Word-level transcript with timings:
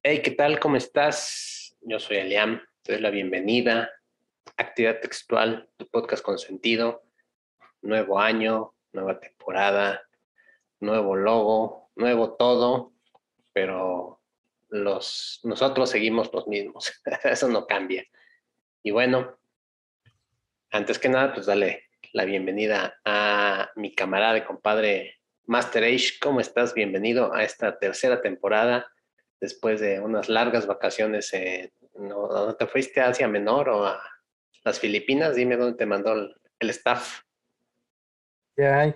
Hey, 0.00 0.22
¿qué 0.22 0.30
tal? 0.30 0.60
¿Cómo 0.60 0.76
estás? 0.76 1.76
Yo 1.80 1.98
soy 1.98 2.18
Eliam, 2.18 2.62
te 2.82 2.92
doy 2.92 3.02
la 3.02 3.10
bienvenida. 3.10 3.90
Actividad 4.56 5.00
textual, 5.00 5.68
tu 5.76 5.88
podcast 5.88 6.22
con 6.22 6.38
sentido. 6.38 7.02
Nuevo 7.82 8.20
año, 8.20 8.76
nueva 8.92 9.18
temporada, 9.18 10.00
nuevo 10.78 11.16
logo, 11.16 11.90
nuevo 11.96 12.34
todo, 12.36 12.92
pero 13.52 14.22
los, 14.68 15.40
nosotros 15.42 15.90
seguimos 15.90 16.32
los 16.32 16.46
mismos. 16.46 16.92
Eso 17.24 17.48
no 17.48 17.66
cambia. 17.66 18.06
Y 18.84 18.92
bueno, 18.92 19.36
antes 20.70 21.00
que 21.00 21.08
nada, 21.08 21.34
pues 21.34 21.46
dale 21.46 21.88
la 22.12 22.24
bienvenida 22.24 23.00
a 23.04 23.72
mi 23.74 23.96
camarada 23.96 24.38
y 24.38 24.44
compadre 24.44 25.18
Master 25.46 25.82
Age. 25.82 26.20
¿Cómo 26.22 26.38
estás? 26.38 26.72
Bienvenido 26.72 27.34
a 27.34 27.42
esta 27.42 27.80
tercera 27.80 28.22
temporada 28.22 28.88
después 29.40 29.80
de 29.80 30.00
unas 30.00 30.28
largas 30.28 30.66
vacaciones. 30.66 31.32
¿no, 31.98 32.54
¿Te 32.56 32.66
fuiste 32.66 33.00
a 33.00 33.08
Asia 33.08 33.28
Menor 33.28 33.68
o 33.68 33.86
a 33.86 34.00
las 34.64 34.80
Filipinas? 34.80 35.34
Dime 35.34 35.56
dónde 35.56 35.76
te 35.76 35.86
mandó 35.86 36.12
el, 36.12 36.70
staff. 36.70 37.20
Ya, 38.56 38.94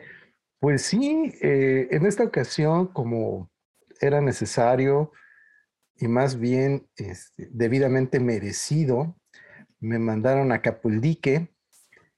pues 0.58 0.82
sí, 0.82 1.32
eh, 1.40 1.88
en 1.90 2.06
esta 2.06 2.24
ocasión, 2.24 2.88
como 2.88 3.50
era 4.00 4.20
necesario 4.20 5.12
y 5.96 6.08
más 6.08 6.38
bien 6.38 6.88
este, 6.96 7.48
debidamente 7.52 8.18
merecido, 8.18 9.16
me 9.78 9.98
mandaron 9.98 10.50
a 10.50 10.60
Capuldique, 10.60 11.48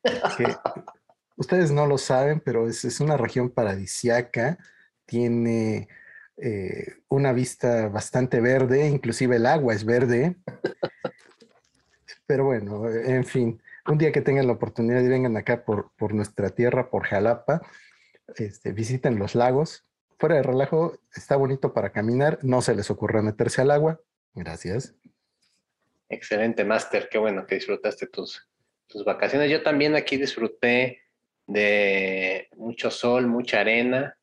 que 0.02 0.44
ustedes 1.36 1.70
no 1.70 1.86
lo 1.86 1.98
saben, 1.98 2.40
pero 2.40 2.68
es, 2.68 2.84
es 2.84 3.00
una 3.00 3.18
región 3.18 3.50
paradisiaca, 3.50 4.58
tiene 5.06 5.88
eh, 6.36 6.94
una 7.08 7.32
vista 7.32 7.88
bastante 7.88 8.40
verde, 8.40 8.88
inclusive 8.88 9.36
el 9.36 9.46
agua 9.46 9.74
es 9.74 9.84
verde. 9.84 10.36
Pero 12.26 12.44
bueno, 12.44 12.88
en 12.88 13.24
fin, 13.24 13.60
un 13.86 13.98
día 13.98 14.12
que 14.12 14.22
tengan 14.22 14.46
la 14.46 14.54
oportunidad 14.54 15.02
y 15.02 15.08
vengan 15.08 15.36
acá 15.36 15.64
por, 15.64 15.90
por 15.96 16.14
nuestra 16.14 16.50
tierra, 16.50 16.90
por 16.90 17.04
Jalapa, 17.04 17.60
este, 18.36 18.72
visiten 18.72 19.18
los 19.18 19.34
lagos. 19.34 19.84
Fuera 20.18 20.36
de 20.36 20.42
relajo, 20.42 20.98
está 21.14 21.36
bonito 21.36 21.74
para 21.74 21.90
caminar, 21.90 22.38
no 22.42 22.62
se 22.62 22.74
les 22.74 22.90
ocurra 22.90 23.20
meterse 23.20 23.60
al 23.60 23.70
agua. 23.70 24.00
Gracias. 24.34 24.94
Excelente, 26.08 26.64
Master, 26.64 27.08
qué 27.10 27.18
bueno 27.18 27.46
que 27.46 27.56
disfrutaste 27.56 28.06
tus, 28.06 28.48
tus 28.86 29.04
vacaciones. 29.04 29.50
Yo 29.50 29.62
también 29.62 29.94
aquí 29.96 30.16
disfruté 30.16 31.02
de 31.46 32.48
mucho 32.56 32.90
sol, 32.90 33.26
mucha 33.26 33.60
arena, 33.60 34.16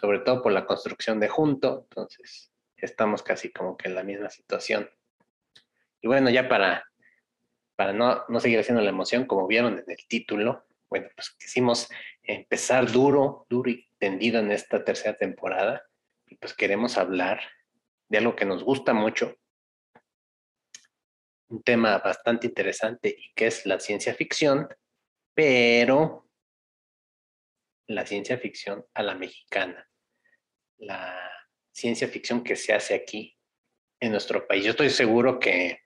sobre 0.00 0.20
todo 0.20 0.42
por 0.42 0.52
la 0.52 0.64
construcción 0.64 1.20
de 1.20 1.28
junto, 1.28 1.86
entonces 1.90 2.50
estamos 2.76 3.22
casi 3.22 3.52
como 3.52 3.76
que 3.76 3.88
en 3.88 3.94
la 3.94 4.02
misma 4.02 4.30
situación. 4.30 4.88
Y 6.00 6.08
bueno, 6.08 6.30
ya 6.30 6.48
para, 6.48 6.86
para 7.76 7.92
no, 7.92 8.24
no 8.28 8.40
seguir 8.40 8.58
haciendo 8.58 8.82
la 8.82 8.88
emoción, 8.88 9.26
como 9.26 9.46
vieron 9.46 9.74
en 9.78 9.84
el 9.86 10.08
título, 10.08 10.64
bueno, 10.88 11.08
pues 11.14 11.30
quisimos 11.38 11.88
empezar 12.22 12.90
duro, 12.90 13.46
duro 13.50 13.70
y 13.70 13.90
tendido 13.98 14.40
en 14.40 14.50
esta 14.52 14.82
tercera 14.82 15.18
temporada, 15.18 15.86
y 16.26 16.36
pues 16.36 16.54
queremos 16.54 16.96
hablar 16.96 17.42
de 18.08 18.18
algo 18.18 18.34
que 18.34 18.46
nos 18.46 18.64
gusta 18.64 18.94
mucho, 18.94 19.36
un 21.48 21.62
tema 21.62 21.98
bastante 21.98 22.46
interesante 22.46 23.14
y 23.18 23.34
que 23.34 23.48
es 23.48 23.66
la 23.66 23.78
ciencia 23.78 24.14
ficción, 24.14 24.66
pero 25.34 26.26
la 27.86 28.06
ciencia 28.06 28.38
ficción 28.38 28.86
a 28.94 29.02
la 29.02 29.14
mexicana 29.14 29.89
la 30.80 31.30
ciencia 31.72 32.08
ficción 32.08 32.42
que 32.42 32.56
se 32.56 32.72
hace 32.72 32.94
aquí 32.94 33.36
en 34.00 34.12
nuestro 34.12 34.46
país. 34.46 34.64
Yo 34.64 34.70
estoy 34.70 34.90
seguro 34.90 35.38
que 35.38 35.80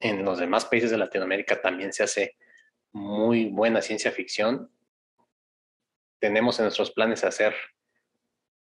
en 0.00 0.24
los 0.24 0.38
demás 0.38 0.64
países 0.64 0.90
de 0.90 0.98
Latinoamérica 0.98 1.60
también 1.60 1.92
se 1.92 2.04
hace 2.04 2.36
muy 2.92 3.46
buena 3.46 3.82
ciencia 3.82 4.12
ficción. 4.12 4.70
Tenemos 6.20 6.58
en 6.58 6.64
nuestros 6.64 6.92
planes 6.92 7.24
hacer 7.24 7.54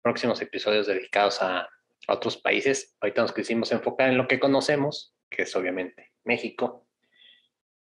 próximos 0.02 0.42
episodios 0.42 0.88
dedicados 0.88 1.42
a, 1.42 1.68
otros 2.08 2.38
países. 2.38 2.98
Ahorita 3.02 3.22
nos 3.22 3.34
quisimos 3.34 3.72
enfocar 3.72 4.10
en 4.10 4.18
lo 4.18 4.28
que 4.28 4.40
conocemos, 4.40 5.14
que 5.30 5.44
es 5.44 5.56
obviamente 5.56 6.12
México. 6.24 6.88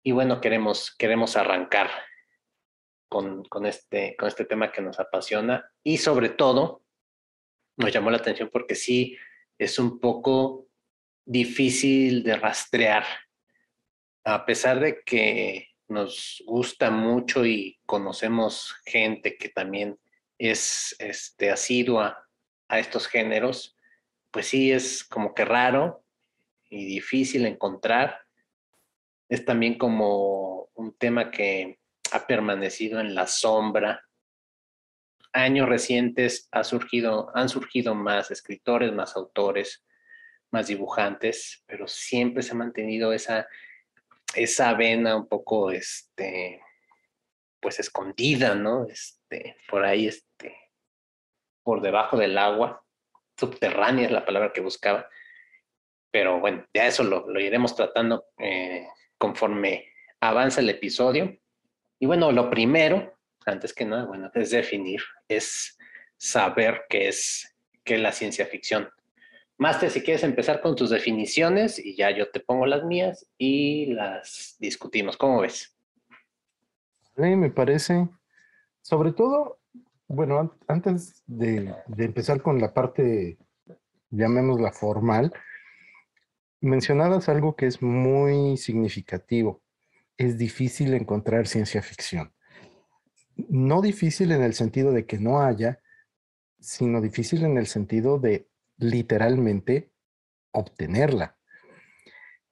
Y 0.03 0.11
bueno, 0.11 0.39
queremos, 0.39 0.95
queremos 0.95 1.35
arrancar 1.35 1.89
con, 3.09 3.43
con, 3.45 3.65
este, 3.65 4.15
con 4.15 4.27
este 4.27 4.45
tema 4.45 4.71
que 4.71 4.83
nos 4.83 4.99
apasiona 4.99 5.71
y 5.81 5.97
sobre 5.97 6.29
todo 6.29 6.82
nos 7.77 7.91
llamó 7.91 8.11
la 8.11 8.17
atención 8.17 8.49
porque 8.51 8.75
sí 8.75 9.17
es 9.57 9.79
un 9.79 9.99
poco 9.99 10.67
difícil 11.25 12.23
de 12.23 12.35
rastrear. 12.35 13.05
A 14.23 14.45
pesar 14.45 14.79
de 14.79 15.01
que 15.03 15.69
nos 15.87 16.43
gusta 16.45 16.91
mucho 16.91 17.45
y 17.45 17.79
conocemos 17.85 18.75
gente 18.85 19.37
que 19.37 19.49
también 19.49 19.99
es 20.37 20.95
este, 20.99 21.51
asidua 21.51 22.27
a 22.67 22.79
estos 22.79 23.07
géneros, 23.07 23.77
pues 24.31 24.47
sí 24.47 24.71
es 24.71 25.03
como 25.03 25.33
que 25.33 25.45
raro 25.45 26.03
y 26.69 26.85
difícil 26.85 27.45
encontrar. 27.45 28.21
Es 29.29 29.45
también 29.45 29.77
como 29.77 30.69
un 30.73 30.97
tema 30.97 31.31
que 31.31 31.79
ha 32.11 32.25
permanecido 32.25 32.99
en 32.99 33.13
la 33.15 33.27
sombra 33.27 34.03
años 35.33 35.67
recientes 35.67 36.47
ha 36.51 36.63
surgido, 36.63 37.31
han 37.35 37.49
surgido 37.49 37.95
más 37.95 38.31
escritores, 38.31 38.93
más 38.93 39.15
autores, 39.15 39.83
más 40.51 40.67
dibujantes, 40.67 41.63
pero 41.65 41.87
siempre 41.87 42.43
se 42.43 42.51
ha 42.51 42.55
mantenido 42.55 43.11
esa, 43.11 43.47
esa 44.35 44.73
vena 44.75 45.15
un 45.15 45.27
poco, 45.27 45.71
este, 45.71 46.61
pues 47.59 47.79
escondida, 47.79 48.53
¿no? 48.53 48.85
Este, 48.87 49.57
por 49.67 49.83
ahí, 49.83 50.07
este, 50.07 50.55
por 51.63 51.81
debajo 51.81 52.17
del 52.17 52.37
agua, 52.37 52.85
subterránea 53.37 54.05
es 54.05 54.11
la 54.11 54.25
palabra 54.25 54.53
que 54.53 54.61
buscaba. 54.61 55.09
Pero 56.11 56.39
bueno, 56.39 56.65
ya 56.73 56.85
eso 56.85 57.03
lo, 57.03 57.39
iremos 57.39 57.75
tratando 57.75 58.25
eh, 58.37 58.87
conforme 59.17 59.91
avanza 60.21 60.61
el 60.61 60.69
episodio. 60.69 61.35
Y 61.99 62.05
bueno, 62.05 62.31
lo 62.31 62.51
primero 62.51 63.17
antes 63.45 63.73
que 63.73 63.85
nada, 63.85 64.05
bueno, 64.05 64.29
es 64.33 64.51
definir, 64.51 65.01
es 65.27 65.77
saber 66.17 66.83
qué 66.89 67.09
es, 67.09 67.55
es 67.85 67.99
la 67.99 68.11
ciencia 68.11 68.45
ficción. 68.45 68.89
Máster, 69.57 69.91
si 69.91 70.01
quieres 70.01 70.23
empezar 70.23 70.61
con 70.61 70.75
tus 70.75 70.89
definiciones 70.89 71.77
y 71.77 71.95
ya 71.95 72.11
yo 72.11 72.29
te 72.31 72.39
pongo 72.39 72.65
las 72.65 72.83
mías 72.83 73.27
y 73.37 73.87
las 73.93 74.55
discutimos. 74.59 75.15
¿Cómo 75.15 75.41
ves? 75.41 75.77
Sí, 77.15 77.21
me 77.21 77.51
parece. 77.51 78.07
Sobre 78.81 79.11
todo, 79.11 79.59
bueno, 80.07 80.57
antes 80.67 81.23
de, 81.27 81.73
de 81.87 82.05
empezar 82.05 82.41
con 82.41 82.59
la 82.59 82.73
parte, 82.73 83.37
llamémosla 84.09 84.71
formal, 84.71 85.31
mencionabas 86.59 87.29
algo 87.29 87.55
que 87.55 87.67
es 87.67 87.81
muy 87.81 88.57
significativo. 88.57 89.61
Es 90.17 90.37
difícil 90.37 90.93
encontrar 90.93 91.47
ciencia 91.47 91.81
ficción 91.81 92.32
no 93.35 93.81
difícil 93.81 94.31
en 94.31 94.43
el 94.43 94.53
sentido 94.53 94.91
de 94.91 95.05
que 95.05 95.17
no 95.17 95.41
haya, 95.41 95.79
sino 96.59 97.01
difícil 97.01 97.43
en 97.43 97.57
el 97.57 97.67
sentido 97.67 98.19
de 98.19 98.47
literalmente 98.77 99.91
obtenerla. 100.51 101.35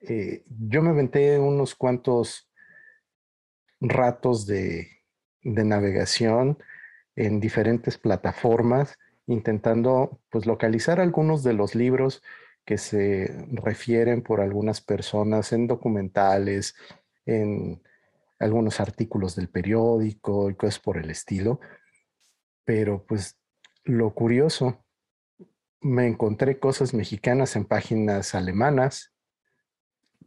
Eh, 0.02 0.44
yo 0.48 0.82
me 0.82 0.90
aventé 0.90 1.40
unos 1.40 1.76
cuantos 1.76 2.50
ratos 3.80 4.46
de, 4.46 4.88
de, 5.44 5.64
navegación 5.64 6.58
en 7.16 7.40
diferentes 7.40 7.98
plataformas, 7.98 8.98
intentando 9.28 10.20
pues 10.30 10.46
localizar 10.46 11.00
algunos 11.00 11.44
de 11.44 11.54
los 11.54 11.76
libros 11.76 12.24
que 12.66 12.78
se 12.78 13.46
refieren 13.52 14.22
por 14.22 14.42
algunas 14.42 14.82
personas 14.82 15.52
en 15.54 15.68
documentales, 15.68 16.76
en 17.26 17.82
algunos 18.42 18.80
artículos 18.80 19.36
del 19.36 19.50
periódico 19.50 20.50
y 20.50 20.56
cosas 20.56 20.80
por 20.80 20.98
el 20.98 21.10
estilo. 21.10 21.60
Pero 22.66 23.06
pues 23.06 23.38
lo 23.84 24.14
curioso, 24.14 24.84
me 25.82 26.08
encontré 26.08 26.60
cosas 26.60 26.94
mexicanas 26.94 27.56
en 27.56 27.66
páginas 27.66 28.36
alemanas. 28.36 29.14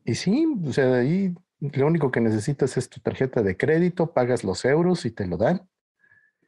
Y 0.04 0.16
sí, 0.16 0.46
o 0.66 0.72
sea, 0.72 0.94
ahí 0.94 1.34
lo 1.60 1.86
único 1.86 2.10
que 2.10 2.20
necesitas 2.20 2.76
es 2.76 2.88
tu 2.88 3.00
tarjeta 3.00 3.42
de 3.42 3.56
crédito, 3.56 4.12
pagas 4.12 4.44
los 4.44 4.64
euros 4.64 5.06
y 5.06 5.10
te 5.10 5.26
lo 5.26 5.36
dan. 5.36 5.68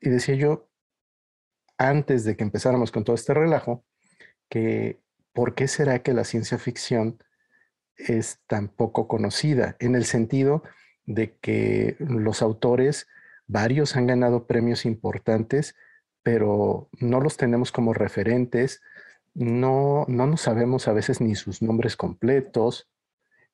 Y 0.00 0.10
decía 0.10 0.34
yo, 0.34 0.68
antes 1.78 2.24
de 2.24 2.36
que 2.36 2.44
empezáramos 2.44 2.90
con 2.90 3.04
todo 3.04 3.16
este 3.16 3.34
relajo, 3.34 3.84
que 4.48 5.00
¿por 5.32 5.54
qué 5.54 5.68
será 5.68 6.02
que 6.02 6.12
la 6.12 6.24
ciencia 6.24 6.58
ficción 6.58 7.22
es 7.96 8.40
tan 8.46 8.68
poco 8.68 9.08
conocida? 9.08 9.76
En 9.78 9.94
el 9.94 10.04
sentido 10.04 10.62
de 11.06 11.36
que 11.36 11.96
los 12.00 12.42
autores, 12.42 13.06
varios 13.46 13.96
han 13.96 14.06
ganado 14.06 14.46
premios 14.46 14.84
importantes, 14.84 15.76
pero 16.22 16.88
no 17.00 17.20
los 17.20 17.36
tenemos 17.36 17.72
como 17.72 17.94
referentes, 17.94 18.82
no, 19.34 20.04
no 20.08 20.26
nos 20.26 20.40
sabemos 20.40 20.88
a 20.88 20.92
veces 20.92 21.20
ni 21.20 21.34
sus 21.34 21.62
nombres 21.62 21.96
completos. 21.96 22.88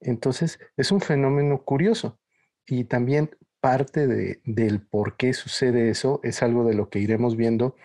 Entonces, 0.00 0.58
es 0.76 0.90
un 0.90 1.00
fenómeno 1.00 1.62
curioso. 1.62 2.18
Y 2.66 2.84
también 2.84 3.30
parte 3.60 4.06
de, 4.06 4.40
del 4.44 4.80
por 4.80 5.16
qué 5.16 5.34
sucede 5.34 5.90
eso 5.90 6.20
es 6.22 6.42
algo 6.42 6.64
de 6.64 6.74
lo 6.74 6.88
que 6.88 6.98
iremos 6.98 7.36
viendo 7.36 7.76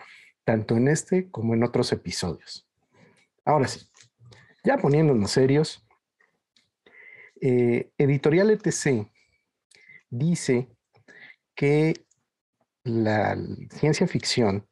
tanto 0.44 0.78
en 0.78 0.88
este 0.88 1.30
como 1.30 1.54
en 1.54 1.64
otros 1.64 1.92
episodios. 1.92 2.68
Ahora 3.44 3.68
sí, 3.68 3.82
ya 4.64 4.78
poniéndonos 4.78 5.32
serios, 5.32 5.86
eh, 7.42 7.92
Editorial 7.98 8.52
ETC 8.52 9.08
dice 10.10 10.70
que 11.56 11.94
la 12.84 13.38
ciencia 13.72 14.08
ficción 14.08 14.68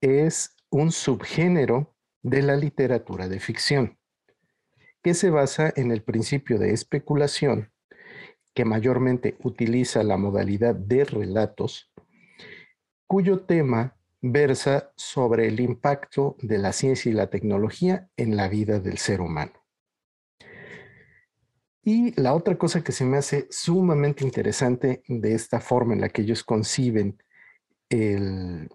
es 0.00 0.54
un 0.70 0.92
subgénero 0.92 1.94
de 2.22 2.42
la 2.42 2.56
literatura 2.56 3.28
de 3.28 3.40
ficción, 3.40 3.98
que 5.02 5.14
se 5.14 5.30
basa 5.30 5.72
en 5.76 5.90
el 5.90 6.02
principio 6.02 6.58
de 6.58 6.72
especulación, 6.72 7.72
que 8.54 8.64
mayormente 8.64 9.36
utiliza 9.42 10.02
la 10.02 10.16
modalidad 10.16 10.74
de 10.74 11.04
relatos, 11.04 11.92
cuyo 13.06 13.40
tema 13.40 13.96
versa 14.20 14.92
sobre 14.96 15.46
el 15.46 15.60
impacto 15.60 16.36
de 16.40 16.58
la 16.58 16.72
ciencia 16.72 17.10
y 17.10 17.14
la 17.14 17.28
tecnología 17.28 18.08
en 18.16 18.36
la 18.36 18.48
vida 18.48 18.80
del 18.80 18.98
ser 18.98 19.20
humano. 19.20 19.65
Y 21.88 22.20
la 22.20 22.34
otra 22.34 22.58
cosa 22.58 22.82
que 22.82 22.90
se 22.90 23.04
me 23.04 23.16
hace 23.16 23.46
sumamente 23.48 24.24
interesante 24.24 25.04
de 25.06 25.34
esta 25.34 25.60
forma 25.60 25.94
en 25.94 26.00
la 26.00 26.08
que 26.08 26.22
ellos 26.22 26.42
conciben 26.42 27.22
el 27.88 28.68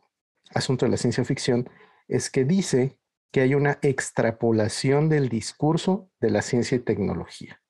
asunto 0.56 0.86
de 0.86 0.92
la 0.92 0.98
ciencia 0.98 1.26
ficción 1.26 1.70
es 2.08 2.30
que 2.30 2.46
dice 2.46 2.98
que 3.30 3.42
hay 3.42 3.54
una 3.54 3.80
extrapolación 3.82 5.10
del 5.10 5.28
discurso 5.28 6.10
de 6.22 6.30
la 6.30 6.42
ciencia 6.42 6.78
y 6.78 6.80
tecnología. 6.80 7.62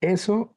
Eso 0.00 0.56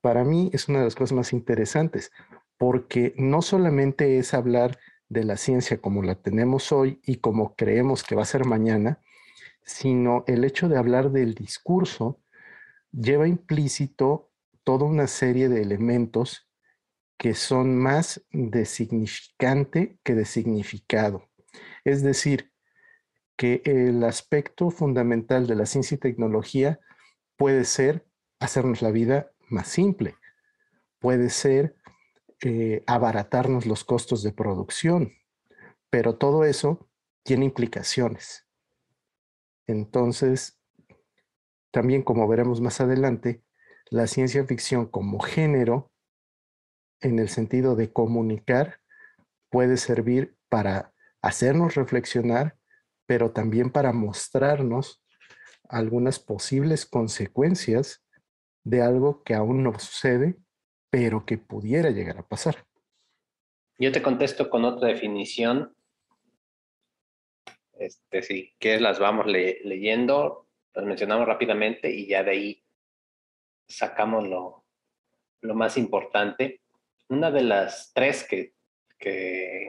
para 0.00 0.24
mí 0.24 0.48
es 0.54 0.70
una 0.70 0.78
de 0.78 0.86
las 0.86 0.94
cosas 0.94 1.14
más 1.14 1.34
interesantes, 1.34 2.12
porque 2.56 3.12
no 3.18 3.42
solamente 3.42 4.16
es 4.16 4.32
hablar 4.32 4.78
de 5.10 5.22
la 5.24 5.36
ciencia 5.36 5.82
como 5.82 6.02
la 6.02 6.14
tenemos 6.14 6.72
hoy 6.72 6.98
y 7.04 7.16
como 7.16 7.54
creemos 7.56 8.04
que 8.04 8.14
va 8.14 8.22
a 8.22 8.24
ser 8.24 8.46
mañana, 8.46 9.02
sino 9.66 10.24
el 10.26 10.44
hecho 10.44 10.68
de 10.68 10.78
hablar 10.78 11.10
del 11.10 11.34
discurso 11.34 12.22
lleva 12.92 13.28
implícito 13.28 14.30
toda 14.64 14.86
una 14.86 15.08
serie 15.08 15.48
de 15.48 15.60
elementos 15.60 16.48
que 17.18 17.34
son 17.34 17.76
más 17.76 18.24
de 18.30 18.64
significante 18.64 19.98
que 20.02 20.14
de 20.14 20.24
significado. 20.24 21.28
Es 21.84 22.02
decir, 22.02 22.52
que 23.36 23.62
el 23.64 24.02
aspecto 24.04 24.70
fundamental 24.70 25.46
de 25.46 25.56
la 25.56 25.66
ciencia 25.66 25.96
y 25.96 25.98
tecnología 25.98 26.80
puede 27.36 27.64
ser 27.64 28.06
hacernos 28.38 28.82
la 28.82 28.90
vida 28.90 29.32
más 29.48 29.68
simple, 29.68 30.14
puede 30.98 31.28
ser 31.30 31.76
eh, 32.42 32.82
abaratarnos 32.86 33.66
los 33.66 33.84
costos 33.84 34.22
de 34.22 34.32
producción, 34.32 35.12
pero 35.90 36.16
todo 36.16 36.44
eso 36.44 36.88
tiene 37.22 37.44
implicaciones. 37.44 38.45
Entonces, 39.66 40.60
también 41.70 42.02
como 42.02 42.26
veremos 42.28 42.60
más 42.60 42.80
adelante, 42.80 43.42
la 43.90 44.06
ciencia 44.06 44.44
ficción 44.44 44.86
como 44.86 45.20
género, 45.20 45.90
en 47.00 47.18
el 47.18 47.28
sentido 47.28 47.76
de 47.76 47.92
comunicar, 47.92 48.80
puede 49.50 49.76
servir 49.76 50.36
para 50.48 50.92
hacernos 51.20 51.74
reflexionar, 51.74 52.56
pero 53.06 53.32
también 53.32 53.70
para 53.70 53.92
mostrarnos 53.92 55.02
algunas 55.68 56.18
posibles 56.18 56.86
consecuencias 56.86 58.04
de 58.64 58.82
algo 58.82 59.22
que 59.22 59.34
aún 59.34 59.62
no 59.62 59.78
sucede 59.78 60.36
pero 60.96 61.26
que 61.26 61.36
pudiera 61.36 61.90
llegar 61.90 62.16
a 62.16 62.26
pasar. 62.26 62.64
Yo 63.78 63.92
te 63.92 64.00
contesto 64.00 64.48
con 64.48 64.64
otra 64.64 64.88
definición. 64.88 65.75
Este, 67.86 68.20
si 68.22 68.52
quieres, 68.58 68.80
las 68.80 68.98
vamos 68.98 69.26
leyendo, 69.26 70.48
las 70.74 70.84
mencionamos 70.84 71.24
rápidamente 71.24 71.88
y 71.88 72.08
ya 72.08 72.24
de 72.24 72.30
ahí 72.32 72.64
sacamos 73.68 74.26
lo, 74.26 74.64
más 75.54 75.76
importante. 75.76 76.62
Una 77.08 77.30
de 77.30 77.42
las 77.42 77.92
tres 77.94 78.26
que, 78.26 78.54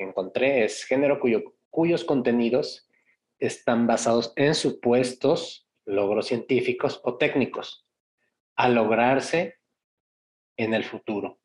encontré 0.01 0.63
es 0.63 0.83
género 0.83 1.19
cuyos 1.69 2.03
contenidos 2.05 2.89
están 3.37 3.85
basados 3.85 4.33
en 4.35 4.55
supuestos 4.55 5.69
logros 5.85 6.25
científicos 6.25 6.99
o 7.03 7.17
técnicos 7.17 7.87
a 8.55 8.67
lograrse 8.67 9.59
en 10.57 10.73
el 10.73 10.83
futuro. 10.83 11.39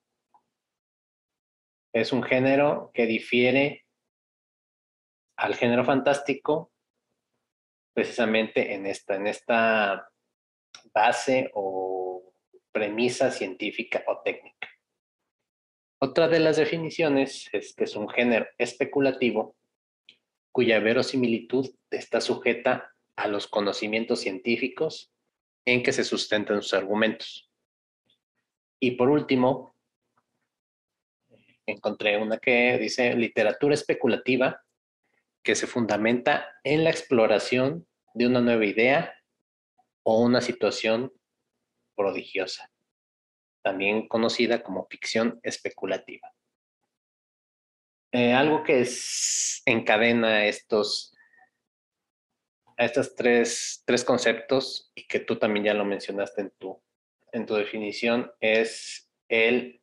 Es 1.92 2.14
un 2.14 2.22
género 2.22 2.90
que 2.94 3.04
difiere 3.04 3.84
al 5.42 5.56
género 5.56 5.84
fantástico 5.84 6.70
precisamente 7.92 8.74
en 8.74 8.86
esta, 8.86 9.16
en 9.16 9.26
esta 9.26 10.08
base 10.94 11.50
o 11.54 12.32
premisa 12.70 13.32
científica 13.32 14.04
o 14.06 14.22
técnica. 14.22 14.68
Otra 15.98 16.28
de 16.28 16.38
las 16.38 16.58
definiciones 16.58 17.50
es 17.52 17.74
que 17.74 17.84
es 17.84 17.96
un 17.96 18.08
género 18.08 18.46
especulativo 18.56 19.56
cuya 20.52 20.78
verosimilitud 20.78 21.68
está 21.90 22.20
sujeta 22.20 22.94
a 23.16 23.26
los 23.26 23.48
conocimientos 23.48 24.20
científicos 24.20 25.12
en 25.64 25.82
que 25.82 25.92
se 25.92 26.04
sustentan 26.04 26.62
sus 26.62 26.74
argumentos. 26.74 27.50
Y 28.80 28.92
por 28.92 29.08
último, 29.08 29.74
encontré 31.66 32.16
una 32.16 32.38
que 32.38 32.78
dice 32.78 33.16
literatura 33.16 33.74
especulativa 33.74 34.62
que 35.42 35.54
se 35.54 35.66
fundamenta 35.66 36.46
en 36.64 36.84
la 36.84 36.90
exploración 36.90 37.86
de 38.14 38.26
una 38.26 38.40
nueva 38.40 38.64
idea 38.64 39.14
o 40.02 40.20
una 40.20 40.40
situación 40.40 41.12
prodigiosa, 41.94 42.70
también 43.62 44.08
conocida 44.08 44.62
como 44.62 44.86
ficción 44.86 45.40
especulativa. 45.42 46.32
Eh, 48.12 48.32
algo 48.32 48.62
que 48.62 48.86
encadena 49.64 50.46
estos, 50.46 51.14
estos 52.76 53.14
tres, 53.14 53.82
tres 53.86 54.04
conceptos 54.04 54.92
y 54.94 55.06
que 55.06 55.20
tú 55.20 55.38
también 55.38 55.64
ya 55.64 55.74
lo 55.74 55.84
mencionaste 55.84 56.42
en 56.42 56.50
tu 56.58 56.82
en 57.32 57.46
tu 57.46 57.54
definición 57.54 58.30
es 58.40 59.10
el 59.28 59.80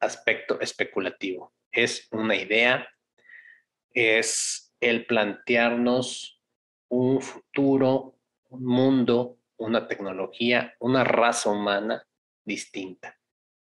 aspecto 0.00 0.60
especulativo. 0.60 1.54
Es 1.70 2.08
una 2.10 2.34
idea, 2.34 2.88
es 3.94 4.67
el 4.80 5.06
plantearnos 5.06 6.40
un 6.88 7.20
futuro, 7.20 8.16
un 8.50 8.64
mundo, 8.64 9.38
una 9.56 9.88
tecnología, 9.88 10.74
una 10.78 11.04
raza 11.04 11.50
humana 11.50 12.06
distinta. 12.44 13.18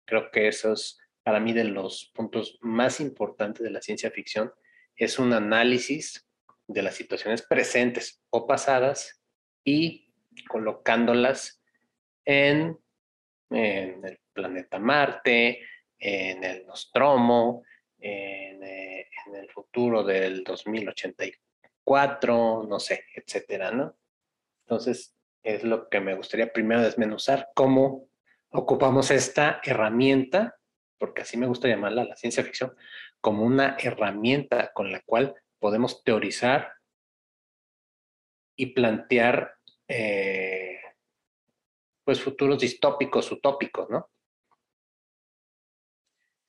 Creo 0.06 0.32
que 0.32 0.48
eso 0.48 0.74
es 0.74 0.98
para 1.24 1.40
mí 1.40 1.54
de 1.54 1.66
los 1.66 2.12
puntos 2.14 2.58
más 2.62 3.00
importantes 3.00 3.64
de 3.64 3.72
la 3.72 3.82
ciencia 3.82 4.12
ficción. 4.12 4.52
Es 4.96 5.20
un 5.20 5.34
análisis 5.34 6.28
de 6.68 6.82
las 6.82 6.96
situaciones 6.96 7.42
presentes 7.42 8.22
o 8.30 8.48
pasadas 8.48 9.22
y 9.64 10.14
colocándolas 10.48 11.62
en 12.26 12.78
el 13.50 14.20
planeta 14.34 14.80
Marte, 14.80 15.62
en 16.00 16.44
el 16.44 16.66
Nostromo, 16.66 17.64
en, 18.00 18.64
eh, 18.64 19.03
en 19.28 19.36
el 19.36 19.50
futuro 19.50 20.04
del 20.04 20.44
2084, 20.44 22.66
no 22.68 22.80
sé, 22.80 23.06
etcétera, 23.16 23.72
¿no? 23.72 23.96
Entonces, 24.66 25.16
es 25.44 25.64
lo 25.64 25.90
que 25.90 26.00
me 26.00 26.16
gustaría 26.16 26.52
primero 26.52 26.82
desmenuzar, 26.82 27.50
cómo 27.54 28.08
ocupamos 28.50 29.12
esta 29.12 29.62
herramienta, 29.64 30.58
porque 30.98 31.22
así 31.24 31.38
me 31.38 31.48
gusta 31.48 31.68
llamarla 31.68 32.06
la 32.06 32.16
ciencia 32.16 32.44
ficción, 32.44 32.76
como 33.20 33.44
una 33.44 33.76
herramienta 33.80 34.72
con 34.74 34.92
la 34.92 35.02
cual 35.02 35.36
podemos 35.60 36.04
teorizar 36.04 36.74
y 38.56 38.68
plantear 38.68 39.56
eh, 39.88 40.80
pues 42.04 42.22
futuros 42.22 42.60
distópicos, 42.60 43.32
utópicos, 43.32 43.90
¿no? 43.90 44.10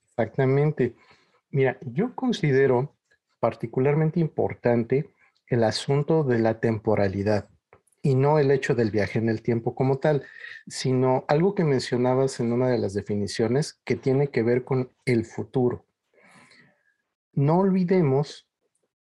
Exactamente. 0.05 0.95
Mira, 1.55 1.79
yo 1.83 2.17
considero 2.17 2.97
particularmente 3.39 4.19
importante 4.19 5.15
el 5.47 5.63
asunto 5.63 6.25
de 6.25 6.41
la 6.41 6.59
temporalidad 6.59 7.49
y 8.03 8.17
no 8.17 8.41
el 8.41 8.51
hecho 8.51 8.75
del 8.75 8.91
viaje 8.91 9.21
en 9.21 9.29
el 9.29 9.41
tiempo 9.41 9.77
como 9.77 9.99
tal, 9.99 10.25
sino 10.67 11.25
algo 11.29 11.55
que 11.55 11.63
mencionabas 11.63 12.41
en 12.41 12.53
una 12.53 12.69
de 12.71 12.79
las 12.79 12.93
definiciones 12.93 13.81
que 13.85 13.95
tiene 13.95 14.31
que 14.31 14.43
ver 14.43 14.65
con 14.65 14.91
el 15.05 15.25
futuro. 15.25 15.87
No 17.35 17.61
olvidemos 17.61 18.49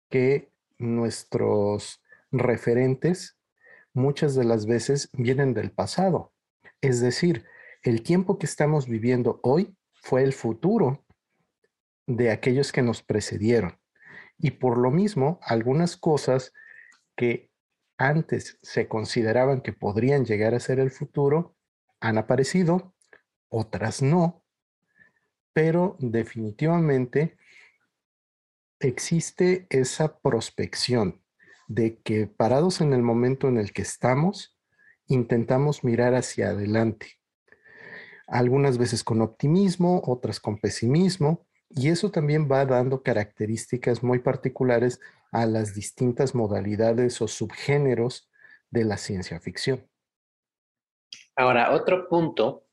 que 0.10 0.50
nuestros 0.80 2.02
referentes 2.32 3.38
muchas 3.94 4.34
de 4.34 4.46
las 4.46 4.66
veces 4.66 5.12
vienen 5.14 5.54
del 5.54 5.70
pasado. 5.70 6.34
Es 6.82 7.00
decir, 7.00 7.46
el 7.84 8.02
tiempo 8.02 8.40
que 8.40 8.48
estamos 8.48 8.88
viviendo 8.88 9.40
hoy 9.44 9.78
fue 9.94 10.24
el 10.24 10.34
futuro 10.34 11.06
de 12.10 12.32
aquellos 12.32 12.72
que 12.72 12.82
nos 12.82 13.04
precedieron. 13.04 13.80
Y 14.40 14.52
por 14.52 14.78
lo 14.80 14.90
mismo, 14.90 15.40
algunas 15.44 15.96
cosas 15.96 16.54
que 17.16 17.52
antes 17.98 18.58
se 18.64 18.88
consideraban 18.88 19.62
que 19.62 19.74
podrían 19.74 20.26
llegar 20.26 20.56
a 20.56 20.60
ser 20.60 20.80
el 20.80 20.90
futuro 20.90 21.56
han 22.00 22.18
aparecido, 22.18 22.96
otras 23.48 24.02
no, 24.02 24.44
pero 25.54 25.98
definitivamente 26.00 27.38
existe 28.80 29.68
esa 29.70 30.20
prospección 30.20 31.22
de 31.68 32.00
que 32.00 32.26
parados 32.26 32.82
en 32.82 32.94
el 32.94 33.04
momento 33.04 33.48
en 33.48 33.58
el 33.58 33.72
que 33.72 33.84
estamos, 33.84 34.58
intentamos 35.06 35.84
mirar 35.84 36.16
hacia 36.16 36.50
adelante. 36.50 37.20
Algunas 38.26 38.80
veces 38.80 39.04
con 39.04 39.22
optimismo, 39.22 40.02
otras 40.06 40.40
con 40.40 40.58
pesimismo, 40.60 41.49
y 41.70 41.90
eso 41.90 42.12
también 42.12 42.50
va 42.52 42.66
dando 42.66 43.04
características 43.04 44.04
muy 44.04 44.20
particulares 44.20 45.00
a 45.32 45.46
las 45.46 45.76
distintas 45.76 46.34
modalidades 46.34 47.22
o 47.22 47.28
subgéneros 47.28 48.30
de 48.72 48.86
la 48.86 48.98
ciencia 48.98 49.40
ficción. 49.40 49.88
Ahora, 51.36 51.72
otro 51.72 52.08
punto 52.10 52.66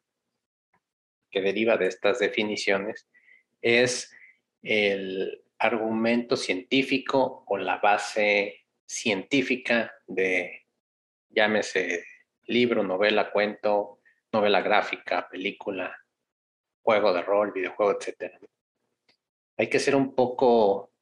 que 1.31 1.41
deriva 1.41 1.76
de 1.76 1.87
estas 1.87 2.19
definiciones 2.19 3.09
es 3.61 4.11
el 4.62 5.43
argumento 5.59 6.37
científico 6.37 7.45
o 7.47 7.59
la 7.59 7.79
base 7.79 8.67
científica 8.87 9.93
de, 10.07 10.67
llámese 11.29 12.05
libro, 12.47 12.83
novela, 12.83 13.31
cuento, 13.31 14.00
novela 14.33 14.61
gráfica, 14.61 15.29
película, 15.29 15.97
juego 16.83 17.12
de 17.12 17.23
rol, 17.23 17.53
videojuego, 17.53 17.99
etc. 18.00 18.33
Hay 19.57 19.69
que 19.69 19.79
ser 19.79 19.97
un 19.97 20.15
poco 20.15 20.93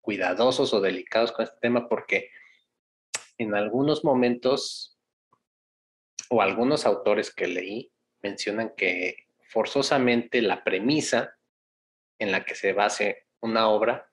cuidadosos 0.00 0.72
o 0.74 0.80
delicados 0.80 1.32
con 1.32 1.44
este 1.44 1.58
tema 1.60 1.88
porque 1.88 2.30
en 3.38 3.54
algunos 3.54 4.04
momentos 4.04 4.98
o 6.30 6.42
algunos 6.42 6.86
autores 6.86 7.34
que 7.34 7.46
leí 7.46 7.92
mencionan 8.22 8.74
que 8.76 9.16
forzosamente 9.48 10.40
la 10.42 10.64
premisa 10.64 11.36
en 12.18 12.32
la 12.32 12.44
que 12.44 12.54
se 12.54 12.72
base 12.72 13.26
una 13.40 13.68
obra 13.68 14.10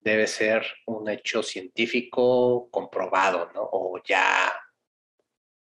debe 0.00 0.26
ser 0.26 0.66
un 0.86 1.08
hecho 1.08 1.42
científico 1.42 2.68
comprobado, 2.70 3.50
¿no? 3.54 3.62
O 3.72 4.00
ya, 4.04 4.52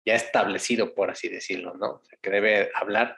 ya 0.05 0.15
establecido, 0.15 0.95
por 0.95 1.11
así 1.11 1.29
decirlo, 1.29 1.75
¿no? 1.75 1.93
O 1.93 2.05
sea, 2.05 2.19
que 2.21 2.31
debe 2.31 2.71
hablar, 2.75 3.17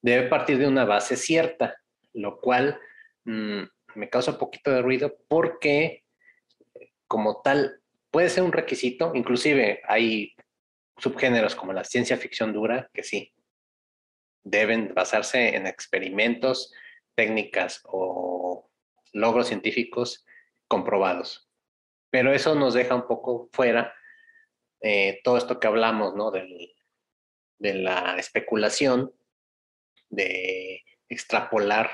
debe 0.00 0.28
partir 0.28 0.58
de 0.58 0.66
una 0.66 0.86
base 0.86 1.16
cierta, 1.16 1.76
lo 2.14 2.40
cual 2.40 2.80
mm, 3.24 3.62
me 3.94 4.08
causa 4.08 4.32
un 4.32 4.38
poquito 4.38 4.70
de 4.70 4.82
ruido 4.82 5.16
porque 5.28 6.04
como 7.06 7.42
tal 7.42 7.80
puede 8.10 8.28
ser 8.28 8.42
un 8.42 8.52
requisito, 8.52 9.12
inclusive 9.14 9.82
hay 9.86 10.34
subgéneros 10.98 11.54
como 11.54 11.72
la 11.72 11.84
ciencia 11.84 12.16
ficción 12.16 12.52
dura 12.52 12.90
que 12.92 13.02
sí, 13.02 13.32
deben 14.44 14.94
basarse 14.94 15.56
en 15.56 15.66
experimentos, 15.66 16.72
técnicas 17.14 17.80
o 17.84 18.70
logros 19.12 19.48
científicos 19.48 20.24
comprobados. 20.68 21.50
Pero 22.10 22.32
eso 22.32 22.54
nos 22.54 22.74
deja 22.74 22.94
un 22.94 23.06
poco 23.06 23.48
fuera 23.52 23.94
eh, 24.80 25.20
todo 25.22 25.36
esto 25.36 25.60
que 25.60 25.66
hablamos, 25.66 26.14
¿no? 26.14 26.30
de 26.30 27.74
la 27.74 28.16
especulación, 28.18 29.12
de 30.08 30.82
extrapolar 31.08 31.90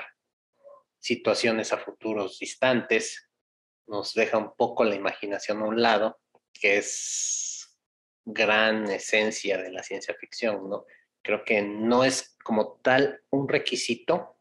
situaciones 0.99 1.73
a 1.73 1.77
futuros 1.77 2.39
distantes, 2.39 3.29
nos 3.87 4.13
deja 4.13 4.37
un 4.37 4.53
poco 4.55 4.83
la 4.83 4.95
imaginación 4.95 5.61
a 5.61 5.65
un 5.65 5.81
lado, 5.81 6.19
que 6.53 6.77
es 6.77 7.77
gran 8.25 8.89
esencia 8.89 9.57
de 9.57 9.71
la 9.71 9.83
ciencia 9.83 10.13
ficción, 10.13 10.69
¿no? 10.69 10.85
Creo 11.21 11.43
que 11.43 11.61
no 11.61 12.03
es 12.03 12.37
como 12.43 12.79
tal 12.81 13.21
un 13.29 13.47
requisito, 13.49 14.37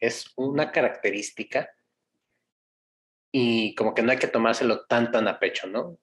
es 0.00 0.32
una 0.36 0.72
característica 0.72 1.70
y 3.32 3.74
como 3.74 3.94
que 3.94 4.02
no 4.02 4.12
hay 4.12 4.18
que 4.18 4.28
tomárselo 4.28 4.86
tan 4.86 5.10
tan 5.10 5.28
a 5.28 5.38
pecho, 5.38 5.66
¿no? 5.66 5.98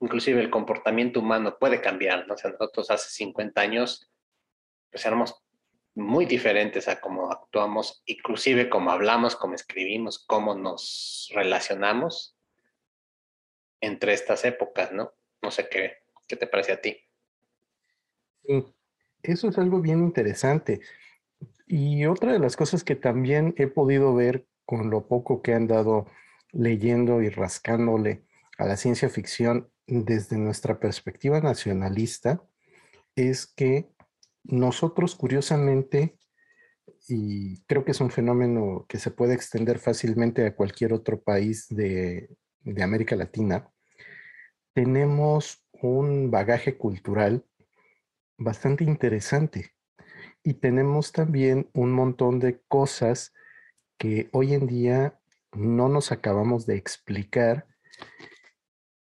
inclusive 0.00 0.40
el 0.40 0.48
comportamiento 0.48 1.20
humano 1.20 1.58
puede 1.58 1.80
cambiar, 1.80 2.26
¿no? 2.26 2.34
O 2.34 2.36
sea, 2.36 2.52
nosotros 2.52 2.90
hace 2.90 3.10
50 3.10 3.60
años 3.60 4.08
pues 4.90 5.04
éramos 5.04 5.42
muy 5.98 6.26
diferentes 6.26 6.86
a 6.86 7.00
cómo 7.00 7.30
actuamos, 7.30 8.02
inclusive 8.06 8.70
cómo 8.70 8.92
hablamos, 8.92 9.34
cómo 9.34 9.54
escribimos, 9.54 10.24
cómo 10.24 10.54
nos 10.54 11.28
relacionamos 11.34 12.36
entre 13.80 14.12
estas 14.12 14.44
épocas, 14.44 14.92
¿no? 14.92 15.12
No 15.42 15.50
sé 15.50 15.68
qué, 15.68 15.94
qué 16.28 16.36
te 16.36 16.46
parece 16.46 16.72
a 16.72 16.80
ti. 16.80 16.96
Sí, 18.44 18.64
eso 19.22 19.48
es 19.48 19.58
algo 19.58 19.80
bien 19.80 19.98
interesante. 19.98 20.80
Y 21.66 22.06
otra 22.06 22.32
de 22.32 22.38
las 22.38 22.56
cosas 22.56 22.84
que 22.84 22.94
también 22.94 23.54
he 23.58 23.66
podido 23.66 24.14
ver 24.14 24.46
con 24.64 24.90
lo 24.90 25.08
poco 25.08 25.42
que 25.42 25.52
han 25.52 25.66
dado 25.66 26.06
leyendo 26.52 27.22
y 27.22 27.28
rascándole 27.28 28.22
a 28.56 28.66
la 28.66 28.76
ciencia 28.76 29.08
ficción 29.08 29.68
desde 29.86 30.38
nuestra 30.38 30.78
perspectiva 30.78 31.40
nacionalista 31.40 32.42
es 33.16 33.46
que 33.46 33.90
nosotros 34.48 35.14
curiosamente, 35.14 36.18
y 37.06 37.62
creo 37.64 37.84
que 37.84 37.92
es 37.92 38.00
un 38.00 38.10
fenómeno 38.10 38.86
que 38.88 38.98
se 38.98 39.10
puede 39.10 39.34
extender 39.34 39.78
fácilmente 39.78 40.44
a 40.46 40.56
cualquier 40.56 40.92
otro 40.92 41.20
país 41.20 41.68
de, 41.68 42.30
América 42.82 43.16
Latina, 43.16 43.70
tenemos 44.74 45.64
un 45.72 46.30
bagaje 46.30 46.76
cultural 46.76 47.44
bastante 48.36 48.84
interesante 48.84 49.72
y 50.42 50.54
tenemos 50.54 51.12
también 51.12 51.70
un 51.72 51.92
montón 51.92 52.40
de 52.40 52.60
cosas 52.68 53.32
que 53.96 54.28
hoy 54.32 54.54
en 54.54 54.66
día 54.66 55.18
no 55.52 55.88
nos 55.88 56.12
acabamos 56.12 56.66
de 56.66 56.76
explicar 56.76 57.66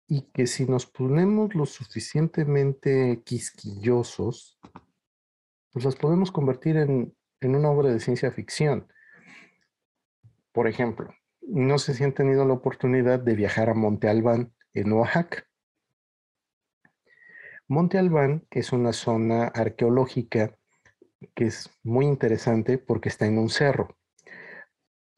y 0.07 0.21
que 0.33 0.47
si 0.47 0.65
nos 0.65 0.85
ponemos 0.85 1.53
lo 1.55 1.65
suficientemente 1.65 3.21
quisquillosos, 3.25 4.57
pues 5.77 5.85
las 5.85 5.95
podemos 5.95 6.31
convertir 6.31 6.77
en, 6.77 7.15
en 7.39 7.55
una 7.55 7.69
obra 7.69 7.91
de 7.91 7.99
ciencia 7.99 8.31
ficción. 8.31 8.91
Por 10.51 10.67
ejemplo, 10.67 11.13
no 11.41 11.77
sé 11.77 11.93
si 11.93 12.03
han 12.03 12.13
tenido 12.13 12.45
la 12.45 12.53
oportunidad 12.53 13.19
de 13.19 13.35
viajar 13.35 13.69
a 13.69 13.73
Monte 13.73 14.09
Albán 14.09 14.53
en 14.73 14.91
Oaxaca. 14.91 15.45
Monte 17.67 17.97
Albán 17.97 18.47
es 18.49 18.73
una 18.73 18.91
zona 18.91 19.45
arqueológica 19.47 20.57
que 21.35 21.45
es 21.45 21.69
muy 21.83 22.05
interesante 22.05 22.77
porque 22.77 23.09
está 23.09 23.27
en 23.27 23.37
un 23.37 23.49
cerro 23.49 23.97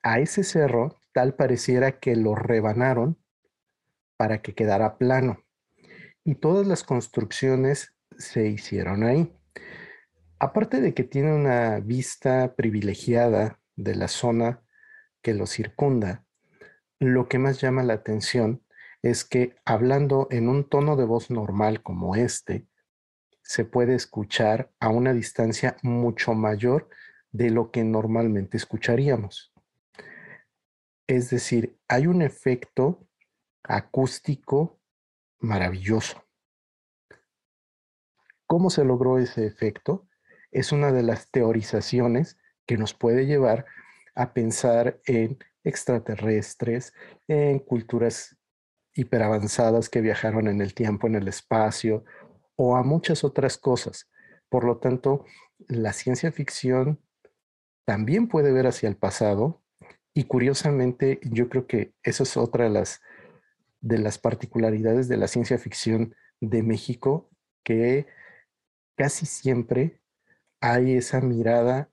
a 0.04 0.20
ese 0.20 0.44
cerro 0.44 1.00
tal 1.14 1.36
pareciera 1.36 2.00
que 2.00 2.16
lo 2.16 2.36
rebanaron 2.36 3.18
para 4.18 4.42
que 4.42 4.54
quedara 4.54 4.98
plano. 4.98 5.44
Y 6.24 6.36
todas 6.36 6.68
las 6.68 6.84
construcciones 6.84 7.96
se 8.18 8.48
hicieron 8.48 9.04
ahí. 9.04 9.34
Aparte 10.40 10.80
de 10.80 10.94
que 10.94 11.04
tiene 11.04 11.34
una 11.34 11.82
vista 11.82 12.56
privilegiada 12.56 13.60
de 13.76 13.96
la 13.96 14.08
zona 14.08 14.64
que 15.22 15.34
lo 15.34 15.46
circunda, 15.46 16.26
lo 16.98 17.28
que 17.28 17.40
más 17.40 17.60
llama 17.60 17.84
la 17.84 17.96
atención 17.96 18.64
es 19.02 19.26
que 19.26 19.56
hablando 19.66 20.28
en 20.32 20.48
un 20.48 20.68
tono 20.68 20.96
de 20.96 21.04
voz 21.04 21.30
normal 21.30 21.84
como 21.84 22.16
este, 22.16 22.68
se 23.44 23.66
puede 23.66 23.96
escuchar 23.96 24.72
a 24.80 24.90
una 24.90 25.12
distancia 25.12 25.76
mucho 25.82 26.34
mayor 26.34 26.90
de 27.32 27.50
lo 27.50 27.72
que 27.72 27.84
normalmente 27.84 28.56
escucharíamos. 28.56 29.54
Es 31.08 31.30
decir, 31.30 31.78
hay 31.88 32.08
un 32.08 32.22
efecto 32.22 33.06
acústico 33.64 34.80
maravilloso. 35.40 36.24
¿Cómo 38.46 38.70
se 38.70 38.86
logró 38.86 39.18
ese 39.18 39.46
efecto? 39.46 40.09
Es 40.52 40.72
una 40.72 40.92
de 40.92 41.04
las 41.04 41.30
teorizaciones 41.32 42.38
que 42.66 42.78
nos 42.78 42.94
puede 42.94 43.26
llevar 43.26 43.66
a 44.16 44.34
pensar 44.34 45.00
en 45.06 45.38
extraterrestres, 45.64 46.94
en 47.28 47.60
culturas 47.60 48.38
hiperavanzadas 48.94 49.90
que 49.90 50.02
viajaron 50.02 50.48
en 50.48 50.62
el 50.62 50.74
tiempo, 50.74 51.08
en 51.08 51.16
el 51.16 51.28
espacio, 51.28 52.04
o 52.56 52.76
a 52.76 52.84
muchas 52.84 53.24
otras 53.24 53.58
cosas. 53.58 54.10
Por 54.50 54.66
lo 54.66 54.78
tanto, 54.78 55.26
la 55.68 55.94
ciencia 55.94 56.32
ficción 56.32 57.00
también 57.86 58.28
puede 58.28 58.52
ver 58.52 58.68
hacia 58.68 58.90
el 58.90 58.98
pasado 58.98 59.64
Y 60.14 60.26
curiosamente, 60.26 61.20
yo 61.24 61.50
creo 61.50 61.66
que 61.68 61.94
eso 62.04 62.24
es 62.24 62.36
otra 62.36 62.66
de 62.66 62.72
las, 62.72 63.02
de 63.80 64.00
las 64.00 64.18
particularidades 64.18 65.08
de 65.08 65.18
la 65.18 65.28
ciencia 65.28 65.58
ficción 65.58 66.16
de 66.42 66.62
México, 66.64 67.30
que 67.64 68.08
casi 68.98 69.26
siempre 69.26 70.02
hay 70.62 70.96
esa 70.96 71.22
mirada 71.22 71.90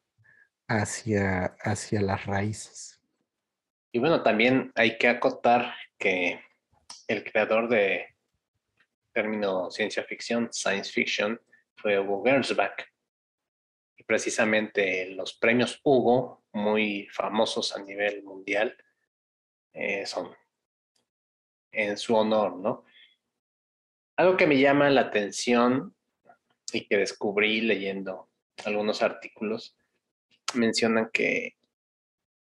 hacia, 0.68 1.56
hacia 1.61 2.00
las 2.00 2.26
raíces. 2.26 3.00
Y 3.92 3.99
bueno, 3.99 4.23
también 4.23 4.73
hay 4.75 4.99
que 4.99 5.08
acotar 5.08 5.75
que 5.99 6.40
el 7.08 7.25
creador 7.25 7.68
de 7.68 8.16
término 9.12 9.70
ciencia 9.70 10.04
ficción, 10.04 10.49
science 10.52 10.92
fiction, 10.92 11.40
fue 11.76 11.99
Hugo 11.99 12.23
Gernsback. 12.25 12.92
Y 13.96 14.02
precisamente 14.02 15.11
los 15.14 15.35
premios 15.35 15.80
Hugo, 15.82 16.44
muy 16.52 17.08
famosos 17.12 17.75
a 17.75 17.82
nivel 17.82 18.23
mundial, 18.23 18.76
eh, 19.73 20.04
son 20.06 20.35
en 21.73 21.96
su 21.96 22.14
honor, 22.14 22.56
¿no? 22.56 22.85
Algo 24.16 24.37
que 24.37 24.46
me 24.46 24.58
llama 24.58 24.88
la 24.90 25.02
atención 25.02 25.94
y 26.73 26.87
que 26.87 26.96
descubrí 26.96 27.61
leyendo 27.61 28.30
algunos 28.64 29.02
artículos, 29.02 29.76
mencionan 30.54 31.10
que 31.12 31.56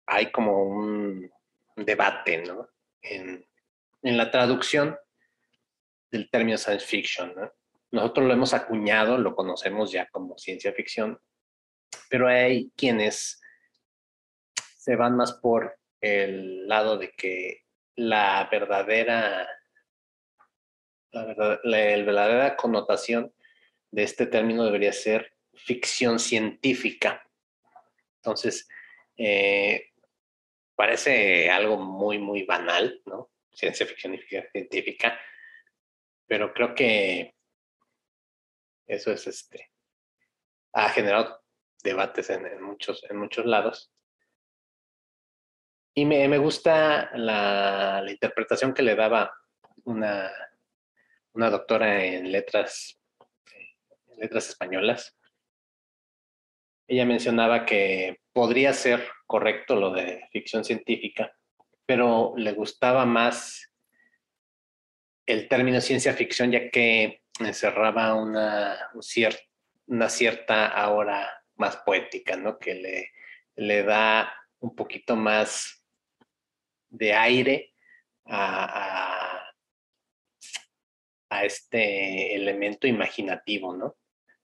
hay 0.06 0.30
como 0.30 0.64
un 0.64 1.30
debate, 1.76 2.38
¿no? 2.38 2.68
En, 3.02 3.46
la 4.02 4.30
traducción 4.30 4.96
del 6.10 6.30
término 6.30 6.56
science 6.56 6.86
fiction, 6.86 7.34
¿no? 7.36 7.52
Nosotros 7.92 8.26
lo 8.26 8.32
hemos 8.32 8.54
acuñado, 8.54 9.18
lo 9.18 9.34
conocemos 9.34 9.92
ya 9.92 10.08
como 10.08 10.38
ciencia 10.38 10.72
ficción, 10.72 11.20
pero 12.08 12.28
hay 12.28 12.70
quienes 12.76 13.40
se 14.76 14.96
van 14.96 15.16
más 15.16 15.34
por 15.34 15.78
el 16.00 16.66
lado 16.66 16.96
de 16.96 17.12
que 17.12 17.64
la 17.96 18.48
verdadera, 18.50 19.46
la, 21.12 21.24
verdadera 21.64 22.56
connotación 22.56 23.34
de 23.90 24.04
este 24.04 24.26
término 24.26 24.64
debería 24.64 24.92
ser 24.92 25.34
ficción 25.64 26.18
científica. 26.18 27.26
Entonces, 28.16 28.68
eh, 29.16 29.90
parece 30.74 31.50
algo 31.50 31.76
muy, 31.76 32.18
muy 32.18 32.44
banal, 32.44 33.02
¿no? 33.06 33.30
Ciencia 33.52 33.86
ficción 33.86 34.18
científica, 34.52 35.18
pero 36.26 36.52
creo 36.52 36.74
que 36.74 37.34
eso 38.86 39.12
es 39.12 39.26
este, 39.26 39.70
ha 40.72 40.88
generado 40.88 41.42
debates 41.82 42.30
en, 42.30 42.62
muchos, 42.62 43.04
en 43.08 43.16
muchos 43.16 43.46
lados. 43.46 43.92
Y 45.94 46.04
me, 46.04 46.38
gusta 46.38 47.10
la, 47.14 48.04
interpretación 48.08 48.72
que 48.72 48.82
le 48.82 48.94
daba 48.94 49.32
una, 49.84 50.30
una 51.32 51.50
doctora 51.50 52.04
en 52.04 52.30
letras, 52.30 52.98
letras 54.16 54.48
españolas. 54.48 55.16
Ella 56.90 57.06
mencionaba 57.06 57.64
que 57.66 58.18
podría 58.32 58.72
ser 58.72 59.08
correcto 59.24 59.76
lo 59.76 59.92
de 59.92 60.26
ficción 60.32 60.64
científica, 60.64 61.32
pero 61.86 62.34
le 62.36 62.50
gustaba 62.50 63.06
más 63.06 63.72
el 65.24 65.46
término 65.46 65.80
ciencia 65.80 66.14
ficción 66.14 66.50
ya 66.50 66.68
que 66.68 67.22
encerraba 67.38 68.14
una, 68.14 68.76
una 69.86 70.08
cierta 70.08 70.66
ahora 70.66 71.30
más 71.54 71.76
poética, 71.76 72.36
¿no? 72.36 72.58
Que 72.58 72.74
le, 72.74 73.12
le 73.54 73.84
da 73.84 74.34
un 74.58 74.74
poquito 74.74 75.14
más 75.14 75.86
de 76.88 77.14
aire 77.14 77.72
a, 78.24 79.44
a, 81.28 81.44
este 81.44 82.34
elemento 82.34 82.88
imaginativo, 82.88 83.76
¿no? 83.76 83.96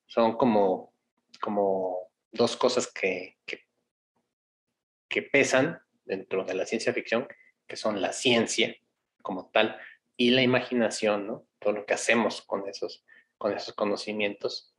Son 0.06 0.36
como, 0.36 0.94
como 1.40 2.05
dos 2.32 2.56
cosas 2.56 2.90
que, 2.92 3.36
que, 3.46 5.22
pesan 5.32 5.80
dentro 6.04 6.44
de 6.44 6.54
la 6.54 6.66
ciencia 6.66 6.92
ficción, 6.92 7.26
que 7.66 7.76
son 7.76 8.02
la 8.02 8.12
ciencia 8.12 8.76
como 9.22 9.48
tal 9.50 9.78
y 10.16 10.30
la 10.30 10.42
imaginación, 10.42 11.26
¿no? 11.26 11.46
Todo 11.58 11.72
lo 11.72 11.86
que 11.86 11.94
hacemos 11.94 12.42
con 12.42 12.68
esos, 12.68 13.02
con 13.38 13.54
esos 13.54 13.74
conocimientos. 13.74 14.74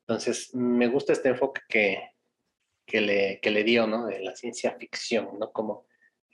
Entonces, 0.00 0.54
me 0.54 0.88
gusta 0.88 1.14
este 1.14 1.30
enfoque 1.30 1.62
que, 1.66 2.10
que, 2.84 3.00
le, 3.00 3.40
que 3.40 3.50
le 3.50 3.64
dio, 3.64 3.86
¿no? 3.86 4.06
De 4.06 4.20
la 4.20 4.36
ciencia 4.36 4.76
ficción, 4.78 5.38
¿no? 5.38 5.50
Como 5.50 5.86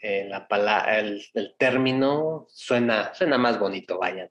eh, 0.02 0.26
la 0.28 0.46
palabra, 0.46 0.98
el, 0.98 1.22
término 1.58 2.46
suena, 2.48 3.14
suena 3.14 3.38
más 3.38 3.58
bonito, 3.58 3.98
vaya. 3.98 4.30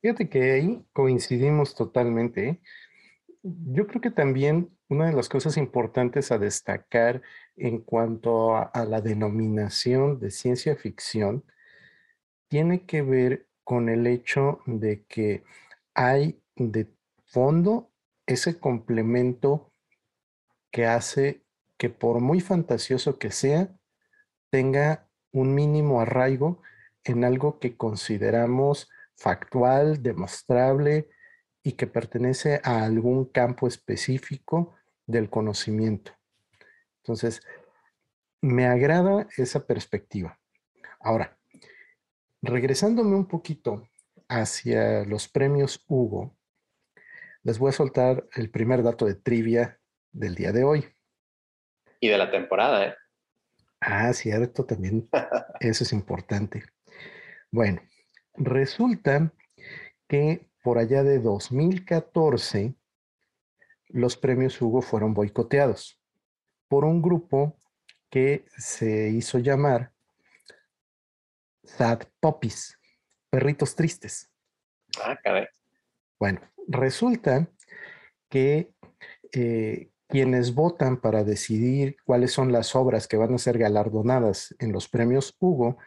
Fíjate 0.00 0.28
que 0.28 0.52
ahí 0.52 0.84
coincidimos 0.92 1.74
totalmente. 1.74 2.48
¿eh? 2.48 2.60
Yo 3.42 3.86
creo 3.86 4.00
que 4.00 4.10
también 4.10 4.75
una 4.88 5.06
de 5.06 5.12
las 5.12 5.28
cosas 5.28 5.56
importantes 5.56 6.30
a 6.30 6.38
destacar 6.38 7.22
en 7.56 7.80
cuanto 7.80 8.56
a 8.56 8.84
la 8.88 9.00
denominación 9.00 10.20
de 10.20 10.30
ciencia 10.30 10.76
ficción 10.76 11.44
tiene 12.48 12.86
que 12.86 13.02
ver 13.02 13.48
con 13.64 13.88
el 13.88 14.06
hecho 14.06 14.60
de 14.66 15.04
que 15.06 15.42
hay 15.94 16.40
de 16.54 16.88
fondo 17.24 17.90
ese 18.26 18.58
complemento 18.60 19.72
que 20.70 20.86
hace 20.86 21.44
que 21.76 21.90
por 21.90 22.20
muy 22.20 22.40
fantasioso 22.40 23.18
que 23.18 23.30
sea, 23.30 23.76
tenga 24.50 25.08
un 25.32 25.54
mínimo 25.54 26.00
arraigo 26.00 26.62
en 27.04 27.24
algo 27.24 27.58
que 27.58 27.76
consideramos 27.76 28.88
factual, 29.16 30.02
demostrable 30.02 31.08
y 31.62 31.72
que 31.72 31.86
pertenece 31.86 32.60
a 32.62 32.84
algún 32.84 33.26
campo 33.26 33.66
específico 33.66 34.75
del 35.06 35.30
conocimiento. 35.30 36.12
Entonces, 36.98 37.40
me 38.40 38.66
agrada 38.66 39.26
esa 39.36 39.66
perspectiva. 39.66 40.38
Ahora, 41.00 41.38
regresándome 42.42 43.16
un 43.16 43.26
poquito 43.26 43.88
hacia 44.28 45.04
los 45.04 45.28
premios 45.28 45.84
Hugo, 45.88 46.36
les 47.42 47.58
voy 47.58 47.70
a 47.70 47.72
soltar 47.72 48.26
el 48.34 48.50
primer 48.50 48.82
dato 48.82 49.06
de 49.06 49.14
trivia 49.14 49.78
del 50.12 50.34
día 50.34 50.52
de 50.52 50.64
hoy. 50.64 50.84
Y 52.00 52.08
de 52.08 52.18
la 52.18 52.30
temporada, 52.30 52.86
¿eh? 52.86 52.94
Ah, 53.80 54.12
cierto, 54.12 54.64
también 54.64 55.08
eso 55.60 55.84
es 55.84 55.92
importante. 55.92 56.64
Bueno, 57.52 57.80
resulta 58.34 59.32
que 60.08 60.48
por 60.62 60.78
allá 60.78 61.04
de 61.04 61.20
2014 61.20 62.74
los 63.88 64.16
premios 64.16 64.60
Hugo 64.60 64.82
fueron 64.82 65.14
boicoteados 65.14 66.00
por 66.68 66.84
un 66.84 67.00
grupo 67.00 67.56
que 68.10 68.44
se 68.56 69.10
hizo 69.10 69.38
llamar 69.38 69.92
Sad 71.64 72.02
Puppies, 72.20 72.78
perritos 73.30 73.74
tristes. 73.74 74.30
Ah, 75.02 75.18
caray. 75.22 75.46
Bueno, 76.18 76.40
resulta 76.68 77.48
que 78.28 78.72
eh, 79.32 79.90
quienes 80.08 80.54
votan 80.54 81.00
para 81.00 81.24
decidir 81.24 81.96
cuáles 82.04 82.32
son 82.32 82.52
las 82.52 82.76
obras 82.76 83.08
que 83.08 83.16
van 83.16 83.34
a 83.34 83.38
ser 83.38 83.58
galardonadas 83.58 84.54
en 84.58 84.72
los 84.72 84.88
premios 84.88 85.36
Hugo 85.40 85.78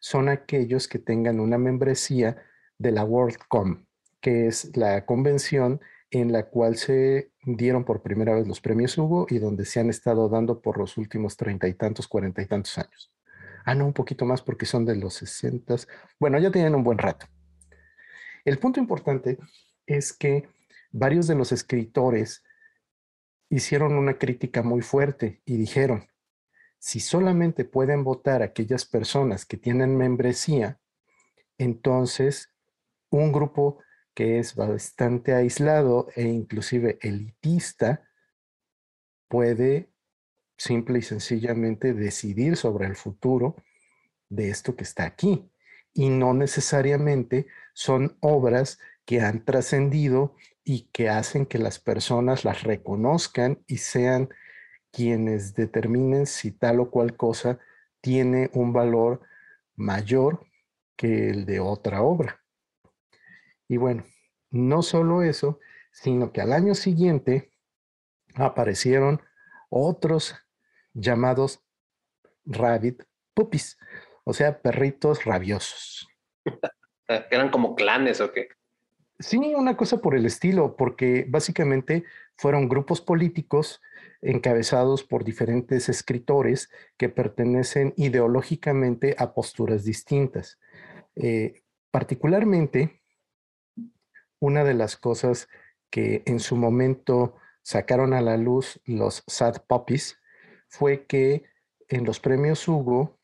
son 0.00 0.28
aquellos 0.28 0.88
que 0.88 0.98
tengan 0.98 1.40
una 1.40 1.58
membresía 1.58 2.42
de 2.78 2.92
la 2.92 3.04
WorldCom, 3.04 3.86
que 4.20 4.46
es 4.46 4.76
la 4.76 5.04
convención 5.04 5.80
en 6.10 6.32
la 6.32 6.44
cual 6.48 6.76
se 6.76 7.32
dieron 7.44 7.84
por 7.84 8.02
primera 8.02 8.34
vez 8.34 8.46
los 8.46 8.60
premios 8.60 8.96
Hugo 8.96 9.26
y 9.28 9.38
donde 9.38 9.64
se 9.64 9.80
han 9.80 9.90
estado 9.90 10.28
dando 10.28 10.60
por 10.60 10.78
los 10.78 10.96
últimos 10.96 11.36
treinta 11.36 11.68
y 11.68 11.74
tantos, 11.74 12.06
cuarenta 12.06 12.42
y 12.42 12.46
tantos 12.46 12.78
años. 12.78 13.12
Ah, 13.64 13.74
no, 13.74 13.86
un 13.86 13.92
poquito 13.92 14.24
más 14.24 14.42
porque 14.42 14.66
son 14.66 14.84
de 14.84 14.94
los 14.94 15.14
60. 15.14 15.74
Bueno, 16.20 16.38
ya 16.38 16.52
tienen 16.52 16.74
un 16.74 16.84
buen 16.84 16.98
rato. 16.98 17.26
El 18.44 18.58
punto 18.58 18.78
importante 18.78 19.38
es 19.86 20.12
que 20.12 20.48
varios 20.92 21.26
de 21.26 21.34
los 21.34 21.50
escritores 21.50 22.44
hicieron 23.48 23.94
una 23.94 24.18
crítica 24.18 24.62
muy 24.62 24.82
fuerte 24.82 25.42
y 25.44 25.56
dijeron, 25.56 26.06
si 26.78 27.00
solamente 27.00 27.64
pueden 27.64 28.04
votar 28.04 28.42
aquellas 28.42 28.84
personas 28.84 29.44
que 29.44 29.56
tienen 29.56 29.96
membresía, 29.96 30.78
entonces 31.58 32.52
un 33.10 33.32
grupo 33.32 33.78
que 34.16 34.38
es 34.38 34.54
bastante 34.54 35.34
aislado 35.34 36.08
e 36.16 36.22
inclusive 36.22 36.98
elitista 37.02 38.08
puede 39.28 39.90
simple 40.56 41.00
y 41.00 41.02
sencillamente 41.02 41.92
decidir 41.92 42.56
sobre 42.56 42.86
el 42.86 42.96
futuro 42.96 43.56
de 44.30 44.48
esto 44.48 44.74
que 44.74 44.84
está 44.84 45.04
aquí. 45.04 45.52
Y 45.92 46.08
no 46.08 46.32
necesariamente 46.32 47.46
son 47.74 48.16
obras 48.20 48.78
que 49.04 49.20
han 49.20 49.44
trascendido 49.44 50.34
y 50.64 50.88
que 50.92 51.10
hacen 51.10 51.44
que 51.44 51.58
las 51.58 51.78
personas 51.78 52.42
las 52.46 52.62
reconozcan 52.62 53.62
y 53.66 53.76
sean 53.76 54.30
quienes 54.92 55.54
determinen 55.54 56.24
si 56.24 56.52
tal 56.52 56.80
o 56.80 56.90
cual 56.90 57.18
cosa 57.18 57.58
tiene 58.00 58.48
un 58.54 58.72
valor 58.72 59.20
mayor 59.74 60.46
que 60.96 61.28
el 61.28 61.44
de 61.44 61.60
otra 61.60 62.00
obra. 62.00 62.45
Y 63.68 63.76
bueno, 63.76 64.04
no 64.50 64.82
solo 64.82 65.22
eso, 65.22 65.58
sino 65.92 66.32
que 66.32 66.40
al 66.40 66.52
año 66.52 66.74
siguiente 66.74 67.52
aparecieron 68.34 69.20
otros 69.70 70.36
llamados 70.94 71.64
rabbit 72.44 73.02
puppies, 73.34 73.78
o 74.24 74.32
sea, 74.32 74.60
perritos 74.60 75.24
rabiosos. 75.24 76.08
¿Eran 77.08 77.50
como 77.50 77.74
clanes 77.74 78.20
o 78.20 78.32
qué? 78.32 78.48
Sí, 79.18 79.54
una 79.54 79.76
cosa 79.76 79.98
por 79.98 80.14
el 80.14 80.26
estilo, 80.26 80.76
porque 80.76 81.24
básicamente 81.28 82.04
fueron 82.36 82.68
grupos 82.68 83.00
políticos 83.00 83.80
encabezados 84.20 85.04
por 85.04 85.24
diferentes 85.24 85.88
escritores 85.88 86.70
que 86.96 87.08
pertenecen 87.08 87.94
ideológicamente 87.96 89.14
a 89.18 89.32
posturas 89.32 89.84
distintas. 89.84 90.58
Eh, 91.14 91.62
particularmente, 91.90 93.00
una 94.40 94.64
de 94.64 94.74
las 94.74 94.96
cosas 94.96 95.48
que 95.90 96.22
en 96.26 96.40
su 96.40 96.56
momento 96.56 97.36
sacaron 97.62 98.12
a 98.12 98.20
la 98.20 98.36
luz 98.36 98.80
los 98.84 99.24
Sad 99.26 99.62
Puppies 99.66 100.18
fue 100.68 101.06
que 101.06 101.44
en 101.88 102.04
los 102.04 102.20
premios 102.20 102.66
Hugo 102.68 103.18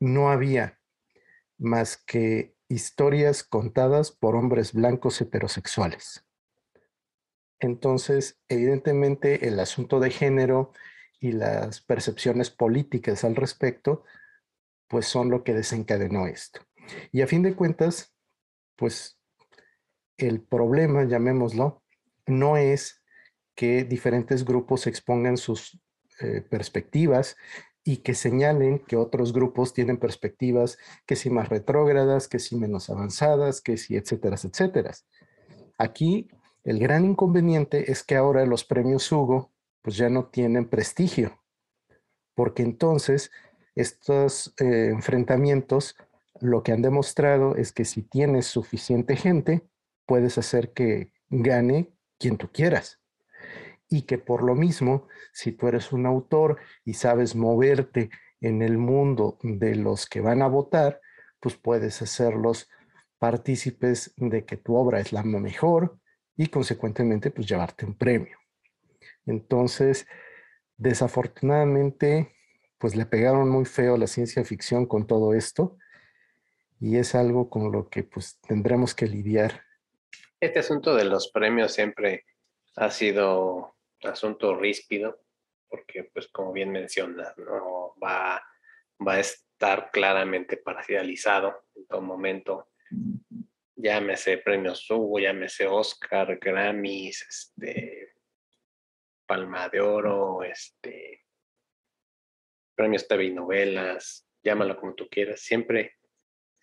no 0.00 0.30
había 0.30 0.78
más 1.58 1.96
que 1.96 2.54
historias 2.68 3.44
contadas 3.44 4.10
por 4.10 4.36
hombres 4.36 4.72
blancos 4.72 5.20
heterosexuales. 5.20 6.24
Entonces, 7.60 8.40
evidentemente, 8.48 9.46
el 9.46 9.58
asunto 9.60 10.00
de 10.00 10.10
género 10.10 10.72
y 11.20 11.32
las 11.32 11.80
percepciones 11.80 12.50
políticas 12.50 13.24
al 13.24 13.36
respecto, 13.36 14.04
pues 14.88 15.06
son 15.06 15.30
lo 15.30 15.44
que 15.44 15.54
desencadenó 15.54 16.26
esto. 16.26 16.60
Y 17.12 17.22
a 17.22 17.26
fin 17.26 17.42
de 17.42 17.54
cuentas, 17.54 18.13
pues 18.76 19.18
el 20.16 20.40
problema, 20.42 21.04
llamémoslo, 21.04 21.82
no 22.26 22.56
es 22.56 23.02
que 23.54 23.84
diferentes 23.84 24.44
grupos 24.44 24.86
expongan 24.86 25.36
sus 25.36 25.80
eh, 26.20 26.42
perspectivas 26.42 27.36
y 27.84 27.98
que 27.98 28.14
señalen 28.14 28.78
que 28.78 28.96
otros 28.96 29.32
grupos 29.32 29.74
tienen 29.74 29.98
perspectivas 29.98 30.78
que 31.06 31.16
si 31.16 31.28
más 31.28 31.50
retrógradas, 31.50 32.28
que 32.28 32.38
si 32.38 32.56
menos 32.56 32.88
avanzadas, 32.88 33.60
que 33.60 33.76
si 33.76 33.96
etcétera, 33.96 34.36
etcétera. 34.42 34.92
Aquí 35.76 36.28
el 36.64 36.78
gran 36.78 37.04
inconveniente 37.04 37.92
es 37.92 38.02
que 38.02 38.16
ahora 38.16 38.46
los 38.46 38.64
premios 38.64 39.10
Hugo 39.12 39.52
pues 39.82 39.96
ya 39.98 40.08
no 40.08 40.26
tienen 40.26 40.66
prestigio, 40.66 41.42
porque 42.34 42.62
entonces 42.62 43.30
estos 43.74 44.54
eh, 44.58 44.88
enfrentamientos 44.90 45.96
lo 46.44 46.62
que 46.62 46.72
han 46.72 46.82
demostrado 46.82 47.56
es 47.56 47.72
que 47.72 47.86
si 47.86 48.02
tienes 48.02 48.46
suficiente 48.46 49.16
gente, 49.16 49.66
puedes 50.04 50.36
hacer 50.36 50.74
que 50.74 51.10
gane 51.30 51.94
quien 52.18 52.36
tú 52.36 52.50
quieras 52.52 53.00
y 53.88 54.02
que 54.02 54.18
por 54.18 54.42
lo 54.42 54.54
mismo, 54.54 55.08
si 55.32 55.52
tú 55.52 55.68
eres 55.68 55.90
un 55.90 56.04
autor 56.04 56.58
y 56.84 56.94
sabes 56.94 57.34
moverte 57.34 58.10
en 58.42 58.60
el 58.60 58.76
mundo 58.76 59.38
de 59.42 59.74
los 59.74 60.06
que 60.06 60.20
van 60.20 60.42
a 60.42 60.46
votar, 60.46 61.00
pues 61.40 61.56
puedes 61.56 62.02
hacerlos 62.02 62.68
partícipes 63.18 64.12
de 64.18 64.44
que 64.44 64.58
tu 64.58 64.76
obra 64.76 65.00
es 65.00 65.14
la 65.14 65.22
mejor 65.22 65.98
y 66.36 66.48
consecuentemente 66.48 67.30
pues 67.30 67.48
llevarte 67.48 67.86
un 67.86 67.96
premio. 67.96 68.36
Entonces, 69.24 70.06
desafortunadamente, 70.76 72.34
pues 72.76 72.96
le 72.96 73.06
pegaron 73.06 73.48
muy 73.48 73.64
feo 73.64 73.94
a 73.94 73.98
la 73.98 74.06
ciencia 74.06 74.44
ficción 74.44 74.84
con 74.84 75.06
todo 75.06 75.32
esto 75.32 75.78
y 76.84 76.98
es 76.98 77.14
algo 77.14 77.48
con 77.48 77.72
lo 77.72 77.88
que 77.88 78.02
pues 78.02 78.38
tendremos 78.46 78.94
que 78.94 79.06
lidiar. 79.06 79.62
Este 80.38 80.58
asunto 80.58 80.94
de 80.94 81.06
los 81.06 81.30
premios 81.30 81.72
siempre 81.72 82.26
ha 82.76 82.90
sido 82.90 83.78
asunto 84.02 84.54
ríspido, 84.54 85.18
porque 85.66 86.04
pues 86.12 86.28
como 86.28 86.52
bien 86.52 86.70
mencionas, 86.70 87.38
no 87.38 87.94
va, 88.04 88.44
va 89.00 89.14
a 89.14 89.20
estar 89.20 89.90
claramente 89.92 90.58
parcializado 90.58 91.64
en 91.74 91.86
todo 91.86 92.02
momento. 92.02 92.68
Llámese 93.76 94.36
premios 94.36 94.90
Hugo, 94.90 95.18
llámese 95.18 95.66
Oscar, 95.66 96.38
Grammys, 96.38 97.22
este, 97.26 98.12
Palma 99.24 99.70
de 99.70 99.80
Oro, 99.80 100.42
este, 100.42 101.24
premios 102.74 103.08
TV 103.08 103.24
y 103.24 103.32
novelas, 103.32 104.28
llámalo 104.42 104.76
como 104.76 104.94
tú 104.94 105.08
quieras, 105.08 105.40
siempre, 105.40 105.94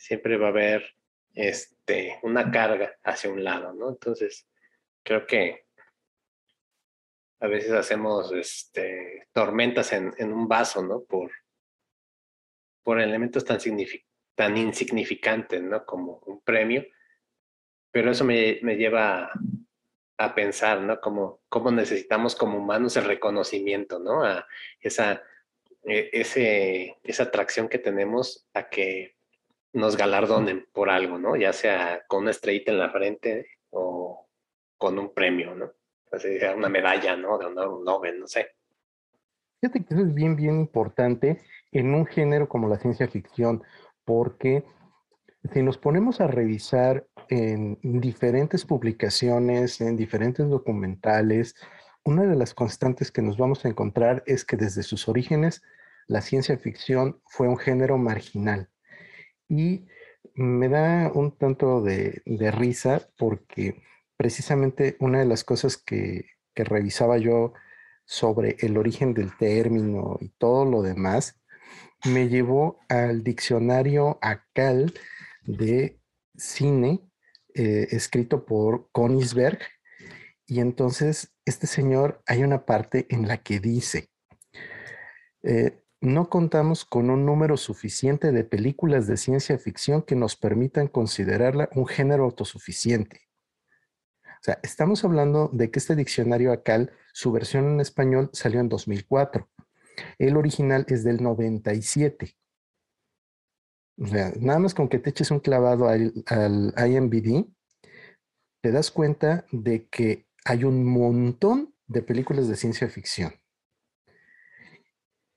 siempre 0.02 0.36
va 0.36 0.48
a 0.48 0.50
haber 0.50 0.96
este, 1.36 2.20
una 2.24 2.50
carga 2.50 2.98
hacia 3.04 3.30
un 3.30 3.44
lado, 3.44 3.72
¿no? 3.74 3.90
Entonces, 3.90 4.48
creo 5.04 5.28
que 5.28 5.66
a 7.40 7.48
veces 7.48 7.72
hacemos 7.72 8.32
este, 8.32 9.28
tormentas 9.32 9.94
en, 9.94 10.34
un 10.34 10.48
vaso, 10.48 10.84
¿no? 10.84 11.04
Por, 11.04 11.32
por 12.84 13.00
elementos 13.00 13.46
tan, 13.46 13.60
tan 14.36 14.58
insignificantes, 14.58 15.62
¿no? 15.62 15.86
Como 15.86 16.24
un 16.26 16.42
premio. 16.42 16.84
Pero 17.92 18.12
eso 18.12 18.26
me, 18.26 18.56
lleva 18.76 19.32
a, 20.18 20.36
pensar, 20.36 20.82
¿no? 20.82 21.00
Como, 21.00 21.42
cómo 21.48 21.70
necesitamos 21.72 22.36
como 22.36 22.58
humanos 22.58 22.98
el 22.98 23.06
reconocimiento, 23.06 24.00
¿no? 24.00 24.24
A 24.24 24.48
esa, 24.80 25.22
e, 25.84 26.98
esa 27.04 27.24
atracción 27.24 27.70
que 27.70 27.80
tenemos 27.80 28.48
a 28.54 28.68
que 28.68 29.21
nos 29.74 29.98
galardonen 29.98 30.68
por 30.74 30.90
algo, 30.90 31.18
¿no? 31.18 31.36
Ya 31.36 31.54
sea 31.54 32.04
con 32.08 32.24
una 32.24 32.32
estrellita 32.32 32.72
en 32.72 32.80
la 32.80 32.90
frente 32.90 33.48
o 33.70 34.28
con 34.78 34.98
un 35.00 35.14
premio, 35.14 35.56
¿no? 35.56 35.72
una 36.58 36.68
medalla, 36.68 37.16
¿no? 37.16 37.38
De 37.38 37.46
honor, 37.46 37.70
un 37.70 37.86
Nobel, 37.86 38.20
no 38.20 38.28
sé. 38.28 38.48
Fíjate 39.62 39.86
que 39.86 39.94
eso 39.94 40.04
es 40.04 40.14
bien, 40.14 40.36
bien 40.36 40.60
importante 40.60 41.42
en 41.72 41.94
un 41.94 42.06
género 42.06 42.50
como 42.50 42.68
la 42.68 42.80
ciencia 42.80 43.08
ficción, 43.08 43.64
porque 44.04 44.66
si 45.54 45.64
nos 45.64 45.78
ponemos 45.78 46.20
a 46.20 46.28
revisar 46.28 47.08
en 47.30 47.78
diferentes 47.82 48.66
publicaciones, 48.66 49.80
en 49.80 49.96
diferentes 49.96 50.50
documentales, 50.50 51.56
una 52.04 52.24
de 52.24 52.36
las 52.36 52.54
constantes 52.54 53.12
que 53.12 53.22
nos 53.22 53.38
vamos 53.38 53.64
a 53.64 53.70
encontrar 53.70 54.24
es 54.26 54.44
que 54.44 54.58
desde 54.58 54.84
sus 54.84 55.08
orígenes 55.08 55.62
la 56.08 56.22
ciencia 56.22 56.58
ficción 56.58 57.22
fue 57.26 57.48
un 57.48 57.58
género 57.58 57.98
marginal. 57.98 58.70
Y 59.52 59.86
me 60.34 60.70
da 60.70 61.12
un 61.14 61.38
tanto 61.38 61.82
de, 61.82 62.22
risa 62.26 63.10
porque 63.18 63.84
precisamente 64.16 64.96
una 65.02 65.20
de 65.20 65.26
las 65.26 65.44
cosas 65.44 65.76
que, 65.76 66.26
revisaba 66.54 67.18
yo 67.18 67.54
sobre 68.06 68.56
el 68.60 68.78
origen 68.78 69.16
del 69.16 69.36
término 69.36 70.18
y 70.22 70.30
todo 70.30 70.64
lo 70.64 70.84
demás, 70.84 71.42
me 72.06 72.30
llevó 72.30 72.80
al 72.88 73.24
diccionario 73.24 74.20
ACAL 74.22 74.94
de 75.44 76.00
cine, 76.36 77.02
eh, 77.56 77.88
escrito 77.92 78.46
por 78.46 78.90
Konigsberg. 78.92 79.60
Y 80.46 80.60
entonces, 80.60 81.34
este 81.46 81.66
señor, 81.66 82.22
hay 82.28 82.44
una 82.44 82.66
parte 82.66 83.08
en 83.10 83.28
la 83.28 83.38
que 83.38 83.60
dice, 83.60 84.10
eh, 85.42 85.81
no 86.02 86.30
contamos 86.30 86.84
con 86.84 87.12
un 87.12 87.26
número 87.26 87.58
suficiente 87.58 88.32
de 88.32 88.44
películas 88.44 89.06
de 89.06 89.18
ciencia 89.18 89.58
ficción 89.60 90.02
que 90.02 90.16
nos 90.16 90.36
permitan 90.36 90.88
considerarla 90.88 91.70
un 91.76 91.86
género 91.86 92.24
autosuficiente. 92.24 93.22
O 94.26 94.44
sea, 94.44 94.60
estamos 94.64 95.04
hablando 95.06 95.52
de 95.54 95.70
que 95.70 95.78
este 95.78 95.96
diccionario 95.96 96.52
ACAL, 96.52 96.92
su 97.14 97.32
versión 97.32 97.70
en 97.70 97.80
español 97.80 98.32
salió 98.34 98.60
en 98.60 98.70
2004. 98.70 99.48
El 100.18 100.38
original 100.38 100.86
es 100.90 101.04
del 101.04 101.22
97. 101.22 102.36
O 104.00 104.08
sea, 104.08 104.34
nada 104.40 104.58
más 104.58 104.74
con 104.74 104.90
que 104.90 104.98
te 104.98 105.12
eches 105.12 105.30
un 105.30 105.40
clavado 105.40 105.88
al, 105.88 106.12
al 106.26 106.74
IMBD, 106.76 107.46
te 108.62 108.72
das 108.72 108.90
cuenta 108.90 109.46
de 109.52 109.88
que 109.88 110.26
hay 110.46 110.64
un 110.64 110.84
montón 110.84 111.76
de 111.86 112.02
películas 112.02 112.48
de 112.48 112.56
ciencia 112.56 112.90
ficción. 112.90 113.34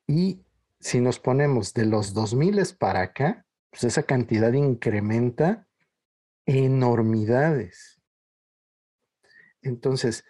Y 0.06 0.43
si 0.84 1.00
nos 1.00 1.18
ponemos 1.18 1.72
de 1.72 1.86
los 1.86 2.12
2000 2.12 2.76
para 2.78 3.00
acá, 3.00 3.46
pues 3.70 3.84
esa 3.84 4.02
cantidad 4.02 4.52
incrementa 4.52 5.66
enormidades. 6.44 8.02
Entonces, 9.62 10.26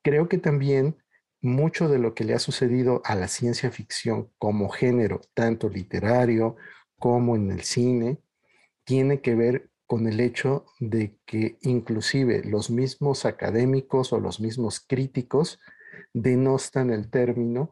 creo 0.00 0.26
que 0.26 0.38
también 0.38 0.96
mucho 1.42 1.90
de 1.90 1.98
lo 1.98 2.14
que 2.14 2.24
le 2.24 2.32
ha 2.32 2.38
sucedido 2.38 3.02
a 3.04 3.14
la 3.14 3.28
ciencia 3.28 3.70
ficción 3.70 4.30
como 4.38 4.70
género, 4.70 5.20
tanto 5.34 5.68
literario 5.68 6.56
como 6.98 7.36
en 7.36 7.50
el 7.50 7.60
cine, 7.60 8.22
tiene 8.84 9.20
que 9.20 9.34
ver 9.34 9.70
con 9.84 10.06
el 10.06 10.20
hecho 10.20 10.64
de 10.80 11.18
que 11.26 11.58
inclusive 11.60 12.42
los 12.42 12.70
mismos 12.70 13.26
académicos 13.26 14.14
o 14.14 14.18
los 14.18 14.40
mismos 14.40 14.80
críticos 14.80 15.60
denostan 16.14 16.88
el 16.88 17.10
término 17.10 17.70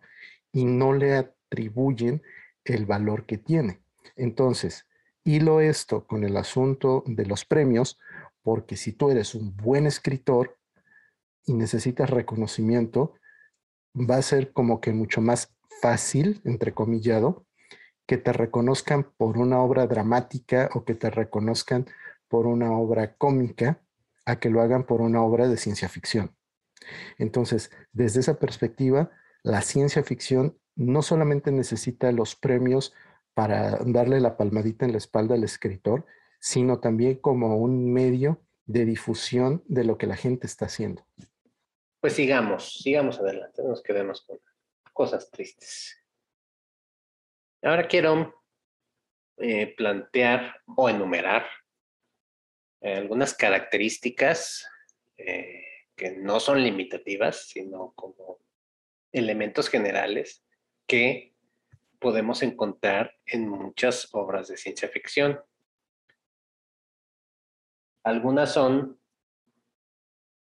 y 0.52 0.66
no 0.66 0.92
le 0.92 1.14
atribuyen 1.52 2.22
el 2.64 2.86
valor 2.86 3.26
que 3.26 3.36
tiene. 3.36 3.82
Entonces, 4.16 4.86
hilo 5.22 5.60
esto 5.60 6.06
con 6.06 6.24
el 6.24 6.36
asunto 6.36 7.04
de 7.06 7.26
los 7.26 7.44
premios, 7.44 7.98
porque 8.42 8.76
si 8.76 8.92
tú 8.92 9.10
eres 9.10 9.34
un 9.34 9.54
buen 9.56 9.86
escritor 9.86 10.58
y 11.44 11.52
necesitas 11.52 12.08
reconocimiento, 12.08 13.14
va 13.94 14.16
a 14.16 14.22
ser 14.22 14.52
como 14.52 14.80
que 14.80 14.92
mucho 14.92 15.20
más 15.20 15.54
fácil, 15.82 16.40
entrecomillado, 16.44 17.44
que 18.06 18.16
te 18.16 18.32
reconozcan 18.32 19.12
por 19.16 19.36
una 19.36 19.60
obra 19.60 19.86
dramática 19.86 20.70
o 20.74 20.84
que 20.84 20.94
te 20.94 21.10
reconozcan 21.10 21.86
por 22.28 22.46
una 22.46 22.72
obra 22.72 23.14
cómica 23.14 23.82
a 24.24 24.36
que 24.36 24.48
lo 24.48 24.62
hagan 24.62 24.84
por 24.86 25.02
una 25.02 25.22
obra 25.22 25.48
de 25.48 25.56
ciencia 25.56 25.88
ficción. 25.88 26.34
Entonces, 27.18 27.70
desde 27.92 28.20
esa 28.20 28.38
perspectiva, 28.38 29.10
la 29.42 29.60
ciencia 29.60 30.02
ficción 30.02 30.58
no 30.76 31.02
solamente 31.02 31.52
necesita 31.52 32.12
los 32.12 32.34
premios 32.34 32.94
para 33.34 33.78
darle 33.84 34.20
la 34.20 34.36
palmadita 34.36 34.84
en 34.84 34.92
la 34.92 34.98
espalda 34.98 35.34
al 35.34 35.44
escritor, 35.44 36.06
sino 36.38 36.80
también 36.80 37.16
como 37.16 37.56
un 37.56 37.92
medio 37.92 38.40
de 38.66 38.84
difusión 38.84 39.62
de 39.66 39.84
lo 39.84 39.98
que 39.98 40.06
la 40.06 40.16
gente 40.16 40.46
está 40.46 40.66
haciendo. 40.66 41.06
Pues 42.00 42.14
sigamos, 42.14 42.78
sigamos 42.82 43.18
adelante, 43.20 43.62
nos 43.62 43.82
quedemos 43.82 44.22
con 44.22 44.38
cosas 44.92 45.30
tristes. 45.30 45.98
Ahora 47.62 47.86
quiero 47.86 48.42
eh, 49.38 49.74
plantear 49.76 50.60
o 50.66 50.88
enumerar 50.88 51.46
eh, 52.80 52.96
algunas 52.96 53.34
características 53.34 54.68
eh, 55.16 55.62
que 55.94 56.12
no 56.12 56.40
son 56.40 56.62
limitativas, 56.62 57.46
sino 57.48 57.92
como 57.94 58.40
elementos 59.12 59.68
generales 59.68 60.44
que 60.86 61.34
podemos 61.98 62.42
encontrar 62.42 63.16
en 63.26 63.48
muchas 63.48 64.08
obras 64.12 64.48
de 64.48 64.56
ciencia 64.56 64.88
ficción. 64.88 65.40
Algunas 68.02 68.52
son 68.52 68.98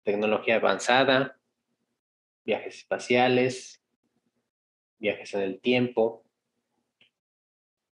tecnología 0.03 0.55
avanzada, 0.55 1.37
viajes 2.45 2.77
espaciales, 2.77 3.81
viajes 4.97 5.33
en 5.33 5.41
el 5.41 5.59
tiempo, 5.59 6.25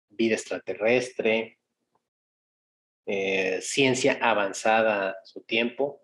vida 0.08 0.34
extraterrestre, 0.34 1.58
eh, 3.06 3.60
ciencia 3.60 4.18
avanzada 4.22 5.10
a 5.10 5.24
su 5.24 5.42
tiempo. 5.42 6.02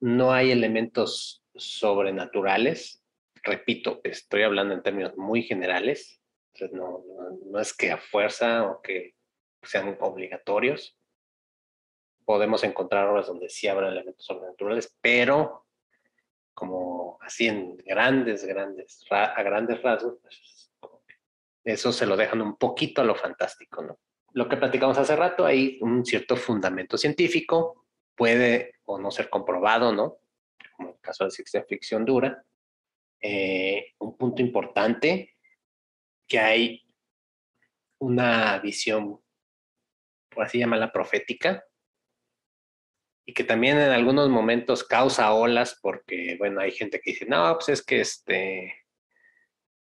No 0.00 0.32
hay 0.32 0.50
elementos 0.50 1.44
sobrenaturales. 1.54 2.99
Repito, 3.42 4.00
estoy 4.04 4.42
hablando 4.42 4.74
en 4.74 4.82
términos 4.82 5.16
muy 5.16 5.42
generales. 5.42 6.22
no, 6.72 7.04
no 7.46 7.60
es 7.60 7.74
que 7.74 7.90
a 7.90 7.98
fuerza 7.98 8.64
o 8.64 8.82
que 8.82 9.14
sean 9.62 9.96
obligatorios. 10.00 10.96
Podemos 12.24 12.62
encontrar 12.64 13.08
obras 13.08 13.26
donde 13.26 13.48
sí 13.48 13.66
habrá 13.66 13.88
elementos 13.88 14.24
sobrenaturales, 14.24 14.96
pero 15.00 15.66
como 16.54 17.18
así 17.22 17.46
en 17.46 17.76
grandes, 17.78 18.44
grandes, 18.44 19.04
a 19.10 19.42
grandes 19.42 19.80
rasgos, 19.82 20.18
pues, 20.20 20.70
eso 21.64 21.92
se 21.92 22.06
lo 22.06 22.16
dejan 22.16 22.40
un 22.40 22.56
poquito 22.56 23.00
a 23.00 23.04
lo 23.04 23.14
fantástico, 23.14 23.82
¿no? 23.82 23.98
Lo 24.32 24.48
que 24.48 24.56
platicamos 24.56 24.96
hace 24.98 25.16
rato, 25.16 25.44
hay 25.44 25.78
un 25.80 26.04
cierto 26.04 26.36
fundamento 26.36 26.96
científico, 26.96 27.86
puede 28.14 28.74
o 28.84 28.98
no 28.98 29.10
ser 29.10 29.28
comprobado, 29.28 29.92
¿no? 29.92 30.18
Como 30.76 30.90
en 30.90 30.94
el 30.94 31.00
caso 31.00 31.24
de 31.24 31.30
ciencia 31.30 31.64
ficción 31.64 32.04
dura. 32.04 32.44
Eh, 33.20 33.94
un 33.98 34.16
punto 34.16 34.40
importante, 34.42 35.36
que 36.26 36.38
hay 36.38 36.82
una 37.98 38.58
visión, 38.58 39.20
por 40.30 40.44
así 40.44 40.58
llamarla, 40.58 40.92
profética, 40.92 41.64
y 43.26 43.34
que 43.34 43.44
también 43.44 43.78
en 43.78 43.90
algunos 43.90 44.28
momentos 44.28 44.84
causa 44.84 45.32
olas 45.34 45.78
porque, 45.80 46.36
bueno, 46.38 46.60
hay 46.60 46.72
gente 46.72 47.00
que 47.00 47.12
dice, 47.12 47.26
no, 47.26 47.54
pues 47.54 47.68
es 47.68 47.84
que 47.84 48.00
este, 48.00 48.74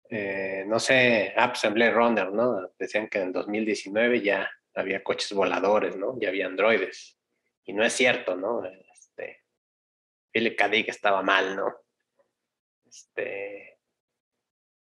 eh, 0.09 0.65
no 0.67 0.77
sé, 0.77 1.33
ah, 1.37 1.53
pues 1.53 1.93
Runner, 1.93 2.31
¿no? 2.31 2.69
Decían 2.77 3.07
que 3.07 3.19
en 3.19 3.31
2019 3.31 4.21
ya 4.21 4.49
había 4.75 5.03
coches 5.03 5.31
voladores, 5.31 5.95
¿no? 5.95 6.19
Ya 6.19 6.29
había 6.29 6.47
androides. 6.47 7.17
Y 7.63 7.73
no 7.73 7.83
es 7.83 7.93
cierto, 7.93 8.35
¿no? 8.35 8.63
Este, 8.65 9.43
Philip 10.31 10.57
K. 10.57 10.67
estaba 10.87 11.21
mal, 11.21 11.55
¿no? 11.55 11.73
Este, 12.91 13.79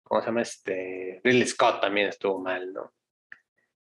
¿cómo 0.03 0.21
se 0.21 0.27
llama? 0.27 0.41
Este, 0.41 1.19
Ridley 1.25 1.45
Scott 1.45 1.81
también 1.81 2.07
estuvo 2.07 2.39
mal, 2.39 2.71
¿no? 2.71 2.93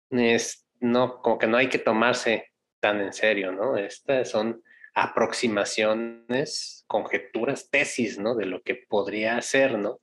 Es, 0.09 0.67
no, 0.79 1.21
como 1.21 1.37
que 1.37 1.45
no 1.45 1.57
hay 1.57 1.69
que 1.69 1.77
tomarse 1.77 2.51
tan 2.79 3.01
en 3.01 3.13
serio, 3.13 3.51
¿no? 3.51 3.77
Estas 3.77 4.31
son 4.31 4.63
aproximaciones, 4.95 6.85
conjeturas, 6.87 7.69
tesis, 7.69 8.17
¿no? 8.17 8.35
De 8.35 8.47
lo 8.47 8.63
que 8.63 8.75
podría 8.75 9.39
ser, 9.41 9.77
¿no? 9.77 9.99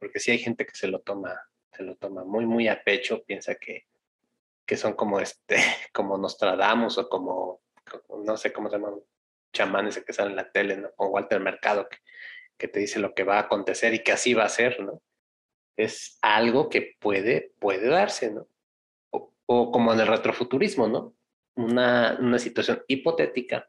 Porque 0.00 0.18
si 0.18 0.32
hay 0.32 0.38
gente 0.38 0.66
que 0.66 0.74
se 0.74 0.88
lo 0.88 0.98
toma, 1.00 1.40
se 1.72 1.84
lo 1.84 1.94
toma 1.96 2.24
muy, 2.24 2.46
muy 2.46 2.66
a 2.66 2.82
pecho, 2.82 3.22
piensa 3.24 3.54
que, 3.54 3.86
que 4.66 4.76
son 4.76 4.94
como 4.94 5.20
este, 5.20 5.56
como 5.92 6.18
Nostradamus 6.18 6.98
o 6.98 7.08
como, 7.08 7.62
no 8.24 8.36
sé 8.36 8.52
cómo 8.52 8.68
se 8.68 8.76
llaman, 8.76 8.94
chamanes 9.52 10.02
que 10.04 10.12
salen 10.12 10.32
en 10.32 10.36
la 10.36 10.50
tele, 10.50 10.76
¿no? 10.78 10.90
O 10.96 11.06
Walter 11.06 11.38
Mercado, 11.38 11.88
que, 11.88 11.98
que 12.58 12.68
te 12.68 12.80
dice 12.80 12.98
lo 12.98 13.14
que 13.14 13.24
va 13.24 13.36
a 13.36 13.42
acontecer 13.42 13.94
y 13.94 14.02
que 14.02 14.12
así 14.12 14.34
va 14.34 14.44
a 14.44 14.48
ser, 14.48 14.80
¿no? 14.80 15.02
Es 15.76 16.18
algo 16.22 16.68
que 16.68 16.96
puede, 17.00 17.52
puede 17.58 17.88
darse, 17.88 18.32
¿no? 18.32 18.48
O, 19.10 19.70
como 19.70 19.92
en 19.92 20.00
el 20.00 20.06
retrofuturismo, 20.06 20.88
¿no? 20.88 21.14
una, 21.56 22.16
una 22.20 22.38
situación 22.38 22.82
hipotética 22.88 23.68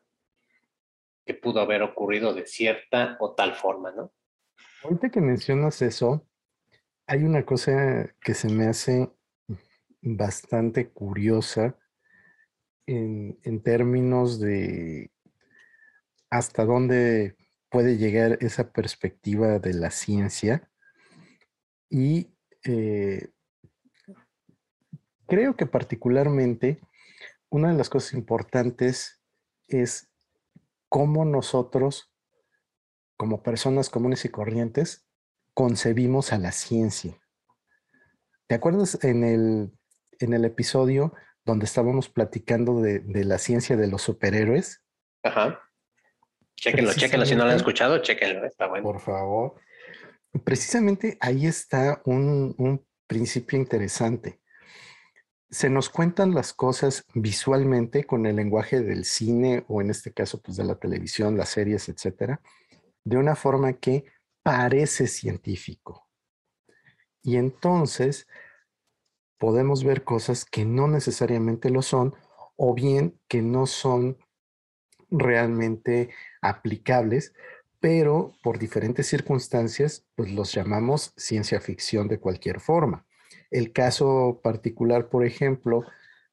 que 1.25 1.33
pudo 1.33 1.59
haber 1.59 1.81
ocurrido 1.81 2.33
de 2.33 2.45
cierta 2.45 3.17
o 3.19 3.33
tal 3.33 3.55
forma, 3.55 3.91
¿no? 3.91 4.13
Ahorita 4.83 5.09
que 5.09 5.21
mencionas 5.21 5.81
eso, 5.81 6.27
hay 7.07 7.23
una 7.23 7.45
cosa 7.45 8.13
que 8.21 8.33
se 8.33 8.49
me 8.49 8.67
hace 8.67 9.09
bastante 10.01 10.89
curiosa 10.89 11.77
en, 12.85 13.39
en 13.43 13.63
términos 13.63 14.39
de 14.39 15.11
hasta 16.29 16.65
dónde 16.65 17.35
puede 17.75 17.97
llegar 17.97 18.37
esa 18.39 18.71
perspectiva 18.71 19.59
de 19.59 19.73
la 19.73 19.91
ciencia. 19.91 20.71
Y 21.89 22.33
eh, 22.63 23.33
creo 25.27 25.57
que 25.57 25.65
particularmente 25.65 26.79
una 27.49 27.73
de 27.73 27.77
las 27.77 27.89
cosas 27.89 28.13
importantes 28.13 29.21
es 29.67 30.09
cómo 30.87 31.25
nosotros, 31.25 32.13
como 33.17 33.43
personas 33.43 33.89
comunes 33.89 34.23
y 34.23 34.29
corrientes, 34.29 35.05
concebimos 35.53 36.31
a 36.31 36.37
la 36.37 36.53
ciencia. 36.53 37.19
¿Te 38.47 38.55
acuerdas 38.55 39.03
en 39.03 39.25
el, 39.25 39.77
en 40.19 40.31
el 40.31 40.45
episodio 40.45 41.13
donde 41.43 41.65
estábamos 41.65 42.07
platicando 42.07 42.79
de, 42.79 43.01
la 43.25 43.37
ciencia 43.37 43.75
de 43.75 43.87
los 43.87 44.01
superhéroes? 44.01 44.81
Ajá. 45.23 45.59
Chéquenlo, 46.55 46.93
chéquenlo. 46.93 47.25
Si 47.25 47.35
no 47.35 47.43
lo 47.43 47.51
han 47.51 47.57
escuchado, 47.57 47.99
chéquenlo. 47.99 48.45
Está 48.45 48.67
bueno. 48.67 48.83
Por 48.83 48.99
favor. 48.99 49.55
Precisamente 50.43 51.17
ahí 51.21 51.45
está 51.45 52.01
un, 52.05 52.55
un 52.57 52.85
principio 53.07 53.57
interesante 53.57 54.41
se 55.55 55.69
nos 55.69 55.89
cuentan 55.89 56.33
las 56.33 56.53
cosas 56.53 57.05
visualmente 57.13 58.03
con 58.03 58.25
el 58.25 58.35
lenguaje 58.35 58.81
del 58.81 59.05
cine 59.05 59.63
o 59.69 59.81
en 59.81 59.89
este 59.89 60.11
caso 60.11 60.41
pues 60.41 60.57
de 60.57 60.65
la 60.65 60.75
televisión, 60.75 61.37
las 61.37 61.47
series, 61.47 61.87
etcétera, 61.87 62.41
de 63.05 63.15
una 63.17 63.35
forma 63.35 63.71
que 63.71 64.03
parece 64.43 65.07
científico. 65.07 66.09
Y 67.21 67.37
entonces 67.37 68.27
podemos 69.37 69.85
ver 69.85 70.03
cosas 70.03 70.43
que 70.43 70.65
no 70.65 70.89
necesariamente 70.89 71.69
lo 71.69 71.81
son 71.81 72.15
o 72.57 72.73
bien 72.73 73.17
que 73.29 73.41
no 73.41 73.65
son 73.65 74.17
realmente 75.09 76.09
aplicables, 76.41 77.33
pero 77.79 78.33
por 78.41 78.57
diferentes 78.59 79.07
circunstancias 79.07 80.05
pues 80.15 80.31
los 80.31 80.53
llamamos 80.53 81.13
ciencia 81.17 81.59
ficción 81.61 82.07
de 82.07 82.19
cualquier 82.19 82.59
forma. 82.59 83.05
El 83.51 83.71
caso 83.73 84.41
particular, 84.43 85.09
por 85.09 85.25
ejemplo, 85.25 85.83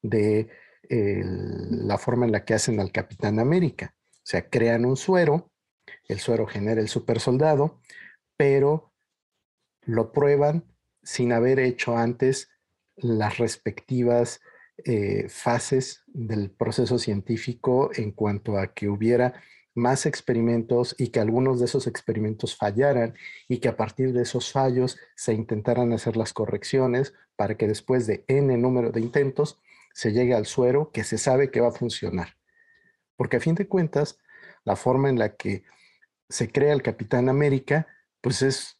de 0.03 0.49
la 0.89 1.97
forma 1.99 2.27
en 2.27 2.33
la 2.33 2.45
que 2.45 2.55
hacen 2.55 2.81
al 2.81 2.93
Capitán 2.93 3.39
América. 3.39 3.95
O 4.11 4.25
sea, 4.25 4.49
crean 4.49 4.85
un 4.85 4.97
suero, 4.97 5.51
el 6.09 6.21
suero 6.21 6.47
genera 6.47 6.81
el 6.81 6.89
supersoldado, 6.89 7.81
pero 8.37 8.93
lo 9.83 10.13
prueban 10.13 10.65
sin 11.03 11.33
haber 11.33 11.59
hecho 11.59 11.97
antes 11.97 12.51
las 12.97 13.39
respectivas 13.39 14.41
eh, 14.85 15.27
fases 15.29 16.03
del 16.07 16.51
proceso 16.51 16.99
científico 16.99 17.91
en 17.95 18.13
cuanto 18.13 18.59
a 18.59 18.75
que 18.75 18.89
hubiera 18.89 19.35
más 19.75 20.07
experimentos 20.07 20.95
y 20.99 21.09
que 21.09 21.21
algunos 21.21 21.59
de 21.59 21.65
esos 21.65 21.87
experimentos 21.87 22.57
fallaran 22.57 23.15
y 23.49 23.59
que 23.59 23.69
a 23.69 23.77
partir 23.77 24.13
de 24.13 24.23
esos 24.23 24.53
fallos 24.53 24.99
se 25.15 25.33
intentaran 25.33 25.93
hacer 25.93 26.17
las 26.17 26.33
correcciones 26.33 27.15
para 27.37 27.57
que 27.57 27.67
después 27.67 28.07
de 28.07 28.25
n 28.29 28.57
número 28.59 28.91
de 28.91 29.01
intentos 29.01 29.59
se 29.95 30.13
llegue 30.13 30.35
al 30.35 30.47
suero 30.47 30.91
que 30.93 31.05
se 31.05 31.19
sabe 31.19 31.51
que 31.51 31.61
va 31.61 31.69
a 31.69 31.73
funcionar. 31.73 32.37
Porque 33.17 33.39
a 33.39 33.41
fin 33.41 33.55
de 33.55 33.69
cuentas, 33.69 34.19
la 34.65 34.77
forma 34.77 35.09
en 35.09 35.19
la 35.19 35.37
que 35.37 35.65
se 36.29 36.51
crea 36.51 36.73
el 36.73 36.83
Capitán 36.83 37.29
América, 37.29 37.87
pues 38.21 38.43
es 38.43 38.79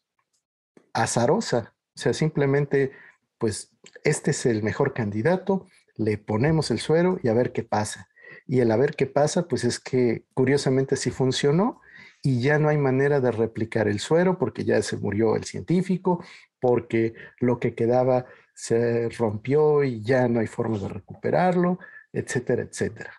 azarosa. 0.93 1.73
O 1.95 1.99
sea, 1.99 2.13
simplemente, 2.13 2.91
pues 3.37 3.71
este 4.03 4.31
es 4.31 4.45
el 4.45 4.63
mejor 4.63 4.93
candidato, 4.93 5.67
le 5.95 6.17
ponemos 6.17 6.71
el 6.71 6.79
suero 6.79 7.19
y 7.23 7.27
a 7.27 7.33
ver 7.33 7.51
qué 7.51 7.63
pasa. 7.63 8.07
Y 8.47 8.59
el 8.59 8.71
a 8.71 8.77
ver 8.77 8.95
qué 8.95 9.05
pasa, 9.05 9.47
pues 9.47 9.63
es 9.63 9.79
que 9.79 10.25
curiosamente 10.33 10.95
sí 10.95 11.11
funcionó 11.11 11.81
y 12.21 12.41
ya 12.41 12.59
no 12.59 12.69
hay 12.69 12.77
manera 12.77 13.19
de 13.19 13.31
replicar 13.31 13.87
el 13.87 13.99
suero 13.99 14.37
porque 14.37 14.63
ya 14.63 14.81
se 14.81 14.97
murió 14.97 15.35
el 15.35 15.43
científico, 15.43 16.23
porque 16.59 17.13
lo 17.39 17.59
que 17.59 17.75
quedaba 17.75 18.25
se 18.53 19.09
rompió 19.09 19.83
y 19.83 20.01
ya 20.01 20.27
no 20.27 20.39
hay 20.39 20.47
forma 20.47 20.77
de 20.77 20.87
recuperarlo, 20.87 21.79
etcétera, 22.11 22.63
etcétera. 22.63 23.13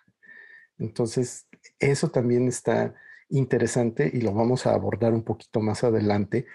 Entonces, 0.77 1.47
eso 1.79 2.09
también 2.09 2.47
está 2.47 2.95
interesante 3.29 4.09
y 4.13 4.21
lo 4.21 4.33
vamos 4.33 4.65
a 4.65 4.73
abordar 4.73 5.13
un 5.13 5.23
poquito 5.23 5.61
más 5.61 5.83
adelante, 5.83 6.45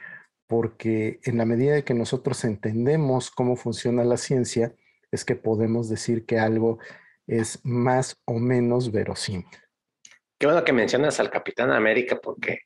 porque 0.46 1.20
en 1.24 1.38
la 1.38 1.44
medida 1.44 1.74
de 1.74 1.84
que 1.84 1.94
nosotros 1.94 2.44
entendemos 2.44 3.30
cómo 3.30 3.56
funciona 3.56 4.04
la 4.04 4.16
ciencia, 4.16 4.74
es 5.10 5.24
que 5.24 5.36
podemos 5.36 5.88
decir 5.88 6.26
que 6.26 6.38
algo 6.38 6.78
es 7.26 7.60
más 7.64 8.20
o 8.24 8.38
menos 8.38 8.90
verosímil. 8.90 9.46
Qué 10.38 10.46
bueno 10.46 10.64
que 10.64 10.72
mencionas 10.72 11.20
al 11.20 11.30
Capitán 11.30 11.70
América 11.70 12.18
porque 12.20 12.62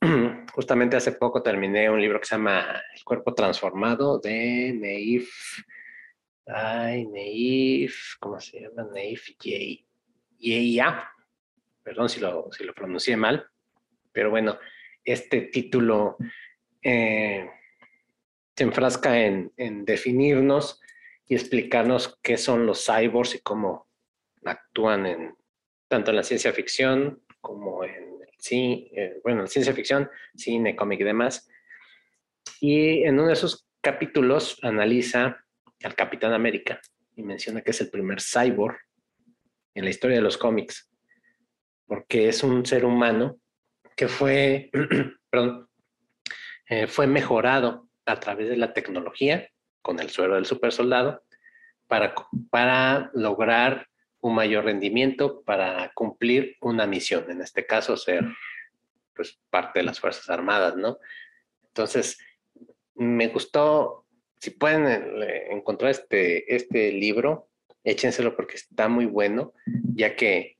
justamente 0.52 0.96
hace 0.96 1.12
poco 1.12 1.42
terminé 1.42 1.88
un 1.88 2.00
libro 2.00 2.20
que 2.20 2.26
se 2.26 2.34
llama 2.34 2.82
El 2.94 3.04
cuerpo 3.04 3.32
transformado 3.32 4.18
de 4.18 4.74
Neif. 4.78 5.30
Ay, 6.46 7.06
Neif, 7.06 8.16
¿cómo 8.18 8.40
se 8.40 8.60
llama? 8.60 8.88
Neif 8.92 9.30
Yeia. 10.38 11.08
Perdón 11.82 12.08
si 12.08 12.20
lo, 12.20 12.48
si 12.52 12.64
lo 12.64 12.74
pronuncié 12.74 13.16
mal, 13.16 13.46
pero 14.12 14.30
bueno, 14.30 14.58
este 15.04 15.42
título 15.42 16.16
eh, 16.82 17.48
se 18.54 18.64
enfrasca 18.64 19.18
en, 19.18 19.52
en 19.56 19.84
definirnos 19.84 20.81
y 21.26 21.34
explicarnos 21.34 22.18
qué 22.22 22.36
son 22.36 22.66
los 22.66 22.84
cyborgs 22.84 23.34
y 23.34 23.40
cómo 23.40 23.88
actúan 24.44 25.06
en 25.06 25.36
tanto 25.88 26.10
en 26.10 26.16
la 26.16 26.22
ciencia 26.22 26.52
ficción 26.52 27.22
como 27.40 27.84
en 27.84 28.12
sí, 28.38 28.90
eh, 28.96 29.20
bueno, 29.22 29.42
en 29.42 29.48
ciencia 29.48 29.72
ficción, 29.72 30.10
cine, 30.34 30.74
cómic 30.74 31.00
y 31.00 31.04
demás. 31.04 31.48
Y 32.60 33.04
en 33.04 33.14
uno 33.14 33.28
de 33.28 33.34
esos 33.34 33.68
capítulos 33.80 34.58
analiza 34.62 35.44
al 35.82 35.94
Capitán 35.94 36.32
América 36.32 36.80
y 37.14 37.22
menciona 37.22 37.62
que 37.62 37.70
es 37.70 37.80
el 37.80 37.90
primer 37.90 38.20
cyborg 38.20 38.78
en 39.74 39.84
la 39.84 39.90
historia 39.90 40.16
de 40.16 40.22
los 40.22 40.38
cómics, 40.38 40.90
porque 41.86 42.28
es 42.28 42.42
un 42.42 42.66
ser 42.66 42.84
humano 42.84 43.38
que 43.96 44.08
fue, 44.08 44.70
eh, 46.68 46.86
fue 46.88 47.06
mejorado 47.06 47.88
a 48.06 48.18
través 48.18 48.48
de 48.48 48.56
la 48.56 48.72
tecnología 48.72 49.48
con 49.82 50.00
el 50.00 50.10
suero 50.10 50.36
del 50.36 50.46
super 50.46 50.72
soldado 50.72 51.22
para, 51.86 52.14
para 52.50 53.10
lograr 53.14 53.88
un 54.20 54.34
mayor 54.34 54.64
rendimiento 54.64 55.42
para 55.42 55.90
cumplir 55.94 56.56
una 56.60 56.86
misión, 56.86 57.30
en 57.30 57.42
este 57.42 57.66
caso 57.66 57.96
ser 57.96 58.24
pues 59.14 59.38
parte 59.50 59.80
de 59.80 59.84
las 59.84 60.00
Fuerzas 60.00 60.30
Armadas, 60.30 60.76
¿no? 60.76 60.98
Entonces, 61.66 62.18
me 62.94 63.28
gustó, 63.28 64.06
si 64.38 64.50
pueden 64.50 64.86
eh, 65.22 65.48
encontrar 65.50 65.90
este, 65.90 66.54
este 66.54 66.92
libro, 66.92 67.48
échenselo 67.84 68.36
porque 68.36 68.56
está 68.56 68.88
muy 68.88 69.06
bueno, 69.06 69.52
ya 69.94 70.14
que 70.14 70.58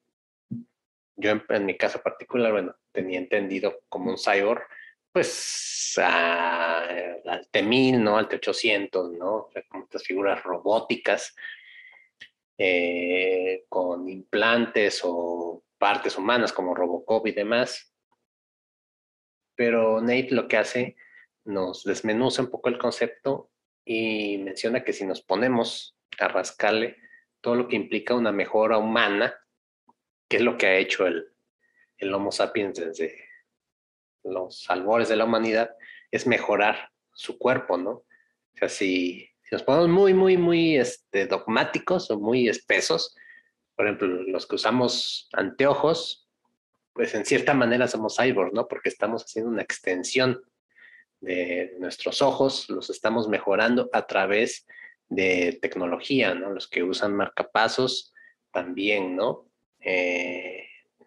yo 1.16 1.30
en, 1.30 1.66
mi 1.66 1.76
caso 1.76 2.02
particular, 2.02 2.52
bueno, 2.52 2.74
tenía 2.90 3.18
entendido 3.18 3.80
como 3.88 4.10
un 4.10 4.18
cyborg, 4.18 4.62
pues 5.12 5.98
al 5.98 7.48
T1000, 7.50 7.98
¿no? 7.98 8.16
Al 8.16 8.28
T800, 8.28 9.16
¿no? 9.18 9.50
Como 9.68 9.84
estas 9.84 10.04
figuras 10.04 10.42
robóticas 10.42 11.34
eh, 12.58 13.64
con 13.68 14.08
implantes 14.08 15.02
o 15.04 15.62
partes 15.78 16.16
humanas 16.16 16.52
como 16.52 16.74
Robocop 16.74 17.26
y 17.26 17.32
demás. 17.32 17.94
Pero 19.54 20.00
Nate 20.00 20.28
lo 20.30 20.48
que 20.48 20.56
hace, 20.56 20.96
nos 21.44 21.84
desmenuza 21.84 22.42
un 22.42 22.50
poco 22.50 22.68
el 22.68 22.78
concepto 22.78 23.50
y 23.84 24.38
menciona 24.38 24.84
que 24.84 24.92
si 24.92 25.04
nos 25.04 25.22
ponemos 25.22 25.96
a 26.18 26.28
rascarle 26.28 26.96
todo 27.40 27.56
lo 27.56 27.68
que 27.68 27.76
implica 27.76 28.14
una 28.14 28.32
mejora 28.32 28.78
humana, 28.78 29.34
que 30.28 30.36
es 30.38 30.42
lo 30.42 30.56
que 30.56 30.66
ha 30.66 30.76
hecho 30.76 31.06
el, 31.06 31.34
el 31.98 32.14
Homo 32.14 32.32
sapiens 32.32 32.78
desde 32.78 33.31
los 34.24 34.68
albores 34.70 35.08
de 35.08 35.16
la 35.16 35.24
humanidad, 35.24 35.70
es 36.10 36.26
mejorar 36.26 36.90
su 37.12 37.38
cuerpo, 37.38 37.76
¿no? 37.76 37.90
O 37.90 38.56
sea, 38.58 38.68
si 38.68 39.28
nos 39.50 39.62
ponemos 39.62 39.88
muy, 39.88 40.14
muy, 40.14 40.36
muy 40.36 40.76
este, 40.76 41.26
dogmáticos 41.26 42.10
o 42.10 42.18
muy 42.18 42.48
espesos, 42.48 43.14
por 43.76 43.86
ejemplo, 43.86 44.08
los 44.08 44.46
que 44.46 44.56
usamos 44.56 45.28
anteojos, 45.32 46.28
pues 46.92 47.14
en 47.14 47.24
cierta 47.24 47.54
manera 47.54 47.88
somos 47.88 48.16
cyborgs, 48.16 48.52
¿no? 48.52 48.68
Porque 48.68 48.88
estamos 48.88 49.24
haciendo 49.24 49.50
una 49.50 49.62
extensión 49.62 50.42
de 51.20 51.74
nuestros 51.78 52.20
ojos, 52.20 52.68
los 52.68 52.90
estamos 52.90 53.28
mejorando 53.28 53.88
a 53.92 54.06
través 54.06 54.66
de 55.08 55.58
tecnología, 55.62 56.34
¿no? 56.34 56.50
Los 56.50 56.68
que 56.68 56.82
usan 56.82 57.14
marcapasos 57.14 58.12
también, 58.50 59.16
¿no? 59.16 59.46
Eh, 59.80 60.66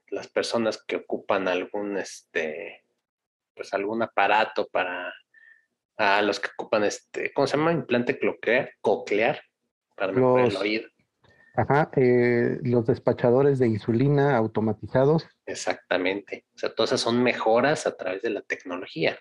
las 0.10 0.28
personas 0.28 0.82
que 0.84 0.97
ocupan 0.97 1.47
algún, 1.47 1.97
este, 1.97 2.84
pues 3.55 3.73
algún 3.73 4.03
aparato 4.03 4.67
para 4.71 5.13
a 5.97 6.21
los 6.21 6.39
que 6.39 6.49
ocupan 6.57 6.83
este, 6.83 7.31
¿cómo 7.33 7.47
se 7.47 7.57
llama? 7.57 7.71
Implante 7.71 8.19
coclear, 8.19 8.71
coclear 8.81 9.41
para 9.95 10.11
mejorar 10.11 10.47
el 10.47 10.57
oído. 10.57 10.89
Ajá, 11.55 11.89
eh, 11.95 12.59
los 12.63 12.85
despachadores 12.85 13.59
de 13.59 13.67
insulina 13.67 14.35
automatizados. 14.35 15.25
Exactamente. 15.45 16.45
O 16.53 16.57
sea, 16.57 16.75
todas 16.75 16.89
esas 16.89 17.01
son 17.01 17.23
mejoras 17.23 17.87
a 17.87 17.95
través 17.95 18.21
de 18.21 18.29
la 18.29 18.41
tecnología. 18.41 19.17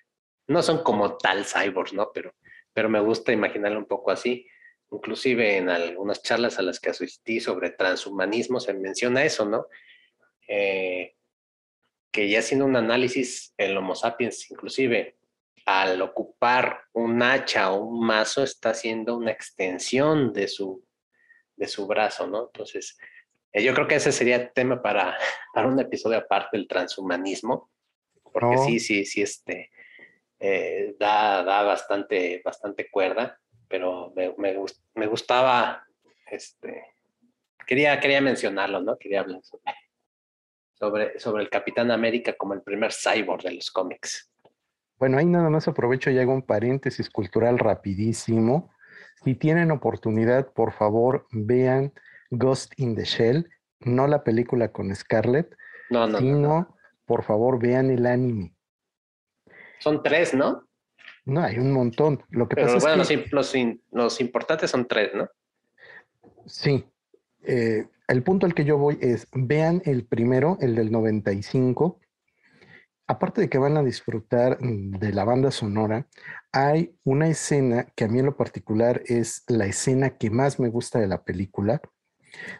No 0.49 0.63
son 0.63 0.83
como 0.83 1.17
tal 1.17 1.45
cyborgs, 1.45 1.93
¿no? 1.93 2.11
Pero, 2.13 2.35
pero 2.73 2.89
me 2.89 2.99
gusta 2.99 3.33
imaginarlo 3.33 3.79
un 3.79 3.87
poco 3.87 4.11
así. 4.11 4.49
Inclusive 4.91 5.59
en 5.59 5.71
algunas 5.71 6.23
charlas 6.23 6.59
a 6.59 6.63
las 6.63 6.81
que 6.81 6.91
asistí 6.91 7.39
sobre 7.39 7.71
transhumanismo 7.71 8.59
se 8.59 8.75
menciona 8.75 9.25
eso, 9.25 9.45
¿no? 9.45 9.67
Eh, 10.49 11.14
que 12.15 12.29
ya 12.29 12.39
haciendo 12.39 12.65
un 12.65 12.77
análisis, 12.77 13.53
el 13.59 13.77
Homo 13.77 13.97
sapiens 13.97 14.49
inclusive 14.49 15.17
al 15.67 16.01
ocupar 16.01 16.83
un 16.93 17.21
hacha 17.21 17.73
o 17.73 17.83
un 17.87 18.07
mazo 18.07 18.45
está 18.45 18.71
haciendo 18.71 19.17
una 19.17 19.33
extensión 19.33 20.33
de 20.33 20.47
su, 20.47 20.87
de 21.57 21.67
su 21.67 21.89
brazo, 21.89 22.29
¿no? 22.29 22.47
Entonces, 22.47 22.97
eh, 23.53 23.65
yo 23.65 23.75
creo 23.75 23.89
que 23.89 23.97
ese 23.97 24.13
sería 24.13 24.49
tema 24.53 24.81
para, 24.81 25.19
para 25.55 25.67
un 25.67 25.81
episodio 25.81 26.19
aparte 26.19 26.57
del 26.57 26.69
transhumanismo, 26.69 27.69
porque 28.33 28.59
sí, 28.59 28.79
sí, 28.79 29.05
sí, 29.05 29.23
este, 29.23 29.73
eh, 30.39 30.95
da, 30.97 31.43
da 31.43 31.65
bastante, 31.65 32.41
bastante 32.45 32.89
cuerda, 32.93 33.41
pero 33.67 34.13
me, 34.15 34.33
me, 34.39 34.55
me, 34.95 35.07
gustaba, 35.09 35.85
este, 36.31 36.85
quería, 37.67 37.99
quería 37.99 38.21
mencionarlo, 38.21 38.81
¿no? 38.81 38.97
Quería 38.99 39.21
hablar 39.21 39.43
sobre, 39.43 39.65
sobre, 40.75 41.19
sobre 41.19 41.43
el 41.43 41.51
Capitán 41.51 41.91
América 41.91 42.35
como 42.37 42.55
el 42.55 42.63
primer 42.63 42.93
cyborg 42.93 43.43
de 43.43 43.53
los 43.53 43.71
cómics. 43.71 44.31
Bueno, 44.99 45.19
ahí 45.19 45.27
nada 45.27 45.51
más 45.51 45.67
aprovecho 45.69 46.11
y 46.11 46.19
hago 46.19 46.33
un 46.33 46.43
paréntesis 46.43 47.11
cultural 47.11 47.59
rapidísimo. 47.59 48.71
Si 49.25 49.35
tienen 49.35 49.71
oportunidad, 49.71 50.53
por 50.53 50.73
favor, 50.73 51.27
vean 51.31 51.93
Ghost 52.31 52.73
in 52.77 52.95
the 52.95 53.05
Shell, 53.05 53.51
no 53.81 54.07
la 54.07 54.23
película 54.23 54.71
con 54.73 54.95
Scarlett, 54.95 55.55
no, 55.91 56.07
no, 56.07 56.19
sino, 56.19 56.77
por 57.05 57.25
favor, 57.25 57.59
vean 57.59 57.91
el 57.91 58.07
anime. 58.07 58.55
Son 59.79 60.03
tres, 60.03 60.35
¿no? 60.35 60.67
No, 61.25 61.43
hay 61.43 61.59
un 61.59 61.73
montón. 61.73 62.23
Lo 62.31 62.49
que 62.49 62.57
Pero 62.57 62.75
pasa 62.75 62.89
bueno, 62.89 63.03
es 63.03 63.09
que, 63.09 63.27
los, 63.31 63.55
los, 63.93 64.21
importantes 64.21 64.71
son 64.71 64.87
tres, 64.87 65.15
¿no? 65.15 65.29
Sí. 66.47 66.85
Eh, 67.43 67.87
el 68.09 68.23
punto 68.23 68.47
al 68.47 68.55
que 68.55 68.65
yo 68.65 68.79
voy 68.79 68.99
es, 69.01 69.29
vean 69.33 69.83
el 69.85 70.07
primero, 70.07 70.59
el 70.61 70.75
del 70.75 70.93
95, 70.93 72.01
aparte 73.07 73.41
de 73.41 73.49
que 73.49 73.59
van 73.59 73.77
a 73.77 73.83
disfrutar 73.83 74.59
mm, 74.61 74.99
de 74.99 75.13
la 75.13 75.25
banda 75.25 75.51
sonora, 75.51 76.07
hay 76.53 76.97
una 77.05 77.29
escena 77.29 77.87
que 77.95 78.05
a 78.05 78.09
mí 78.09 78.19
en 78.19 78.27
lo 78.27 78.37
particular 78.37 79.03
es 79.07 79.45
la 79.49 79.67
escena 79.67 80.17
que 80.17 80.31
más 80.31 80.61
me 80.61 80.69
gusta 80.69 80.99
de 80.99 81.09
la 81.09 81.25
película, 81.25 81.81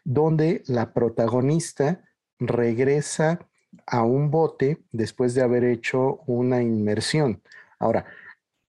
donde 0.05 0.63
la 0.67 0.93
protagonista 0.93 2.05
regresa 2.39 3.47
a 3.87 4.03
un 4.03 4.31
bote 4.31 4.85
después 4.93 5.35
de 5.35 5.43
haber 5.43 5.65
hecho 5.65 6.21
una 6.27 6.63
inmersión. 6.63 7.43
Ahora, 7.79 8.07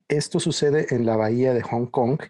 esto 0.09 0.41
sucede 0.41 0.95
en 0.95 1.07
la 1.07 1.17
bahía 1.17 1.55
de 1.55 1.63
Hong 1.63 1.87
Kong 1.87 2.21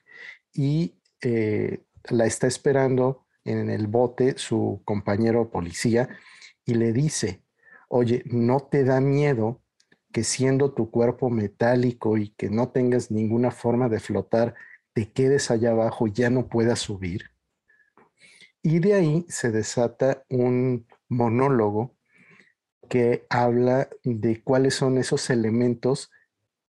y 0.53 0.95
eh, 1.21 1.85
la 2.09 2.27
está 2.27 2.47
esperando 2.47 3.22
en 3.45 3.71
el 3.71 3.87
bote 3.87 4.39
su 4.39 4.83
compañero 4.85 5.51
policía 5.51 6.09
y 6.65 6.75
le 6.75 6.93
dice, 6.93 7.43
oye, 7.89 8.23
¿no 8.27 8.61
te 8.61 8.85
da 8.85 9.01
miedo 9.01 9.63
que 10.13 10.25
siendo 10.25 10.73
tu 10.73 10.91
cuerpo 10.91 11.31
metálico 11.31 12.19
y 12.19 12.31
que 12.31 12.51
no 12.51 12.71
tengas 12.71 13.11
ninguna 13.11 13.51
forma 13.51 13.89
de 13.89 14.01
flotar, 14.01 14.55
te 14.93 15.11
quedes 15.11 15.51
allá 15.51 15.71
abajo 15.71 16.07
y 16.07 16.13
ya 16.13 16.31
no 16.31 16.49
puedas 16.49 16.81
subir? 16.81 17.31
Y 18.63 18.79
de 18.79 18.95
ahí 18.95 19.27
se 19.29 19.51
desata 19.51 20.25
un 20.29 20.87
monólogo 21.09 21.97
que 22.89 23.27
habla 23.29 23.89
de 24.05 24.43
cuáles 24.43 24.75
son 24.75 24.99
esos 24.99 25.31
elementos 25.31 26.11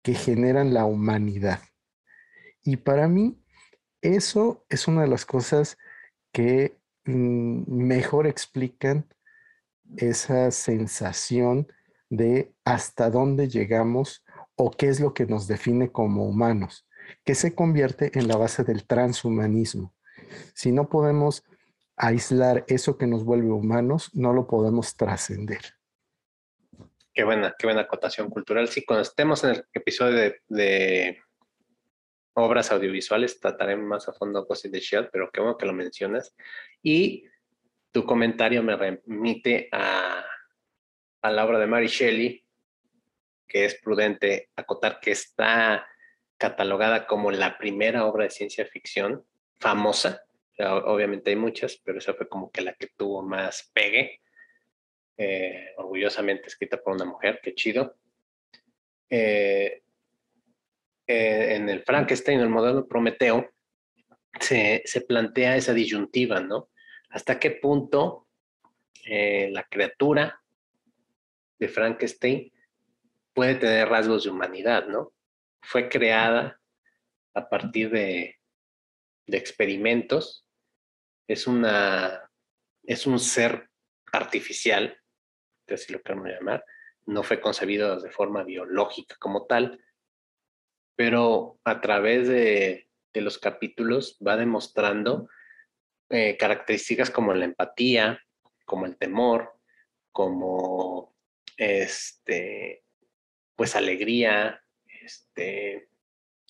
que 0.03 0.15
generan 0.15 0.73
la 0.73 0.85
humanidad. 0.85 1.61
Y 2.63 2.77
para 2.77 3.09
mí, 3.09 3.43
eso 4.01 4.65
es 4.69 4.89
una 4.89 5.03
de 5.03 5.09
las 5.09 5.27
cosas 5.27 5.77
que 6.35 6.77
mm, 7.05 7.73
mejor 7.73 8.27
explican 8.27 9.07
esa 9.97 10.51
sensación 10.51 11.69
de 12.11 12.53
hasta 12.65 13.09
dónde 13.09 13.49
llegamos 13.49 14.25
o 14.57 14.73
qué 14.73 14.89
es 14.89 14.99
lo 15.01 15.15
que 15.15 15.27
nos 15.27 15.47
define 15.47 15.93
como 15.93 16.27
humanos, 16.27 16.87
que 17.25 17.37
se 17.37 17.55
convierte 17.55 18.19
en 18.19 18.27
la 18.27 18.37
base 18.37 18.65
del 18.65 18.85
transhumanismo. 18.85 19.95
Si 20.55 20.73
no 20.73 20.89
podemos 20.89 21.45
aislar 21.97 22.65
eso 22.67 22.99
que 22.99 23.07
nos 23.07 23.25
vuelve 23.25 23.51
humanos, 23.51 24.11
no 24.13 24.33
lo 24.33 24.49
podemos 24.49 24.97
trascender. 24.97 25.61
Qué 27.13 27.23
buena, 27.23 27.55
qué 27.57 27.69
buena 27.69 27.83
acotación 27.83 28.29
cultural. 28.29 28.67
Sí, 28.67 28.85
cuando 28.85 29.03
estemos 29.03 29.45
en 29.45 29.51
el 29.51 29.65
episodio 29.73 30.35
de, 30.49 31.21
obras 32.35 32.71
audiovisuales, 32.73 33.41
trataremos 33.41 33.87
más 33.87 34.09
a 34.09 34.13
fondo 34.13 34.45
Ghost 34.45 34.67
de 34.67 34.81
Shell, 34.81 35.09
pero 35.11 35.31
qué 35.31 35.41
bueno 35.41 35.57
que 35.57 35.67
lo 35.67 35.73
mencionas. 35.73 36.35
Y 36.83 37.25
tu 37.93 38.05
comentario 38.05 38.63
me 38.63 38.77
remite 38.77 39.69
a, 39.73 40.25
a 41.23 41.31
la 41.31 41.45
obra 41.45 41.59
de 41.59 41.67
Mary 41.67 41.87
Shelley, 41.87 42.45
que 43.47 43.65
es 43.65 43.81
prudente 43.81 44.51
acotar 44.57 44.99
que 45.01 45.13
está 45.13 45.87
catalogada 46.37 47.07
como 47.07 47.31
la 47.31 47.57
primera 47.57 48.05
obra 48.05 48.25
de 48.25 48.31
ciencia 48.31 48.67
ficción 48.67 49.25
famosa. 49.59 50.25
obviamente 50.59 51.31
hay 51.31 51.37
muchas, 51.37 51.81
pero 51.85 51.99
esa 51.99 52.15
fue 52.15 52.29
como 52.29 52.51
que 52.51 52.63
la 52.63 52.75
que 52.75 52.89
tuvo 52.97 53.23
más 53.23 53.71
pegue. 53.73 54.21
Eh, 55.17 55.73
orgullosamente 55.77 56.49
escrita 56.49 56.83
por 56.83 56.95
una 56.95 57.05
mujer, 57.05 57.41
qué 57.43 57.55
chido. 57.55 57.97
Eh, 59.09 59.84
eh, 61.07 61.55
en 61.57 61.69
el 61.69 61.83
Frankenstein, 61.83 62.41
el 62.41 62.49
modelo 62.49 62.87
Prometeo, 62.87 63.51
se, 64.41 64.83
se, 64.85 65.01
plantea 65.03 65.57
esa 65.57 65.73
disyuntiva, 65.73 66.41
¿no? 66.41 66.71
¿Hasta 67.11 67.39
qué 67.39 67.53
punto 67.53 68.27
la 69.07 69.63
criatura 69.65 70.43
de 71.59 71.69
Frankenstein 71.69 72.51
puede 73.35 73.57
tener 73.57 73.87
rasgos 73.87 74.25
de 74.25 74.31
humanidad, 74.31 74.87
¿no? 74.87 75.13
Fue 75.61 75.91
creada 75.91 76.59
a 77.35 77.49
partir 77.49 77.91
de, 77.91 78.41
de 79.27 79.37
experimentos, 79.37 80.47
es, 81.29 81.47
una, 81.47 82.31
es 82.83 83.07
un 83.07 83.19
ser 83.19 83.69
artificial 84.11 84.99
así 85.73 85.93
lo 85.93 86.03
queremos 86.03 86.29
llamar, 86.29 86.65
no 87.07 87.23
fue 87.23 87.41
concebido 87.41 88.01
de 88.01 88.11
forma 88.11 88.43
biológica 88.43 89.17
como 89.19 89.47
tal, 89.47 89.81
pero 90.97 91.59
a 91.65 91.81
través 91.81 92.29
de, 92.29 92.89
los 93.15 93.39
capítulos 93.39 94.19
va 94.27 94.37
demostrando 94.37 95.29
eh, 96.11 96.37
características 96.37 97.11
como 97.11 97.33
la 97.33 97.45
empatía, 97.45 98.21
como 98.65 98.87
el 98.87 98.97
temor, 98.97 99.53
como 100.11 101.15
este, 101.57 102.85
pues 103.55 103.77
alegría, 103.77 104.61
este, 104.87 105.89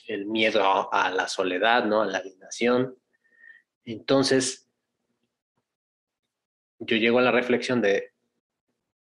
el 0.07 0.27
miedo 0.27 0.93
a, 0.93 1.11
la 1.11 1.29
soledad, 1.29 1.85
¿no? 1.85 2.03
A 2.03 2.07
la 2.07 2.19
alienación. 2.19 2.97
Entonces, 3.85 4.71
yo 6.79 6.97
llego 6.97 7.19
a 7.19 7.23
la 7.23 7.31
reflexión 7.31 7.83
de 7.83 8.13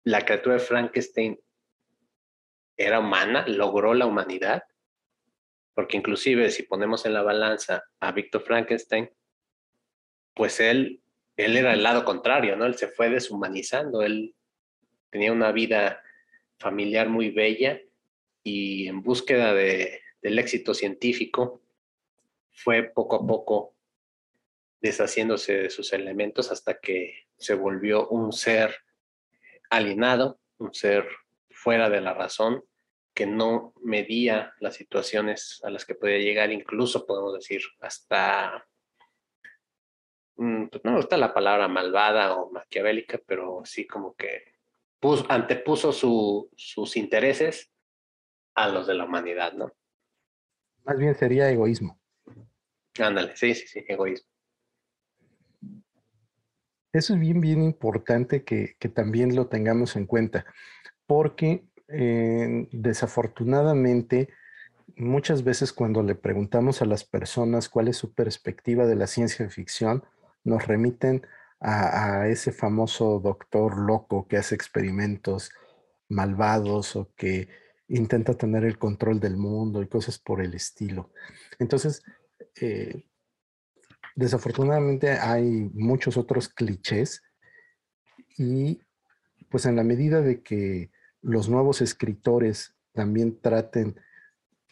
la 0.04 0.24
criatura 0.24 0.54
de 0.54 0.60
Frankenstein 0.60 1.38
era 2.76 3.00
humana, 3.00 3.44
logró 3.46 3.94
la 3.94 4.06
humanidad, 4.06 4.64
porque 5.74 5.96
inclusive 5.96 6.50
si 6.50 6.64
ponemos 6.64 7.06
en 7.06 7.14
la 7.14 7.22
balanza 7.22 7.84
a 8.00 8.12
Víctor 8.12 8.42
Frankenstein, 8.42 9.10
pues 10.34 10.60
él, 10.60 11.02
él 11.36 11.56
era 11.56 11.72
el 11.72 11.82
lado 11.82 12.04
contrario, 12.04 12.56
¿no? 12.56 12.66
Él 12.66 12.74
se 12.74 12.88
fue 12.88 13.10
deshumanizando, 13.10 14.02
él 14.02 14.34
tenía 15.10 15.32
una 15.32 15.52
vida 15.52 16.02
familiar 16.58 17.08
muy 17.08 17.30
bella 17.30 17.80
y 18.42 18.86
en 18.88 19.02
búsqueda 19.02 19.54
de, 19.54 20.00
del 20.20 20.38
éxito 20.38 20.74
científico 20.74 21.62
fue 22.50 22.84
poco 22.84 23.16
a 23.16 23.26
poco 23.26 23.74
deshaciéndose 24.80 25.54
de 25.54 25.70
sus 25.70 25.92
elementos 25.92 26.50
hasta 26.50 26.80
que 26.80 27.26
se 27.38 27.54
volvió 27.54 28.08
un 28.08 28.32
ser 28.32 28.74
alienado, 29.70 30.40
un 30.58 30.74
ser 30.74 31.06
fuera 31.50 31.88
de 31.88 32.00
la 32.00 32.14
razón, 32.14 32.64
que 33.14 33.26
no 33.26 33.74
medía 33.82 34.54
las 34.60 34.74
situaciones 34.74 35.60
a 35.64 35.70
las 35.70 35.84
que 35.84 35.94
podía 35.94 36.18
llegar, 36.18 36.50
incluso 36.50 37.06
podemos 37.06 37.34
decir 37.34 37.60
hasta, 37.80 38.66
mm, 40.36 40.66
pues 40.66 40.84
no 40.84 40.92
me 40.92 40.96
gusta 40.96 41.16
la 41.16 41.34
palabra 41.34 41.68
malvada 41.68 42.34
o 42.34 42.50
maquiavélica, 42.50 43.20
pero 43.26 43.62
sí 43.64 43.86
como 43.86 44.14
que 44.14 44.52
antepuso 45.28 45.92
sus 45.92 46.96
intereses 46.96 47.72
a 48.54 48.68
los 48.68 48.86
de 48.86 48.94
la 48.94 49.04
humanidad, 49.04 49.52
¿no? 49.52 49.72
Más 50.84 50.96
bien 50.98 51.14
sería 51.14 51.50
egoísmo. 51.50 52.00
Ándale, 52.98 53.36
sí, 53.36 53.54
sí, 53.54 53.66
sí, 53.66 53.84
egoísmo. 53.88 54.28
Eso 56.92 57.14
es 57.14 57.20
bien, 57.20 57.40
bien 57.40 57.62
importante 57.62 58.44
que, 58.44 58.76
también 58.94 59.34
lo 59.34 59.46
tengamos 59.46 59.96
en 59.96 60.06
cuenta, 60.06 60.44
porque 61.06 61.64
eh, 61.92 62.68
desafortunadamente 62.72 64.28
muchas 64.96 65.44
veces 65.44 65.72
cuando 65.72 66.02
le 66.02 66.14
preguntamos 66.14 66.82
a 66.82 66.86
las 66.86 67.04
personas 67.04 67.68
cuál 67.68 67.88
es 67.88 67.96
su 67.96 68.12
perspectiva 68.12 68.86
de 68.86 68.96
la 68.96 69.06
ciencia 69.06 69.48
ficción, 69.48 70.04
nos 70.44 70.66
remiten 70.66 71.26
a, 71.60 72.26
ese 72.26 72.50
famoso 72.50 73.20
doctor 73.20 73.78
loco 73.78 74.26
que 74.26 74.36
hace 74.36 74.54
experimentos 74.54 75.52
malvados 76.08 76.96
o 76.96 77.12
que 77.16 77.48
intenta 77.88 78.34
tener 78.34 78.64
el 78.64 78.78
control 78.78 79.20
del 79.20 79.36
mundo 79.36 79.82
y 79.82 79.86
cosas 79.86 80.18
por 80.18 80.40
el 80.40 80.54
estilo. 80.54 81.10
Entonces, 81.58 82.02
eh, 82.60 83.04
Desafortunadamente 84.14 85.12
hay 85.12 85.70
muchos 85.72 86.16
otros 86.16 86.48
clichés 86.48 87.22
y 88.36 88.82
pues 89.50 89.64
en 89.66 89.76
la 89.76 89.84
medida 89.84 90.20
de 90.20 90.42
que 90.42 90.90
los 91.22 91.48
nuevos 91.48 91.80
escritores 91.80 92.74
también 92.92 93.40
traten 93.40 93.98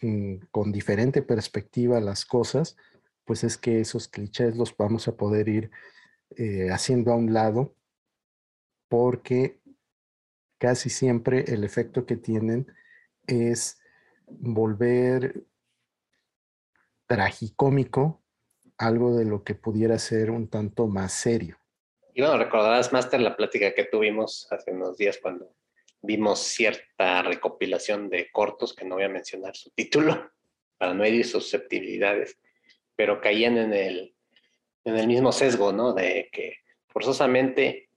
mm, 0.03 0.37
con 0.51 0.73
diferente 0.73 1.23
perspectiva 1.23 2.01
las 2.01 2.25
cosas, 2.25 2.77
pues 3.25 3.45
es 3.45 3.57
que 3.57 3.81
esos 3.81 4.09
clichés 4.09 4.57
los 4.57 4.77
vamos 4.77 5.09
a 5.09 5.17
poder 5.17 5.49
ir 5.49 5.71
eh, 6.37 6.69
haciendo 6.71 7.13
a 7.13 7.17
un 7.17 7.33
lado 7.33 7.75
porque 8.89 9.61
casi 10.59 10.91
siempre 10.91 11.45
el 11.47 11.65
efecto 11.65 12.05
que 12.05 12.17
tienen 12.17 12.67
es 13.27 13.81
volver 14.27 15.45
tragicómico 17.07 18.21
algo 18.77 19.17
de 19.17 19.25
lo 19.25 19.45
que 19.45 19.55
pudiera 19.55 19.99
ser 19.99 20.31
un 20.31 20.49
tanto 20.49 20.87
más 20.87 21.13
serio. 21.13 21.59
Y 22.15 22.23
bueno, 22.23 22.39
recordarás, 22.39 22.93
Master, 22.93 23.21
la 23.21 23.37
plática 23.37 23.75
que 23.75 23.85
tuvimos 23.85 24.49
hace 24.51 24.73
unos 24.73 24.97
días 24.97 25.19
cuando 25.23 25.55
vimos 26.03 26.41
cierta 26.41 27.23
recopilación 27.23 28.09
de 28.09 28.31
cortos, 28.31 28.75
que 28.75 28.85
no 28.85 28.97
voy 28.97 29.05
a 29.05 29.09
mencionar 29.09 29.57
su 29.57 29.71
título, 29.71 30.31
para 30.79 30.95
no 30.95 31.05
herir 31.05 31.27
susceptibilidades, 31.27 32.39
pero 32.97 33.21
caían 33.21 33.59
en 33.59 33.73
el, 33.73 34.15
en 34.85 34.97
el 34.97 35.07
mismo 35.07 35.33
sesgo, 35.33 35.73
¿no? 35.73 35.93
De 35.93 36.29
que 36.33 36.57
forzosamente, 36.89 37.91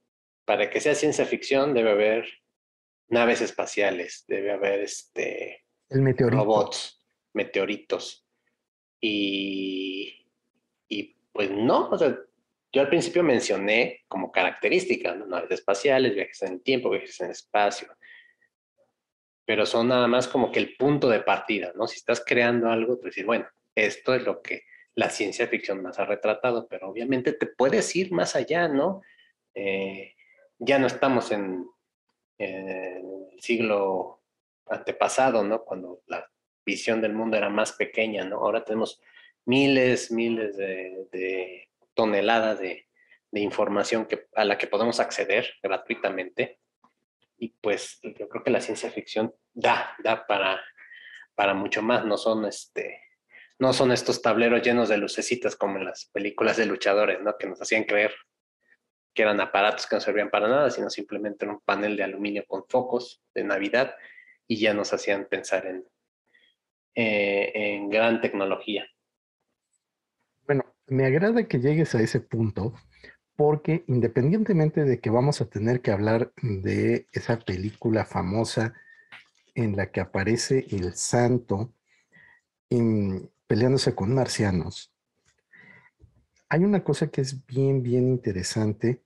para 0.44 0.70
que 0.70 0.80
sea 0.80 0.94
ciencia 0.94 1.24
ficción, 1.24 1.74
debe 1.74 1.90
haber 1.90 2.26
naves 3.08 3.40
espaciales, 3.40 4.24
debe 4.28 4.52
haber 4.52 4.80
este, 4.80 5.64
robots, 5.90 7.04
meteoritos. 7.32 8.26
Y 9.00 10.24
y 10.88 11.16
pues 11.32 11.50
no, 11.50 11.88
o 11.90 11.98
sea, 11.98 12.18
yo 12.74 12.80
al 12.80 12.88
principio 12.88 13.22
mencioné 13.22 14.02
como 14.08 14.32
características, 14.32 15.16
¿no? 15.16 15.26
naves 15.26 15.52
espaciales, 15.52 16.12
viajes 16.12 16.42
en 16.42 16.60
tiempo, 16.60 16.90
viajes 16.90 17.20
en 17.20 17.30
espacio, 17.30 17.88
pero 19.46 19.64
son 19.64 19.88
nada 19.88 20.08
más 20.08 20.26
como 20.26 20.50
que 20.50 20.58
el 20.58 20.76
punto 20.76 21.08
de 21.08 21.20
partida, 21.20 21.72
¿no? 21.76 21.86
Si 21.86 21.96
estás 21.96 22.24
creando 22.26 22.68
algo, 22.68 22.98
pues 23.00 23.14
decir, 23.14 23.26
bueno, 23.26 23.46
esto 23.76 24.14
es 24.14 24.24
lo 24.24 24.42
que 24.42 24.62
la 24.96 25.08
ciencia 25.08 25.46
ficción 25.46 25.82
más 25.82 26.00
ha 26.00 26.04
retratado, 26.04 26.66
pero 26.66 26.88
obviamente 26.88 27.32
te 27.32 27.46
puedes 27.46 27.94
ir 27.94 28.10
más 28.10 28.34
allá, 28.34 28.66
¿no? 28.66 29.02
Eh, 29.54 30.14
ya 30.58 30.78
no 30.78 30.88
estamos 30.88 31.30
en, 31.30 31.66
el 32.38 33.30
siglo 33.38 34.22
antepasado, 34.66 35.44
¿no? 35.44 35.62
Cuando 35.62 36.02
la 36.06 36.28
visión 36.66 37.00
del 37.00 37.12
mundo 37.12 37.36
era 37.36 37.50
más 37.50 37.72
pequeña, 37.72 38.24
¿no? 38.24 38.38
Ahora 38.38 38.64
tenemos 38.64 39.00
miles, 39.44 40.10
miles 40.10 40.56
de, 40.56 41.68
toneladas 41.94 42.58
de, 42.60 42.86
información 43.32 44.06
que, 44.06 44.26
a 44.34 44.44
la 44.44 44.58
que 44.58 44.68
podemos 44.68 45.00
acceder 45.00 45.54
gratuitamente. 45.62 46.60
Y 47.36 47.48
pues 47.60 47.98
yo 48.02 48.28
creo 48.28 48.44
que 48.44 48.50
la 48.50 48.60
ciencia 48.60 48.90
ficción 48.90 49.34
da, 49.52 49.96
da 50.04 50.26
para, 50.26 50.62
para 51.34 51.54
mucho 51.54 51.82
más, 51.82 52.04
no 52.04 52.16
son 52.16 52.44
este, 52.44 53.00
no 53.58 53.72
son 53.72 53.92
estos 53.92 54.22
tableros 54.22 54.62
llenos 54.62 54.88
de 54.88 54.98
lucecitas 54.98 55.56
como 55.56 55.78
en 55.78 55.86
las 55.86 56.06
películas 56.06 56.56
de 56.56 56.66
luchadores, 56.66 57.20
¿no? 57.20 57.36
Que 57.36 57.46
nos 57.46 57.60
hacían 57.60 57.84
creer 57.84 58.14
que 59.14 59.22
eran 59.22 59.40
aparatos 59.40 59.86
que 59.86 59.96
no 59.96 60.00
servían 60.00 60.30
para 60.30 60.48
nada, 60.48 60.70
sino 60.70 60.90
simplemente 60.90 61.46
un 61.46 61.60
panel 61.60 61.96
de 61.96 62.02
aluminio 62.02 62.44
con 62.46 62.64
focos 62.68 63.22
de 63.32 63.44
Navidad 63.44 63.94
y 64.48 64.58
ya 64.58 64.74
nos 64.74 64.92
hacían 64.92 65.26
pensar 65.26 65.66
en, 65.66 65.84
eh, 66.96 67.52
en 67.54 67.90
gran 67.90 68.20
tecnología. 68.20 68.88
Me 70.86 71.06
agrada 71.06 71.48
que 71.48 71.60
llegues 71.60 71.94
a 71.94 72.02
ese 72.02 72.20
punto 72.20 72.74
porque 73.36 73.84
independientemente 73.88 74.84
de 74.84 75.00
que 75.00 75.10
vamos 75.10 75.40
a 75.40 75.46
tener 75.46 75.80
que 75.80 75.90
hablar 75.90 76.32
de 76.42 77.06
esa 77.12 77.38
película 77.38 78.04
famosa 78.04 78.74
en 79.54 79.76
la 79.76 79.90
que 79.90 80.00
aparece 80.00 80.66
el 80.70 80.94
santo 80.94 81.72
peleándose 83.46 83.94
con 83.94 84.14
marcianos, 84.14 84.92
hay 86.48 86.64
una 86.64 86.82
cosa 86.84 87.08
que 87.08 87.20
es 87.20 87.46
bien, 87.46 87.82
bien 87.82 88.08
interesante 88.08 89.02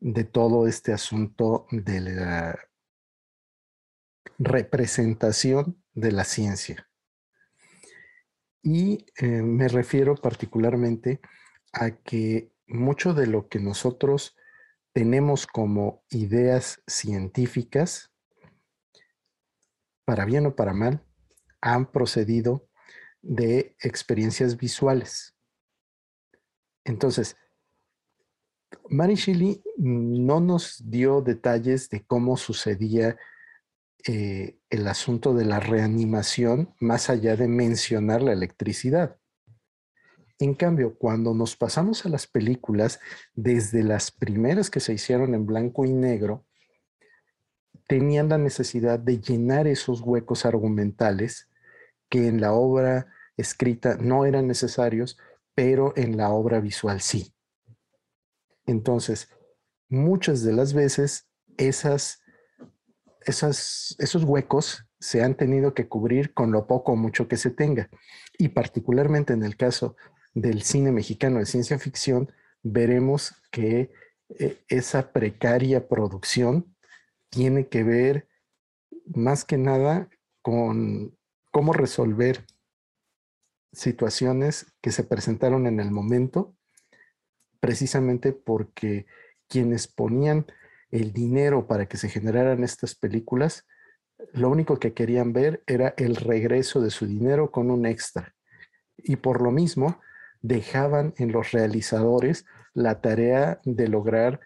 de 0.00 0.24
todo 0.24 0.66
este 0.66 0.92
asunto 0.92 1.66
de 1.70 2.00
la 2.00 2.58
representación 4.38 5.82
de 5.94 6.12
la 6.12 6.24
ciencia. 6.24 6.88
Y 8.62 9.06
eh, 9.16 9.42
me 9.42 9.68
refiero 9.68 10.14
particularmente 10.14 11.20
a 11.72 11.90
que 11.90 12.52
mucho 12.66 13.12
de 13.12 13.26
lo 13.26 13.48
que 13.48 13.58
nosotros 13.58 14.36
tenemos 14.92 15.46
como 15.46 16.04
ideas 16.10 16.82
científicas, 16.86 18.12
para 20.04 20.24
bien 20.24 20.46
o 20.46 20.54
para 20.54 20.74
mal, 20.74 21.04
han 21.60 21.90
procedido 21.90 22.68
de 23.22 23.76
experiencias 23.80 24.56
visuales. 24.56 25.34
Entonces, 26.84 27.36
Mary 28.88 29.14
Shelley 29.14 29.62
no 29.76 30.40
nos 30.40 30.82
dio 30.90 31.20
detalles 31.22 31.88
de 31.88 32.04
cómo 32.04 32.36
sucedía 32.36 33.16
eh, 34.06 34.58
el 34.70 34.88
asunto 34.88 35.34
de 35.34 35.44
la 35.44 35.60
reanimación 35.60 36.74
más 36.80 37.10
allá 37.10 37.36
de 37.36 37.48
mencionar 37.48 38.22
la 38.22 38.32
electricidad. 38.32 39.18
En 40.38 40.54
cambio, 40.54 40.98
cuando 40.98 41.34
nos 41.34 41.56
pasamos 41.56 42.04
a 42.04 42.08
las 42.08 42.26
películas, 42.26 42.98
desde 43.34 43.84
las 43.84 44.10
primeras 44.10 44.70
que 44.70 44.80
se 44.80 44.92
hicieron 44.92 45.34
en 45.34 45.46
blanco 45.46 45.84
y 45.84 45.92
negro, 45.92 46.44
tenían 47.86 48.28
la 48.28 48.38
necesidad 48.38 48.98
de 48.98 49.20
llenar 49.20 49.66
esos 49.66 50.00
huecos 50.00 50.46
argumentales 50.46 51.48
que 52.08 52.26
en 52.26 52.40
la 52.40 52.52
obra 52.52 53.06
escrita 53.36 53.96
no 54.00 54.24
eran 54.24 54.46
necesarios, 54.46 55.18
pero 55.54 55.92
en 55.96 56.16
la 56.16 56.30
obra 56.30 56.60
visual 56.60 57.00
sí. 57.00 57.34
Entonces, 58.66 59.28
muchas 59.88 60.42
de 60.42 60.52
las 60.52 60.72
veces 60.72 61.28
esas, 61.56 62.21
esos 63.26 64.24
huecos 64.24 64.84
se 64.98 65.22
han 65.22 65.36
tenido 65.36 65.74
que 65.74 65.88
cubrir 65.88 66.32
con 66.32 66.52
lo 66.52 66.66
poco 66.66 66.92
o 66.92 66.96
mucho 66.96 67.28
que 67.28 67.36
se 67.36 67.50
tenga. 67.50 67.90
Y 68.38 68.48
particularmente 68.48 69.32
en 69.32 69.42
el 69.42 69.56
caso 69.56 69.96
del 70.34 70.62
cine 70.62 70.92
mexicano 70.92 71.38
de 71.38 71.46
ciencia 71.46 71.78
ficción, 71.78 72.32
veremos 72.62 73.34
que 73.50 73.90
eh, 74.38 74.62
esa 74.68 75.12
precaria 75.12 75.88
producción 75.88 76.74
tiene 77.30 77.68
que 77.68 77.82
ver 77.82 78.28
más 79.06 79.44
que 79.44 79.58
nada 79.58 80.08
con 80.42 81.16
cómo 81.50 81.72
resolver 81.72 82.46
situaciones 83.72 84.66
que 84.80 84.92
se 84.92 85.04
presentaron 85.04 85.66
en 85.66 85.80
el 85.80 85.90
momento, 85.90 86.54
precisamente 87.60 88.32
porque 88.32 89.06
quienes 89.48 89.86
ponían 89.86 90.46
el 90.92 91.12
dinero 91.12 91.66
para 91.66 91.86
que 91.86 91.96
se 91.96 92.08
generaran 92.08 92.62
estas 92.62 92.94
películas, 92.94 93.66
lo 94.32 94.50
único 94.50 94.78
que 94.78 94.92
querían 94.92 95.32
ver 95.32 95.64
era 95.66 95.94
el 95.96 96.14
regreso 96.14 96.80
de 96.80 96.90
su 96.90 97.06
dinero 97.06 97.50
con 97.50 97.70
un 97.70 97.86
extra. 97.86 98.34
Y 98.98 99.16
por 99.16 99.42
lo 99.42 99.50
mismo, 99.50 100.00
dejaban 100.42 101.14
en 101.16 101.32
los 101.32 101.50
realizadores 101.50 102.44
la 102.74 103.00
tarea 103.00 103.60
de 103.64 103.88
lograr 103.88 104.40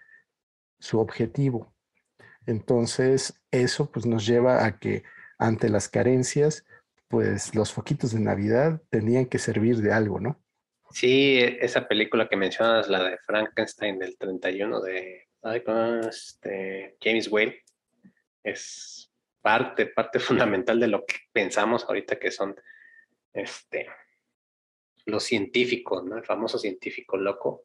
su 0.78 1.00
objetivo. 1.00 1.74
Entonces, 2.46 3.42
eso 3.50 3.90
pues 3.90 4.06
nos 4.06 4.24
lleva 4.24 4.64
a 4.64 4.78
que 4.78 5.02
ante 5.38 5.68
las 5.68 5.88
carencias, 5.88 6.64
pues 7.08 7.54
los 7.54 7.72
foquitos 7.72 8.12
de 8.12 8.20
Navidad 8.20 8.80
tenían 8.88 9.26
que 9.26 9.38
servir 9.38 9.78
de 9.78 9.92
algo, 9.92 10.20
¿no? 10.20 10.40
Sí, 10.92 11.40
esa 11.60 11.88
película 11.88 12.28
que 12.28 12.36
mencionas, 12.36 12.88
la 12.88 13.02
de 13.02 13.18
Frankenstein 13.18 13.98
del 13.98 14.16
31 14.16 14.80
de 14.80 15.25
este, 15.54 16.96
James 17.00 17.28
Whale, 17.30 17.62
es 18.42 19.12
parte, 19.40 19.86
parte 19.86 20.18
fundamental 20.20 20.80
de 20.80 20.88
lo 20.88 21.04
que 21.04 21.16
pensamos 21.32 21.84
ahorita 21.84 22.18
que 22.18 22.30
son 22.30 22.54
este, 23.32 23.86
los 25.04 25.22
científicos, 25.22 26.04
¿no? 26.04 26.16
El 26.16 26.24
famoso 26.24 26.58
científico 26.58 27.16
loco. 27.16 27.64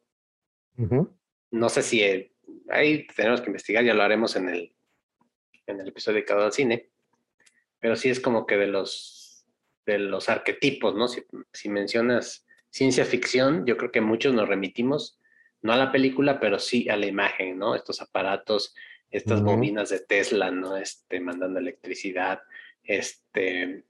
No 1.51 1.69
sé 1.69 1.83
si 1.83 2.01
ahí 2.69 3.05
tenemos 3.07 3.41
que 3.41 3.47
investigar, 3.47 3.83
ya 3.83 3.93
lo 3.93 4.01
haremos 4.01 4.35
en 4.35 4.49
el, 4.49 4.75
en 5.67 5.79
el 5.79 5.89
episodio 5.89 6.15
dedicado 6.15 6.43
al 6.43 6.53
cine, 6.53 6.89
pero 7.79 7.95
sí 7.95 8.09
es 8.09 8.19
como 8.19 8.47
que 8.47 8.57
de 8.57 8.67
los 8.67 9.21
de 9.85 9.99
los 9.99 10.29
arquetipos, 10.29 10.95
¿no? 10.95 11.07
Si, 11.07 11.69
mencionas 11.69 12.45
ciencia 12.69 13.05
ficción, 13.05 13.65
yo 13.65 13.77
creo 13.77 13.91
que 13.91 14.01
muchos 14.01 14.33
nos 14.33 14.47
remitimos, 14.47 15.19
no 15.61 15.73
a 15.73 15.77
la 15.77 15.91
película, 15.91 16.39
pero 16.39 16.59
sí 16.59 16.89
a 16.89 16.97
la 16.97 17.05
imagen, 17.05 17.57
¿no? 17.57 17.75
Estos 17.75 18.01
aparatos, 18.01 18.75
estas 19.09 19.43
bobinas 19.43 19.89
de 19.89 19.99
Tesla, 19.99 20.51
¿no? 20.51 20.77
Este, 20.77 21.19
mandando 21.19 21.59
electricidad, 21.59 22.41
este, 22.83 23.83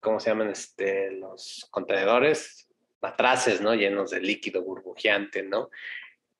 ¿cómo 0.00 0.18
se 0.18 0.30
llaman? 0.30 0.50
Este, 0.50 1.12
los 1.12 1.68
contenedores, 1.70 2.68
matraces, 3.00 3.60
¿no? 3.60 3.74
Llenos 3.74 4.10
de 4.10 4.20
líquido 4.20 4.62
burbujeante, 4.62 5.42
¿no? 5.42 5.70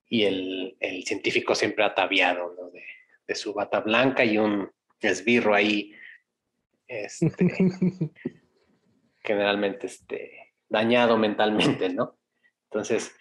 Y 0.09 0.25
el, 0.25 0.77
científico 1.05 1.55
siempre 1.55 1.85
ataviado, 1.85 2.55
¿no? 2.59 2.71
De, 2.71 2.85
de, 3.27 3.35
su 3.35 3.53
bata 3.53 3.81
blanca 3.81 4.25
y 4.25 4.39
un 4.39 4.71
esbirro 5.01 5.55
ahí, 5.55 5.93
este, 6.87 7.29
generalmente 9.23 9.87
este, 9.87 10.55
dañado 10.69 11.19
mentalmente, 11.19 11.91
¿no? 11.91 12.19
Entonces, 12.65 13.15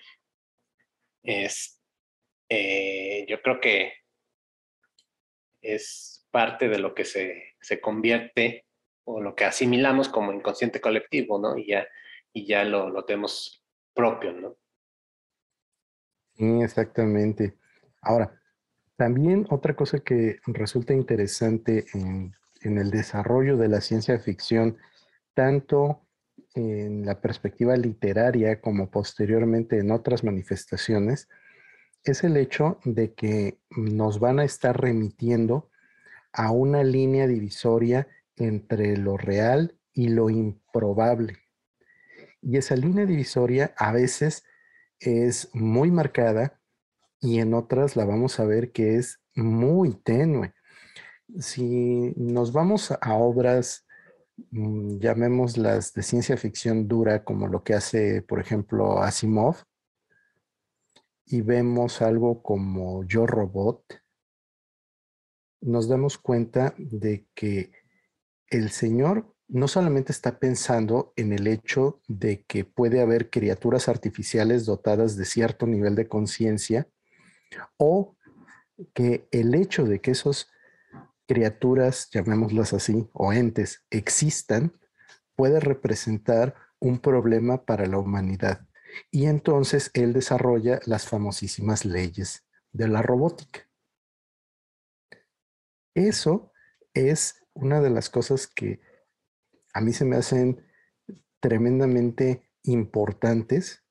es, 1.23 1.81
eh, 2.49 3.25
yo 3.27 3.41
creo 3.41 3.59
que 3.59 3.93
es 5.61 6.27
parte 6.31 6.69
de 6.69 6.79
lo 6.79 6.93
que 6.93 7.05
se, 7.05 7.55
convierte 7.81 8.65
o 9.03 9.21
lo 9.21 9.35
que 9.35 9.45
asimilamos 9.45 10.09
como 10.09 10.31
inconsciente 10.31 10.79
colectivo, 10.79 11.39
¿no? 11.39 11.57
Y 11.57 11.67
ya, 11.67 11.87
y 12.33 12.45
ya 12.45 12.63
lo, 12.63 12.89
lo 12.89 13.05
tenemos 13.05 13.63
propio, 13.93 14.31
¿no? 14.33 14.57
Sí, 16.35 16.61
exactamente. 16.61 17.57
Ahora, 18.01 18.39
también 18.95 19.45
otra 19.49 19.75
cosa 19.75 19.99
que 19.99 20.39
resulta 20.45 20.93
interesante 20.93 21.85
en, 21.93 22.35
en 22.61 22.77
el 22.77 22.91
desarrollo 22.91 23.57
de 23.57 23.67
la 23.67 23.81
ciencia 23.81 24.19
ficción 24.19 24.77
tanto 25.33 26.06
en 26.57 27.05
la 27.05 27.21
perspectiva 27.21 27.77
literaria 27.77 28.59
como 28.61 28.89
posteriormente 28.89 29.77
en 29.77 29.91
otras 29.91 30.23
manifestaciones, 30.23 31.29
es 32.03 32.23
el 32.23 32.35
hecho 32.35 32.79
de 32.83 33.13
que 33.13 33.59
nos 33.69 34.19
van 34.19 34.39
a 34.39 34.43
estar 34.43 34.79
remitiendo 34.79 35.69
a 36.33 36.51
una 36.51 36.83
línea 36.83 37.27
divisoria 37.27 38.07
entre 38.35 38.97
lo 38.97 39.17
real 39.17 39.77
y 39.93 40.09
lo 40.09 40.29
improbable. 40.29 41.37
Y 42.41 42.57
esa 42.57 42.75
línea 42.75 43.05
divisoria 43.05 43.73
a 43.77 43.91
veces 43.91 44.43
es 44.99 45.49
muy 45.53 45.91
marcada 45.91 46.59
y 47.19 47.39
en 47.39 47.53
otras 47.53 47.95
la 47.95 48.05
vamos 48.05 48.39
a 48.39 48.45
ver 48.45 48.71
que 48.71 48.95
es 48.95 49.19
muy 49.35 49.93
tenue. 49.93 50.53
Si 51.39 52.13
nos 52.15 52.51
vamos 52.51 52.91
a 52.99 53.13
obras, 53.15 53.86
mm, 54.51 54.99
llamémoslas 54.99 55.93
de 55.93 56.03
ciencia 56.03 56.37
ficción 56.37 56.87
dura, 56.87 57.23
como 57.23 57.47
lo 57.47 57.63
que 57.63 57.73
hace, 57.73 58.21
por 58.21 58.39
ejemplo, 58.39 59.01
Asimov, 59.01 59.57
y 61.25 61.41
vemos 61.41 62.01
algo 62.01 62.41
como 62.41 63.03
Yo 63.03 63.27
Robot, 63.27 63.83
nos 65.61 65.87
damos 65.89 66.17
cuenta 66.17 66.73
de 66.77 67.27
que 67.33 67.71
el 68.49 68.69
Señor 68.69 69.35
no 69.47 69.67
solamente 69.67 70.11
está 70.11 70.39
pensando 70.39 71.13
en 71.15 71.31
el 71.33 71.47
hecho 71.47 72.01
de 72.07 72.43
que 72.43 72.65
puede 72.65 73.01
haber 73.01 73.29
criaturas 73.29 73.87
artificiales 73.87 74.65
dotadas 74.65 75.15
de 75.15 75.25
cierto 75.25 75.65
nivel 75.65 75.95
de 75.95 76.07
conciencia 76.07 76.87
o 77.77 78.17
que 78.93 79.27
el 79.31 79.55
hecho 79.55 79.85
de 79.85 79.99
que 80.01 80.11
esas 80.11 80.49
criaturas, 81.27 82.09
llamémoslas 82.11 82.73
así, 82.73 83.09
o 83.13 83.33
entes, 83.33 83.85
existan, 83.89 84.73
puede 85.35 85.59
representar 85.59 86.55
un 86.79 86.99
problema 86.99 87.65
para 87.65 87.85
la 87.85 87.97
humanidad. 87.97 88.67
Y 89.11 89.25
entonces 89.25 89.91
él 89.93 90.13
desarrolla 90.13 90.79
las 90.85 91.07
famosísimas 91.07 91.85
leyes 91.85 92.45
de 92.71 92.87
la 92.87 93.01
robótica. 93.01 93.69
Eso 95.93 96.51
es 96.93 97.43
una 97.53 97.81
de 97.81 97.89
las 97.89 98.09
cosas 98.09 98.47
que 98.47 98.79
a 99.73 99.81
mí 99.81 99.93
se 99.93 100.05
me 100.05 100.15
hacen 100.15 100.65
tremendamente 101.39 102.49
importantes, 102.63 103.83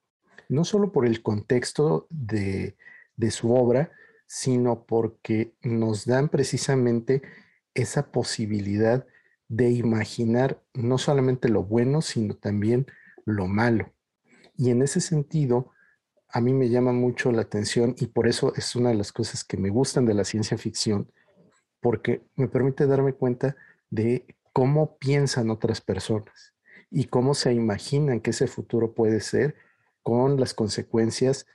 no 0.48 0.64
solo 0.64 0.92
por 0.92 1.06
el 1.06 1.22
contexto 1.22 2.06
de, 2.10 2.76
de 3.16 3.30
su 3.30 3.54
obra, 3.54 3.92
sino 4.26 4.84
porque 4.84 5.54
nos 5.62 6.04
dan 6.04 6.28
precisamente 6.28 7.22
esa 7.74 8.10
posibilidad 8.10 9.06
de 9.48 9.70
imaginar 9.70 10.62
no 10.74 10.98
solamente 10.98 11.48
lo 11.48 11.62
bueno, 11.62 12.02
sino 12.02 12.34
también 12.34 12.86
lo 13.24 13.46
malo. 13.46 13.92
Y 14.56 14.70
en 14.70 14.82
ese 14.82 15.00
sentido, 15.00 15.70
a 16.28 16.40
mí 16.40 16.52
me 16.52 16.68
llama 16.68 16.92
mucho 16.92 17.30
la 17.30 17.42
atención 17.42 17.94
y 17.98 18.06
por 18.08 18.26
eso 18.26 18.52
es 18.56 18.74
una 18.74 18.90
de 18.90 18.96
las 18.96 19.12
cosas 19.12 19.44
que 19.44 19.56
me 19.56 19.70
gustan 19.70 20.06
de 20.06 20.14
la 20.14 20.24
ciencia 20.24 20.58
ficción, 20.58 21.12
porque 21.80 22.22
me 22.34 22.48
permite 22.48 22.86
darme 22.86 23.12
cuenta 23.12 23.56
de 23.90 24.26
cómo 24.52 24.96
piensan 24.98 25.50
otras 25.50 25.80
personas 25.80 26.54
y 26.90 27.04
cómo 27.04 27.34
se 27.34 27.52
imaginan 27.52 28.20
que 28.20 28.30
ese 28.30 28.46
futuro 28.46 28.94
puede 28.94 29.20
ser 29.20 29.54
con 30.02 30.40
las 30.40 30.54
consecuencias 30.54 31.46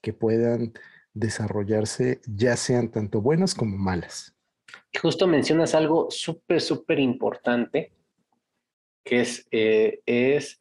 que 0.00 0.12
puedan 0.12 0.72
desarrollarse, 1.16 2.20
ya 2.26 2.56
sean 2.56 2.90
tanto 2.90 3.20
buenas 3.20 3.54
como 3.54 3.76
malas. 3.76 4.34
Justo 5.00 5.26
mencionas 5.26 5.74
algo 5.74 6.10
súper, 6.10 6.60
súper 6.60 7.00
importante, 7.00 7.92
que 9.04 9.20
es, 9.20 9.46
eh, 9.50 10.00
es 10.06 10.60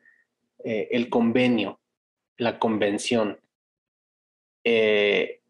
eh, 0.64 0.88
el 0.92 1.10
convenio 1.10 1.80
la 2.38 2.60
convención. 2.60 3.40
Eh, 4.64 5.42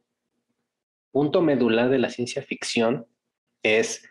punto 1.11 1.41
medular 1.41 1.89
de 1.89 1.99
la 1.99 2.09
ciencia 2.09 2.41
ficción 2.41 3.07
es 3.63 4.07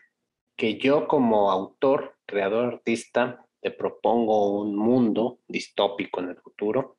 que 0.57 0.77
yo 0.77 1.07
como 1.07 1.51
autor, 1.51 2.17
creador, 2.25 2.73
artista, 2.73 3.45
te 3.61 3.71
propongo 3.71 4.59
un 4.61 4.75
mundo 4.75 5.39
distópico 5.47 6.21
en 6.21 6.29
el 6.29 6.37
futuro 6.37 6.97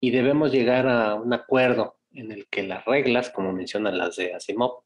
y 0.00 0.10
debemos 0.10 0.52
llegar 0.52 0.88
a 0.88 1.14
un 1.14 1.32
acuerdo 1.32 1.98
en 2.14 2.32
el 2.32 2.46
que 2.48 2.62
las 2.62 2.84
reglas, 2.84 3.30
como 3.30 3.52
mencionan 3.52 3.98
las 3.98 4.16
de 4.16 4.34
Asimov, 4.34 4.82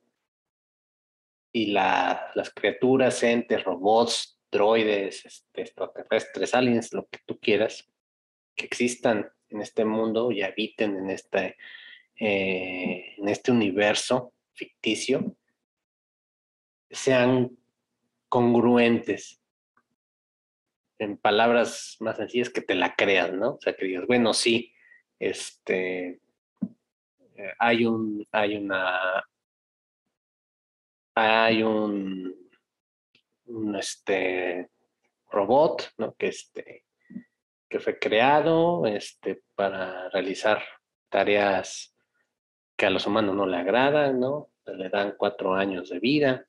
y 1.52 1.66
las 1.66 2.50
criaturas, 2.54 3.22
entes, 3.22 3.64
robots, 3.64 4.38
droides, 4.52 5.24
este, 5.24 5.62
extraterrestres, 5.62 6.54
aliens, 6.54 6.92
lo 6.92 7.06
que 7.06 7.20
tú 7.24 7.38
quieras, 7.40 7.90
que 8.54 8.66
existan 8.66 9.30
en 9.48 9.62
este 9.62 9.84
mundo 9.84 10.30
y 10.32 10.42
habiten 10.42 10.96
en 10.96 11.10
este, 11.10 11.56
eh, 12.18 13.14
en 13.16 13.28
este 13.28 13.52
universo 13.52 14.34
ficticio, 14.52 15.34
sean 16.90 17.56
congruentes. 18.28 19.40
En 20.98 21.16
palabras 21.16 21.96
más 22.00 22.16
sencillas, 22.16 22.50
que 22.50 22.62
te 22.62 22.74
la 22.74 22.94
creas, 22.96 23.32
¿no? 23.32 23.54
O 23.54 23.60
sea, 23.60 23.74
que 23.74 23.86
digas, 23.86 24.06
bueno, 24.06 24.34
sí, 24.34 24.72
este, 25.18 26.20
eh, 27.36 27.52
hay 27.58 27.84
un, 27.84 28.26
hay 28.32 28.56
una, 28.56 29.24
hay 31.14 31.62
un, 31.62 32.34
este, 33.78 34.70
robot, 35.30 35.92
¿no? 35.98 36.14
Que 36.14 36.28
este, 36.28 36.84
que 37.68 37.80
fue 37.80 37.98
creado 37.98 38.86
este, 38.86 39.42
para 39.54 40.08
realizar 40.10 40.62
tareas 41.08 41.94
que 42.76 42.86
a 42.86 42.90
los 42.90 43.06
humanos 43.06 43.34
no 43.34 43.46
le 43.46 43.56
agradan, 43.56 44.20
¿no? 44.20 44.50
Le 44.66 44.88
dan 44.88 45.14
cuatro 45.16 45.54
años 45.54 45.90
de 45.90 46.00
vida 46.00 46.46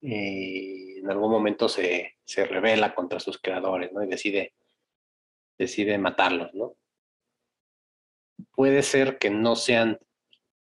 y 0.00 0.98
en 0.98 1.10
algún 1.10 1.30
momento 1.30 1.68
se, 1.68 2.16
se 2.24 2.46
revela 2.46 2.94
contra 2.94 3.20
sus 3.20 3.38
creadores, 3.38 3.92
¿no? 3.92 4.02
Y 4.02 4.06
decide, 4.06 4.54
decide 5.56 5.98
matarlos, 5.98 6.54
¿no? 6.54 6.74
Puede 8.52 8.82
ser 8.82 9.18
que 9.18 9.30
no 9.30 9.56
sean 9.56 9.98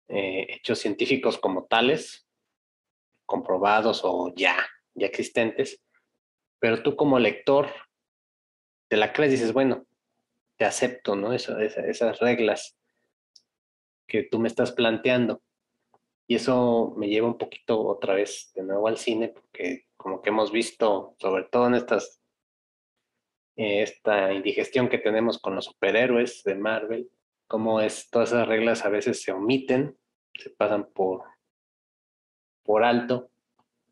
eh, 0.08 0.46
hechos 0.48 0.78
científicos 0.78 1.38
como 1.38 1.64
tales, 1.64 2.26
comprobados 3.26 4.02
o 4.04 4.32
ya, 4.34 4.56
ya 4.94 5.06
existentes, 5.06 5.82
pero 6.58 6.82
tú 6.82 6.96
como 6.96 7.18
lector 7.18 7.68
te 8.88 8.96
la 8.96 9.12
crees, 9.12 9.32
dices, 9.32 9.52
bueno, 9.52 9.86
te 10.58 10.64
acepto, 10.64 11.16
¿no? 11.16 11.32
esas 11.32 12.20
reglas 12.20 12.76
que 14.06 14.22
tú 14.24 14.38
me 14.38 14.48
estás 14.48 14.72
planteando. 14.72 15.42
Y 16.28 16.36
eso 16.36 16.94
me 16.96 17.08
lleva 17.08 17.26
un 17.26 17.38
poquito 17.38 17.80
otra 17.84 18.14
vez 18.14 18.52
de 18.54 18.62
nuevo 18.62 18.86
al 18.86 18.98
cine, 18.98 19.28
porque 19.28 19.86
como 19.96 20.20
que 20.20 20.30
hemos 20.30 20.52
visto, 20.52 21.16
sobre 21.18 21.44
todo 21.44 21.66
en 21.66 21.74
estas, 21.74 22.20
eh, 23.56 23.82
esta 23.82 24.32
indigestión 24.32 24.88
que 24.88 24.98
tenemos 24.98 25.38
con 25.40 25.54
los 25.54 25.64
superhéroes 25.64 26.42
de 26.44 26.54
Marvel, 26.54 27.10
como 27.52 27.82
es, 27.82 28.08
todas 28.08 28.30
esas 28.30 28.48
reglas 28.48 28.82
a 28.86 28.88
veces 28.88 29.20
se 29.20 29.30
omiten, 29.30 29.94
se 30.32 30.48
pasan 30.48 30.90
por, 30.90 31.22
por 32.62 32.82
alto 32.82 33.30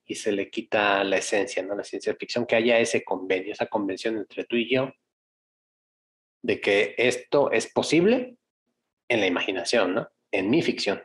y 0.07 0.15
se 0.15 0.33
le 0.33 0.49
quita 0.49 1.05
la 1.05 1.19
esencia, 1.19 1.63
¿no? 1.63 1.75
La 1.75 1.85
ciencia 1.85 2.15
ficción, 2.15 2.47
que 2.47 2.57
haya 2.57 2.79
ese 2.79 3.05
convenio, 3.05 3.53
esa 3.53 3.67
convención 3.67 4.17
entre 4.17 4.47
tú 4.47 4.57
y 4.57 4.75
yo, 4.75 4.91
de 6.41 6.59
que 6.59 6.95
esto 6.97 7.51
es 7.51 7.71
posible 7.71 8.39
en 9.09 9.21
la 9.21 9.27
imaginación, 9.27 9.93
¿no? 9.93 10.09
En 10.33 10.49
mi 10.49 10.63
ficción. 10.63 11.03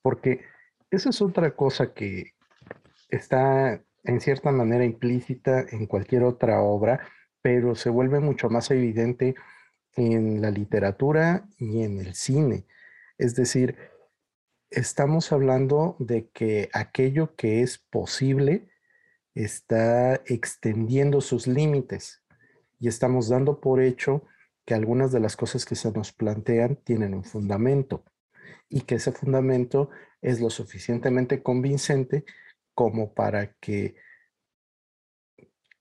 Porque 0.00 0.46
esa 0.90 1.10
es 1.10 1.20
otra 1.20 1.54
cosa 1.54 1.92
que 1.92 2.32
está 3.10 3.84
en 4.04 4.20
cierta 4.22 4.50
manera 4.50 4.86
implícita 4.86 5.66
en 5.72 5.84
cualquier 5.84 6.22
otra 6.22 6.62
obra, 6.62 7.06
pero 7.42 7.74
se 7.74 7.90
vuelve 7.90 8.20
mucho 8.20 8.50
más 8.50 8.70
evidente 8.70 9.34
en 9.96 10.40
la 10.40 10.50
literatura 10.50 11.48
y 11.58 11.82
en 11.82 11.98
el 11.98 12.14
cine. 12.14 12.66
Es 13.18 13.34
decir, 13.34 13.76
estamos 14.70 15.32
hablando 15.32 15.96
de 15.98 16.28
que 16.30 16.68
aquello 16.72 17.34
que 17.36 17.62
es 17.62 17.78
posible 17.78 18.68
está 19.34 20.14
extendiendo 20.26 21.20
sus 21.20 21.46
límites 21.46 22.22
y 22.78 22.88
estamos 22.88 23.28
dando 23.28 23.60
por 23.60 23.80
hecho 23.80 24.22
que 24.64 24.74
algunas 24.74 25.12
de 25.12 25.20
las 25.20 25.36
cosas 25.36 25.64
que 25.64 25.76
se 25.76 25.90
nos 25.92 26.12
plantean 26.12 26.76
tienen 26.76 27.14
un 27.14 27.24
fundamento 27.24 28.04
y 28.68 28.82
que 28.82 28.96
ese 28.96 29.12
fundamento 29.12 29.90
es 30.20 30.40
lo 30.40 30.50
suficientemente 30.50 31.42
convincente 31.42 32.24
como 32.74 33.14
para 33.14 33.54
que 33.54 33.96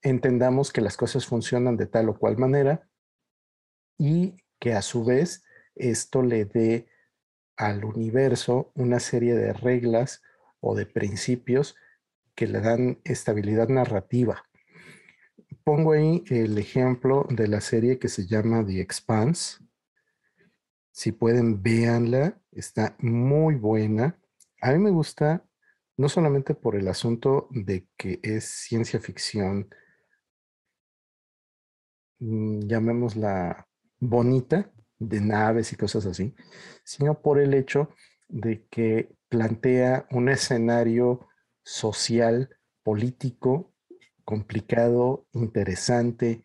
entendamos 0.09 0.71
que 0.71 0.81
las 0.81 0.97
cosas 0.97 1.25
funcionan 1.25 1.77
de 1.77 1.87
tal 1.87 2.09
o 2.09 2.17
cual 2.17 2.37
manera 2.37 2.89
y 3.97 4.37
que 4.59 4.73
a 4.73 4.81
su 4.81 5.03
vez 5.05 5.43
esto 5.75 6.21
le 6.21 6.45
dé 6.45 6.87
al 7.55 7.83
universo 7.85 8.71
una 8.75 8.99
serie 8.99 9.35
de 9.35 9.53
reglas 9.53 10.21
o 10.59 10.75
de 10.75 10.85
principios 10.85 11.75
que 12.35 12.47
le 12.47 12.61
dan 12.61 12.99
estabilidad 13.03 13.67
narrativa. 13.67 14.43
Pongo 15.63 15.93
ahí 15.93 16.23
el 16.29 16.57
ejemplo 16.57 17.25
de 17.29 17.47
la 17.47 17.61
serie 17.61 17.99
que 17.99 18.09
se 18.09 18.27
llama 18.27 18.65
The 18.65 18.79
Expanse. 18.79 19.57
Si 20.91 21.11
pueden, 21.11 21.61
véanla, 21.61 22.39
está 22.51 22.95
muy 22.99 23.55
buena. 23.55 24.19
A 24.61 24.71
mí 24.71 24.79
me 24.79 24.91
gusta 24.91 25.43
no 25.97 26.09
solamente 26.09 26.53
por 26.53 26.75
el 26.75 26.87
asunto 26.87 27.47
de 27.51 27.87
que 27.97 28.19
es 28.21 28.45
ciencia 28.45 28.99
ficción 28.99 29.67
llamémosla 32.20 33.68
bonita, 33.99 34.72
de 34.99 35.22
naves 35.22 35.74
y 35.74 35.76
cosas 35.76 36.05
así, 36.05 36.36
sino 36.84 37.22
por 37.22 37.39
el 37.39 37.53
hecho 37.53 37.89
de 38.28 38.65
que 38.70 39.15
plantea 39.30 40.07
un 40.11 40.30
escenario 40.30 41.28
social, 41.63 42.49
político, 42.84 43.74
complicado, 44.24 45.28
interesante, 45.34 46.43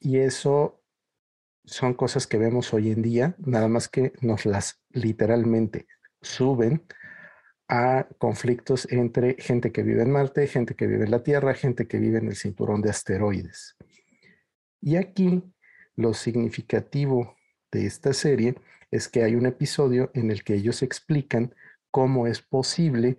y 0.00 0.18
eso 0.18 0.82
son 1.64 1.94
cosas 1.94 2.26
que 2.26 2.38
vemos 2.38 2.72
hoy 2.72 2.90
en 2.90 3.02
día, 3.02 3.36
nada 3.38 3.68
más 3.68 3.88
que 3.88 4.12
nos 4.20 4.46
las 4.46 4.82
literalmente 4.90 5.86
suben 6.20 6.86
a 7.68 8.08
conflictos 8.18 8.88
entre 8.90 9.36
gente 9.38 9.72
que 9.72 9.82
vive 9.82 10.02
en 10.02 10.10
Marte, 10.10 10.46
gente 10.46 10.74
que 10.74 10.86
vive 10.86 11.04
en 11.04 11.10
la 11.10 11.22
Tierra, 11.22 11.54
gente 11.54 11.86
que 11.86 11.98
vive 11.98 12.18
en 12.18 12.28
el 12.28 12.36
cinturón 12.36 12.80
de 12.80 12.90
asteroides. 12.90 13.77
Y 14.80 14.96
aquí 14.96 15.42
lo 15.96 16.14
significativo 16.14 17.36
de 17.72 17.86
esta 17.86 18.12
serie 18.12 18.54
es 18.90 19.08
que 19.08 19.22
hay 19.22 19.34
un 19.34 19.46
episodio 19.46 20.10
en 20.14 20.30
el 20.30 20.44
que 20.44 20.54
ellos 20.54 20.82
explican 20.82 21.54
cómo 21.90 22.26
es 22.26 22.40
posible 22.40 23.18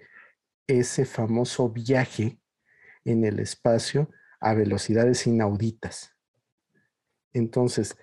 ese 0.67 1.05
famoso 1.05 1.69
viaje 1.69 2.39
en 3.03 3.23
el 3.25 3.39
espacio 3.39 4.09
a 4.39 4.53
velocidades 4.53 5.27
inauditas. 5.27 6.15
Entonces, 7.33 7.97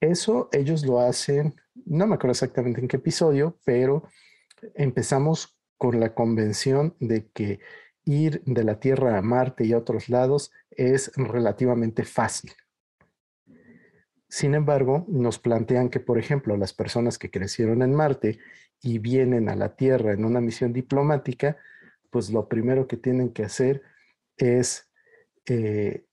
eso 0.00 0.48
ellos 0.52 0.84
lo 0.84 1.00
hacen, 1.00 1.54
no 1.84 2.06
me 2.06 2.14
acuerdo 2.14 2.32
exactamente 2.32 2.80
en 2.80 2.88
qué 2.88 2.96
episodio, 2.96 3.58
pero 3.64 4.08
empezamos 4.74 5.58
con 5.76 6.00
la 6.00 6.14
convención 6.14 6.96
de 7.00 7.30
que 7.30 7.60
ir 8.04 8.42
de 8.44 8.64
la 8.64 8.80
Tierra 8.80 9.18
a 9.18 9.22
Marte 9.22 9.64
y 9.64 9.72
a 9.72 9.78
otros 9.78 10.08
lados 10.08 10.50
es 10.70 11.12
relativamente 11.16 12.04
fácil. 12.04 12.52
Sin 14.28 14.54
embargo, 14.54 15.04
nos 15.08 15.38
plantean 15.38 15.88
que, 15.88 15.98
por 15.98 16.18
ejemplo, 16.18 16.56
las 16.56 16.72
personas 16.72 17.18
que 17.18 17.30
crecieron 17.30 17.82
en 17.82 17.94
Marte 17.94 18.38
y 18.80 18.98
vienen 18.98 19.48
a 19.48 19.56
la 19.56 19.74
Tierra 19.74 20.12
en 20.12 20.24
una 20.24 20.40
misión 20.40 20.72
diplomática, 20.72 21.56
pues 22.10 22.30
lo 22.30 22.48
primero 22.48 22.86
que 22.86 22.96
tienen 22.96 23.32
que 23.32 23.44
hacer 23.44 23.82
es 24.36 24.88
eh, 25.46 26.06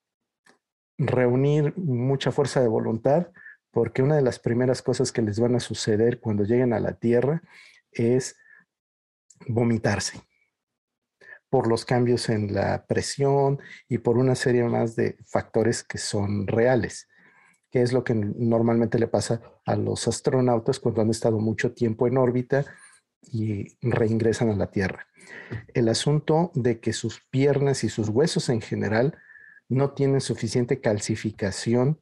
reunir 0.97 1.77
mucha 1.77 2.31
fuerza 2.31 2.59
de 2.59 2.67
voluntad, 2.67 3.27
porque 3.71 4.01
una 4.01 4.15
de 4.15 4.23
las 4.23 4.39
primeras 4.39 4.81
cosas 4.81 5.11
que 5.11 5.21
les 5.21 5.39
van 5.39 5.55
a 5.55 5.59
suceder 5.59 6.19
cuando 6.19 6.43
lleguen 6.43 6.73
a 6.73 6.79
la 6.79 6.93
Tierra 6.93 7.43
es 7.91 8.35
vomitarse 9.47 10.26
por 11.49 11.67
los 11.67 11.85
cambios 11.85 12.29
en 12.29 12.53
la 12.53 12.85
presión 12.85 13.59
y 13.87 13.99
por 13.99 14.17
una 14.17 14.35
serie 14.35 14.63
más 14.65 14.95
de 14.95 15.17
factores 15.25 15.83
que 15.83 15.97
son 15.97 16.47
reales, 16.47 17.07
que 17.71 17.81
es 17.81 17.93
lo 17.93 18.03
que 18.03 18.13
normalmente 18.15 18.99
le 18.99 19.07
pasa 19.07 19.41
a 19.65 19.75
los 19.75 20.07
astronautas 20.07 20.79
cuando 20.79 21.01
han 21.01 21.09
estado 21.09 21.39
mucho 21.39 21.73
tiempo 21.73 22.07
en 22.07 22.17
órbita 22.17 22.65
y 23.21 23.77
reingresan 23.81 24.49
a 24.49 24.55
la 24.55 24.71
Tierra. 24.71 25.07
El 25.73 25.89
asunto 25.89 26.51
de 26.53 26.79
que 26.79 26.93
sus 26.93 27.21
piernas 27.29 27.83
y 27.83 27.89
sus 27.89 28.09
huesos 28.09 28.49
en 28.49 28.61
general 28.61 29.17
no 29.69 29.91
tienen 29.91 30.21
suficiente 30.21 30.79
calcificación 30.79 31.99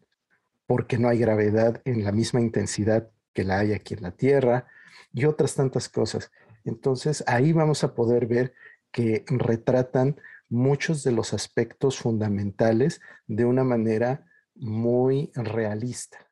porque 0.68 0.98
no 0.98 1.10
hay 1.10 1.20
gravedad 1.20 1.82
en 1.86 2.04
la 2.04 2.12
misma 2.12 2.42
intensidad 2.42 3.10
que 3.34 3.44
la 3.44 3.60
hay 3.60 3.74
aquí 3.74 3.94
en 3.94 4.02
la 4.02 4.12
Tierra 4.12 4.68
y 5.14 5.26
otras 5.26 5.56
tantas 5.56 5.90
cosas. 5.90 6.32
Entonces 6.64 7.24
ahí 7.28 7.54
vamos 7.54 7.84
a 7.84 7.94
poder 7.94 8.26
ver 8.26 8.54
que 8.96 9.26
retratan 9.28 10.16
muchos 10.48 11.04
de 11.04 11.12
los 11.12 11.34
aspectos 11.34 11.98
fundamentales 11.98 13.02
de 13.28 13.44
una 13.44 13.66
manera 13.66 14.26
muy 14.56 15.32
realista. 15.36 16.32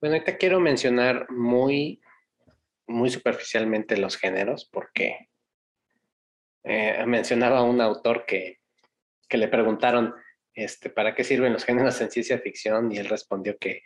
Bueno, 0.00 0.14
ahorita 0.14 0.36
quiero 0.36 0.60
mencionar 0.60 1.28
muy, 1.28 2.00
muy 2.86 3.10
superficialmente 3.10 3.96
los 3.96 4.16
géneros, 4.16 4.64
porque 4.64 5.28
eh, 6.62 7.04
mencionaba 7.04 7.64
un 7.64 7.80
autor 7.80 8.26
que, 8.26 8.60
que, 9.28 9.36
le 9.36 9.48
preguntaron 9.48 10.14
este, 10.54 10.88
para 10.88 11.16
qué 11.16 11.24
sirven 11.24 11.52
los 11.52 11.64
géneros 11.64 12.00
en 12.00 12.12
ciencia 12.12 12.38
ficción 12.38 12.92
y 12.92 12.98
él 12.98 13.08
respondió 13.08 13.58
que, 13.58 13.82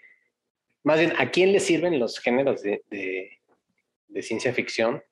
más 0.84 0.98
bien, 0.98 1.14
¿a 1.16 1.30
quién 1.30 1.50
le 1.50 1.60
sirven 1.60 1.98
los 1.98 2.18
géneros 2.18 2.60
de, 2.60 2.82
de 2.90 4.22
ciencia 4.22 4.52
ficción? 4.52 5.02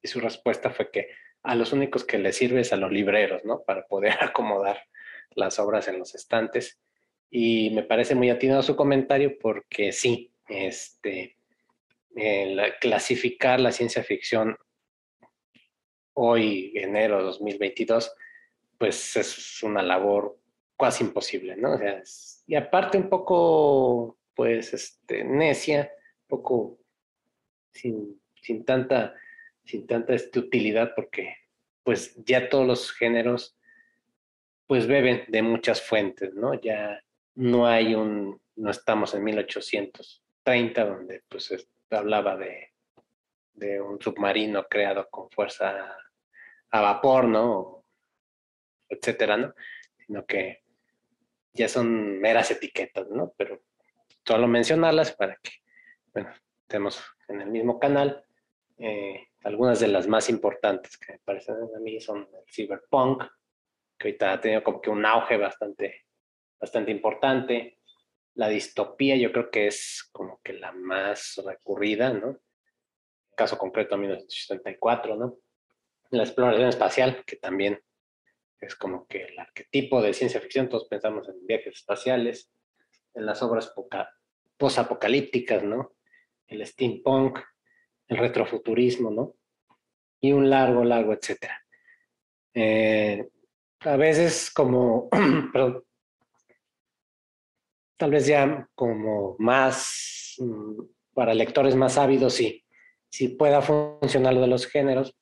Y 0.00 0.08
su 0.08 0.18
respuesta 0.18 0.70
fue 0.70 0.90
que 0.90 1.08
a 1.46 1.54
los 1.54 1.72
únicos 1.72 2.04
que 2.04 2.18
les 2.18 2.36
sirve 2.36 2.60
es 2.60 2.72
a 2.72 2.76
los 2.76 2.92
libreros, 2.92 3.44
¿no? 3.44 3.62
Para 3.62 3.86
poder 3.86 4.16
acomodar 4.20 4.78
las 5.34 5.58
obras 5.58 5.88
en 5.88 5.98
los 5.98 6.14
estantes. 6.14 6.78
Y 7.30 7.70
me 7.70 7.82
parece 7.82 8.14
muy 8.14 8.30
atinado 8.30 8.62
su 8.62 8.76
comentario 8.76 9.38
porque 9.38 9.92
sí, 9.92 10.32
este, 10.48 11.36
clasificar 12.80 13.60
la 13.60 13.72
ciencia 13.72 14.02
ficción 14.02 14.56
hoy, 16.14 16.72
enero 16.74 17.18
de 17.18 17.24
2022, 17.24 18.14
pues 18.78 19.16
es 19.16 19.62
una 19.62 19.82
labor 19.82 20.38
casi 20.78 21.04
imposible, 21.04 21.56
¿no? 21.56 21.74
O 21.74 21.78
sea, 21.78 22.02
y 22.46 22.54
aparte 22.54 22.96
un 22.96 23.08
poco, 23.08 24.18
pues, 24.34 24.72
este, 24.72 25.24
necia, 25.24 25.90
un 26.22 26.28
poco 26.28 26.78
sin 27.72 28.18
sin 28.46 28.64
tanta, 28.64 29.14
sin 29.66 29.86
tanta 29.86 30.14
este, 30.14 30.38
utilidad 30.38 30.92
porque 30.94 31.36
pues 31.82 32.16
ya 32.24 32.48
todos 32.48 32.66
los 32.66 32.92
géneros 32.92 33.56
pues 34.66 34.86
beben 34.86 35.24
de 35.28 35.42
muchas 35.42 35.82
fuentes, 35.82 36.34
¿no? 36.34 36.54
Ya 36.60 37.02
no 37.34 37.66
hay 37.66 37.94
un, 37.94 38.40
no 38.56 38.70
estamos 38.70 39.14
en 39.14 39.22
1830 39.22 40.84
donde 40.84 41.22
pues 41.28 41.68
hablaba 41.90 42.36
de, 42.36 42.72
de 43.54 43.80
un 43.80 44.00
submarino 44.00 44.66
creado 44.68 45.08
con 45.08 45.30
fuerza 45.30 45.96
a 46.70 46.80
vapor, 46.80 47.26
¿no? 47.26 47.84
Etcétera, 48.88 49.36
¿no? 49.36 49.54
Sino 50.06 50.26
que 50.26 50.62
ya 51.52 51.68
son 51.68 52.20
meras 52.20 52.50
etiquetas, 52.50 53.08
¿no? 53.08 53.32
Pero 53.36 53.62
solo 54.24 54.46
mencionarlas 54.46 55.12
para 55.12 55.36
que, 55.36 55.52
bueno, 56.12 56.30
estemos 56.62 57.02
en 57.28 57.40
el 57.40 57.50
mismo 57.50 57.78
canal 57.78 58.24
eh, 58.78 59.28
algunas 59.46 59.78
de 59.78 59.86
las 59.86 60.08
más 60.08 60.28
importantes 60.28 60.98
que 60.98 61.12
me 61.12 61.18
parecen 61.20 61.54
a 61.54 61.78
mí 61.78 62.00
son 62.00 62.28
el 62.32 62.52
cyberpunk, 62.52 63.22
que 63.96 64.08
ahorita 64.08 64.32
ha 64.32 64.40
tenido 64.40 64.64
como 64.64 64.80
que 64.80 64.90
un 64.90 65.06
auge 65.06 65.36
bastante, 65.36 66.06
bastante 66.58 66.90
importante. 66.90 67.78
La 68.34 68.48
distopía 68.48 69.14
yo 69.14 69.30
creo 69.30 69.48
que 69.48 69.68
es 69.68 70.08
como 70.10 70.40
que 70.42 70.54
la 70.54 70.72
más 70.72 71.40
recurrida, 71.46 72.12
¿no? 72.12 72.40
Caso 73.36 73.56
concreto, 73.56 73.96
1984, 73.96 75.14
¿no? 75.14 75.38
La 76.10 76.24
exploración 76.24 76.68
espacial, 76.68 77.22
que 77.24 77.36
también 77.36 77.80
es 78.60 78.74
como 78.74 79.06
que 79.06 79.26
el 79.26 79.38
arquetipo 79.38 80.02
de 80.02 80.12
ciencia 80.12 80.40
ficción, 80.40 80.68
todos 80.68 80.88
pensamos 80.88 81.28
en 81.28 81.46
viajes 81.46 81.76
espaciales, 81.76 82.50
en 83.14 83.24
las 83.24 83.40
obras 83.44 83.72
posapocalípticas, 84.56 85.62
¿no? 85.62 85.94
El 86.48 86.66
steampunk, 86.66 87.38
el 88.08 88.16
retrofuturismo, 88.18 89.10
¿no? 89.10 89.34
Y 90.20 90.32
un 90.32 90.48
largo, 90.48 90.84
largo, 90.84 91.12
etcétera. 91.12 91.60
Eh, 92.54 93.28
a 93.80 93.96
veces 93.96 94.50
como, 94.50 95.08
tal 97.98 98.10
vez 98.10 98.26
ya 98.26 98.68
como 98.74 99.36
más, 99.38 100.34
mm, 100.38 100.82
para 101.14 101.34
lectores 101.34 101.74
más 101.74 101.98
ávidos, 101.98 102.34
sí, 102.34 102.64
si 103.10 103.28
pueda 103.28 103.62
funcionar 103.62 104.34
lo 104.34 104.40
de 104.42 104.46
los 104.48 104.66
géneros, 104.66 105.16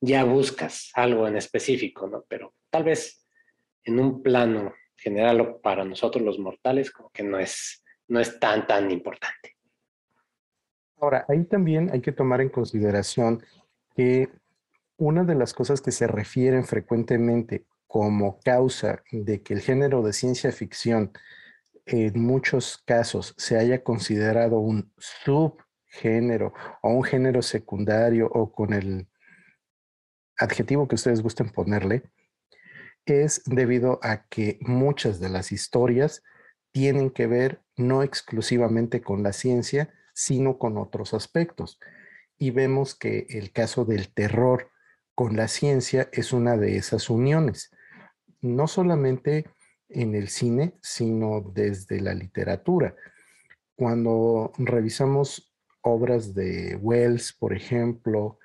ya 0.00 0.24
buscas 0.24 0.90
algo 0.94 1.26
en 1.26 1.36
específico, 1.36 2.06
¿no? 2.06 2.24
Pero 2.28 2.54
tal 2.70 2.84
vez 2.84 3.26
en 3.84 3.98
un 3.98 4.22
plano 4.22 4.74
general 4.96 5.58
para 5.62 5.84
nosotros 5.84 6.24
los 6.24 6.38
mortales, 6.38 6.90
como 6.90 7.10
que 7.10 7.22
no 7.22 7.38
es, 7.38 7.84
no 8.08 8.20
es 8.20 8.38
tan, 8.38 8.66
tan 8.66 8.90
importante. 8.90 9.55
Ahora, 10.98 11.24
ahí 11.28 11.44
también 11.44 11.90
hay 11.92 12.00
que 12.00 12.12
tomar 12.12 12.40
en 12.40 12.48
consideración 12.48 13.42
que 13.94 14.30
una 14.96 15.24
de 15.24 15.34
las 15.34 15.52
cosas 15.52 15.80
que 15.80 15.92
se 15.92 16.06
refieren 16.06 16.64
frecuentemente 16.64 17.66
como 17.86 18.40
causa 18.40 19.02
de 19.12 19.42
que 19.42 19.54
el 19.54 19.60
género 19.60 20.02
de 20.02 20.12
ciencia 20.12 20.52
ficción 20.52 21.12
en 21.84 22.20
muchos 22.20 22.78
casos 22.84 23.34
se 23.36 23.58
haya 23.58 23.84
considerado 23.84 24.58
un 24.58 24.92
subgénero 24.98 26.52
o 26.82 26.90
un 26.90 27.04
género 27.04 27.42
secundario 27.42 28.26
o 28.26 28.50
con 28.50 28.72
el 28.72 29.08
adjetivo 30.38 30.88
que 30.88 30.96
ustedes 30.96 31.22
gusten 31.22 31.50
ponerle, 31.50 32.10
es 33.06 33.42
debido 33.46 34.00
a 34.02 34.26
que 34.26 34.58
muchas 34.62 35.20
de 35.20 35.28
las 35.28 35.52
historias 35.52 36.22
tienen 36.72 37.10
que 37.10 37.26
ver 37.26 37.62
no 37.76 38.02
exclusivamente 38.02 39.00
con 39.00 39.22
la 39.22 39.32
ciencia, 39.32 39.94
sino 40.16 40.56
con 40.56 40.78
otros 40.78 41.12
aspectos. 41.12 41.78
Y 42.38 42.50
vemos 42.50 42.94
que 42.94 43.26
el 43.28 43.52
caso 43.52 43.84
del 43.84 44.08
terror 44.08 44.70
con 45.14 45.36
la 45.36 45.46
ciencia 45.46 46.08
es 46.10 46.32
una 46.32 46.56
de 46.56 46.78
esas 46.78 47.10
uniones. 47.10 47.70
No 48.40 48.66
solamente 48.66 49.44
en 49.90 50.14
el 50.14 50.28
cine, 50.28 50.72
sino 50.80 51.42
desde 51.42 52.00
la 52.00 52.14
literatura. 52.14 52.96
Cuando 53.76 54.52
revisamos 54.56 55.54
obras 55.82 56.34
de 56.34 56.76
Wells, 56.76 57.34
por 57.34 57.52
ejemplo, 57.52 58.38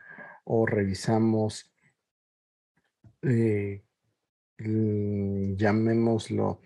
o 0.43 0.65
revisamos, 0.65 1.72
eh, 3.22 3.82
llamémoslo, 4.57 6.59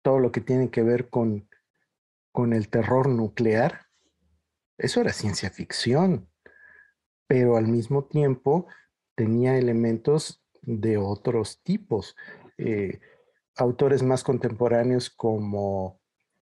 todo 0.00 0.20
lo 0.20 0.30
que 0.30 0.40
tiene 0.40 0.70
que 0.70 0.84
ver 0.84 1.10
con, 1.10 1.48
con 2.30 2.52
el 2.52 2.68
terror 2.68 3.08
nuclear, 3.08 3.81
eso 4.78 5.00
era 5.00 5.12
ciencia 5.12 5.50
ficción, 5.50 6.28
pero 7.26 7.56
al 7.56 7.68
mismo 7.68 8.04
tiempo 8.04 8.66
tenía 9.14 9.56
elementos 9.56 10.42
de 10.62 10.96
otros 10.96 11.62
tipos. 11.62 12.16
Eh, 12.58 13.00
autores 13.56 14.02
más 14.02 14.24
contemporáneos 14.24 15.10
como, 15.10 16.00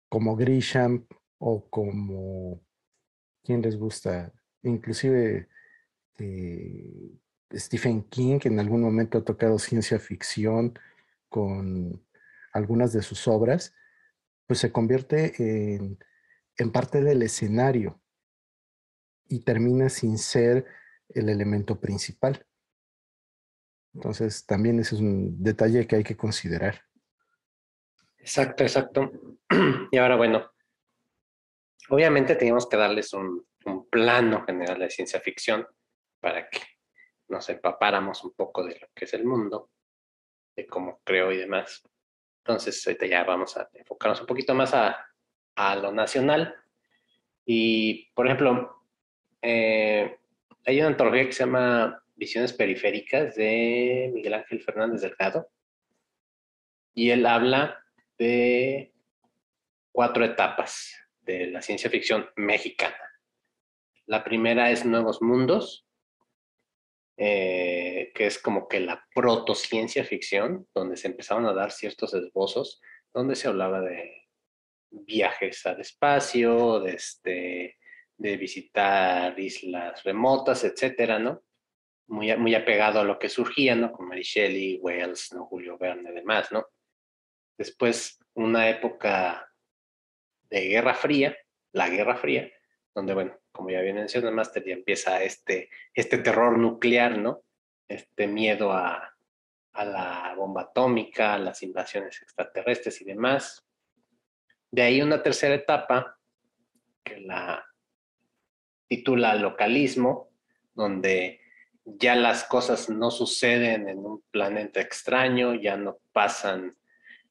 como 0.10 0.36
Grisham 0.36 1.06
o 1.38 1.70
como, 1.70 2.62
¿quién 3.44 3.62
les 3.62 3.78
gusta? 3.78 4.34
Inclusive 4.64 5.50
eh, 6.18 7.12
Stephen 7.54 8.04
King, 8.04 8.40
que 8.40 8.48
en 8.48 8.60
algún 8.60 8.82
momento 8.82 9.18
ha 9.18 9.24
tocado 9.24 9.60
ciencia 9.60 10.00
ficción 10.00 10.78
con 11.30 12.06
algunas 12.54 12.94
de 12.94 13.02
sus 13.02 13.28
obras, 13.28 13.74
pues 14.48 14.60
se 14.60 14.72
convierte 14.72 15.34
en, 15.38 15.98
en 16.58 16.72
parte 16.72 17.02
del 17.02 17.22
escenario 17.24 18.03
y 19.34 19.40
termina 19.40 19.90
sin 19.90 20.20
ser 20.20 20.64
el 21.10 21.28
elemento 21.28 21.80
principal. 21.80 22.46
Entonces, 23.96 24.46
también 24.46 24.80
ese 24.80 24.94
es 24.94 25.02
un 25.02 25.42
detalle 25.42 25.88
que 25.88 25.96
hay 25.96 26.04
que 26.04 26.16
considerar. 26.16 26.84
Exacto, 28.18 28.64
exacto. 28.64 29.12
Y 29.92 29.98
ahora, 29.98 30.16
bueno, 30.18 30.52
obviamente 31.90 32.36
teníamos 32.36 32.68
que 32.70 32.78
darles 32.78 33.14
un, 33.14 33.46
plano 33.90 34.44
general 34.46 34.80
de 34.80 34.90
ciencia 34.90 35.22
ficción 35.22 35.66
para 36.20 36.50
que 36.50 36.60
nos 37.28 37.48
empapáramos 37.50 38.24
un 38.24 38.34
poco 38.34 38.64
de 38.64 38.78
lo 38.80 38.88
que 38.94 39.06
es 39.06 39.14
el 39.14 39.24
mundo, 39.24 39.72
de 40.56 40.68
cómo 40.68 41.00
creo 41.04 41.32
y 41.32 41.38
demás. 41.38 41.82
Entonces, 42.44 42.86
ahorita 42.86 43.06
ya 43.06 43.24
vamos 43.24 43.56
a 43.56 43.70
enfocarnos 43.74 44.20
un 44.22 44.28
poquito 44.28 44.54
más 44.54 44.74
a, 44.74 45.76
lo 45.76 45.92
nacional. 45.92 46.56
Y, 47.46 48.12
por 48.14 48.26
ejemplo, 48.26 48.83
eh, 49.44 50.18
hay 50.66 50.80
una 50.80 50.88
antología 50.88 51.26
que 51.26 51.34
se 51.34 51.44
llama 51.44 52.02
Visiones 52.16 52.54
Periféricas 52.54 53.36
de 53.36 54.10
Miguel 54.14 54.36
Ángel 54.36 54.62
Fernández 54.62 55.02
Delgado. 55.02 55.50
Y 56.94 57.10
él 57.10 57.26
habla 57.26 57.84
de 58.18 58.94
cuatro 59.92 60.24
etapas 60.24 60.96
de 61.22 61.48
la 61.48 61.62
ciencia 61.62 61.90
ficción 61.90 62.30
mexicana. 62.38 62.96
La 64.06 64.24
primera 64.24 64.72
es 64.72 64.86
Nuevos 64.86 65.22
Mundos, 65.22 65.86
eh, 67.18 68.12
que 68.16 68.26
es 68.28 68.40
como 68.40 68.68
que 68.68 68.80
la 68.80 69.06
protociencia 69.14 70.06
ficción, 70.06 70.68
donde 70.74 70.96
se 70.96 71.08
empezaron 71.08 71.46
a 71.46 71.54
dar 71.54 71.72
ciertos 71.72 72.14
esbozos, 72.14 72.82
donde 73.14 73.36
se 73.36 73.50
hablaba 73.50 73.82
de 73.82 74.30
viajes 74.90 75.66
al 75.66 75.82
espacio, 75.82 76.80
de, 76.80 76.94
este, 76.94 77.78
de 78.24 78.38
visitar 78.38 79.38
islas 79.38 80.02
remotas, 80.02 80.64
etcétera, 80.64 81.20
¿no? 81.20 81.44
Muy, 82.08 82.34
muy 82.38 82.56
apegado 82.56 83.02
a 83.02 83.04
lo 83.04 83.20
que 83.20 83.28
surgía, 83.28 83.76
¿no? 83.76 83.92
Con 83.92 84.08
Mary 84.08 84.24
Shelley, 84.24 84.80
Wells, 84.82 85.34
¿no? 85.34 85.46
Julio 85.46 85.78
Verne 85.78 86.14
demás, 86.14 86.50
¿no? 86.50 86.68
Después, 87.58 88.18
una 88.36 88.70
época 88.70 89.52
de 90.50 90.70
Guerra 90.70 90.94
Fría, 90.94 91.36
la 91.74 91.90
Guerra 91.90 92.16
Fría, 92.16 92.50
donde, 92.96 93.14
bueno, 93.14 93.38
como 93.52 93.72
ya 93.72 93.82
bien 93.82 93.98
mencioné, 93.98 94.32
Master, 94.32 94.64
ya 94.64 94.74
empieza 94.74 95.22
este, 95.22 95.70
este 95.94 96.20
terror 96.20 96.58
nuclear, 96.58 97.18
¿no? 97.18 97.44
Este 97.90 98.26
miedo 98.26 98.72
a, 98.72 99.14
a 99.74 99.84
la 99.86 100.34
bomba 100.38 100.62
atómica, 100.62 101.34
a 101.34 101.40
las 101.40 101.62
invasiones 101.62 102.22
extraterrestres 102.22 103.02
y 103.02 103.04
demás. 103.04 103.68
De 104.72 104.82
ahí 104.82 105.02
una 105.02 105.22
tercera 105.22 105.56
etapa 105.56 106.18
que 107.04 107.20
la 107.20 107.66
titula 108.96 109.34
localismo, 109.34 110.30
donde 110.76 111.42
ya 111.84 112.16
las 112.16 112.44
cosas 112.44 112.90
no 112.90 113.10
suceden 113.10 113.90
en 113.90 113.98
un 113.98 114.22
planeta 114.30 114.82
extraño, 114.82 115.56
ya 115.56 115.78
no 115.78 115.98
pasan 116.12 116.78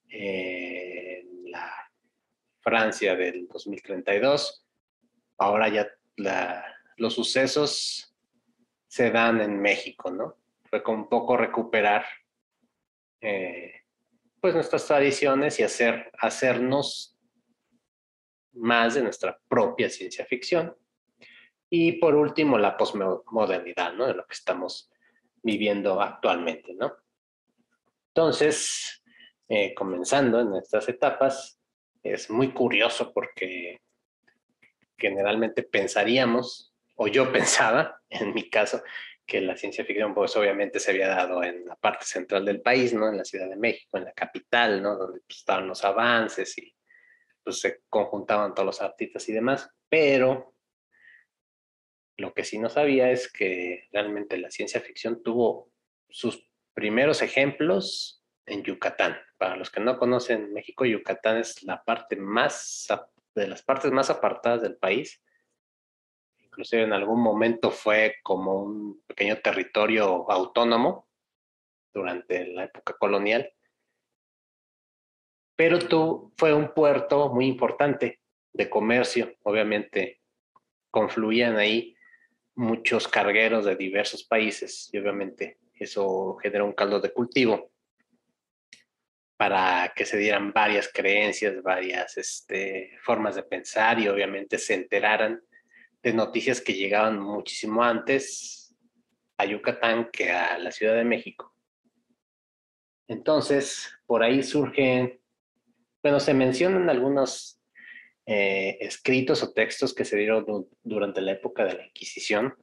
en 0.08 1.50
la 1.52 1.72
Francia 2.60 3.14
del 3.14 3.46
2032. 3.46 4.66
Ahora 5.38 5.68
ya 5.68 5.88
los 6.96 7.14
sucesos 7.14 8.12
se 8.88 9.10
dan 9.12 9.40
en 9.40 9.60
México, 9.60 10.10
¿no? 10.10 10.36
Fue 10.64 10.82
con 10.82 10.96
un 10.96 11.08
poco 11.08 11.36
recuperar 11.36 12.04
eh, 13.20 13.82
pues 14.40 14.52
nuestras 14.52 14.84
tradiciones 14.84 15.60
y 15.60 15.62
hacer, 15.62 16.10
hacernos 16.18 17.16
más 18.54 18.94
de 18.94 19.02
nuestra 19.02 19.38
propia 19.48 19.88
ciencia 19.88 20.26
ficción. 20.26 20.76
Y 21.74 21.92
por 21.92 22.14
último, 22.14 22.58
la 22.58 22.76
posmodernidad, 22.76 23.94
¿no? 23.94 24.06
De 24.06 24.12
lo 24.12 24.26
que 24.26 24.34
estamos 24.34 24.90
viviendo 25.42 26.02
actualmente, 26.02 26.74
¿no? 26.74 26.92
Entonces, 28.08 29.02
eh, 29.48 29.72
comenzando 29.72 30.38
en 30.40 30.54
estas 30.56 30.86
etapas, 30.90 31.58
es 32.02 32.28
muy 32.28 32.52
curioso 32.52 33.10
porque 33.14 33.80
generalmente 34.98 35.62
pensaríamos, 35.62 36.74
o 36.94 37.06
yo 37.06 37.32
pensaba, 37.32 38.02
en 38.10 38.34
mi 38.34 38.50
caso, 38.50 38.82
que 39.24 39.40
la 39.40 39.56
ciencia 39.56 39.86
ficción 39.86 40.12
pues 40.12 40.36
obviamente 40.36 40.78
se 40.78 40.90
había 40.90 41.08
dado 41.08 41.42
en 41.42 41.64
la 41.64 41.76
parte 41.76 42.04
central 42.04 42.44
del 42.44 42.60
país, 42.60 42.92
¿no? 42.92 43.08
En 43.08 43.16
la 43.16 43.24
Ciudad 43.24 43.48
de 43.48 43.56
México, 43.56 43.96
en 43.96 44.04
la 44.04 44.12
capital, 44.12 44.82
¿no? 44.82 44.98
Donde 44.98 45.20
pues, 45.20 45.38
estaban 45.38 45.68
los 45.68 45.82
avances 45.84 46.58
y 46.58 46.70
pues 47.42 47.60
se 47.60 47.80
conjuntaban 47.88 48.52
todos 48.52 48.66
los 48.66 48.82
artistas 48.82 49.26
y 49.30 49.32
demás, 49.32 49.70
pero 49.88 50.52
lo 52.22 52.32
que 52.32 52.44
sí 52.44 52.56
no 52.58 52.68
sabía 52.68 53.10
es 53.10 53.30
que 53.30 53.88
realmente 53.90 54.38
la 54.38 54.48
ciencia 54.48 54.80
ficción 54.80 55.24
tuvo 55.24 55.72
sus 56.08 56.48
primeros 56.72 57.20
ejemplos 57.20 58.24
en 58.46 58.62
Yucatán. 58.62 59.18
Para 59.38 59.56
los 59.56 59.70
que 59.70 59.80
no 59.80 59.98
conocen 59.98 60.52
México, 60.52 60.84
Yucatán 60.84 61.38
es 61.38 61.64
la 61.64 61.82
parte 61.82 62.14
más, 62.14 62.86
de 63.34 63.48
las 63.48 63.62
partes 63.62 63.90
más 63.90 64.08
apartadas 64.08 64.62
del 64.62 64.76
país. 64.76 65.20
Inclusive 66.38 66.84
en 66.84 66.92
algún 66.92 67.20
momento 67.20 67.72
fue 67.72 68.14
como 68.22 68.62
un 68.62 69.02
pequeño 69.04 69.38
territorio 69.38 70.30
autónomo 70.30 71.08
durante 71.92 72.46
la 72.46 72.64
época 72.64 72.94
colonial. 73.00 73.52
Pero 75.56 76.30
fue 76.36 76.54
un 76.54 76.72
puerto 76.72 77.30
muy 77.30 77.46
importante 77.46 78.20
de 78.52 78.70
comercio, 78.70 79.34
obviamente 79.42 80.20
confluían 80.92 81.56
ahí 81.56 81.96
muchos 82.54 83.08
cargueros 83.08 83.64
de 83.64 83.76
diversos 83.76 84.24
países 84.24 84.90
y 84.92 84.98
obviamente 84.98 85.58
eso 85.74 86.36
generó 86.42 86.66
un 86.66 86.72
caldo 86.72 87.00
de 87.00 87.12
cultivo 87.12 87.72
para 89.36 89.92
que 89.96 90.04
se 90.04 90.18
dieran 90.18 90.52
varias 90.52 90.88
creencias, 90.92 91.62
varias 91.62 92.16
este, 92.16 92.96
formas 93.02 93.34
de 93.34 93.42
pensar 93.42 93.98
y 93.98 94.08
obviamente 94.08 94.58
se 94.58 94.74
enteraran 94.74 95.42
de 96.02 96.12
noticias 96.12 96.60
que 96.60 96.74
llegaban 96.74 97.18
muchísimo 97.18 97.82
antes 97.82 98.76
a 99.38 99.44
Yucatán 99.44 100.10
que 100.12 100.30
a 100.30 100.58
la 100.58 100.70
Ciudad 100.70 100.94
de 100.94 101.04
México. 101.04 101.52
Entonces, 103.08 103.92
por 104.06 104.22
ahí 104.22 104.42
surgen, 104.42 105.20
bueno, 106.02 106.20
se 106.20 106.34
mencionan 106.34 106.88
algunos 106.88 107.61
eh, 108.26 108.78
escritos 108.80 109.42
o 109.42 109.52
textos 109.52 109.94
que 109.94 110.04
se 110.04 110.16
dieron 110.16 110.68
durante 110.82 111.20
la 111.20 111.32
época 111.32 111.64
de 111.64 111.74
la 111.74 111.86
Inquisición. 111.86 112.54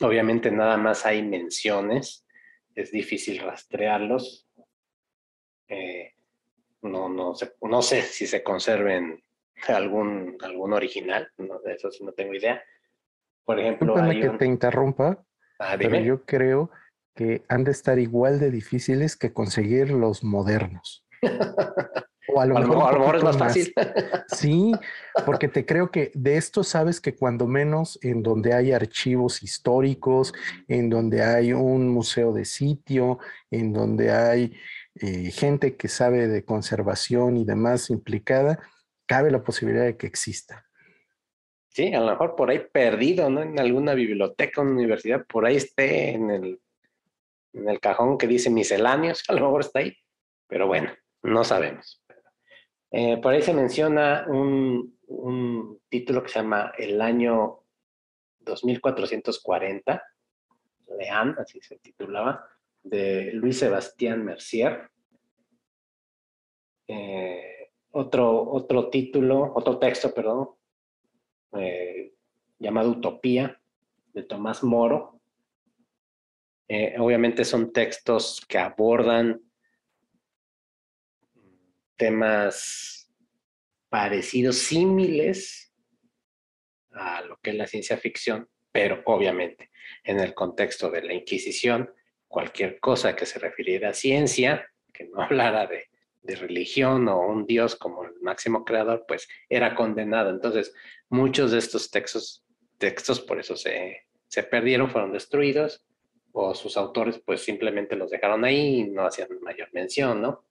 Obviamente 0.00 0.50
nada 0.50 0.76
más 0.76 1.06
hay 1.06 1.22
menciones, 1.22 2.26
es 2.74 2.90
difícil 2.90 3.38
rastrearlos, 3.38 4.48
eh, 5.68 6.14
no, 6.82 7.08
no, 7.08 7.34
sé, 7.34 7.52
no 7.62 7.82
sé 7.82 8.02
si 8.02 8.26
se 8.26 8.42
conserven 8.42 9.22
algún, 9.68 10.36
algún 10.40 10.72
original, 10.72 11.28
de 11.36 11.72
eso 11.72 11.90
sí 11.90 12.02
no 12.04 12.12
tengo 12.12 12.34
idea. 12.34 12.62
Por 13.44 13.60
ejemplo, 13.60 13.96
hay 13.96 14.20
que 14.20 14.30
te 14.30 14.46
interrumpa, 14.46 15.24
ah, 15.58 15.76
pero 15.78 16.00
yo 16.00 16.24
creo 16.24 16.70
que 17.14 17.42
han 17.48 17.64
de 17.64 17.72
estar 17.72 17.98
igual 17.98 18.40
de 18.40 18.50
difíciles 18.50 19.16
que 19.16 19.32
conseguir 19.32 19.90
los 19.90 20.24
modernos. 20.24 21.06
O 22.32 22.40
a 22.40 22.46
lo, 22.46 22.54
mejor, 22.58 23.16
es 23.16 23.24
más 23.24 23.38
fácil. 23.38 23.72
Sí, 24.28 24.72
porque 25.26 25.48
te 25.48 25.66
creo 25.66 25.90
que 25.90 26.10
de 26.14 26.36
esto 26.36 26.62
sabes 26.62 27.00
que 27.00 27.14
cuando 27.14 27.46
menos 27.46 27.98
en 28.02 28.22
donde 28.22 28.54
hay 28.54 28.72
archivos 28.72 29.42
históricos, 29.42 30.32
en 30.68 30.88
donde 30.88 31.22
hay 31.22 31.52
un 31.52 31.88
museo 31.88 32.32
de 32.32 32.44
sitio, 32.44 33.18
en 33.50 33.72
donde 33.72 34.10
hay 34.12 34.54
eh, 34.94 35.30
gente 35.30 35.76
que 35.76 35.88
sabe 35.88 36.28
de 36.28 36.44
conservación 36.44 37.36
y 37.36 37.44
demás 37.44 37.90
implicada, 37.90 38.58
cabe 39.06 39.30
la 39.30 39.42
posibilidad 39.42 39.84
de 39.84 39.96
que 39.96 40.06
exista. 40.06 40.66
Sí, 41.68 41.94
a 41.94 42.00
lo 42.00 42.06
mejor 42.06 42.34
por 42.34 42.50
ahí 42.50 42.60
perdido, 42.72 43.30
¿no? 43.30 43.42
En 43.42 43.58
alguna 43.58 43.94
biblioteca, 43.94 44.60
una 44.60 44.72
universidad, 44.72 45.24
por 45.26 45.46
ahí 45.46 45.56
esté 45.56 46.10
en 46.10 46.30
el, 46.30 46.60
en 47.52 47.68
el 47.68 47.80
cajón 47.80 48.18
que 48.18 48.26
dice 48.26 48.50
misceláneos, 48.50 49.22
a 49.28 49.34
lo 49.34 49.40
mejor 49.40 49.60
está 49.62 49.80
ahí, 49.80 49.96
pero 50.48 50.66
bueno, 50.66 50.92
no 51.22 51.44
sabemos. 51.44 52.02
Eh, 52.92 53.18
por 53.18 53.32
ahí 53.32 53.42
se 53.42 53.54
menciona 53.54 54.26
un, 54.28 54.98
título 55.88 56.22
que 56.22 56.28
se 56.28 56.38
llama 56.40 56.72
El 56.76 57.00
año 57.00 57.60
2440, 58.40 60.02
Leán, 60.98 61.36
así 61.38 61.60
se 61.60 61.78
titulaba, 61.78 62.44
de 62.82 63.32
Luis 63.32 63.58
Sebastián 63.58 64.24
Mercier. 64.24 64.88
Eh, 66.86 67.70
otro, 67.92 68.50
otro 68.50 68.88
título, 68.88 69.52
otro 69.54 69.78
texto, 69.78 70.12
perdón, 70.14 70.50
eh, 71.52 72.12
llamado 72.58 72.90
Utopía, 72.90 73.60
de 74.12 74.22
Tomás 74.24 74.62
Moro. 74.62 75.20
Obviamente 76.98 77.44
son 77.44 77.72
textos 77.72 78.44
que 78.48 78.56
abordan 78.56 79.40
temas 82.00 83.12
parecidos, 83.90 84.56
símiles 84.56 85.70
a 86.92 87.20
lo 87.20 87.36
que 87.42 87.50
es 87.50 87.56
la 87.56 87.66
ciencia 87.66 87.98
ficción, 87.98 88.48
pero 88.72 89.02
obviamente 89.04 89.70
en 90.02 90.18
el 90.18 90.32
contexto 90.32 90.90
de 90.90 91.02
la 91.02 91.12
Inquisición, 91.12 91.92
cualquier 92.26 92.80
cosa 92.80 93.14
que 93.14 93.26
se 93.26 93.38
refiriera 93.38 93.90
a 93.90 93.92
ciencia, 93.92 94.66
que 94.94 95.08
no 95.08 95.20
hablara 95.22 95.66
de, 95.66 95.84
religión 96.22 97.08
o 97.08 97.20
un 97.26 97.44
dios 97.44 97.74
como 97.74 98.04
el 98.04 98.12
máximo 98.20 98.64
creador, 98.64 99.04
pues 99.08 99.28
era 99.48 99.74
condenado. 99.74 100.30
Entonces, 100.30 100.72
muchos 101.08 101.50
de 101.50 101.58
estos 101.58 101.90
textos, 101.90 102.44
textos 102.78 103.20
por 103.20 103.40
eso 103.40 103.56
se, 103.56 104.06
se 104.28 104.44
perdieron, 104.44 104.90
fueron 104.90 105.12
destruidos, 105.12 105.84
o 106.32 106.54
sus 106.54 106.76
autores 106.76 107.20
pues 107.26 107.42
simplemente 107.42 107.96
los 107.96 108.10
dejaron 108.10 108.44
ahí 108.44 108.80
y 108.80 108.84
no 108.84 109.04
hacían 109.04 109.28
mayor 109.42 109.70
mención, 109.72 110.22
¿no? 110.22 110.44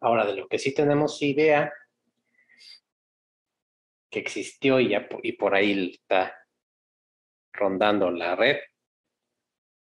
Ahora, 0.00 0.26
de 0.26 0.36
lo 0.36 0.48
que 0.48 0.58
sí 0.58 0.72
tenemos 0.72 1.20
idea 1.22 1.72
que 4.10 4.20
existió 4.20 4.80
y, 4.80 4.90
ya, 4.90 5.08
y 5.22 5.32
por 5.32 5.54
ahí 5.54 5.90
está 5.92 6.34
rondando 7.52 8.10
la 8.10 8.36
red. 8.36 8.58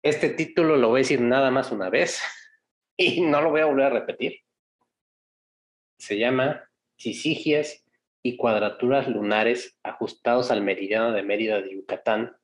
Este 0.01 0.29
título 0.29 0.77
lo 0.77 0.89
voy 0.89 0.99
a 0.99 1.03
decir 1.03 1.21
nada 1.21 1.49
más 1.51 1.71
una 1.71 1.89
vez 1.89 2.21
y 2.97 3.21
no 3.21 3.41
lo 3.41 3.49
voy 3.49 3.61
a 3.61 3.65
volver 3.65 3.85
a 3.85 3.89
repetir. 3.89 4.39
Se 5.97 6.17
llama 6.17 6.69
Sisigias 6.97 7.83
y 8.21 8.37
cuadraturas 8.37 9.07
lunares 9.07 9.77
ajustados 9.83 10.51
al 10.51 10.61
meridiano 10.61 11.11
de 11.11 11.23
Mérida 11.23 11.61
de 11.61 11.73
Yucatán 11.73 12.35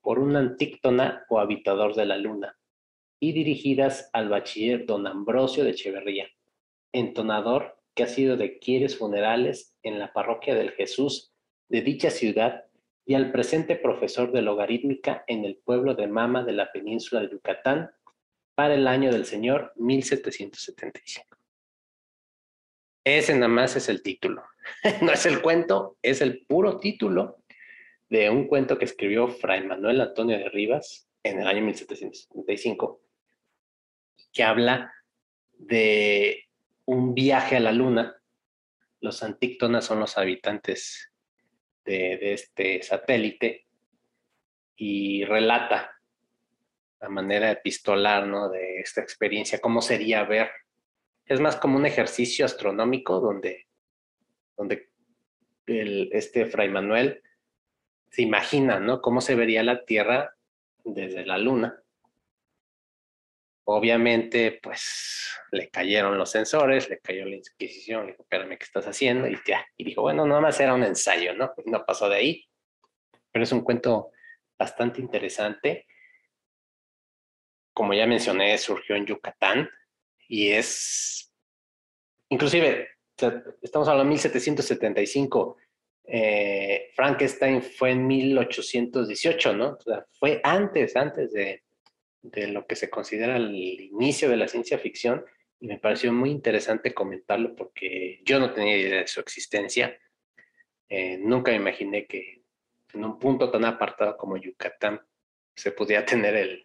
por 0.00 0.18
un 0.18 0.36
antíctona 0.36 1.24
o 1.28 1.40
habitador 1.40 1.94
de 1.94 2.06
la 2.06 2.16
luna 2.16 2.58
y 3.20 3.32
dirigidas 3.32 4.08
al 4.14 4.30
bachiller 4.30 4.86
don 4.86 5.06
Ambrosio 5.06 5.62
de 5.62 5.70
Echeverría, 5.70 6.28
entonador 6.92 7.78
que 7.94 8.02
ha 8.02 8.06
sido 8.06 8.36
de 8.36 8.58
quieres 8.58 8.98
funerales 8.98 9.76
en 9.82 9.98
la 9.98 10.12
parroquia 10.12 10.54
del 10.54 10.70
Jesús 10.72 11.32
de 11.68 11.82
dicha 11.82 12.10
ciudad 12.10 12.64
y 13.04 13.14
al 13.14 13.32
presente 13.32 13.76
profesor 13.76 14.32
de 14.32 14.42
logarítmica 14.42 15.24
en 15.26 15.44
el 15.44 15.56
pueblo 15.56 15.94
de 15.94 16.06
Mama 16.06 16.44
de 16.44 16.52
la 16.52 16.70
península 16.72 17.22
de 17.22 17.30
Yucatán 17.30 17.90
para 18.54 18.74
el 18.74 18.86
año 18.86 19.10
del 19.10 19.24
Señor 19.24 19.72
1775. 19.76 21.36
Ese 23.04 23.34
nada 23.34 23.48
más 23.48 23.76
es 23.76 23.88
el 23.88 24.02
título. 24.02 24.44
no 25.02 25.12
es 25.12 25.26
el 25.26 25.40
cuento, 25.40 25.96
es 26.02 26.20
el 26.20 26.44
puro 26.46 26.78
título 26.78 27.38
de 28.08 28.28
un 28.28 28.46
cuento 28.46 28.76
que 28.78 28.84
escribió 28.84 29.28
Fray 29.28 29.64
Manuel 29.66 30.00
Antonio 30.00 30.36
de 30.36 30.48
Rivas 30.48 31.08
en 31.22 31.40
el 31.40 31.46
año 31.46 31.62
1775, 31.62 33.00
que 34.32 34.42
habla 34.42 34.92
de 35.52 36.49
un 36.90 37.14
viaje 37.14 37.56
a 37.56 37.60
la 37.60 37.70
luna. 37.70 38.20
Los 39.00 39.22
antíctonas 39.22 39.84
son 39.84 40.00
los 40.00 40.18
habitantes 40.18 41.12
de, 41.84 42.32
este 42.32 42.82
satélite 42.82 43.66
y 44.74 45.24
relata 45.24 45.92
la 47.00 47.08
manera 47.08 47.52
epistolar 47.52 48.26
¿no? 48.26 48.48
de 48.48 48.80
esta 48.80 49.00
experiencia, 49.00 49.60
cómo 49.60 49.82
sería 49.82 50.24
ver. 50.24 50.50
Es 51.26 51.38
más 51.38 51.54
como 51.54 51.76
un 51.76 51.86
ejercicio 51.86 52.44
astronómico 52.44 53.20
donde, 53.20 53.68
donde 54.56 54.90
este 55.66 56.46
Fray 56.46 56.70
Manuel 56.70 57.22
se 58.10 58.22
imagina 58.22 58.80
¿no? 58.80 59.00
cómo 59.00 59.20
se 59.20 59.36
vería 59.36 59.62
la 59.62 59.84
Tierra 59.84 60.34
desde 60.82 61.24
la 61.24 61.38
Luna 61.38 61.80
Obviamente, 63.72 64.58
pues 64.60 65.30
le 65.52 65.70
cayeron 65.70 66.18
los 66.18 66.28
sensores, 66.28 66.90
le 66.90 66.98
cayó 66.98 67.24
la 67.24 67.36
Inquisición, 67.36 68.04
le 68.04 68.12
dijo, 68.12 68.24
espérame, 68.24 68.58
¿qué 68.58 68.64
estás 68.64 68.84
haciendo? 68.86 69.28
Y 69.28 69.38
ya, 69.46 69.64
y 69.76 69.84
dijo, 69.84 70.02
bueno, 70.02 70.26
nada 70.26 70.40
más 70.40 70.58
era 70.58 70.74
un 70.74 70.82
ensayo, 70.82 71.34
¿no? 71.34 71.52
no 71.66 71.84
pasó 71.86 72.08
de 72.08 72.16
ahí. 72.16 72.48
Pero 73.30 73.44
es 73.44 73.52
un 73.52 73.60
cuento 73.60 74.10
bastante 74.58 75.00
interesante. 75.00 75.86
Como 77.72 77.94
ya 77.94 78.08
mencioné, 78.08 78.58
surgió 78.58 78.96
en 78.96 79.06
Yucatán 79.06 79.70
y 80.26 80.50
es, 80.50 81.32
inclusive, 82.28 82.88
estamos 83.62 83.86
hablando 83.86 84.08
de 84.08 84.16
1775, 84.16 85.56
eh, 86.06 86.90
Frankenstein 86.96 87.62
fue 87.62 87.92
en 87.92 88.04
1818, 88.04 89.52
¿no? 89.52 89.76
O 89.78 89.80
sea, 89.80 90.04
fue 90.18 90.40
antes, 90.42 90.96
antes 90.96 91.32
de, 91.32 91.62
de 92.22 92.48
lo 92.48 92.66
que 92.66 92.76
se 92.76 92.90
considera 92.90 93.36
el 93.36 93.54
inicio 93.54 94.28
de 94.28 94.36
la 94.36 94.48
ciencia 94.48 94.78
ficción 94.78 95.24
y 95.60 95.66
me 95.66 95.78
pareció 95.78 96.12
muy 96.12 96.30
interesante 96.30 96.94
comentarlo 96.94 97.54
porque 97.54 98.20
yo 98.24 98.40
no 98.40 98.52
tenía 98.52 98.76
idea 98.76 99.00
de 99.00 99.06
su 99.06 99.20
existencia. 99.20 99.98
Eh, 100.88 101.18
nunca 101.18 101.50
me 101.50 101.58
imaginé 101.58 102.06
que 102.06 102.42
en 102.94 103.04
un 103.04 103.18
punto 103.18 103.50
tan 103.50 103.64
apartado 103.64 104.16
como 104.16 104.38
Yucatán 104.38 105.00
se 105.54 105.72
pudiera 105.72 106.04
tener 106.06 106.34
el, 106.34 106.64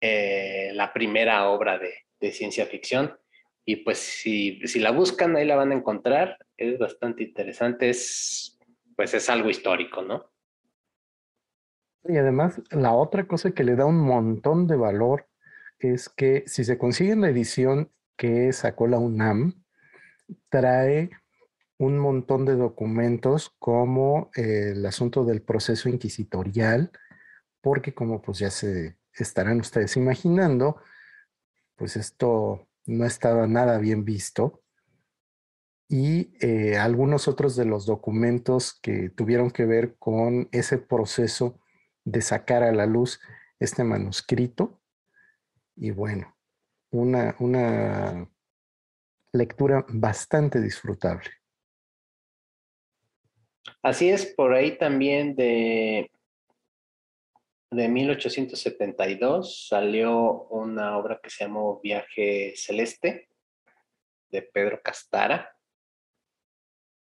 eh, 0.00 0.70
la 0.74 0.92
primera 0.92 1.48
obra 1.48 1.78
de, 1.78 1.92
de, 2.20 2.32
ciencia 2.32 2.66
ficción. 2.66 3.18
Y 3.64 3.76
pues 3.76 3.98
si, 3.98 4.60
si, 4.66 4.80
la 4.80 4.90
buscan, 4.90 5.36
ahí 5.36 5.44
la 5.44 5.56
van 5.56 5.72
a 5.72 5.76
encontrar. 5.76 6.38
Es 6.56 6.78
bastante 6.78 7.24
interesante. 7.24 7.90
Es, 7.90 8.58
pues 8.96 9.14
es 9.14 9.28
algo 9.28 9.50
histórico, 9.50 10.02
¿no? 10.02 10.31
Y 12.04 12.16
además, 12.16 12.60
la 12.70 12.92
otra 12.92 13.26
cosa 13.26 13.52
que 13.52 13.64
le 13.64 13.76
da 13.76 13.86
un 13.86 14.00
montón 14.00 14.66
de 14.66 14.76
valor 14.76 15.28
es 15.78 16.08
que 16.08 16.44
si 16.46 16.64
se 16.64 16.78
consigue 16.78 17.14
la 17.16 17.28
edición 17.28 17.90
que 18.16 18.52
sacó 18.52 18.86
la 18.86 18.98
UNAM, 18.98 19.62
trae 20.48 21.10
un 21.78 21.98
montón 21.98 22.44
de 22.44 22.54
documentos 22.54 23.54
como 23.58 24.30
el 24.34 24.84
asunto 24.86 25.24
del 25.24 25.42
proceso 25.42 25.88
inquisitorial, 25.88 26.90
porque 27.60 27.94
como 27.94 28.22
pues 28.22 28.38
ya 28.38 28.50
se 28.50 28.98
estarán 29.14 29.60
ustedes 29.60 29.96
imaginando, 29.96 30.80
pues 31.76 31.96
esto 31.96 32.68
no 32.86 33.04
estaba 33.04 33.46
nada 33.46 33.78
bien 33.78 34.04
visto. 34.04 34.62
Y 35.88 36.32
eh, 36.40 36.78
algunos 36.78 37.28
otros 37.28 37.54
de 37.54 37.64
los 37.64 37.84
documentos 37.84 38.78
que 38.80 39.10
tuvieron 39.10 39.50
que 39.50 39.66
ver 39.66 39.96
con 39.98 40.48
ese 40.52 40.78
proceso 40.78 41.60
de 42.04 42.20
sacar 42.20 42.62
a 42.62 42.72
la 42.72 42.86
luz 42.86 43.20
este 43.58 43.84
manuscrito. 43.84 44.80
Y 45.76 45.90
bueno, 45.90 46.36
una, 46.90 47.34
una 47.38 48.28
lectura 49.32 49.84
bastante 49.88 50.60
disfrutable. 50.60 51.30
Así 53.82 54.10
es, 54.10 54.26
por 54.26 54.54
ahí 54.54 54.78
también 54.78 55.34
de, 55.34 56.10
de 57.70 57.88
1872 57.88 59.66
salió 59.68 60.44
una 60.44 60.98
obra 60.98 61.20
que 61.22 61.30
se 61.30 61.44
llamó 61.44 61.80
Viaje 61.80 62.52
Celeste 62.56 63.28
de 64.30 64.42
Pedro 64.42 64.80
Castara. 64.82 65.56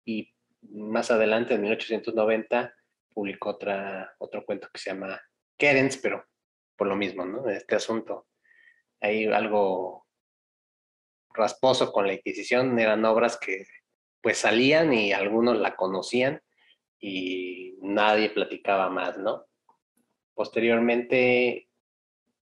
Y 0.05 0.35
más 0.63 1.11
adelante, 1.11 1.55
en 1.55 1.63
1890, 1.63 2.75
publicó 3.19 3.51
otra, 3.51 4.15
otro 4.19 4.45
cuento 4.45 4.69
que 4.73 4.79
se 4.79 4.91
llama 4.91 5.21
Kerens, 5.57 5.97
pero 5.97 6.25
por 6.77 6.87
lo 6.87 6.95
mismo, 6.95 7.25
¿no? 7.25 7.49
Este 7.49 7.75
asunto. 7.75 8.29
Hay 9.01 9.25
algo 9.27 10.07
rasposo 11.35 11.91
con 11.91 12.07
la 12.07 12.13
Inquisición, 12.13 12.79
eran 12.79 13.05
obras 13.05 13.37
que 13.37 13.65
pues 14.21 14.39
salían 14.39 14.95
y 14.95 15.13
algunos 15.13 15.59
la 15.59 15.75
conocían 15.75 16.41
y 17.01 17.75
nadie 17.83 18.31
platicaba 18.31 18.89
más, 18.89 19.19
¿no? 19.19 19.47
Posteriormente, 20.33 21.69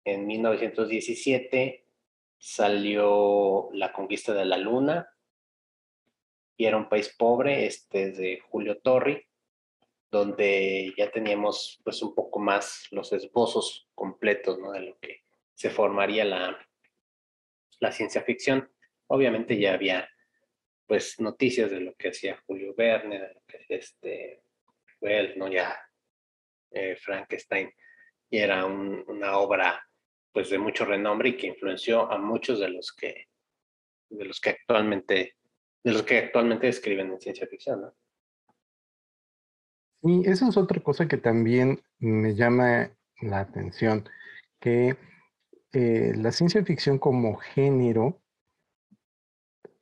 en 0.05 0.27
1917, 0.27 1.87
salió 2.37 3.69
La 3.75 3.93
conquista 3.93 4.35
de 4.35 4.45
la 4.45 4.57
luna 4.57 5.09
y 6.57 6.65
era 6.65 6.77
un 6.77 6.89
país 6.89 7.15
pobre, 7.17 7.65
este 7.65 8.11
de 8.11 8.41
Julio 8.41 8.81
Torri, 8.81 9.25
donde 10.15 10.95
ya 10.97 11.11
teníamos 11.11 11.81
pues 11.83 12.01
un 12.01 12.15
poco 12.15 12.39
más 12.39 12.87
los 12.93 13.13
esbozos 13.13 13.89
completos 13.97 14.59
de 14.73 14.81
lo 14.81 14.99
que 15.01 15.25
se 15.55 15.71
formaría 15.71 16.25
la, 16.25 16.59
ciencia 17.91 18.23
ficción. 18.23 18.71
Obviamente 19.09 19.59
ya 19.59 19.75
había 19.75 20.09
pues 20.87 21.19
noticias 21.21 21.71
de 21.71 21.81
lo 21.81 21.95
que 21.97 22.11
hacía 22.11 22.41
Julio 22.47 22.75
Verne, 22.77 23.21
de 23.21 23.35
lo 23.35 23.41
que 23.47 23.67
este 23.69 24.43
¿no? 25.37 25.49
Ya 25.49 25.77
eh, 26.71 26.97
Frankenstein, 26.97 27.71
y 28.31 28.39
era 28.39 28.65
una 28.65 29.39
obra 29.39 29.87
pues 30.33 30.49
de 30.49 30.59
mucho 30.59 30.85
renombre 30.85 31.31
y 31.31 31.37
que 31.37 31.49
influenció 31.49 32.11
a 32.11 32.19
muchos 32.19 32.61
de 32.61 32.69
los 32.69 32.93
que 32.93 33.29
de 34.09 34.25
los 34.25 34.41
que 34.41 34.51
actualmente 34.51 35.37
de 35.83 35.93
los 35.93 36.05
que 36.05 36.19
actualmente 36.19 36.69
escriben 36.69 37.11
en 37.11 37.21
ciencia 37.21 37.47
ficción. 37.47 37.93
Y 40.07 40.29
eso 40.29 40.47
es 40.47 40.59
otra 40.59 40.83
cosa 40.83 41.09
que 41.09 41.17
también 41.17 41.81
me 41.99 42.35
llama 42.35 42.91
la 43.23 43.41
atención, 43.41 44.07
que 44.61 44.99
eh, 45.73 46.13
la 46.15 46.31
ciencia 46.31 46.63
ficción 46.63 46.99
como 46.99 47.37
género 47.37 48.21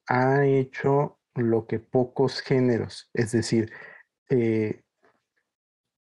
ha 0.06 0.46
hecho 0.46 1.18
lo 1.34 1.66
que 1.66 1.80
pocos 1.80 2.40
géneros, 2.40 3.10
es 3.12 3.32
decir, 3.32 3.72
eh, 4.30 4.82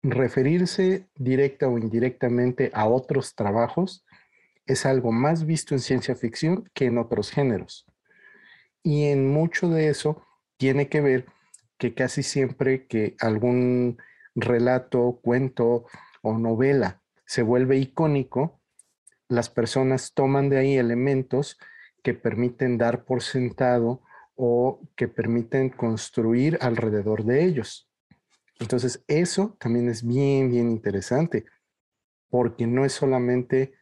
referirse 0.03 1.09
directa 1.17 1.69
o 1.69 1.79
indirectamente 1.79 2.71
a 2.75 2.87
otros 2.87 3.35
trabajos 3.35 4.05
es 4.67 4.85
algo 4.85 5.13
más 5.13 5.47
visto 5.47 5.75
en 5.75 5.81
ciencia 5.81 6.15
ficción 6.15 6.69
que 6.75 6.85
en 6.85 6.99
otros 6.99 7.31
géneros. 7.31 7.87
Y 8.83 9.07
en 9.07 9.31
mucho 9.31 9.71
de 9.71 9.89
eso 9.89 10.23
tiene 10.59 10.91
que 10.91 11.01
ver 11.01 11.27
que 11.79 11.95
casi 11.95 12.23
siempre 12.23 12.87
que 12.87 13.17
algún 13.19 13.99
relato, 14.35 15.21
cuento 15.23 15.87
o 16.23 16.39
novela 16.39 17.01
se 17.31 17.43
vuelve 17.43 17.77
icónico, 17.79 18.61
las 19.29 19.51
personas 19.51 20.15
toman 20.15 20.49
de 20.49 20.59
ahí 20.59 20.77
elementos 20.77 21.61
que 22.03 22.13
permiten 22.13 22.77
dar 22.77 23.05
por 23.05 23.23
sentado 23.23 24.03
o 24.35 24.81
que 24.97 25.07
permiten 25.07 25.69
construir 25.69 26.59
alrededor 26.61 27.23
de 27.23 27.45
ellos. 27.45 27.89
Entonces, 28.59 29.05
eso 29.07 29.57
también 29.61 29.89
es 29.89 30.05
bien, 30.05 30.51
bien 30.51 30.71
interesante, 30.73 31.45
porque 32.31 32.67
no 32.67 32.85
es 32.85 32.95
solamente 32.95 33.75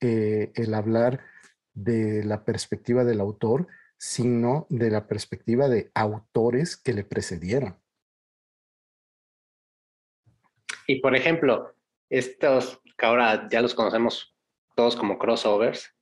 eh, 0.00 0.50
el 0.54 0.72
hablar 0.72 1.20
de 1.74 2.24
la 2.24 2.46
perspectiva 2.46 3.04
del 3.04 3.20
autor, 3.20 3.66
sino 3.98 4.66
de 4.70 4.90
la 4.90 5.06
perspectiva 5.06 5.68
de 5.68 5.90
autores 5.92 6.78
que 6.78 6.94
le 6.94 7.04
precedieron. 7.04 7.76
Y 10.88 10.96
por 11.00 11.14
ejemplo, 11.14 11.74
estos 12.10 12.80
que 12.96 13.06
ahora 13.06 13.46
ya 13.48 13.60
los 13.60 13.74
conocemos 13.74 14.34
todos 14.74 14.96
como 14.96 15.18
crossovers, 15.18 15.94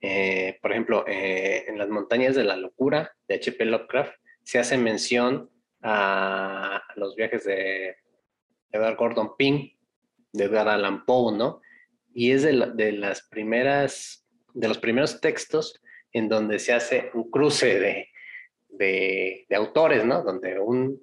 eh, 0.00 0.58
por 0.62 0.72
ejemplo, 0.72 1.04
eh, 1.06 1.66
en 1.68 1.76
las 1.76 1.90
montañas 1.90 2.34
de 2.34 2.44
la 2.44 2.56
locura 2.56 3.14
de 3.28 3.34
H.P. 3.34 3.66
Lovecraft 3.66 4.14
se 4.42 4.58
hace 4.58 4.78
mención 4.78 5.50
a 5.82 6.82
los 6.96 7.14
viajes 7.14 7.44
de 7.44 7.96
Edward 8.72 8.96
Gordon 8.96 9.36
Pym, 9.36 9.70
de 10.32 10.44
Edgar 10.44 10.68
Allan 10.68 11.04
Poe, 11.04 11.36
¿no? 11.36 11.60
y 12.14 12.32
es 12.32 12.42
de, 12.42 12.52
las 12.92 13.22
primeras, 13.22 14.26
de 14.54 14.68
los 14.68 14.78
primeros 14.78 15.20
textos 15.20 15.80
en 16.12 16.28
donde 16.28 16.58
se 16.58 16.72
hace 16.72 17.10
un 17.14 17.30
cruce 17.30 17.78
de, 17.78 18.08
de, 19.48 19.56
autores, 19.56 20.04
¿no? 20.04 20.22
Donde 20.22 20.58
un, 20.58 21.00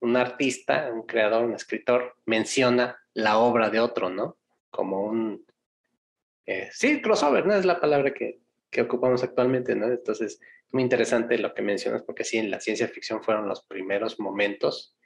un, 0.00 0.16
artista, 0.16 0.90
un 0.92 1.02
creador, 1.02 1.44
un 1.44 1.54
escritor 1.54 2.16
menciona 2.24 2.98
la 3.14 3.38
obra 3.38 3.70
de 3.70 3.80
otro, 3.80 4.10
¿no? 4.10 4.38
Como 4.70 5.02
un... 5.02 5.44
Eh, 6.46 6.68
sí, 6.72 7.00
crossover, 7.02 7.46
¿no? 7.46 7.54
Es 7.54 7.64
la 7.64 7.80
palabra 7.80 8.12
que, 8.12 8.40
que 8.70 8.82
ocupamos 8.82 9.22
actualmente, 9.22 9.74
¿no? 9.74 9.86
Entonces, 9.86 10.40
muy 10.70 10.82
interesante 10.82 11.38
lo 11.38 11.54
que 11.54 11.62
mencionas, 11.62 12.02
porque 12.02 12.24
sí, 12.24 12.38
en 12.38 12.50
la 12.50 12.60
ciencia 12.60 12.88
ficción 12.88 13.22
fueron 13.22 13.48
los 13.48 13.64
primeros 13.64 14.20
momentos 14.20 14.96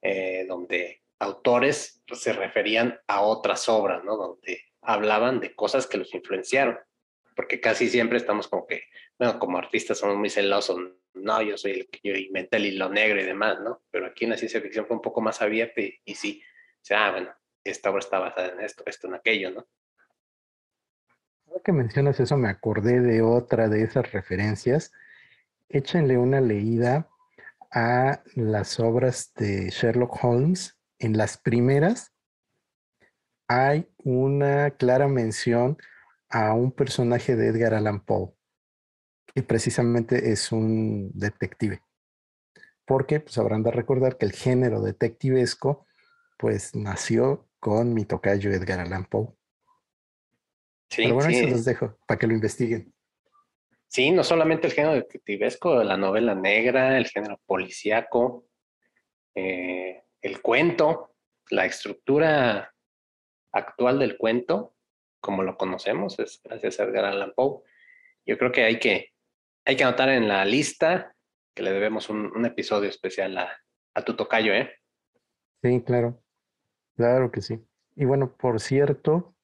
eh, 0.00 0.44
donde 0.48 1.02
autores 1.18 2.02
se 2.12 2.32
referían 2.32 2.98
a 3.06 3.22
otras 3.22 3.68
obras, 3.68 4.02
¿no? 4.04 4.16
Donde 4.16 4.60
hablaban 4.80 5.38
de 5.38 5.54
cosas 5.54 5.86
que 5.86 5.98
los 5.98 6.12
influenciaron, 6.14 6.78
porque 7.34 7.60
casi 7.60 7.88
siempre 7.88 8.18
estamos 8.18 8.48
como 8.48 8.66
que, 8.66 8.84
bueno, 9.18 9.38
como 9.38 9.58
artistas 9.58 9.98
somos 9.98 10.16
muy 10.16 10.30
celosos, 10.30 10.78
no, 11.14 11.42
yo 11.42 11.56
soy 11.56 11.72
el 11.72 11.88
que 11.88 12.00
yo 12.02 12.14
inventé 12.14 12.56
el 12.56 12.66
hilo 12.66 12.88
negro 12.88 13.20
y 13.20 13.24
demás, 13.24 13.60
¿no? 13.60 13.82
Pero 13.90 14.06
aquí 14.06 14.24
en 14.24 14.30
la 14.30 14.36
ciencia 14.36 14.60
ficción 14.60 14.86
fue 14.86 14.96
un 14.96 15.02
poco 15.02 15.20
más 15.20 15.42
abierta 15.42 15.80
y, 15.80 16.14
sí, 16.14 16.42
o 16.74 16.84
sea, 16.84 17.06
ah, 17.06 17.10
bueno, 17.12 17.34
esta 17.64 17.90
obra 17.90 18.00
está 18.00 18.18
basada 18.18 18.48
en 18.52 18.60
esto, 18.60 18.82
esto, 18.86 19.08
en 19.08 19.14
aquello, 19.14 19.50
¿no? 19.50 19.66
Ahora 21.46 21.62
que 21.64 21.72
mencionas 21.72 22.18
eso, 22.18 22.36
me 22.36 22.48
acordé 22.48 23.00
de 23.00 23.22
otra 23.22 23.68
de 23.68 23.82
esas 23.82 24.10
referencias. 24.12 24.92
Échenle 25.68 26.16
una 26.16 26.40
leída 26.40 27.08
a 27.70 28.22
las 28.34 28.80
obras 28.80 29.32
de 29.34 29.70
Sherlock 29.70 30.24
Holmes. 30.24 30.78
En 30.98 31.16
las 31.16 31.36
primeras, 31.36 32.12
hay 33.48 33.86
una 33.98 34.70
clara 34.70 35.08
mención 35.08 35.76
a 36.32 36.54
un 36.54 36.72
personaje 36.72 37.36
de 37.36 37.48
Edgar 37.48 37.74
Allan 37.74 38.04
Poe, 38.04 38.32
y 39.34 39.42
precisamente 39.42 40.32
es 40.32 40.50
un 40.50 41.10
detective. 41.14 41.82
Porque 42.84 43.20
pues 43.20 43.38
habrán 43.38 43.62
de 43.62 43.70
recordar 43.70 44.18
que 44.18 44.26
el 44.26 44.32
género 44.32 44.80
detectivesco 44.80 45.86
pues 46.38 46.74
nació 46.74 47.48
con 47.60 47.94
mi 47.94 48.04
tocayo 48.04 48.50
Edgar 48.50 48.80
Allan 48.80 49.04
Poe. 49.04 49.28
Sí, 50.90 51.04
Pero 51.04 51.14
bueno, 51.14 51.30
sí. 51.30 51.36
se 51.36 51.50
los 51.50 51.64
dejo 51.64 51.98
para 52.06 52.18
que 52.18 52.26
lo 52.26 52.34
investiguen. 52.34 52.92
Sí, 53.86 54.10
no 54.10 54.24
solamente 54.24 54.66
el 54.66 54.72
género 54.72 54.94
detectivesco, 54.94 55.82
la 55.84 55.96
novela 55.96 56.34
negra, 56.34 56.96
el 56.96 57.06
género 57.06 57.38
policíaco, 57.46 58.46
eh, 59.34 60.02
el 60.22 60.40
cuento, 60.40 61.14
la 61.50 61.66
estructura 61.66 62.74
actual 63.52 63.98
del 63.98 64.16
cuento, 64.16 64.74
como 65.22 65.42
lo 65.42 65.56
conocemos, 65.56 66.18
es 66.18 66.40
gracias 66.44 66.78
a 66.78 66.84
Edgar 66.84 67.06
Allan 67.06 67.32
Poe. 67.34 67.62
Yo 68.26 68.36
creo 68.36 68.52
que 68.52 68.64
hay 68.64 68.78
que, 68.78 69.12
hay 69.64 69.76
que 69.76 69.84
anotar 69.84 70.10
en 70.10 70.28
la 70.28 70.44
lista 70.44 71.14
que 71.54 71.62
le 71.62 71.72
debemos 71.72 72.10
un, 72.10 72.44
episodio 72.44 72.88
especial 72.88 73.38
a, 73.38 73.50
a 73.94 74.02
tu 74.02 74.16
tocayo, 74.16 74.52
¿eh? 74.52 74.70
Sí, 75.62 75.82
claro. 75.82 76.22
Claro 76.96 77.30
que 77.30 77.40
sí. 77.40 77.64
Y 77.94 78.04
bueno, 78.04 78.36
por 78.36 78.60
cierto, 78.60 79.34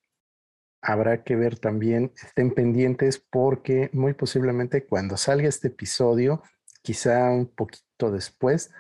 habrá 0.83 1.23
que 1.23 1.37
ver 1.37 1.59
también, 1.59 2.13
estén 2.23 2.53
pendientes 2.53 3.19
porque 3.19 3.89
muy 3.93 4.15
posiblemente 4.15 4.85
cuando 4.85 5.17
salga 5.17 5.49
este 5.49 5.69
episodio, 5.69 6.43
quizá 6.83 7.31
un 7.31 7.47
poquito 7.47 8.11
después, 8.11 8.73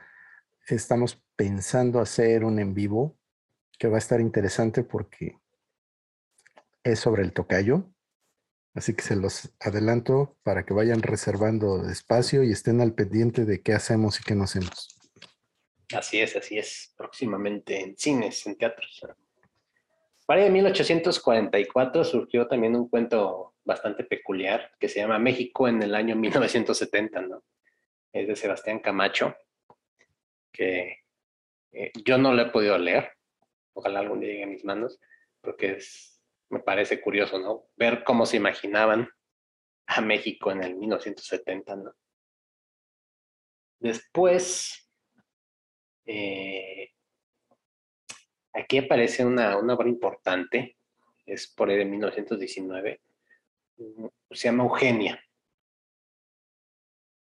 estamos 0.66 1.23
pensando 1.36 2.01
hacer 2.01 2.44
un 2.44 2.59
en 2.59 2.74
vivo 2.74 3.16
que 3.78 3.89
va 3.89 3.97
a 3.97 3.98
estar 3.98 4.20
interesante 4.20 4.82
porque 4.82 5.39
es 6.90 7.01
sobre 7.01 7.23
el 7.23 7.32
tocayo. 7.32 7.90
Así 8.74 8.94
que 8.94 9.02
se 9.02 9.16
los 9.16 9.51
adelanto 9.60 10.36
para 10.43 10.65
que 10.65 10.74
vayan 10.74 11.02
reservando 11.02 11.89
espacio 11.89 12.44
y 12.44 12.52
estén 12.52 12.81
al 12.81 12.94
pendiente 12.94 13.44
de 13.44 13.62
qué 13.62 13.73
hacemos 13.73 14.20
y 14.20 14.24
qué 14.24 14.35
no 14.35 14.44
hacemos. 14.44 14.98
Así 15.94 16.20
es, 16.20 16.36
así 16.36 16.59
es. 16.59 16.94
Próximamente 16.97 17.81
en 17.81 17.97
cines, 17.97 18.47
en 18.47 18.56
teatros. 18.56 19.01
Para 20.27 20.43
de 20.43 20.51
1844 20.51 22.05
surgió 22.05 22.47
también 22.47 22.77
un 22.77 22.89
cuento 22.89 23.55
bastante 23.65 24.05
peculiar 24.05 24.70
que 24.78 24.89
se 24.89 25.01
llama 25.01 25.19
México 25.19 25.66
en 25.66 25.82
el 25.82 25.94
año 25.94 26.16
1970, 26.16 27.23
¿no? 27.23 27.43
Es 28.12 28.28
de 28.28 28.36
Sebastián 28.36 28.81
Camacho, 28.81 29.35
que 30.52 30.98
eh, 31.73 31.93
yo 32.05 32.19
no 32.19 32.35
lo 32.35 32.43
he 32.43 32.51
podido 32.51 32.77
leer, 32.78 33.12
ojalá 33.73 34.01
algún 34.01 34.20
día 34.20 34.31
llegue 34.31 34.44
a 34.44 34.48
mis 34.48 34.65
manos, 34.65 35.01
porque 35.40 35.73
es, 35.73 36.18
me 36.51 36.61
parece 36.61 37.01
curioso, 37.01 37.39
¿no? 37.39 37.66
Ver 37.77 38.05
cómo 38.05 38.27
se 38.27 38.37
imaginaban 38.37 39.09
a 39.87 40.01
México 40.01 40.51
en 40.51 40.62
el 40.62 40.77
1970, 40.77 41.77
¿no? 41.77 41.95
Después, 43.81 44.91
eh, 46.07 46.91
aquí 48.53 48.79
aparece 48.79 49.25
una, 49.25 49.57
una 49.57 49.75
obra 49.75 49.89
importante, 49.89 50.77
es 51.27 51.47
por 51.47 51.70
ahí 51.70 51.77
de 51.77 51.85
1919, 51.85 53.01
se 54.31 54.49
llama 54.49 54.65
Eugenia, 54.65 55.23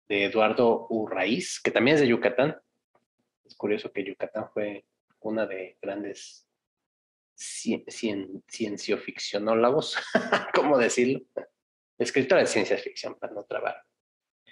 de 0.07 0.25
Eduardo 0.25 0.87
Urraíz, 0.89 1.59
que 1.61 1.71
también 1.71 1.95
es 1.95 2.01
de 2.01 2.07
Yucatán. 2.07 2.59
Es 3.43 3.55
curioso 3.55 3.91
que 3.91 4.03
Yucatán 4.03 4.49
fue 4.53 4.85
una 5.19 5.45
de 5.45 5.77
grandes 5.81 6.47
cien, 7.35 8.43
ciencioficcionólogos, 8.49 9.97
¿cómo 10.53 10.77
decirlo? 10.77 11.21
escritora 11.97 12.41
de 12.41 12.47
ciencia 12.47 12.77
ficción 12.77 13.15
para 13.15 13.33
no 13.33 13.43
trabar. 13.43 13.75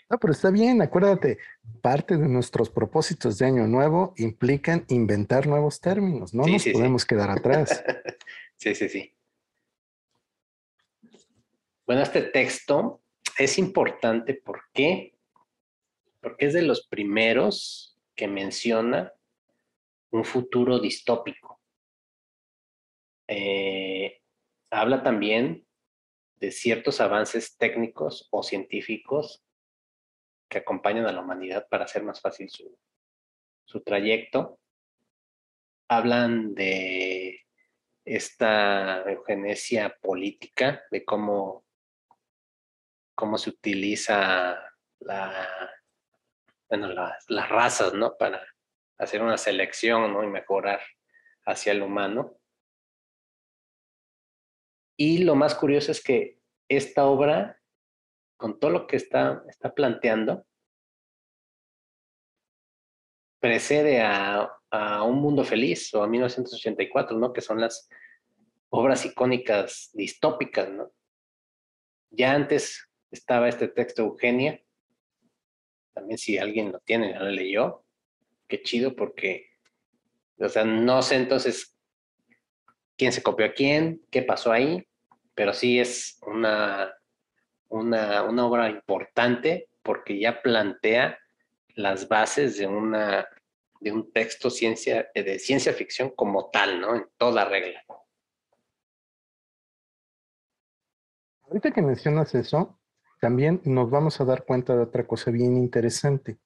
No, 0.10 0.20
pero 0.20 0.34
está 0.34 0.52
bien, 0.52 0.82
acuérdate, 0.82 1.40
parte 1.82 2.18
de 2.18 2.28
nuestros 2.28 2.70
propósitos 2.70 3.38
de 3.38 3.46
año 3.46 3.68
nuevo 3.68 4.14
implican 4.18 4.86
inventar 4.90 5.48
nuevos 5.48 5.80
términos, 5.80 6.34
no 6.34 6.46
nos 6.46 6.64
podemos 6.66 7.06
quedar 7.06 7.30
atrás. 7.30 7.84
sí, 8.58 8.76
sí, 8.76 8.90
sí. 8.90 9.16
Bueno, 11.86 12.04
este 12.04 12.22
texto 12.22 13.02
es 13.38 13.58
importante, 13.58 14.36
¿por 14.36 14.62
qué? 14.74 15.18
Porque 16.22 16.46
es 16.46 16.54
de 16.54 16.62
los 16.62 16.88
primeros 16.88 18.00
que 18.16 18.28
menciona 18.28 19.12
un 20.12 20.24
futuro 20.24 20.80
distópico. 20.80 21.60
Eh, 23.36 24.22
habla 24.70 25.02
también 25.02 25.66
de 26.36 26.52
ciertos 26.52 27.02
avances 27.02 27.58
técnicos 27.58 28.28
o 28.30 28.44
científicos 28.44 29.44
que 30.48 30.60
acompañan 30.60 31.08
a 31.08 31.12
la 31.12 31.22
humanidad 31.22 31.68
para 31.68 31.86
hacer 31.86 32.04
más 32.04 32.22
fácil 32.22 32.48
su, 32.52 32.78
su 33.66 33.82
trayecto. 33.82 34.60
Hablan 35.88 36.54
de 36.54 37.42
esta 38.06 39.02
eugenesia 39.10 39.98
política, 40.00 40.84
de 40.92 41.04
cómo, 41.04 41.66
cómo 43.16 43.40
se 43.40 43.50
utiliza 43.50 44.60
la, 45.00 45.72
bueno, 46.70 46.90
las, 46.90 47.50
razas, 47.50 47.96
¿no? 47.96 48.16
Para 48.16 48.46
hacer 49.00 49.24
una 49.24 49.40
selección, 49.40 50.14
¿no? 50.14 50.24
Y 50.24 50.28
mejorar 50.28 50.82
hacia 51.48 51.72
el 51.72 51.82
humano. 51.82 52.38
Y 54.98 55.20
lo 55.20 55.36
más 55.36 55.56
curioso 55.56 55.92
es 55.92 56.04
que 56.04 56.40
esta 56.68 57.06
obra, 57.06 57.60
con 58.38 58.60
todo 58.60 58.72
lo 58.72 58.88
que 58.88 58.98
está, 58.98 59.44
está 59.48 59.74
planteando, 59.74 60.46
precede 63.40 64.02
a, 64.02 64.50
a, 64.70 65.04
Un 65.04 65.20
Mundo 65.20 65.44
Feliz 65.44 65.94
o 65.94 66.04
a 66.04 66.08
1984, 66.08 67.18
¿no? 67.18 67.34
Que 67.34 67.42
son 67.42 67.60
las 67.60 67.90
obras 68.70 69.06
icónicas 69.06 69.90
distópicas, 69.94 70.70
¿no? 70.70 70.92
Ya 72.10 72.34
antes 72.34 72.90
estaba 73.12 73.50
este 73.50 73.68
texto 73.68 74.04
Eugenia, 74.04 74.64
también 75.94 76.18
si 76.18 76.38
alguien 76.38 76.72
lo 76.72 76.80
tiene, 76.80 77.12
ya 77.12 77.20
lo 77.20 77.30
leyó, 77.30 77.86
qué 78.48 78.62
chido 78.62 78.96
porque, 78.96 79.50
o 80.38 80.50
sea, 80.50 80.64
no 80.64 81.02
sé 81.02 81.16
entonces 81.16 81.73
quién 82.98 83.12
se 83.12 83.24
copió 83.24 83.46
a 83.46 83.54
quién, 83.54 84.02
qué 84.12 84.22
pasó 84.22 84.52
ahí, 84.52 84.88
pero 85.36 85.54
sí 85.54 85.80
es 85.80 86.20
una, 86.26 86.94
una, 87.70 88.24
una 88.24 88.46
obra 88.46 88.70
importante 88.70 89.70
porque 89.82 90.20
ya 90.20 90.42
plantea 90.42 91.20
las 91.76 92.08
bases 92.08 92.58
de 92.58 92.68
una 92.68 93.28
de 93.84 93.92
un 93.92 94.12
texto 94.12 94.50
ciencia, 94.50 95.10
de 95.14 95.40
ciencia 95.40 95.74
ficción 95.74 96.10
como 96.16 96.50
tal, 96.50 96.80
¿no? 96.80 96.96
En 96.96 97.06
toda 97.18 97.46
regla. 97.46 97.84
Ahorita 101.44 101.72
que 101.72 101.82
mencionas 101.82 102.34
eso, 102.34 102.80
también 103.20 103.62
nos 103.66 103.90
vamos 103.90 104.20
a 104.20 104.26
dar 104.26 104.46
cuenta 104.46 104.76
de 104.76 104.84
otra 104.84 105.06
cosa 105.06 105.32
bien 105.32 105.58
interesante. 105.58 106.38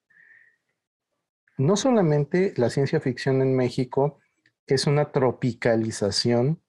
No 1.57 1.77
solamente 1.77 2.53
la 2.57 2.69
ciencia 2.69 2.99
ficción 2.99 3.41
en 3.41 3.55
México 3.55 4.19
es 4.67 4.87
una 4.87 5.11
tropicalización 5.11 6.61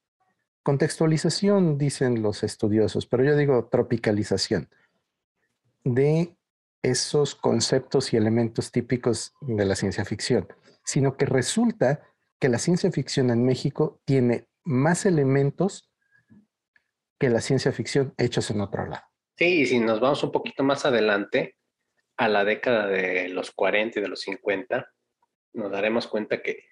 Contextualización, 0.69 1.79
dicen 1.79 2.21
los 2.21 2.43
estudiosos, 2.43 3.07
pero 3.07 3.25
yo 3.25 3.39
digo 3.39 3.71
tropicalización 3.71 4.69
de 5.83 6.37
esos 6.83 7.35
conceptos 7.35 8.13
y 8.13 8.19
elementos 8.19 8.71
típicos 8.71 9.33
de 9.41 9.65
la 9.65 9.75
ciencia 9.75 10.05
ficción, 10.05 10.47
sino 10.85 11.17
que 11.17 11.25
resulta 11.25 12.07
que 12.39 12.51
la 12.51 12.59
ciencia 12.59 12.93
ficción 12.93 13.31
en 13.31 13.47
México 13.47 14.03
tiene 14.05 14.47
más 14.63 15.07
elementos 15.07 15.91
que 17.19 17.31
la 17.31 17.41
ciencia 17.41 17.73
ficción 17.73 18.13
hechos 18.19 18.51
en 18.51 18.61
otro 18.61 18.85
lado. 18.85 19.05
Sí, 19.39 19.63
y 19.63 19.67
si 19.67 19.79
nos 19.79 20.01
vamos 20.01 20.23
un 20.23 20.33
poquito 20.33 20.65
más 20.65 20.85
adelante, 20.85 21.57
a 22.19 22.29
la 22.29 22.45
década 22.45 22.89
de 22.89 23.31
los 23.31 23.53
40 23.53 24.01
y 24.01 24.03
de 24.03 24.09
los 24.09 24.21
50, 24.21 24.93
nos 25.55 25.71
daremos 25.73 26.07
cuenta 26.09 26.43
que 26.43 26.65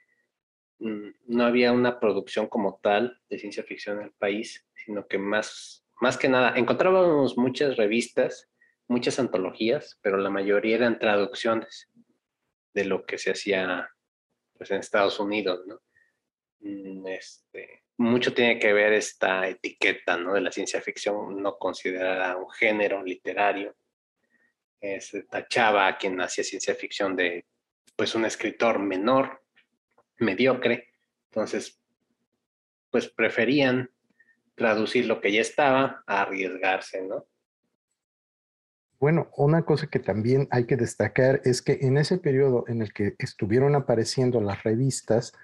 no 0.79 1.45
había 1.45 1.73
una 1.73 1.99
producción 1.99 2.49
como 2.49 2.79
tal 2.83 3.21
de 3.29 3.39
ciencia 3.39 3.63
ficción 3.63 3.99
en 3.99 4.05
el 4.05 4.13
país, 4.13 4.67
sino 4.75 5.07
que 5.07 5.19
más, 5.19 5.87
más 6.01 6.19
que 6.19 6.29
nada, 6.29 6.55
encontrábamos 6.57 7.39
muchas 7.39 7.77
revistas, 7.77 8.51
muchas 8.89 9.19
antologías, 9.19 9.99
pero 10.03 10.19
la 10.19 10.31
mayoría 10.31 10.77
eran 10.77 10.99
traducciones 10.99 11.91
de 12.75 12.85
lo 12.85 13.07
que 13.07 13.19
se 13.19 13.33
hacía 13.33 13.89
pues, 14.57 14.71
en 14.71 14.81
Estados 14.81 15.19
Unidos, 15.19 15.67
¿no? 15.67 15.81
Mm, 16.61 17.07
este, 17.07 17.85
mucho 17.99 18.35
tiene 18.35 18.59
que 18.59 18.73
ver 18.73 18.93
esta 18.93 19.49
etiqueta, 19.49 20.17
¿no? 20.17 20.35
De 20.35 20.41
la 20.41 20.53
ciencia 20.53 20.81
ficción 20.81 21.43
no 21.43 21.57
considerada 21.59 22.37
un 22.37 22.51
género 22.51 23.03
literario. 23.03 23.75
Se 25.01 25.25
tachaba 25.25 25.89
a 25.89 25.99
quien 25.99 26.21
hacía 26.21 26.45
ciencia 26.45 26.75
ficción 26.75 27.17
de, 27.17 27.45
pues, 27.97 28.15
un 28.15 28.25
escritor 28.25 28.79
menor, 28.79 29.43
mediocre. 30.19 30.89
Entonces, 31.31 31.81
pues 32.91 33.09
preferían 33.09 33.91
traducir 34.55 35.07
lo 35.07 35.21
que 35.21 35.33
ya 35.33 35.41
estaba 35.41 36.03
a 36.07 36.23
arriesgarse, 36.23 37.03
¿no? 37.03 37.27
Bueno, 38.99 39.29
una 39.37 39.63
cosa 39.63 39.89
que 39.89 39.99
también 39.99 40.49
hay 40.51 40.65
que 40.65 40.77
destacar 40.77 41.43
es 41.45 41.61
que 41.61 41.79
en 41.83 41.99
ese 41.99 42.17
periodo 42.17 42.65
en 42.67 42.81
el 42.81 42.95
que 42.95 43.15
estuvieron 43.19 43.75
apareciendo 43.75 44.41
las 44.41 44.63
revistas, 44.63 45.35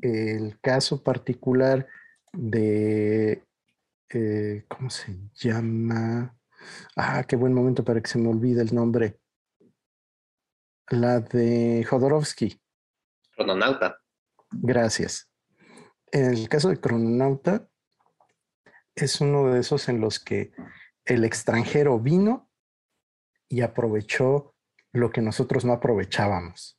el 0.00 0.58
caso 0.60 1.02
particular 1.02 1.86
de, 2.32 3.44
eh, 4.08 4.64
¿cómo 4.68 4.88
se 4.88 5.18
llama? 5.34 6.34
Ah, 6.96 7.24
qué 7.28 7.36
buen 7.36 7.52
momento 7.52 7.84
para 7.84 8.00
que 8.00 8.08
se 8.08 8.18
me 8.18 8.28
olvide 8.28 8.62
el 8.62 8.74
nombre. 8.74 9.18
La 10.88 11.20
de 11.20 11.84
Jodorowsky. 11.88 12.58
Crononauta. 13.40 13.98
Gracias. 14.50 15.30
En 16.12 16.26
el 16.26 16.48
caso 16.50 16.68
de 16.68 16.78
Crononauta, 16.78 17.66
es 18.94 19.22
uno 19.22 19.50
de 19.50 19.60
esos 19.60 19.88
en 19.88 19.98
los 20.00 20.20
que 20.20 20.52
el 21.06 21.24
extranjero 21.24 21.98
vino 21.98 22.50
y 23.48 23.62
aprovechó 23.62 24.54
lo 24.92 25.10
que 25.10 25.22
nosotros 25.22 25.64
no 25.64 25.72
aprovechábamos. 25.72 26.78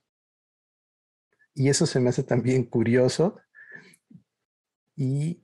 Y 1.55 1.69
eso 1.69 1.87
se 1.87 1.99
me 1.99 2.09
hace 2.09 2.23
también 2.23 2.63
curioso 2.63 3.39
y 4.95 5.43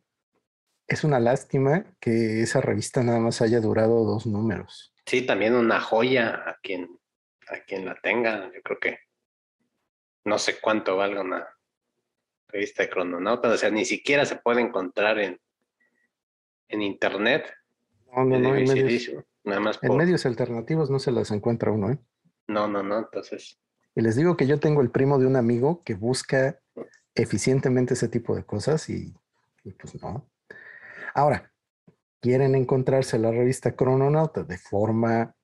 es 0.88 1.04
una 1.04 1.20
lástima 1.20 1.96
que 2.00 2.44
esa 2.44 2.62
revista 2.62 3.02
nada 3.02 3.20
más 3.20 3.42
haya 3.42 3.60
durado 3.60 4.06
dos 4.06 4.28
números. 4.28 4.94
Sí, 5.08 5.26
también 5.26 5.56
una 5.56 5.82
joya 5.82 6.44
a 6.48 6.60
quien, 6.62 6.88
a 7.48 7.60
quien 7.66 7.86
la 7.86 7.96
tenga. 7.96 8.52
Yo 8.54 8.62
creo 8.62 8.80
que 8.80 9.07
no 10.28 10.38
sé 10.38 10.60
cuánto 10.60 10.98
valga 10.98 11.22
una 11.22 11.48
revista 12.50 12.84
de 12.84 12.90
crononautas, 12.90 13.54
o 13.54 13.58
sea, 13.58 13.72
ni 13.72 13.86
siquiera 13.86 14.26
se 14.26 14.36
puede 14.36 14.62
encontrar 14.62 15.20
en, 15.20 15.40
en 16.68 16.82
internet. 16.82 17.54
No, 18.14 18.26
no, 18.26 18.38
no, 18.38 18.56
en 18.56 18.68
medios, 18.68 19.12
nada 19.46 19.62
más 19.62 19.80
en 19.82 19.96
medios 19.96 20.26
alternativos 20.26 20.90
no 20.90 21.00
se 21.00 21.12
las 21.12 21.32
encuentra 21.32 21.72
uno, 21.72 21.92
¿eh? 21.92 22.00
No, 22.48 22.68
no, 22.68 22.84
no, 22.84 23.00
entonces. 23.00 23.58
Y 23.96 24.02
les 24.02 24.18
digo 24.18 24.36
que 24.36 24.48
yo 24.48 24.60
tengo 24.60 24.82
el 24.82 24.92
primo 24.92 25.18
de 25.18 25.26
un 25.26 25.38
amigo 25.38 25.82
que 25.84 25.94
busca 25.94 26.60
eficientemente 27.16 27.94
ese 27.94 28.10
tipo 28.10 28.36
de 28.36 28.46
cosas 28.46 28.90
y, 28.90 29.14
y 29.64 29.72
pues 29.72 30.02
no. 30.02 30.30
Ahora, 31.14 31.52
quieren 32.20 32.54
encontrarse 32.56 33.18
la 33.18 33.32
revista 33.32 33.76
Crononauta 33.76 34.44
de 34.44 34.58
forma 34.58 35.36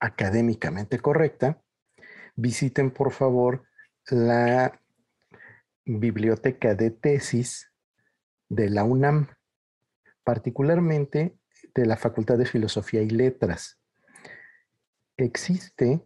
académicamente 0.00 0.98
correcta, 0.98 1.62
visiten 2.34 2.90
por 2.90 3.12
favor 3.12 3.64
la 4.10 4.80
biblioteca 5.84 6.74
de 6.74 6.90
tesis 6.90 7.70
de 8.48 8.70
la 8.70 8.84
UNAM, 8.84 9.28
particularmente 10.22 11.36
de 11.74 11.86
la 11.86 11.96
Facultad 11.96 12.38
de 12.38 12.46
Filosofía 12.46 13.02
y 13.02 13.10
Letras. 13.10 13.78
Existe 15.16 16.02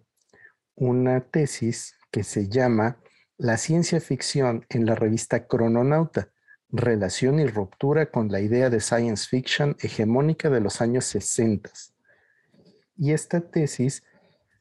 una 0.75 1.21
tesis 1.21 1.97
que 2.11 2.25
se 2.25 2.49
llama 2.49 3.01
La 3.37 3.57
ciencia 3.57 4.01
ficción 4.01 4.65
en 4.69 4.87
la 4.87 4.95
revista 4.95 5.47
Crononauta, 5.47 6.31
relación 6.71 7.41
y 7.41 7.47
ruptura 7.47 8.11
con 8.11 8.31
la 8.31 8.41
idea 8.41 8.71
de 8.71 8.81
science 8.81 9.27
fiction 9.29 9.77
hegemónica 9.81 10.51
de 10.51 10.61
los 10.61 10.81
años 10.81 11.05
60. 11.07 11.71
Y 12.97 13.13
esta 13.13 13.41
tesis 13.41 14.03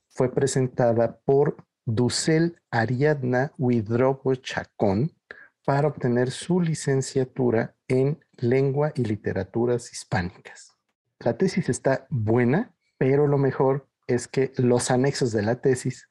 fue 0.07 0.34
presentada 0.34 1.19
por 1.19 1.66
Dussel 1.89 2.59
Ariadna 2.69 3.53
Huidrobo 3.57 4.35
Chacón 4.35 5.15
para 5.64 5.88
obtener 5.88 6.31
su 6.31 6.59
licenciatura 6.59 7.77
en 7.88 8.19
lengua 8.35 8.91
y 8.93 9.05
literaturas 9.05 9.93
hispánicas. 9.93 10.77
la 11.19 11.38
tesis 11.38 11.69
está 11.69 12.05
buena, 12.09 12.76
pero 12.97 13.26
lo 13.26 13.38
mejor 13.38 13.88
es 14.05 14.27
que 14.27 14.51
los 14.57 14.91
anexos 14.91 15.31
de 15.31 15.43
la 15.43 15.61
tesis 15.61 16.09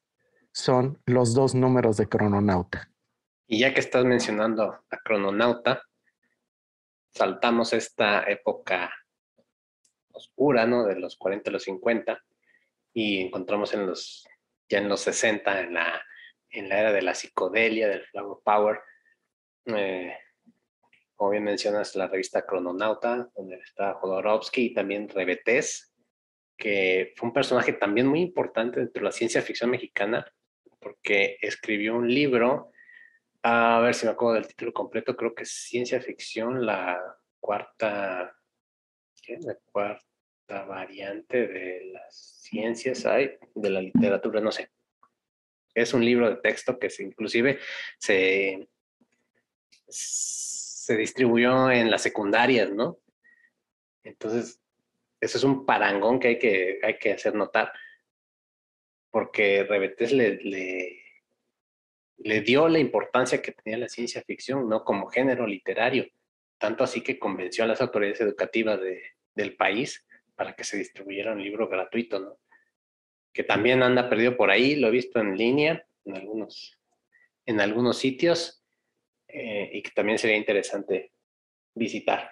son 0.50 0.98
los 1.04 1.34
dos 1.34 1.54
números 1.54 1.98
de 1.98 2.08
crononauta. 2.08 2.90
Y 3.46 3.60
ya 3.60 3.74
que 3.74 3.80
estás 3.80 4.06
mencionando 4.06 4.82
a 4.88 4.96
crononauta, 5.04 5.82
saltamos 7.10 7.74
esta 7.74 8.22
época 8.22 8.90
oscura, 10.10 10.66
¿no? 10.66 10.86
De 10.86 10.98
los 10.98 11.16
40 11.16 11.50
a 11.50 11.52
los 11.52 11.64
50 11.64 12.18
y 12.94 13.20
encontramos 13.26 13.74
en 13.74 13.86
los, 13.86 14.26
ya 14.68 14.78
en 14.78 14.88
los 14.88 15.00
60, 15.00 15.60
en 15.60 15.74
la, 15.74 16.02
en 16.50 16.68
la 16.68 16.80
era 16.80 16.92
de 16.92 17.02
la 17.02 17.14
psicodelia, 17.14 17.88
del 17.88 18.04
flower 18.06 18.38
power, 18.44 18.80
eh, 19.66 20.16
como 21.14 21.30
bien 21.30 21.44
mencionas, 21.44 21.94
la 21.96 22.08
revista 22.08 22.44
Crononauta, 22.44 23.30
donde 23.34 23.56
está 23.56 23.94
Jodorowsky 23.94 24.66
y 24.66 24.74
también 24.74 25.08
Rebetés, 25.08 25.94
que 26.56 27.14
fue 27.16 27.28
un 27.28 27.34
personaje 27.34 27.72
también 27.72 28.06
muy 28.06 28.20
importante 28.20 28.80
dentro 28.80 29.00
de 29.00 29.04
la 29.04 29.12
ciencia 29.12 29.42
ficción 29.42 29.70
mexicana, 29.70 30.30
porque 30.80 31.38
escribió 31.40 31.96
un 31.96 32.12
libro, 32.12 32.70
a 33.42 33.80
ver 33.80 33.94
si 33.94 34.06
me 34.06 34.12
acuerdo 34.12 34.34
del 34.34 34.48
título 34.48 34.72
completo, 34.72 35.16
creo 35.16 35.34
que 35.34 35.44
es 35.44 35.50
Ciencia 35.50 36.00
Ficción, 36.00 36.64
la 36.64 37.00
cuarta, 37.40 38.36
¿qué? 39.22 39.38
La 39.40 39.56
cuarta 39.72 40.15
variante 40.48 41.46
de 41.46 41.90
las 41.92 42.40
ciencias, 42.42 43.04
hay, 43.06 43.38
de 43.54 43.70
la 43.70 43.80
literatura, 43.80 44.40
no 44.40 44.52
sé. 44.52 44.70
Es 45.74 45.92
un 45.92 46.04
libro 46.04 46.30
de 46.30 46.36
texto 46.36 46.78
que 46.78 46.88
se, 46.88 47.02
inclusive 47.02 47.58
se 47.98 48.68
se 50.86 50.96
distribuyó 50.96 51.68
en 51.68 51.90
las 51.90 52.02
secundarias, 52.02 52.70
¿no? 52.70 53.00
Entonces, 54.04 54.62
eso 55.20 55.36
es 55.36 55.42
un 55.42 55.66
parangón 55.66 56.20
que 56.20 56.28
hay 56.28 56.38
que, 56.38 56.78
hay 56.80 56.96
que 56.96 57.12
hacer 57.12 57.34
notar, 57.34 57.72
porque 59.10 59.64
Rebetes 59.64 60.12
le, 60.12 60.38
le, 62.18 62.40
dio 62.42 62.68
la 62.68 62.78
importancia 62.78 63.42
que 63.42 63.50
tenía 63.50 63.78
la 63.78 63.88
ciencia 63.88 64.22
ficción, 64.22 64.68
¿no? 64.68 64.84
Como 64.84 65.08
género 65.08 65.44
literario, 65.44 66.06
tanto 66.56 66.84
así 66.84 67.00
que 67.00 67.18
convenció 67.18 67.64
a 67.64 67.66
las 67.66 67.80
autoridades 67.80 68.20
educativas 68.20 68.78
del 69.34 69.56
país 69.56 70.05
para 70.36 70.54
que 70.54 70.64
se 70.64 70.76
distribuyera 70.76 71.32
un 71.32 71.42
libro 71.42 71.68
gratuito, 71.68 72.20
¿no? 72.20 72.38
Que 73.32 73.42
también 73.42 73.82
anda 73.82 74.08
perdido 74.08 74.36
por 74.36 74.50
ahí, 74.50 74.76
lo 74.76 74.88
he 74.88 74.92
visto 74.92 75.18
en 75.18 75.36
línea, 75.36 75.86
en 76.04 76.16
algunos, 76.16 76.78
en 77.46 77.60
algunos 77.60 77.98
sitios, 77.98 78.62
eh, 79.28 79.70
y 79.72 79.82
que 79.82 79.90
también 79.90 80.18
sería 80.18 80.36
interesante 80.36 81.12
visitar. 81.74 82.30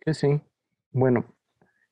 Que 0.00 0.14
sí. 0.14 0.40
Bueno, 0.90 1.36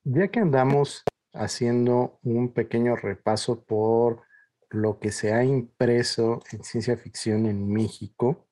ya 0.05 0.29
que 0.29 0.41
andamos 0.41 1.05
haciendo 1.33 2.19
un 2.23 2.53
pequeño 2.53 2.97
repaso 2.97 3.65
por 3.65 4.23
lo 4.71 4.99
que 4.99 5.13
se 5.13 5.33
ha 5.33 5.45
impreso 5.45 6.43
en 6.51 6.65
ciencia 6.65 6.97
ficción 6.97 7.47
en 7.47 7.73
México, 7.73 8.47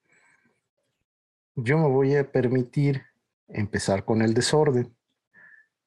yo 1.56 1.78
me 1.78 1.88
voy 1.88 2.16
a 2.16 2.30
permitir 2.30 3.02
empezar 3.48 4.04
con 4.04 4.22
el 4.22 4.34
desorden. 4.34 4.94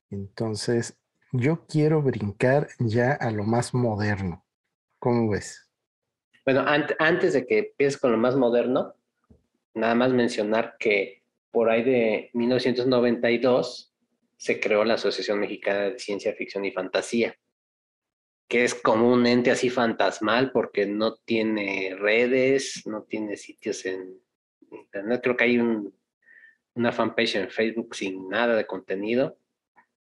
Entonces, 0.09 0.97
yo 1.31 1.65
quiero 1.67 2.01
brincar 2.01 2.69
ya 2.79 3.13
a 3.13 3.31
lo 3.31 3.43
más 3.43 3.73
moderno. 3.73 4.45
¿Cómo 4.99 5.29
ves? 5.29 5.69
Bueno, 6.45 6.63
antes 6.99 7.34
de 7.34 7.45
que 7.45 7.59
empieces 7.59 7.99
con 7.99 8.11
lo 8.11 8.17
más 8.17 8.35
moderno, 8.35 8.95
nada 9.73 9.95
más 9.95 10.13
mencionar 10.13 10.75
que 10.79 11.23
por 11.51 11.69
ahí 11.69 11.84
de 11.84 12.29
1992 12.34 13.93
se 14.38 14.59
creó 14.59 14.85
la 14.85 14.93
Asociación 14.93 15.39
Mexicana 15.39 15.89
de 15.89 15.99
Ciencia 15.99 16.34
Ficción 16.34 16.63
y 16.63 16.71
Fantasía, 16.71 17.35
que 18.47 18.63
es 18.63 18.75
como 18.75 19.11
un 19.11 19.25
ente 19.25 19.51
así 19.51 19.69
fantasmal 19.69 20.51
porque 20.51 20.85
no 20.85 21.15
tiene 21.15 21.95
redes, 21.99 22.84
no 22.85 23.03
tiene 23.03 23.35
sitios 23.35 23.85
en 23.85 24.19
internet. 24.71 25.19
Creo 25.21 25.35
que 25.35 25.43
hay 25.43 25.59
una 26.75 26.91
fanpage 26.91 27.35
en 27.35 27.49
Facebook 27.49 27.95
sin 27.95 28.29
nada 28.29 28.55
de 28.55 28.65
contenido. 28.65 29.38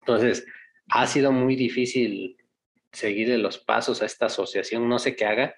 Entonces, 0.04 0.46
ha 0.90 1.08
sido 1.08 1.32
muy 1.32 1.56
difícil 1.56 2.38
seguirle 2.92 3.38
los 3.38 3.58
pasos 3.58 4.02
a 4.02 4.06
esta 4.06 4.28
asociación, 4.28 4.88
no 4.88 5.00
sé 5.00 5.16
qué 5.16 5.26
haga, 5.26 5.56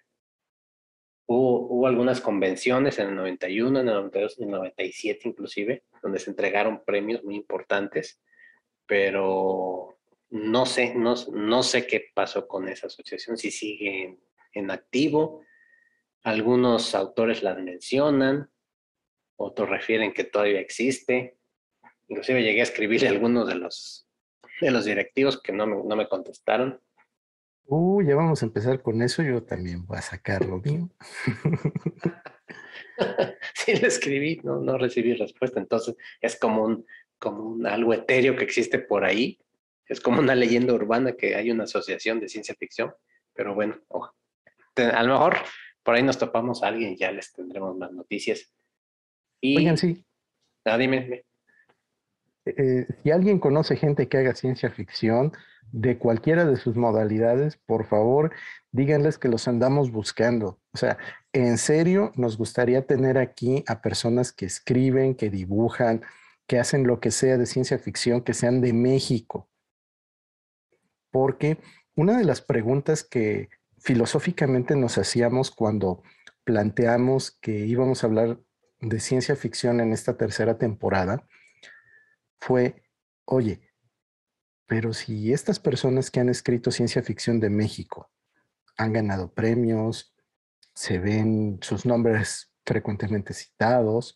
Hubo, 1.27 1.87
algunas 1.87 2.21
convenciones 2.21 2.99
en 2.99 3.09
el 3.09 3.15
91, 3.15 3.79
en 3.79 3.87
el 3.87 3.95
92, 3.95 4.37
en 4.37 4.43
el 4.45 4.51
97 4.51 5.27
inclusive, 5.29 5.83
donde 6.01 6.19
se 6.19 6.29
entregaron 6.29 6.83
premios 6.85 7.23
muy 7.23 7.35
importantes, 7.35 8.21
pero 8.85 9.97
no 10.29 10.65
sé, 10.67 10.93
no, 10.93 11.15
no 11.33 11.63
sé 11.63 11.87
qué 11.87 12.11
pasó 12.13 12.47
con 12.47 12.67
esa 12.67 12.87
asociación, 12.87 13.37
si 13.37 13.49
sigue 13.49 14.19
en, 14.53 14.71
activo. 14.71 15.43
Algunos 16.21 16.93
autores 16.93 17.41
las 17.41 17.57
mencionan, 17.57 18.51
otros 19.35 19.67
refieren 19.67 20.13
que 20.13 20.25
todavía 20.25 20.59
existe. 20.59 21.37
Inclusive 22.07 22.43
llegué 22.43 22.59
a 22.59 22.63
escribirle 22.63 23.07
a 23.07 23.11
algunos 23.11 23.47
de 23.47 23.55
los, 23.55 24.04
de 24.61 24.71
los 24.71 24.85
directivos 24.85 25.41
que 25.41 25.51
no 25.51 25.67
me, 25.67 25.75
no 25.83 25.95
me 25.95 26.07
contestaron. 26.07 26.79
Uh, 27.67 28.01
ya 28.03 28.15
vamos 28.15 28.41
a 28.41 28.45
empezar 28.45 28.81
con 28.81 29.01
eso. 29.01 29.23
Yo 29.23 29.43
también 29.43 29.85
voy 29.85 29.97
a 29.97 30.01
sacar 30.01 30.45
lo 30.45 30.59
mío. 30.59 30.89
sí, 33.53 33.75
le 33.75 33.87
escribí, 33.87 34.39
no, 34.43 34.59
no 34.59 34.77
recibí 34.77 35.13
respuesta. 35.13 35.59
Entonces, 35.59 35.95
es 36.21 36.37
como 36.37 36.63
un, 36.63 36.85
como 37.17 37.43
un 37.43 37.65
algo 37.65 37.93
etéreo 37.93 38.35
que 38.35 38.43
existe 38.43 38.79
por 38.79 39.03
ahí. 39.03 39.39
Es 39.87 39.99
como 39.99 40.19
una 40.19 40.35
leyenda 40.35 40.73
urbana 40.73 41.13
que 41.13 41.35
hay 41.35 41.51
una 41.51 41.63
asociación 41.63 42.19
de 42.19 42.29
ciencia 42.29 42.55
ficción. 42.55 42.93
Pero 43.33 43.53
bueno, 43.53 43.81
a 43.89 45.03
lo 45.03 45.13
mejor 45.13 45.37
por 45.83 45.95
ahí 45.95 46.03
nos 46.03 46.17
topamos 46.17 46.63
a 46.63 46.67
alguien 46.67 46.93
y 46.93 46.97
ya 46.97 47.11
les 47.11 47.31
tendremos 47.33 47.75
más 47.77 47.91
noticias. 47.91 48.51
Y, 49.41 49.57
Oigan, 49.57 49.77
sí. 49.77 50.03
Ah, 50.63 50.77
dime. 50.77 51.25
Eh, 52.45 52.85
si 53.03 53.11
alguien 53.11 53.39
conoce 53.39 53.75
gente 53.75 54.07
que 54.07 54.17
haga 54.17 54.35
ciencia 54.35 54.69
ficción, 54.69 55.33
de 55.71 55.97
cualquiera 55.97 56.45
de 56.45 56.57
sus 56.57 56.75
modalidades, 56.75 57.57
por 57.57 57.85
favor, 57.85 58.31
díganles 58.71 59.17
que 59.17 59.27
los 59.27 59.47
andamos 59.47 59.91
buscando. 59.91 60.59
O 60.73 60.77
sea, 60.77 60.97
en 61.33 61.57
serio, 61.57 62.11
nos 62.15 62.37
gustaría 62.37 62.85
tener 62.85 63.17
aquí 63.17 63.63
a 63.67 63.81
personas 63.81 64.31
que 64.31 64.45
escriben, 64.45 65.15
que 65.15 65.29
dibujan, 65.29 66.01
que 66.47 66.59
hacen 66.59 66.87
lo 66.87 66.99
que 66.99 67.11
sea 67.11 67.37
de 67.37 67.45
ciencia 67.45 67.77
ficción, 67.79 68.21
que 68.21 68.33
sean 68.33 68.61
de 68.61 68.73
México. 68.73 69.49
Porque 71.11 71.57
una 71.95 72.17
de 72.17 72.25
las 72.25 72.41
preguntas 72.41 73.03
que 73.03 73.49
filosóficamente 73.79 74.75
nos 74.75 74.97
hacíamos 74.97 75.51
cuando 75.51 76.03
planteamos 76.43 77.31
que 77.41 77.65
íbamos 77.65 78.03
a 78.03 78.07
hablar 78.07 78.39
de 78.79 78.99
ciencia 78.99 79.35
ficción 79.35 79.79
en 79.79 79.93
esta 79.93 80.15
tercera 80.15 80.57
temporada 80.57 81.27
fue, 82.39 82.83
oye, 83.25 83.61
pero 84.67 84.93
si 84.93 85.31
estas 85.31 85.59
personas 85.59 86.09
que 86.09 86.19
han 86.19 86.29
escrito 86.29 86.71
ciencia 86.71 87.03
ficción 87.03 87.39
de 87.39 87.49
México 87.49 88.09
han 88.77 88.93
ganado 88.93 89.33
premios, 89.33 90.15
se 90.73 90.99
ven 90.99 91.59
sus 91.61 91.85
nombres 91.85 92.51
frecuentemente 92.65 93.33
citados, 93.33 94.15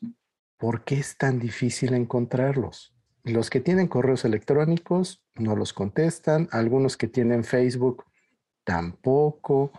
¿por 0.58 0.84
qué 0.84 0.96
es 1.00 1.18
tan 1.18 1.40
difícil 1.40 1.94
encontrarlos? 1.94 2.94
Los 3.24 3.50
que 3.50 3.62
tienen 3.62 3.88
correos 3.88 4.26
electrónicos 4.26 5.24
no 5.36 5.56
los 5.56 5.74
contestan, 5.74 6.50
algunos 6.52 6.98
que 6.98 7.08
tienen 7.08 7.44
Facebook 7.44 8.06
tampoco. 8.64 9.72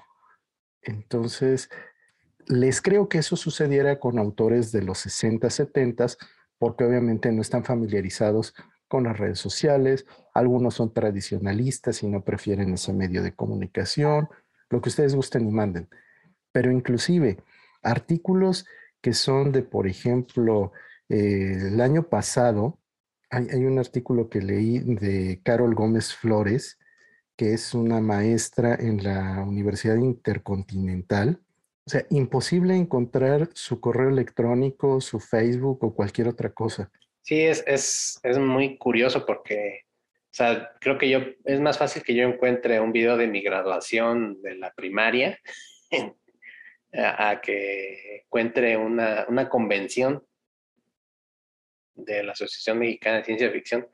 Entonces, 0.82 1.68
les 2.46 2.80
creo 2.80 3.08
que 3.08 3.18
eso 3.18 3.36
sucediera 3.36 3.98
con 3.98 4.18
autores 4.18 4.72
de 4.72 4.82
los 4.82 4.98
60, 4.98 5.50
70, 5.50 6.06
porque 6.60 6.84
obviamente 6.84 7.32
no 7.32 7.40
están 7.40 7.64
familiarizados 7.64 8.54
con 8.86 9.04
las 9.04 9.18
redes 9.18 9.38
sociales, 9.38 10.04
algunos 10.34 10.74
son 10.74 10.92
tradicionalistas 10.92 12.02
y 12.02 12.06
no 12.06 12.22
prefieren 12.22 12.74
ese 12.74 12.92
medio 12.92 13.22
de 13.22 13.32
comunicación, 13.34 14.28
lo 14.68 14.82
que 14.82 14.90
ustedes 14.90 15.14
gusten 15.14 15.48
y 15.48 15.50
manden. 15.50 15.88
Pero 16.52 16.70
inclusive 16.70 17.38
artículos 17.82 18.66
que 19.00 19.14
son 19.14 19.52
de, 19.52 19.62
por 19.62 19.86
ejemplo, 19.86 20.72
eh, 21.08 21.56
el 21.72 21.80
año 21.80 22.10
pasado, 22.10 22.78
hay, 23.30 23.48
hay, 23.50 23.64
un 23.64 23.78
artículo 23.78 24.28
que 24.28 24.42
leí 24.42 24.80
de 24.80 25.40
Carol 25.42 25.74
Gómez 25.74 26.14
Flores, 26.14 26.78
que 27.36 27.54
es 27.54 27.72
una 27.72 28.02
maestra 28.02 28.74
en 28.74 29.02
la 29.02 29.42
Universidad 29.44 29.96
Intercontinental. 29.96 31.40
O 31.90 31.92
sea, 31.92 32.06
imposible 32.10 32.76
encontrar 32.76 33.48
su 33.52 33.80
correo 33.80 34.10
electrónico, 34.10 35.00
su 35.00 35.18
Facebook 35.18 35.82
o 35.82 35.92
cualquier 35.92 36.28
otra 36.28 36.52
cosa. 36.52 36.88
Sí, 37.22 37.40
es, 37.40 37.64
es, 37.66 38.20
es 38.22 38.38
muy 38.38 38.78
curioso 38.78 39.26
porque, 39.26 39.86
o 40.06 40.30
sea, 40.30 40.70
creo 40.80 40.98
que 40.98 41.10
yo, 41.10 41.18
es 41.44 41.58
más 41.58 41.78
fácil 41.78 42.04
que 42.04 42.14
yo 42.14 42.22
encuentre 42.22 42.78
un 42.78 42.92
video 42.92 43.16
de 43.16 43.26
mi 43.26 43.40
graduación 43.40 44.40
de 44.40 44.54
la 44.54 44.72
primaria 44.72 45.40
a, 46.94 47.40
que 47.40 48.22
encuentre 48.24 48.76
una, 48.76 49.26
una 49.28 49.48
convención 49.48 50.24
de 51.96 52.22
la 52.22 52.34
Asociación 52.34 52.78
Mexicana 52.78 53.16
de 53.16 53.24
Ciencia 53.24 53.50
Ficción 53.50 53.88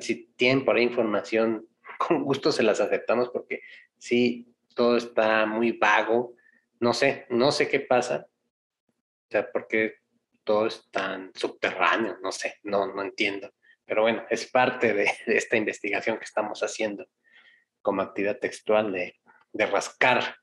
Si 0.00 0.32
tienen 0.34 0.64
por 0.64 0.74
ahí 0.74 0.82
información, 0.82 1.68
con 2.00 2.24
gusto 2.24 2.50
se 2.50 2.64
las 2.64 2.80
aceptamos 2.80 3.30
porque 3.30 3.60
sí, 3.98 4.52
todo 4.74 4.96
está 4.96 5.46
muy 5.46 5.70
vago. 5.70 6.34
No 6.80 6.92
sé, 6.94 7.26
no 7.30 7.52
sé 7.52 7.68
qué 7.68 7.80
pasa. 7.80 8.26
O 8.26 9.30
sea, 9.30 9.50
porque 9.52 9.96
todo 10.44 10.66
es 10.66 10.90
tan 10.90 11.30
subterráneo, 11.34 12.18
no 12.22 12.32
sé, 12.32 12.56
no, 12.64 12.92
no 12.92 13.02
entiendo. 13.02 13.52
Pero 13.84 14.02
bueno, 14.02 14.24
es 14.30 14.50
parte 14.50 14.92
de, 14.94 15.10
esta 15.26 15.56
investigación 15.56 16.18
que 16.18 16.24
estamos 16.24 16.62
haciendo 16.62 17.06
como 17.82 18.02
actividad 18.02 18.38
textual 18.38 18.92
de, 18.92 19.14
rascar 19.66 20.36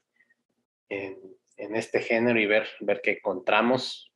en, 0.89 1.17
este 1.57 2.01
género 2.01 2.39
y 2.39 2.45
ver, 2.45 2.67
ver 2.81 3.01
qué 3.01 3.11
encontramos. 3.11 4.13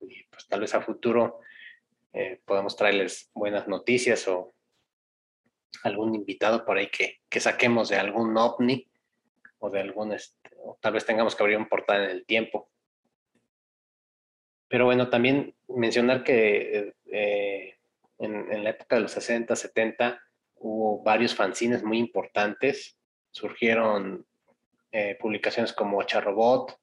Y 0.00 0.24
pues 0.24 0.46
tal 0.46 0.60
vez 0.60 0.74
a 0.74 0.80
futuro 0.80 1.40
eh, 2.12 2.40
podemos 2.44 2.76
traerles 2.76 3.30
buenas 3.34 3.66
noticias 3.68 4.28
o 4.28 4.54
algún 5.82 6.14
invitado 6.14 6.64
por 6.64 6.78
ahí 6.78 6.88
que, 6.88 7.20
que 7.28 7.40
saquemos 7.40 7.88
de 7.88 7.96
algún 7.96 8.36
ovni 8.36 8.88
o 9.58 9.70
de 9.70 9.80
algún, 9.80 10.12
este, 10.12 10.47
tal 10.80 10.92
vez 10.92 11.04
tengamos 11.04 11.34
que 11.34 11.42
abrir 11.42 11.58
un 11.58 11.68
portal 11.68 12.04
en 12.04 12.10
el 12.10 12.26
tiempo. 12.26 12.70
Pero 14.68 14.84
bueno, 14.84 15.08
también 15.08 15.54
mencionar 15.68 16.22
que 16.22 16.94
eh, 17.06 17.74
en, 18.18 18.64
la 18.64 18.70
época 18.70 18.96
de 18.96 19.02
los 19.02 19.12
60, 19.12 19.56
70, 19.56 20.20
hubo 20.56 21.02
varios 21.02 21.34
fanzines 21.34 21.82
muy 21.82 21.98
importantes. 21.98 22.98
Surgieron 23.30 24.26
eh, 24.92 25.16
publicaciones 25.18 25.72
como 25.72 26.02
Charrobot, 26.02 26.78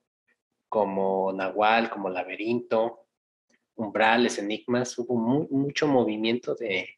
como 0.67 1.31
Nahual, 1.31 1.89
como 1.89 2.09
Laberinto, 2.09 3.07
Umbrales, 3.75 4.39
Enigmas. 4.39 4.97
Hubo 4.97 5.15
mucho 5.15 5.87
movimiento 5.87 6.55
de, 6.55 6.89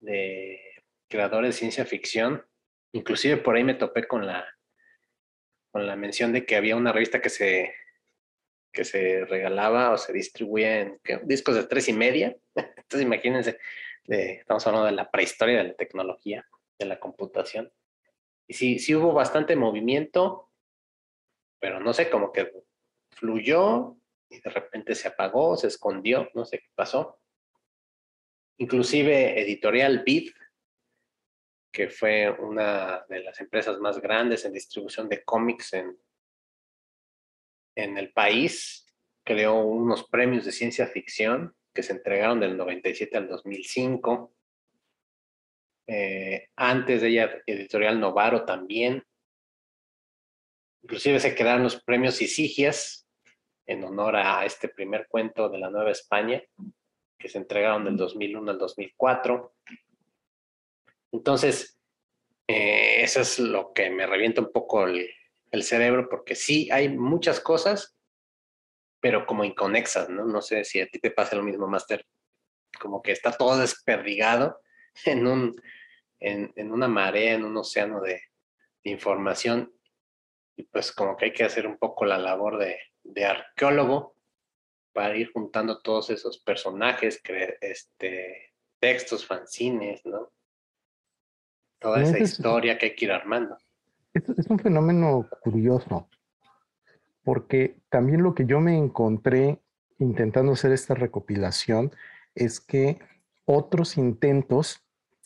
de 0.00 0.60
creadores 1.08 1.54
de 1.54 1.58
ciencia 1.58 1.84
ficción. 1.84 2.44
Inclusive 2.92 3.36
por 3.36 3.56
ahí 3.56 3.64
me 3.64 3.74
topé 3.74 4.06
con 4.08 4.26
la, 4.26 4.44
con 5.74 5.88
la 5.88 5.96
mención 5.96 6.32
de 6.32 6.46
que 6.46 6.54
había 6.54 6.76
una 6.76 6.92
revista 6.92 7.20
que 7.20 7.30
se, 7.30 7.74
que 8.72 8.84
se 8.84 9.24
regalaba 9.24 9.90
o 9.90 9.98
se 9.98 10.12
distribuía 10.12 10.82
en 10.82 11.00
discos 11.24 11.56
de 11.56 11.64
tres 11.64 11.88
y 11.88 11.92
media 11.92 12.36
entonces 12.54 13.02
imagínense, 13.02 13.58
estamos 14.06 14.64
hablando 14.68 14.86
de 14.86 14.92
la 14.92 15.10
prehistoria 15.10 15.58
de 15.58 15.64
la 15.64 15.74
tecnología, 15.74 16.46
de 16.78 16.86
la 16.86 17.00
computación. 17.00 17.72
Y 18.46 18.54
sí, 18.54 18.78
sí 18.78 18.94
hubo 18.94 19.12
bastante 19.12 19.56
movimiento, 19.56 20.48
pero 21.58 21.80
no 21.80 21.92
sé, 21.92 22.08
como 22.08 22.30
que 22.30 22.52
fluyó 23.10 23.96
y 24.28 24.40
de 24.40 24.50
repente 24.50 24.94
se 24.94 25.08
apagó, 25.08 25.56
se 25.56 25.66
escondió, 25.66 26.30
no 26.34 26.44
sé 26.44 26.60
qué 26.60 26.68
pasó. 26.76 27.18
Inclusive 28.58 29.40
Editorial 29.40 30.04
Bid, 30.04 30.30
que 31.74 31.88
fue 31.88 32.30
una 32.30 33.04
de 33.08 33.24
las 33.24 33.40
empresas 33.40 33.80
más 33.80 34.00
grandes 34.00 34.44
en 34.44 34.52
distribución 34.52 35.08
de 35.08 35.24
cómics 35.24 35.72
en, 35.72 35.98
en 37.74 37.98
el 37.98 38.12
país, 38.12 38.86
creó 39.24 39.56
unos 39.56 40.08
premios 40.08 40.44
de 40.44 40.52
ciencia 40.52 40.86
ficción 40.86 41.52
que 41.74 41.82
se 41.82 41.92
entregaron 41.92 42.38
del 42.38 42.56
97 42.56 43.16
al 43.16 43.26
2005. 43.26 44.32
Eh, 45.88 46.48
antes 46.54 47.02
de 47.02 47.08
ella, 47.08 47.42
Editorial 47.44 47.98
Novaro 47.98 48.44
también. 48.44 49.02
Inclusive 50.84 51.18
se 51.18 51.34
quedaron 51.34 51.64
los 51.64 51.82
premios 51.82 52.22
Isigias 52.22 53.08
en 53.66 53.82
honor 53.82 54.14
a 54.14 54.44
este 54.46 54.68
primer 54.68 55.08
cuento 55.08 55.48
de 55.48 55.58
la 55.58 55.70
Nueva 55.70 55.90
España, 55.90 56.40
que 57.18 57.28
se 57.28 57.38
entregaron 57.38 57.84
del 57.84 57.96
2001 57.96 58.52
al 58.52 58.58
2004. 58.58 59.54
Entonces, 61.14 61.78
eh, 62.48 63.02
eso 63.02 63.20
es 63.20 63.38
lo 63.38 63.72
que 63.72 63.88
me 63.88 64.04
revienta 64.04 64.40
un 64.40 64.50
poco 64.50 64.86
el, 64.86 65.08
cerebro, 65.62 66.08
porque 66.10 66.34
sí 66.34 66.68
hay 66.72 66.88
muchas 66.88 67.38
cosas 67.38 67.96
pero 68.98 69.24
como 69.26 69.44
inconexas, 69.44 70.08
¿no? 70.08 70.24
No 70.24 70.40
sé 70.40 70.64
si 70.64 70.80
a 70.80 70.88
ti 70.88 70.98
te 70.98 71.10
pasa 71.10 71.36
lo 71.36 71.42
mismo, 71.42 71.68
Master. 71.68 72.04
Como 72.80 73.02
que 73.02 73.12
está 73.12 73.30
todo 73.30 73.58
desperdigado 73.58 74.58
en, 75.04 75.26
un, 75.26 75.54
en, 76.18 76.72
una 76.72 76.88
marea, 76.88 77.34
en 77.34 77.44
un 77.44 77.56
océano 77.56 78.00
de, 78.00 78.20
información. 78.82 79.72
Y 80.56 80.64
pues 80.64 80.90
como 80.90 81.16
que 81.16 81.26
hay 81.26 81.32
que 81.32 81.44
hacer 81.44 81.66
un 81.66 81.76
poco 81.76 82.06
la 82.06 82.18
labor 82.18 82.58
de, 82.58 83.24
arqueólogo 83.24 84.16
para 84.92 85.16
ir 85.16 85.30
juntando 85.32 85.80
todos 85.82 86.08
esos 86.10 86.38
personajes, 86.38 87.20
este, 87.60 88.54
textos, 88.80 89.26
fanzines, 89.26 90.04
¿no? 90.06 90.32
Toda 91.84 92.02
esa 92.02 92.18
historia 92.18 92.78
que 92.78 92.86
hay 92.86 92.94
que 92.96 93.04
ir 93.04 93.12
armando. 93.12 93.58
es 94.14 94.46
un 94.48 94.58
fenómeno 94.58 95.28
curioso 95.42 96.08
porque 97.24 97.80
también 97.88 98.22
lo 98.22 98.34
que 98.34 98.46
yo 98.46 98.60
me 98.60 98.76
encontré 98.76 99.60
intentando 99.98 100.52
hacer 100.52 100.72
esta 100.72 100.94
recopilación 100.94 101.92
es 102.34 102.60
que 102.60 102.98
otros 103.46 103.96
intentos 103.96 104.82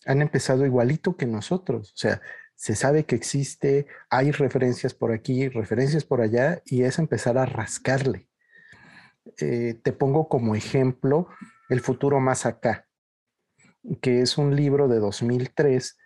han 0.06 0.22
empezado 0.22 0.64
igualito 0.64 1.16
que 1.16 1.26
nosotros. 1.26 1.93
O 1.93 1.97
sea, 1.97 2.22
se 2.55 2.74
sabe 2.74 3.05
que 3.05 3.16
existe, 3.16 3.86
hay 4.10 4.30
referencias 4.30 4.94
por 4.94 5.12
aquí, 5.12 5.48
referencias 5.48 6.05
por 6.05 6.20
allá, 6.20 6.62
y 6.64 6.82
es 6.82 6.98
empezar 6.98 7.36
a 7.36 7.47
rascarle. 7.47 8.28
Eh, 9.40 9.78
te 9.82 9.93
pongo 9.93 10.28
como 10.28 10.55
ejemplo 10.55 11.28
El 11.68 11.80
futuro 11.80 12.18
más 12.18 12.47
acá, 12.47 12.89
que 14.01 14.22
es 14.22 14.39
un 14.39 14.56
libro 14.56 14.89
de 14.89 14.98
2003 15.01 15.98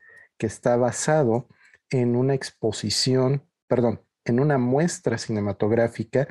que 0.42 0.48
está 0.48 0.76
basado 0.76 1.46
en 1.88 2.16
una 2.16 2.34
exposición, 2.34 3.44
perdón, 3.68 4.02
en 4.24 4.40
una 4.40 4.58
muestra 4.58 5.16
cinematográfica 5.16 6.26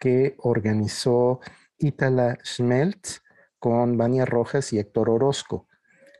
que 0.00 0.34
organizó 0.38 1.38
Itala 1.78 2.38
Schmeltz 2.42 3.22
con 3.60 3.96
Vania 3.96 4.24
Rojas 4.24 4.72
y 4.72 4.80
Héctor 4.80 5.10
Orozco. 5.10 5.68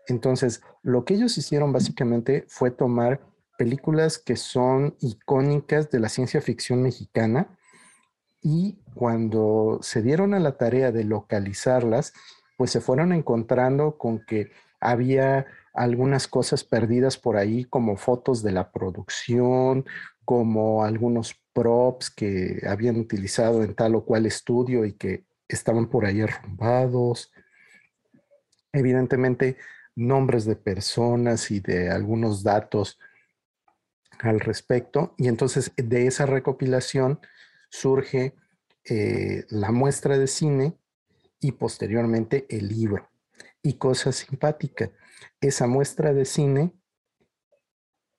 Entonces, 0.06 0.62
lo 0.84 1.04
que 1.04 1.14
ellos 1.14 1.36
hicieron 1.36 1.72
básicamente 1.72 2.44
fue 2.46 2.70
tomar 2.70 3.26
películas 3.58 4.18
que 4.18 4.36
son 4.36 4.96
icónicas 5.00 5.90
de 5.90 5.98
la 5.98 6.08
ciencia 6.08 6.40
ficción 6.40 6.80
mexicana 6.80 7.58
y 8.40 8.78
cuando 8.94 9.80
se 9.82 10.00
dieron 10.00 10.32
a 10.32 10.38
la 10.38 10.58
tarea 10.58 10.92
de 10.92 11.02
localizarlas, 11.02 12.12
pues 12.56 12.70
se 12.70 12.80
fueron 12.80 13.12
encontrando 13.12 13.98
con 13.98 14.24
que 14.24 14.52
había 14.80 15.46
algunas 15.76 16.26
cosas 16.26 16.64
perdidas 16.64 17.16
por 17.16 17.36
ahí, 17.36 17.64
como 17.64 17.96
fotos 17.96 18.42
de 18.42 18.52
la 18.52 18.72
producción, 18.72 19.84
como 20.24 20.84
algunos 20.84 21.34
props 21.52 22.10
que 22.10 22.62
habían 22.66 22.96
utilizado 22.96 23.62
en 23.62 23.74
tal 23.74 23.94
o 23.94 24.04
cual 24.04 24.26
estudio 24.26 24.84
y 24.84 24.92
que 24.94 25.24
estaban 25.48 25.88
por 25.88 26.04
ahí 26.04 26.20
arrumbados. 26.20 27.32
Evidentemente, 28.72 29.56
nombres 29.94 30.44
de 30.44 30.56
personas 30.56 31.50
y 31.50 31.60
de 31.60 31.90
algunos 31.90 32.42
datos 32.42 32.98
al 34.18 34.40
respecto. 34.40 35.14
Y 35.16 35.28
entonces 35.28 35.72
de 35.76 36.06
esa 36.06 36.26
recopilación 36.26 37.20
surge 37.70 38.34
eh, 38.84 39.44
la 39.48 39.72
muestra 39.72 40.18
de 40.18 40.26
cine 40.26 40.76
y 41.40 41.52
posteriormente 41.52 42.46
el 42.48 42.68
libro. 42.68 43.08
Y 43.62 43.74
cosa 43.74 44.12
simpática, 44.12 44.90
esa 45.40 45.66
muestra 45.66 46.12
de 46.12 46.24
cine 46.24 46.72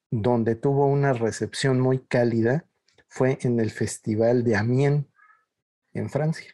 donde 0.09 0.55
tuvo 0.55 0.87
una 0.87 1.13
recepción 1.13 1.79
muy 1.79 2.05
cálida 2.05 2.65
fue 3.07 3.37
en 3.41 3.59
el 3.59 3.71
Festival 3.71 4.43
de 4.43 4.55
Amiens, 4.55 5.05
en 5.93 6.09
Francia. 6.09 6.53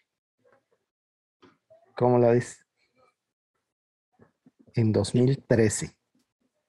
¿Cómo 1.96 2.18
la 2.18 2.32
ves? 2.32 2.66
En 4.74 4.92
2013. 4.92 5.96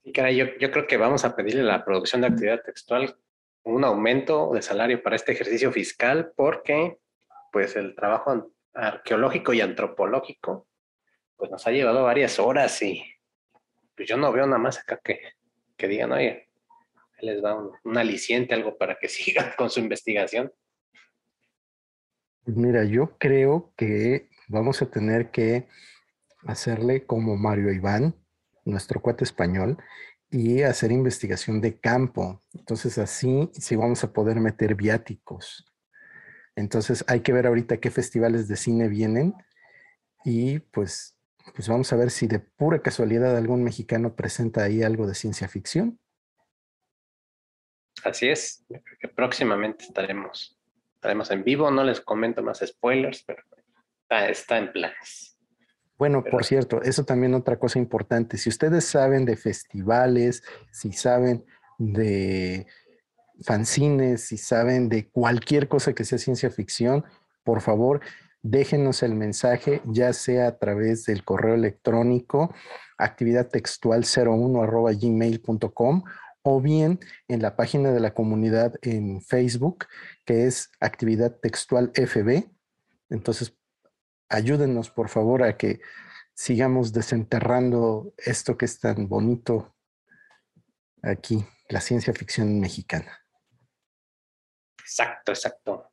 Y 0.03 0.13
caray, 0.13 0.37
yo, 0.37 0.47
yo 0.61 0.71
creo 0.71 0.87
que 0.87 0.99
vamos 0.99 1.25
a 1.25 1.35
pedirle 1.35 1.63
a 1.63 1.65
la 1.65 1.85
producción 1.85 2.21
de 2.21 2.27
actividad 2.27 2.63
textual 2.63 3.19
un 3.63 3.85
aumento 3.85 4.53
de 4.53 4.61
salario 4.61 5.03
para 5.03 5.17
este 5.17 5.33
ejercicio 5.33 5.73
fiscal 5.73 6.33
porque 6.37 6.99
pues 7.51 7.77
el 7.77 7.95
trabajo 7.95 8.53
arqueológico 8.75 9.55
y 9.55 9.63
antropológico 9.63 10.69
pues 11.37 11.51
nos 11.51 11.67
ha 11.67 11.71
llevado 11.71 12.05
varias 12.05 12.39
horas 12.39 12.83
y 12.83 13.03
pues 13.97 14.09
yo 14.09 14.17
no 14.17 14.33
veo 14.33 14.47
nada 14.47 14.59
más 14.59 14.79
acá 14.79 15.01
que, 15.03 15.21
que 15.77 15.89
digan, 15.89 16.13
oye, 16.13 16.49
les 17.21 17.43
da 17.43 17.55
un, 17.55 17.99
aliciente, 17.99 18.55
algo 18.55 18.77
para 18.77 18.99
que 18.99 19.09
sigan 19.09 19.53
con 19.57 19.71
su 19.71 19.81
investigación. 19.81 20.53
Pues 22.45 22.57
mira, 22.57 22.85
yo 22.85 23.17
creo 23.19 23.73
que 23.77 24.29
vamos 24.49 24.83
a 24.83 24.91
tener 24.91 25.31
que 25.31 25.67
hacerle 26.47 27.07
como 27.07 27.37
Mario 27.37 27.73
Iván, 27.73 28.15
nuestro 28.65 29.01
cuate 29.01 29.25
español, 29.25 29.79
y 30.31 30.63
hacer 30.63 30.93
investigación 30.93 31.61
de 31.61 31.79
campo. 31.79 32.43
Entonces 32.53 32.99
así 32.99 33.51
sí 33.53 33.77
vamos 33.77 34.05
a 34.05 34.13
poder 34.13 34.41
meter 34.41 34.75
viáticos. 34.75 35.65
Entonces 36.57 37.05
hay 37.09 37.21
que 37.21 37.33
ver 37.33 37.47
ahorita 37.47 37.79
qué 37.79 37.91
festivales 37.91 38.49
de 38.49 38.57
cine 38.57 38.89
vienen 38.89 39.35
y 40.25 40.59
pues 40.59 41.17
pues 41.55 41.69
vamos 41.69 41.93
a 41.93 41.97
ver 41.97 42.11
si 42.11 42.27
de 42.27 42.41
pura 42.41 42.81
casualidad 42.81 43.37
algún 43.37 43.63
mexicano 43.63 44.15
presenta 44.15 44.65
ahí 44.65 44.83
algo 44.83 45.07
de 45.07 45.15
ciencia 45.15 45.49
ficción. 45.49 45.99
Así 48.03 48.29
es, 48.29 48.65
creo 48.69 48.83
que 49.01 49.09
próximamente 49.09 49.85
estaremos, 49.85 50.59
estaremos 50.95 51.31
en 51.31 51.45
vivo, 51.45 51.71
no 51.71 51.85
les 51.85 52.01
comento 52.01 52.43
más 52.43 52.63
spoilers, 52.65 53.23
pero 53.25 53.43
está, 54.09 54.59
en 54.59 54.73
planes. 54.73 55.39
Bueno, 55.97 56.25
por 56.25 56.45
cierto, 56.45 56.83
eso 56.83 57.05
también 57.05 57.35
otra 57.35 57.59
cosa 57.59 57.79
importante. 57.79 58.37
Si 58.37 58.49
ustedes 58.49 58.85
saben 58.85 59.25
de 59.25 59.37
festivales, 59.37 60.43
si 60.73 60.93
saben 60.93 61.45
de 61.79 62.67
fanzines, 63.43 64.27
si 64.27 64.37
saben 64.37 64.89
de 64.89 65.09
cualquier 65.09 65.69
cosa 65.69 65.95
que 65.95 66.05
sea 66.05 66.19
ciencia 66.19 66.51
ficción, 66.51 67.05
por 67.45 67.61
favor, 67.61 68.01
déjenos 68.45 69.03
el 69.03 69.15
mensaje, 69.15 69.81
ya 69.87 70.13
sea 70.13 70.47
a 70.49 70.59
través 70.59 71.07
del 71.07 71.25
correo 71.25 71.55
electrónico 71.55 72.55
actividad 72.99 73.49
textual 73.49 74.05
01 74.05 74.61
gmail.com 75.01 76.05
o 76.43 76.61
bien 76.61 77.01
en 77.27 77.41
la 77.41 77.57
página 77.57 77.91
de 77.91 78.01
la 78.01 78.13
comunidad 78.13 78.75
en 78.83 79.23
Facebook, 79.23 79.87
que 80.27 80.47
es 80.47 80.71
actividad 80.79 81.35
textual 81.41 81.91
FB. 81.95 82.51
Entonces, 83.09 83.57
ayúdenos 84.29 84.91
por 84.91 85.09
favor 85.09 85.43
a 85.43 85.57
que 85.57 85.81
sigamos 86.35 86.93
desenterrando 86.93 88.13
esto 88.19 88.59
que 88.59 88.67
es 88.67 88.79
tan 88.79 89.09
bonito 89.09 89.75
aquí, 91.03 91.47
la 91.71 91.81
ciencia 91.81 92.13
ficción 92.13 92.61
mexicana. 92.61 93.25
Exacto, 94.81 95.33
exacto. 95.33 95.91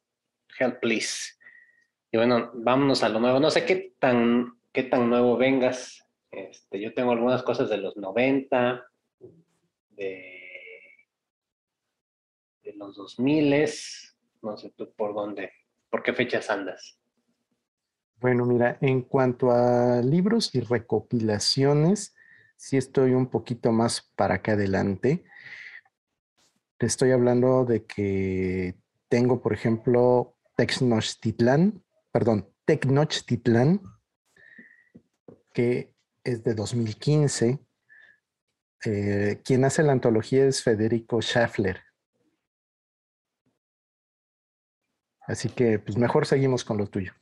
Help, 0.59 0.81
please. 0.81 1.40
Y 2.11 2.17
bueno, 2.17 2.51
vámonos 2.53 3.03
a 3.03 3.09
lo 3.09 3.19
nuevo. 3.19 3.39
No 3.39 3.49
sé 3.49 3.65
qué 3.65 3.95
tan, 3.97 4.59
qué 4.73 4.83
tan 4.83 5.09
nuevo 5.09 5.37
vengas. 5.37 6.05
Este, 6.29 6.79
yo 6.81 6.93
tengo 6.93 7.11
algunas 7.11 7.41
cosas 7.43 7.69
de 7.69 7.77
los 7.77 7.95
90, 7.95 8.85
de, 9.89 10.41
de 12.63 12.73
los 12.73 12.95
2000, 12.95 13.69
no 14.41 14.57
sé 14.57 14.71
tú 14.75 14.93
por 14.93 15.13
dónde, 15.13 15.51
por 15.89 16.03
qué 16.03 16.13
fechas 16.13 16.49
andas. 16.49 16.97
Bueno, 18.19 18.45
mira, 18.45 18.77
en 18.81 19.01
cuanto 19.01 19.51
a 19.51 20.01
libros 20.01 20.53
y 20.53 20.61
recopilaciones, 20.61 22.15
sí 22.55 22.77
estoy 22.77 23.13
un 23.13 23.27
poquito 23.27 23.71
más 23.71 24.11
para 24.15 24.35
acá 24.35 24.53
adelante. 24.53 25.23
Te 26.77 26.85
estoy 26.85 27.11
hablando 27.11 27.65
de 27.65 27.85
que 27.85 28.75
tengo, 29.09 29.41
por 29.41 29.53
ejemplo, 29.53 30.35
Tecnochtitlan, 30.55 31.83
perdón, 32.11 32.53
Tecnochtitlan, 32.65 33.81
que 35.53 35.93
es 36.23 36.43
de 36.43 36.53
2015. 36.53 37.59
Eh, 38.85 39.41
quien 39.43 39.63
hace 39.65 39.83
la 39.83 39.91
antología 39.91 40.45
es 40.45 40.63
Federico 40.63 41.21
Schaffler. 41.21 41.81
Así 45.21 45.49
que, 45.49 45.79
pues 45.79 45.97
mejor 45.97 46.25
seguimos 46.25 46.65
con 46.65 46.77
lo 46.77 46.87
tuyo. 46.87 47.13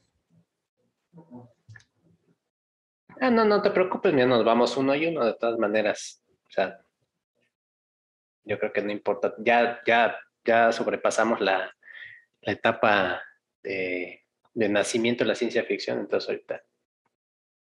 Ah, 3.22 3.30
no, 3.30 3.44
no 3.44 3.62
te 3.62 3.72
preocupes, 3.72 4.16
ya 4.16 4.26
nos 4.26 4.46
vamos 4.46 4.78
uno 4.78 4.96
y 4.96 5.08
uno 5.08 5.26
de 5.26 5.34
todas 5.34 5.60
maneras. 5.60 6.24
O 6.48 6.52
sea, 6.52 6.80
yo 8.46 8.58
creo 8.58 8.72
que 8.72 8.82
no 8.82 8.92
importa. 8.92 9.36
Ya, 9.40 9.82
ya, 9.86 10.18
ya 10.46 10.72
sobrepasamos 10.72 11.42
la 11.42 11.76
etapa 12.42 13.22
de 13.62 14.19
de 14.54 14.70
nacimiento 14.70 15.24
de 15.24 15.30
la 15.30 15.36
ciencia 15.36 15.64
ficción, 15.64 16.00
entonces 16.00 16.30
ahorita 16.30 16.64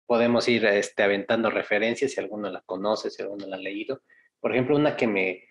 podemos 0.08 0.48
ir 0.48 0.66
este, 0.66 1.04
aventando 1.04 1.50
referencias 1.50 2.12
si 2.12 2.20
alguno 2.20 2.50
la 2.50 2.62
conoce, 2.62 3.12
si 3.12 3.22
alguno 3.22 3.46
la 3.46 3.58
ha 3.58 3.60
leído. 3.60 4.02
Por 4.40 4.54
ejemplo, 4.54 4.76
una 4.76 4.96
que 4.96 5.06
me, 5.06 5.44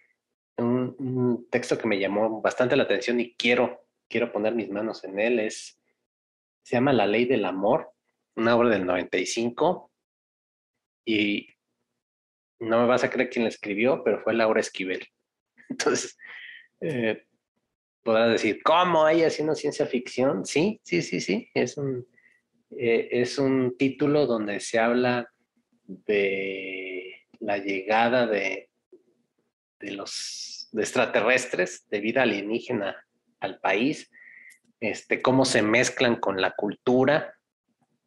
un, 0.57 1.47
texto 1.51 1.79
que 1.79 1.87
me 1.87 1.99
llamó 1.99 2.41
bastante 2.41 2.77
la 2.77 2.85
atención 2.85 3.21
y 3.21 3.35
quiero, 3.35 3.87
quiero 4.09 4.33
poner 4.33 4.55
mis 4.55 4.71
manos 4.71 5.05
en 5.05 5.21
él 5.21 5.39
es, 5.41 5.79
se 6.63 6.77
llama 6.77 6.93
La 6.93 7.07
Ley 7.07 7.27
del 7.27 7.45
Amor, 7.45 7.93
una 8.35 8.57
obra 8.57 8.71
del 8.71 8.87
95 8.87 9.93
y 11.05 11.49
no 12.59 12.81
me 12.81 12.87
vas 12.87 13.05
a 13.05 13.11
creer 13.11 13.29
quién 13.29 13.45
la 13.45 13.51
escribió, 13.51 14.03
pero 14.03 14.21
fue 14.23 14.35
Laura 14.35 14.61
Esquivel. 14.61 15.07
Entonces, 15.69 16.17
eh, 16.81 17.27
podrás 18.07 18.31
decir, 18.31 18.62
¿cómo 18.62 19.05
hay 19.05 19.24
haciendo 19.24 19.57
ciencia 19.57 19.85
ficción? 19.85 20.47
Sí, 20.47 20.81
sí, 20.85 21.03
sí, 21.03 21.20
sí. 21.20 21.51
Es 21.53 21.77
un, 21.77 22.07
eh, 22.78 23.09
es 23.11 23.37
un 23.37 23.77
título 23.77 24.27
donde 24.27 24.61
se 24.61 24.78
habla 24.78 25.28
de 25.83 27.27
la 27.41 27.59
llegada 27.59 28.27
de, 28.28 28.70
de 29.81 29.91
los 29.91 30.70
extraterrestres, 30.73 31.89
de 31.91 32.01
vida 32.01 32.23
alienígena 32.23 33.05
al 33.41 33.59
país, 33.59 34.11
este, 34.78 35.20
cómo 35.20 35.45
se 35.45 35.62
mezclan 35.62 36.16
con 36.16 36.41
la 36.41 36.53
cultura. 36.53 37.35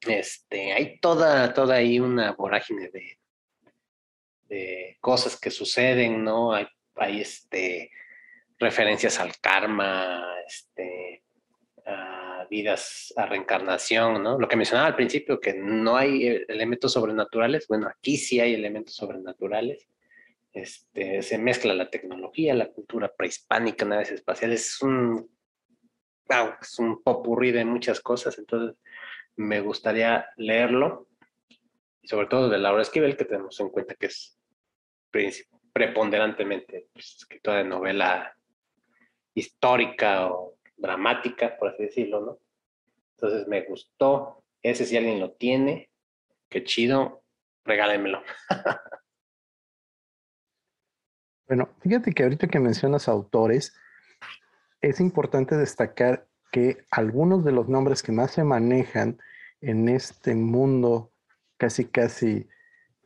Este, 0.07 0.71
hay 0.71 0.99
toda, 1.01 1.53
toda 1.53 1.75
ahí 1.75 1.99
una 1.99 2.31
vorágine 2.31 2.89
de, 2.89 3.19
de 4.47 4.97
cosas 5.01 5.37
que 5.37 5.51
suceden, 5.51 6.23
¿no? 6.23 6.53
Hay, 6.53 6.67
hay 6.95 7.19
este, 7.19 7.91
referencias 8.59 9.19
al 9.19 9.31
karma, 9.41 10.23
este, 10.45 11.23
a 11.85 12.45
vidas, 12.49 13.13
a 13.15 13.25
reencarnación, 13.25 14.21
¿no? 14.21 14.37
Lo 14.37 14.47
que 14.47 14.57
mencionaba 14.57 14.87
al 14.87 14.95
principio, 14.95 15.39
que 15.39 15.53
no 15.53 15.95
hay 15.95 16.27
eh, 16.27 16.45
elementos 16.47 16.93
sobrenaturales, 16.93 17.67
bueno, 17.67 17.87
aquí 17.87 18.17
sí 18.17 18.39
hay 18.39 18.53
elementos 18.53 18.95
sobrenaturales. 18.95 19.87
Este, 20.51 21.21
se 21.21 21.37
mezcla 21.37 21.73
la 21.73 21.89
tecnología, 21.89 22.53
la 22.53 22.69
cultura 22.69 23.13
prehispánica, 23.15 23.85
naves 23.85 24.11
espaciales, 24.11 24.67
es 24.67 24.81
un, 24.81 25.29
es 26.61 26.79
un 26.79 27.01
popurrí 27.01 27.51
de 27.51 27.65
muchas 27.65 28.01
cosas, 28.01 28.37
entonces 28.37 28.75
me 29.35 29.61
gustaría 29.61 30.27
leerlo, 30.37 31.07
y 32.01 32.07
sobre 32.07 32.27
todo 32.27 32.49
de 32.49 32.57
Laura 32.57 32.81
Esquivel, 32.81 33.15
que 33.15 33.25
tenemos 33.25 33.59
en 33.59 33.69
cuenta 33.69 33.95
que 33.95 34.07
es 34.07 34.37
preponderantemente 35.71 36.87
pues, 36.93 37.15
escritora 37.19 37.59
de 37.59 37.63
novela 37.63 38.35
histórica 39.39 40.27
o 40.27 40.55
dramática, 40.77 41.57
por 41.57 41.69
así 41.69 41.83
decirlo, 41.83 42.21
¿no? 42.21 42.39
Entonces 43.15 43.47
me 43.47 43.61
gustó. 43.61 44.43
Ese 44.61 44.85
si 44.85 44.97
alguien 44.97 45.19
lo 45.19 45.31
tiene, 45.31 45.89
qué 46.49 46.63
chido, 46.63 47.23
regálenmelo. 47.63 48.21
bueno, 51.47 51.69
fíjate 51.81 52.11
que 52.13 52.23
ahorita 52.23 52.47
que 52.47 52.59
mencionas 52.59 53.07
autores, 53.07 53.73
es 54.81 54.99
importante 54.99 55.55
destacar 55.55 56.27
que 56.51 56.83
algunos 56.91 57.43
de 57.43 57.51
los 57.51 57.67
nombres 57.67 58.01
que 58.01 58.11
más 58.11 58.31
se 58.31 58.43
manejan 58.43 59.19
en 59.61 59.89
este 59.89 60.35
mundo 60.35 61.11
casi 61.57 61.85
casi 61.85 62.47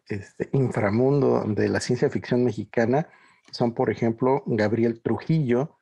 este, 0.07 0.49
inframundo 0.53 1.43
de 1.45 1.69
la 1.69 1.79
ciencia 1.79 2.09
ficción 2.09 2.43
mexicana 2.43 3.09
son, 3.51 3.73
por 3.73 3.89
ejemplo, 3.89 4.43
Gabriel 4.45 5.01
Trujillo, 5.01 5.77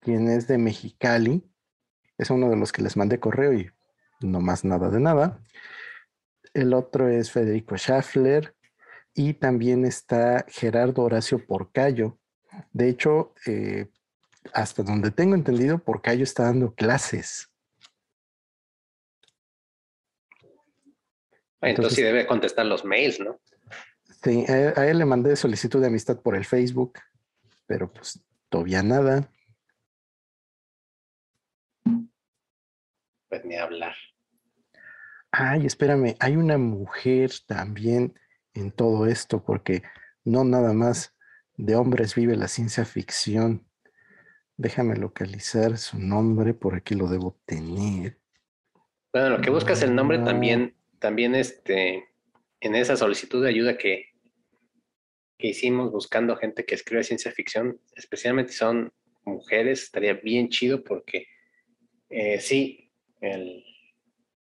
quien 0.00 0.28
es 0.28 0.46
de 0.48 0.58
Mexicali. 0.58 1.44
Es 2.18 2.30
uno 2.30 2.50
de 2.50 2.56
los 2.56 2.72
que 2.72 2.82
les 2.82 2.96
mandé 2.96 3.20
correo 3.20 3.52
y 3.52 3.70
no 4.20 4.40
más 4.40 4.64
nada 4.64 4.90
de 4.90 5.00
nada. 5.00 5.40
El 6.52 6.74
otro 6.74 7.08
es 7.08 7.30
Federico 7.30 7.76
Schaffler 7.76 8.54
y 9.14 9.34
también 9.34 9.84
está 9.84 10.44
Gerardo 10.48 11.02
Horacio 11.02 11.44
Porcayo. 11.46 12.18
De 12.72 12.88
hecho, 12.88 13.34
eh, 13.46 13.88
hasta 14.52 14.82
donde 14.82 15.10
tengo 15.10 15.34
entendido, 15.34 15.78
Porcayo 15.78 16.24
está 16.24 16.44
dando 16.44 16.74
clases. 16.74 17.48
Entonces, 21.62 21.94
sí 21.94 22.02
debe 22.02 22.26
contestar 22.26 22.66
los 22.66 22.84
mails, 22.84 23.20
¿no? 23.20 23.38
Sí, 24.22 24.44
a, 24.48 24.80
a 24.80 24.88
él 24.88 24.98
le 24.98 25.04
mandé 25.04 25.36
solicitud 25.36 25.80
de 25.80 25.88
amistad 25.88 26.20
por 26.20 26.34
el 26.34 26.44
Facebook, 26.44 26.98
pero 27.66 27.92
pues 27.92 28.20
todavía 28.48 28.82
nada. 28.82 29.30
Pues 33.30 33.44
ni 33.44 33.56
hablar. 33.56 33.94
Ay, 35.30 35.64
espérame, 35.64 36.16
hay 36.18 36.36
una 36.36 36.58
mujer 36.58 37.30
también 37.46 38.18
en 38.52 38.72
todo 38.72 39.06
esto, 39.06 39.42
porque 39.44 39.82
no 40.24 40.44
nada 40.44 40.72
más 40.74 41.16
de 41.56 41.76
hombres 41.76 42.14
vive 42.14 42.36
la 42.36 42.48
ciencia 42.48 42.84
ficción. 42.84 43.64
Déjame 44.56 44.96
localizar 44.96 45.78
su 45.78 45.98
nombre, 45.98 46.52
por 46.52 46.74
aquí 46.74 46.94
lo 46.94 47.06
debo 47.06 47.40
tener. 47.46 48.18
Bueno, 49.12 49.30
lo 49.30 49.40
que 49.40 49.50
buscas 49.50 49.82
el 49.82 49.94
nombre 49.94 50.18
también, 50.18 50.76
también 50.98 51.34
este, 51.34 52.08
en 52.60 52.74
esa 52.74 52.96
solicitud 52.96 53.42
de 53.42 53.48
ayuda 53.48 53.78
que, 53.78 54.06
que 55.38 55.48
hicimos 55.48 55.92
buscando 55.92 56.36
gente 56.36 56.64
que 56.64 56.74
escribe 56.74 57.04
ciencia 57.04 57.30
ficción, 57.30 57.80
especialmente 57.94 58.52
si 58.52 58.58
son 58.58 58.92
mujeres, 59.24 59.84
estaría 59.84 60.14
bien 60.14 60.48
chido 60.48 60.82
porque 60.82 61.26
eh, 62.10 62.40
sí, 62.40 62.79
el, 63.20 63.64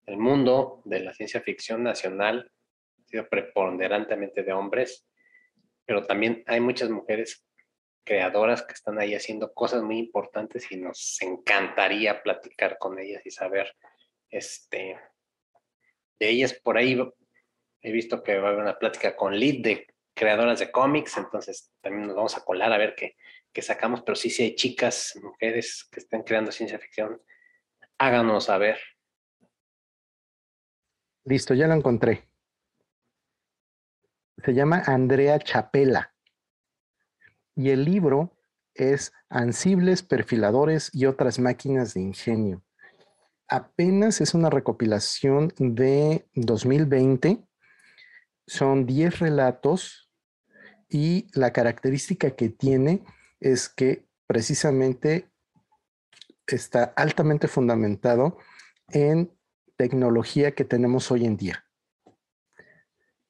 mundo 0.09 0.83
de 0.85 1.01
la 1.01 1.13
ciencia 1.13 1.41
ficción 1.41 1.83
nacional 1.83 2.53
sido 3.07 3.29
preponderantemente 3.29 4.43
de 4.43 4.53
hombres, 4.53 5.07
pero 5.85 6.05
también 6.05 6.43
hay 6.47 6.61
muchas 6.61 6.91
mujeres 6.91 7.45
creadoras 8.05 8.63
que 8.63 8.75
están 8.75 8.99
ahí 8.99 9.15
haciendo 9.15 9.53
cosas 9.53 9.83
muy 9.83 9.99
importantes 9.99 10.71
y 10.71 10.77
nos 10.77 11.21
encantaría 11.23 12.23
platicar 12.23 12.79
con 12.79 12.99
ellas 12.99 13.25
y 13.25 13.31
saber 13.31 13.75
este, 14.31 14.97
de 16.19 16.29
ellas. 16.29 16.55
Por 16.55 16.79
ahí 16.79 16.97
he 17.81 17.93
visto 17.93 18.23
que 18.23 18.39
va 18.39 18.49
a 18.49 18.51
haber 18.53 18.63
una 18.63 18.79
plática 18.79 19.17
con 19.17 19.37
Lid 19.37 19.63
de 19.63 19.87
creadoras 20.15 20.61
de 20.61 20.71
cómics, 20.71 21.17
entonces 21.19 21.73
también 21.81 22.07
nos 22.07 22.17
vamos 22.17 22.37
a 22.37 22.45
colar 22.45 22.73
a 22.73 22.79
ver 22.79 22.95
qué, 22.95 23.17
qué 23.53 23.61
sacamos, 23.61 24.03
pero 24.03 24.17
sí, 24.17 24.31
sí 24.31 24.45
hay 24.45 24.55
chicas, 24.55 25.19
mujeres 25.23 25.87
que 25.91 26.01
estén 26.01 26.23
creando 26.23 26.53
ciencia 26.53 26.79
ficción, 26.79 27.21
háganos 27.99 28.45
saber. 28.45 28.79
Listo, 31.25 31.55
ya 31.55 31.67
lo 31.67 31.75
encontré. 31.75 32.29
Se 34.45 34.55
llama 34.55 34.83
Andrea 34.87 35.39
Chapela. 35.39 36.15
Y 37.57 37.71
el 37.71 37.85
libro 37.85 38.37
es 38.75 39.13
Ansibles, 39.29 40.03
Perfiladores 40.03 40.91
y 40.93 41.07
otras 41.07 41.39
máquinas 41.39 41.95
de 41.95 42.03
ingenio. 42.03 42.63
Apenas 43.49 44.21
es 44.21 44.35
una 44.35 44.51
recopilación 44.51 45.53
de 45.59 46.29
2020. 46.35 47.45
Son 48.47 48.87
10 48.87 49.19
relatos 49.21 50.13
y 50.89 51.29
la 51.33 51.53
característica 51.53 52.33
que 52.37 52.51
tiene 52.51 53.05
es 53.41 53.69
que 53.69 54.07
precisamente 54.27 55.31
está 56.55 56.85
altamente 56.97 57.49
fundamentado 57.49 58.39
en 58.91 59.33
tecnología 59.77 60.53
que 60.53 60.65
tenemos 60.65 61.11
hoy 61.11 61.25
en 61.25 61.37
día, 61.37 61.65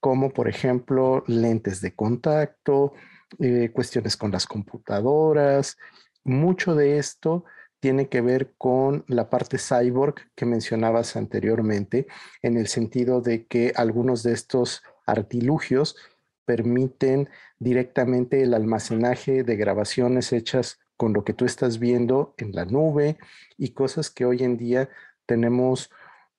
como 0.01 0.31
por 0.31 0.49
ejemplo 0.49 1.25
lentes 1.27 1.81
de 1.81 1.95
contacto, 1.95 2.93
eh, 3.39 3.71
cuestiones 3.73 4.17
con 4.17 4.31
las 4.31 4.47
computadoras. 4.47 5.79
Mucho 6.25 6.75
de 6.75 6.99
esto 6.99 7.45
tiene 7.81 8.09
que 8.09 8.21
ver 8.21 8.55
con 8.59 9.05
la 9.09 9.31
parte 9.31 9.59
cyborg 9.59 10.15
que 10.35 10.47
mencionabas 10.47 11.17
anteriormente, 11.17 12.07
en 12.43 12.57
el 12.57 12.67
sentido 12.67 13.21
de 13.21 13.47
que 13.47 13.73
algunos 13.77 14.23
de 14.23 14.33
estos 14.33 14.83
artilugios 15.07 15.97
permiten 16.45 17.29
directamente 17.59 18.43
el 18.43 18.55
almacenaje 18.55 19.43
de 19.43 19.57
grabaciones 19.57 20.33
hechas 20.33 20.79
con 20.97 21.13
lo 21.13 21.25
que 21.25 21.33
tú 21.33 21.45
estás 21.45 21.79
viendo 21.79 22.35
en 22.39 22.53
la 22.53 22.65
nube 22.65 23.19
y 23.57 23.71
cosas 23.71 24.11
que 24.11 24.25
hoy 24.25 24.43
en 24.43 24.57
día 24.57 24.89
tenemos 25.27 25.91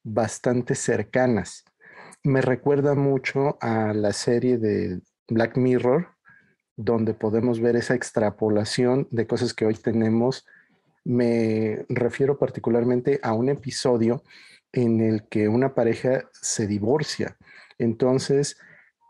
bastante 0.03 0.75
cercanas. 0.75 1.65
Me 2.23 2.41
recuerda 2.41 2.95
mucho 2.95 3.57
a 3.61 3.93
la 3.93 4.13
serie 4.13 4.57
de 4.57 5.01
Black 5.27 5.57
Mirror, 5.57 6.09
donde 6.75 7.13
podemos 7.13 7.59
ver 7.59 7.75
esa 7.75 7.95
extrapolación 7.95 9.07
de 9.11 9.27
cosas 9.27 9.53
que 9.53 9.65
hoy 9.65 9.75
tenemos. 9.75 10.45
Me 11.03 11.85
refiero 11.89 12.38
particularmente 12.38 13.19
a 13.23 13.34
un 13.34 13.49
episodio 13.49 14.23
en 14.71 15.01
el 15.01 15.27
que 15.27 15.47
una 15.47 15.73
pareja 15.73 16.29
se 16.34 16.67
divorcia. 16.67 17.38
Entonces, 17.77 18.57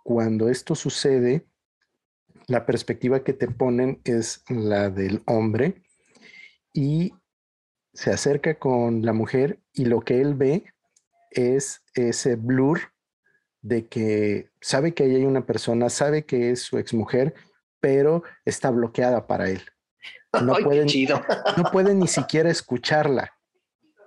cuando 0.04 0.50
esto 0.50 0.76
sucede, 0.76 1.46
la 2.48 2.66
perspectiva 2.66 3.24
que 3.24 3.34
te 3.34 3.48
ponen 3.48 4.02
es 4.06 4.44
la 4.50 4.90
del 4.90 5.22
hombre 5.26 5.84
y 6.74 7.14
se 7.94 8.12
acerca 8.12 8.58
con 8.58 9.06
la 9.06 9.14
mujer 9.14 9.60
y 9.74 9.86
lo 9.86 10.02
que 10.02 10.22
él 10.22 10.34
ve 10.34 10.64
es 11.32 11.84
ese 11.94 12.36
blur 12.36 12.80
de 13.62 13.88
que 13.88 14.50
sabe 14.62 14.94
que 14.94 15.04
ahí 15.04 15.16
hay 15.16 15.26
una 15.26 15.46
persona, 15.46 15.90
sabe 15.90 16.26
que 16.26 16.52
es 16.52 16.62
su 16.62 16.78
exmujer, 16.78 17.34
pero 17.82 18.24
está 18.46 18.70
bloqueada 18.70 19.28
para 19.28 19.50
él. 19.50 19.62
No, 20.42 20.56
puede, 20.64 20.86
no 21.58 21.64
puede 21.72 21.94
ni 21.96 22.08
siquiera 22.08 22.50
escucharla. 22.50 23.34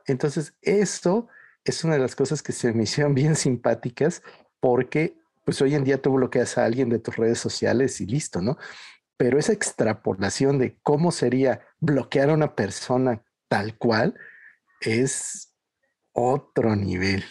Entonces, 0.07 0.55
esto 0.63 1.29
es 1.65 1.85
una 1.85 1.95
de 1.95 2.01
las 2.01 2.15
cosas 2.17 2.43
que 2.43 2.53
se 2.53 2.73
me 2.73 2.85
hicieron 2.85 3.15
bien 3.15 3.37
simpáticas 3.37 4.23
porque 4.61 5.20
pues 5.51 5.63
hoy 5.63 5.75
en 5.75 5.83
día 5.83 6.01
tú 6.01 6.13
bloqueas 6.13 6.59
a 6.59 6.65
alguien 6.65 6.89
de 6.91 7.01
tus 7.01 7.17
redes 7.17 7.41
sociales 7.41 8.01
y 8.01 8.07
listo, 8.07 8.41
¿no? 8.41 8.57
Pero 9.17 9.37
esa 9.37 9.53
extrapolación 9.53 10.61
de 10.61 10.77
cómo 10.85 11.11
sería 11.11 11.67
bloquear 11.81 12.31
a 12.31 12.35
una 12.35 12.55
persona 12.55 13.25
tal 13.49 13.77
cual 13.77 14.15
es 14.81 15.53
otro 16.13 16.77
nivel. 16.77 17.25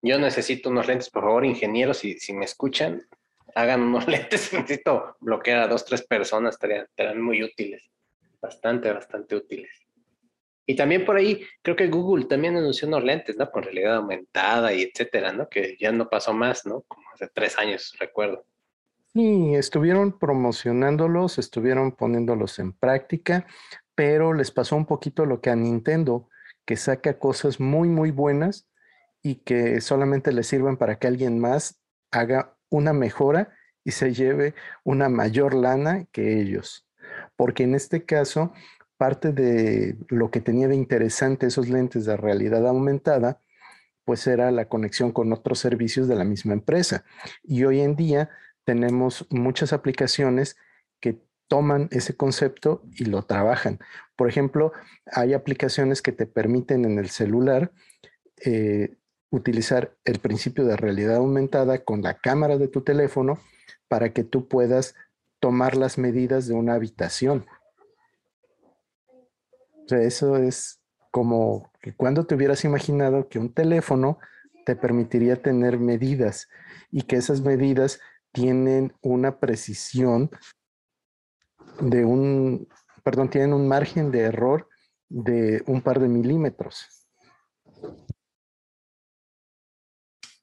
Yo 0.00 0.16
necesito 0.20 0.70
unos 0.70 0.86
lentes, 0.86 1.10
por 1.10 1.24
favor, 1.24 1.44
ingenieros, 1.44 1.98
si, 1.98 2.20
si 2.20 2.32
me 2.32 2.44
escuchan, 2.44 3.02
hagan 3.56 3.80
unos 3.82 4.06
lentes. 4.06 4.52
Necesito 4.52 5.16
bloquear 5.18 5.62
a 5.62 5.66
dos, 5.66 5.84
tres 5.84 6.06
personas, 6.06 6.54
estarían 6.54 7.20
muy 7.20 7.42
útiles. 7.42 7.82
Bastante, 8.40 8.92
bastante 8.92 9.34
útiles. 9.34 9.85
Y 10.66 10.74
también 10.74 11.04
por 11.04 11.16
ahí, 11.16 11.42
creo 11.62 11.76
que 11.76 11.86
Google 11.86 12.24
también 12.24 12.56
anunció 12.56 12.88
unos 12.88 13.04
lentes, 13.04 13.36
¿no? 13.36 13.50
Con 13.50 13.62
realidad 13.62 13.96
aumentada 13.96 14.74
y 14.74 14.82
etcétera, 14.82 15.32
¿no? 15.32 15.48
Que 15.48 15.76
ya 15.78 15.92
no 15.92 16.10
pasó 16.10 16.32
más, 16.32 16.66
¿no? 16.66 16.82
Como 16.88 17.08
hace 17.14 17.28
tres 17.32 17.56
años, 17.56 17.94
recuerdo. 18.00 18.44
Sí, 19.12 19.54
estuvieron 19.54 20.18
promocionándolos, 20.18 21.38
estuvieron 21.38 21.92
poniéndolos 21.92 22.58
en 22.58 22.72
práctica, 22.72 23.46
pero 23.94 24.34
les 24.34 24.50
pasó 24.50 24.76
un 24.76 24.86
poquito 24.86 25.24
lo 25.24 25.40
que 25.40 25.50
a 25.50 25.56
Nintendo, 25.56 26.28
que 26.66 26.76
saca 26.76 27.18
cosas 27.18 27.60
muy, 27.60 27.88
muy 27.88 28.10
buenas 28.10 28.68
y 29.22 29.36
que 29.36 29.80
solamente 29.80 30.32
le 30.32 30.42
sirven 30.42 30.76
para 30.76 30.98
que 30.98 31.06
alguien 31.06 31.38
más 31.38 31.80
haga 32.10 32.56
una 32.68 32.92
mejora 32.92 33.56
y 33.84 33.92
se 33.92 34.12
lleve 34.12 34.54
una 34.84 35.08
mayor 35.08 35.54
lana 35.54 36.06
que 36.12 36.40
ellos. 36.40 36.86
Porque 37.36 37.62
en 37.62 37.74
este 37.74 38.04
caso, 38.04 38.52
parte 38.96 39.32
de 39.32 39.96
lo 40.08 40.30
que 40.30 40.40
tenía 40.40 40.68
de 40.68 40.76
interesante 40.76 41.46
esos 41.46 41.68
lentes 41.68 42.04
de 42.04 42.16
realidad 42.16 42.66
aumentada, 42.66 43.40
pues 44.04 44.26
era 44.26 44.50
la 44.50 44.68
conexión 44.68 45.12
con 45.12 45.32
otros 45.32 45.58
servicios 45.58 46.08
de 46.08 46.14
la 46.14 46.24
misma 46.24 46.52
empresa. 46.52 47.04
Y 47.42 47.64
hoy 47.64 47.80
en 47.80 47.96
día 47.96 48.30
tenemos 48.64 49.26
muchas 49.30 49.72
aplicaciones 49.72 50.56
que 51.00 51.20
toman 51.48 51.88
ese 51.90 52.16
concepto 52.16 52.82
y 52.94 53.04
lo 53.04 53.22
trabajan. 53.22 53.80
Por 54.16 54.28
ejemplo, 54.28 54.72
hay 55.06 55.34
aplicaciones 55.34 56.02
que 56.02 56.12
te 56.12 56.26
permiten 56.26 56.84
en 56.84 56.98
el 56.98 57.10
celular 57.10 57.72
eh, 58.44 58.96
utilizar 59.30 59.96
el 60.04 60.18
principio 60.18 60.64
de 60.64 60.76
realidad 60.76 61.16
aumentada 61.16 61.84
con 61.84 62.02
la 62.02 62.14
cámara 62.18 62.58
de 62.58 62.68
tu 62.68 62.82
teléfono 62.82 63.38
para 63.88 64.12
que 64.12 64.24
tú 64.24 64.48
puedas 64.48 64.94
tomar 65.40 65.76
las 65.76 65.98
medidas 65.98 66.46
de 66.46 66.54
una 66.54 66.74
habitación 66.74 67.46
eso 69.90 70.36
es 70.36 70.80
como 71.10 71.70
que 71.80 71.94
cuando 71.94 72.26
te 72.26 72.34
hubieras 72.34 72.64
imaginado 72.64 73.28
que 73.28 73.38
un 73.38 73.52
teléfono 73.52 74.18
te 74.64 74.76
permitiría 74.76 75.40
tener 75.40 75.78
medidas 75.78 76.48
y 76.90 77.02
que 77.02 77.16
esas 77.16 77.40
medidas 77.40 78.00
tienen 78.32 78.92
una 79.00 79.38
precisión 79.38 80.30
de 81.80 82.04
un, 82.04 82.68
perdón, 83.02 83.30
tienen 83.30 83.52
un 83.52 83.68
margen 83.68 84.10
de 84.10 84.20
error 84.22 84.68
de 85.08 85.62
un 85.66 85.80
par 85.80 86.00
de 86.00 86.08
milímetros. 86.08 87.06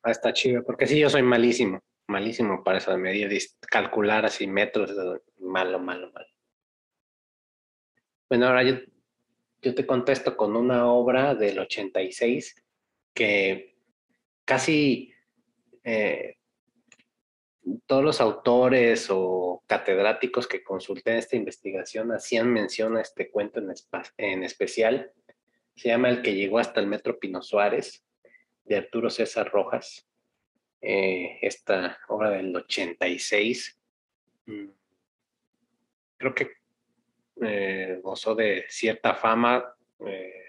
Ah, 0.02 0.12
está 0.12 0.34
chido, 0.34 0.64
porque 0.64 0.88
sí, 0.88 1.00
yo 1.00 1.10
soy 1.10 1.22
malísimo, 1.22 1.80
malísimo 2.08 2.64
para 2.64 2.78
esa 2.80 2.98
medida, 2.98 3.30
calcular 3.70 4.26
así 4.26 4.48
metros, 4.48 4.92
malo, 5.40 5.80
malo, 5.80 6.12
malo. 6.12 6.28
Bueno, 8.30 8.48
ahora 8.48 8.64
yo 8.64 8.93
yo 9.64 9.74
te 9.74 9.88
contesto 9.88 10.36
con 10.36 10.56
una 10.56 10.92
obra 10.92 11.36
del 11.36 11.58
86 11.58 12.64
que 13.14 13.78
casi 14.44 15.14
eh, 15.84 16.36
todos 17.86 18.04
los 18.04 18.20
autores 18.20 19.08
o 19.10 19.64
catedráticos 19.66 20.48
que 20.48 20.64
consulté 20.64 21.12
en 21.12 21.18
esta 21.18 21.38
investigación 21.38 22.12
hacían 22.12 22.52
mención 22.52 22.98
a 22.98 23.02
este 23.02 23.32
cuento 23.32 23.62
en, 24.18 24.44
especial. 24.44 25.12
Se 25.76 25.88
llama 25.88 26.10
El 26.10 26.22
que 26.22 26.36
llegó 26.36 26.60
hasta 26.60 26.82
el 26.82 26.88
Metro 26.88 27.18
Pino 27.18 27.42
Suárez, 27.42 28.04
de 28.66 28.76
Arturo 28.76 29.10
César 29.10 29.50
Rojas. 29.50 30.06
Eh, 30.82 31.40
esta 31.42 31.98
obra 32.10 32.32
del 32.32 32.54
86. 32.54 33.80
Mm, 34.46 34.68
creo 36.18 36.36
que 36.36 36.52
eh, 37.42 38.00
gozó 38.02 38.36
de 38.36 38.66
cierta 38.70 39.16
fama, 39.16 39.76
eh, 40.06 40.46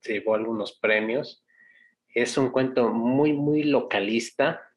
se 0.00 0.14
llevó 0.14 0.34
algunos 0.34 0.78
premios. 0.78 1.44
Es 2.08 2.36
un 2.36 2.50
cuento 2.50 2.90
muy, 2.90 3.32
muy 3.32 3.64
localista. 3.64 4.70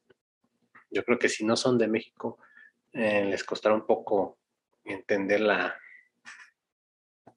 Yo 0.89 1.03
creo 1.03 1.19
que 1.19 1.29
si 1.29 1.45
no 1.45 1.55
son 1.55 1.77
de 1.77 1.87
México, 1.87 2.39
eh, 2.93 3.25
les 3.25 3.43
costará 3.43 3.75
un 3.75 3.85
poco 3.85 4.37
entender 4.83 5.41
la, 5.41 5.77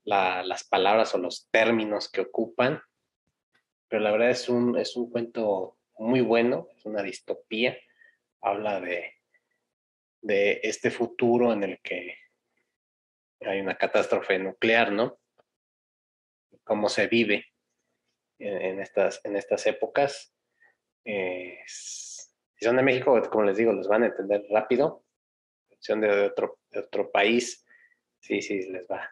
las 0.04 0.64
palabras 0.64 1.14
o 1.14 1.18
los 1.18 1.48
términos 1.50 2.10
que 2.10 2.22
ocupan. 2.22 2.80
Pero 3.88 4.02
la 4.02 4.12
verdad 4.12 4.30
es 4.30 4.48
un, 4.48 4.78
es 4.78 4.96
un 4.96 5.10
cuento 5.10 5.76
muy 5.98 6.20
bueno, 6.20 6.68
es 6.76 6.86
una 6.86 7.02
distopía 7.02 7.76
habla 8.40 8.80
de, 8.80 9.14
de 10.22 10.60
este 10.62 10.90
futuro 10.90 11.52
en 11.52 11.64
el 11.64 11.80
que 11.80 12.16
hay 13.40 13.60
una 13.60 13.76
catástrofe 13.76 14.38
nuclear, 14.38 14.92
¿no? 14.92 15.18
Cómo 16.64 16.88
se 16.88 17.06
vive 17.06 17.46
en, 18.38 18.80
estas, 18.80 19.20
en 19.24 19.36
estas 19.36 19.66
épocas. 19.66 20.34
Eh, 21.04 21.58
si 21.66 22.64
son 22.64 22.76
de 22.76 22.82
México, 22.82 23.20
como 23.30 23.44
les 23.44 23.56
digo, 23.56 23.72
los 23.72 23.88
van 23.88 24.02
a 24.02 24.06
entender 24.06 24.44
rápido. 24.50 25.04
Si 25.70 25.76
son 25.80 26.00
de 26.00 26.26
otro, 26.26 27.10
país, 27.10 27.64
sí, 28.20 28.42
sí, 28.42 28.70
les 28.70 28.86
va. 28.86 29.10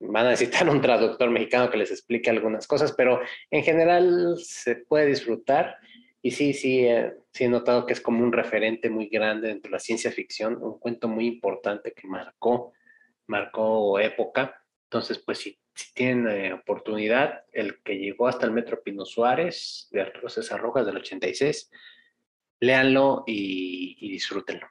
Van 0.00 0.26
a 0.26 0.30
necesitar 0.30 0.68
un 0.68 0.80
traductor 0.80 1.30
mexicano 1.30 1.70
que 1.70 1.76
les 1.76 1.90
explique 1.90 2.30
algunas 2.30 2.66
cosas, 2.66 2.92
pero 2.92 3.20
en 3.50 3.62
general 3.62 4.36
se 4.38 4.76
puede 4.76 5.06
disfrutar. 5.06 5.76
Y 6.22 6.30
sí, 6.30 6.52
sí, 6.54 6.86
eh, 6.86 7.14
sí 7.32 7.44
he 7.44 7.48
notado 7.48 7.84
que 7.84 7.92
es 7.92 8.00
como 8.00 8.22
un 8.22 8.32
referente 8.32 8.88
muy 8.88 9.08
grande 9.08 9.48
dentro 9.48 9.70
de 9.70 9.74
la 9.74 9.80
ciencia 9.80 10.10
ficción, 10.10 10.62
un 10.62 10.78
cuento 10.78 11.08
muy 11.08 11.26
importante 11.26 11.92
que 11.92 12.06
marcó, 12.06 12.72
marcó 13.26 13.98
época. 13.98 14.62
Entonces, 14.84 15.18
pues 15.18 15.38
si, 15.38 15.58
tienen 15.92 16.28
eh, 16.28 16.52
oportunidad, 16.52 17.44
el 17.52 17.82
que 17.82 17.98
llegó 17.98 18.28
hasta 18.28 18.46
el 18.46 18.52
Metro 18.52 18.80
Pino 18.82 19.04
Suárez 19.04 19.88
de 19.90 20.02
Arturo 20.02 20.28
César 20.28 20.60
Rojas 20.60 20.86
del 20.86 20.98
86, 20.98 21.70
léanlo 22.60 23.24
y, 23.26 23.96
y 23.98 24.12
disfrútenlo. 24.12 24.66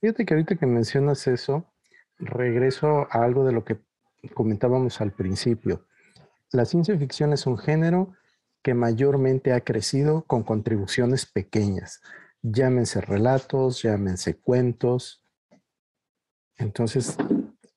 Fíjate 0.00 0.24
que 0.24 0.34
ahorita 0.34 0.56
que 0.56 0.66
mencionas 0.66 1.26
eso, 1.26 1.70
regreso 2.18 3.06
a 3.10 3.24
algo 3.24 3.44
de 3.44 3.52
lo 3.52 3.64
que 3.64 3.78
comentábamos 4.34 5.00
al 5.00 5.12
principio. 5.12 5.86
La 6.50 6.64
ciencia 6.64 6.96
ficción 6.98 7.32
es 7.32 7.46
un 7.46 7.58
género 7.58 8.14
que 8.62 8.74
mayormente 8.74 9.52
ha 9.52 9.60
crecido 9.60 10.22
con 10.24 10.44
contribuciones 10.44 11.26
pequeñas. 11.26 12.00
Llámense 12.42 13.00
relatos, 13.00 13.82
llámense 13.82 14.38
cuentos. 14.38 15.24
Entonces, 16.56 17.16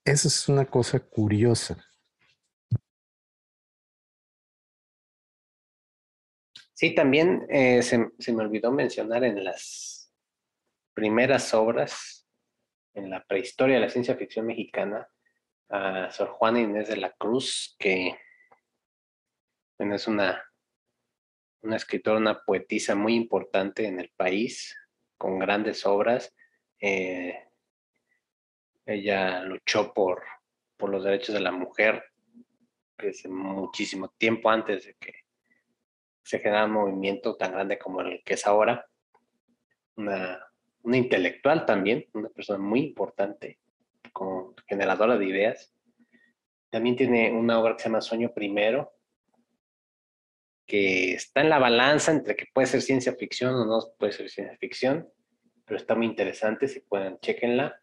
esa 0.03 0.27
es 0.27 0.49
una 0.49 0.65
cosa 0.65 0.99
curiosa. 0.99 1.77
Sí, 6.73 6.93
también 6.93 7.45
eh, 7.49 7.81
se, 7.83 8.09
se, 8.19 8.33
me 8.33 8.43
olvidó 8.43 8.71
mencionar 8.71 9.23
en 9.23 9.43
las 9.43 10.11
primeras 10.93 11.53
obras, 11.53 12.27
en 12.93 13.09
la 13.09 13.23
prehistoria 13.23 13.75
de 13.75 13.81
la 13.81 13.89
ciencia 13.89 14.15
ficción 14.15 14.47
mexicana, 14.47 15.07
a 15.69 16.11
Sor 16.11 16.29
Juana 16.29 16.59
Inés 16.59 16.89
de 16.89 16.97
la 16.97 17.11
Cruz, 17.11 17.75
que 17.79 18.17
bueno, 19.77 19.95
es 19.95 20.07
una, 20.07 20.43
una 21.65 21.77
escritora, 21.77 22.17
una 22.17 22.41
poetisa 22.43 22.95
muy 22.95 23.15
importante 23.15 23.87
en 23.87 23.99
el 23.99 24.11
país, 24.15 24.77
con 25.17 25.39
grandes 25.39 25.85
obras. 25.85 26.33
Eh, 26.79 27.35
ella 28.85 29.41
luchó 29.41 29.93
por, 29.93 30.23
por 30.77 30.89
los 30.89 31.03
derechos 31.03 31.33
de 31.33 31.41
la 31.41 31.51
mujer 31.51 32.03
desde 32.97 33.29
muchísimo 33.29 34.09
tiempo 34.17 34.49
antes 34.49 34.85
de 34.85 34.95
que 34.99 35.13
se 36.23 36.39
genera 36.39 36.65
un 36.65 36.71
movimiento 36.71 37.35
tan 37.35 37.51
grande 37.51 37.77
como 37.77 38.01
el 38.01 38.21
que 38.23 38.35
es 38.35 38.45
ahora. 38.45 38.87
Una, 39.95 40.39
una 40.83 40.97
intelectual 40.97 41.65
también, 41.65 42.05
una 42.13 42.29
persona 42.29 42.59
muy 42.59 42.81
importante, 42.81 43.59
como 44.13 44.53
generadora 44.67 45.17
de 45.17 45.25
ideas. 45.25 45.73
También 46.69 46.95
tiene 46.95 47.31
una 47.31 47.59
obra 47.59 47.75
que 47.75 47.83
se 47.83 47.89
llama 47.89 48.01
Sueño 48.01 48.33
Primero, 48.33 48.94
que 50.65 51.13
está 51.13 51.41
en 51.41 51.49
la 51.49 51.59
balanza 51.59 52.11
entre 52.11 52.35
que 52.35 52.47
puede 52.53 52.67
ser 52.67 52.81
ciencia 52.81 53.13
ficción 53.13 53.53
o 53.53 53.65
no 53.65 53.79
puede 53.97 54.13
ser 54.13 54.29
ciencia 54.29 54.57
ficción, 54.57 55.07
pero 55.65 55.77
está 55.77 55.95
muy 55.95 56.05
interesante, 56.05 56.67
si 56.67 56.79
pueden, 56.81 57.19
chequenla. 57.19 57.79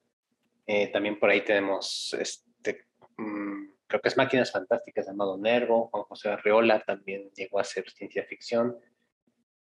Eh, 0.66 0.88
también 0.88 1.18
por 1.18 1.30
ahí 1.30 1.42
tenemos, 1.42 2.14
este, 2.18 2.86
mmm, 3.16 3.66
creo 3.86 4.00
que 4.00 4.08
es 4.08 4.16
Máquinas 4.16 4.50
Fantásticas, 4.50 5.06
llamado 5.06 5.36
Nervo, 5.38 5.88
Juan 5.90 6.04
José 6.04 6.30
Arriola 6.30 6.80
también 6.80 7.30
llegó 7.34 7.58
a 7.58 7.64
ser 7.64 7.88
ciencia 7.90 8.24
ficción. 8.24 8.76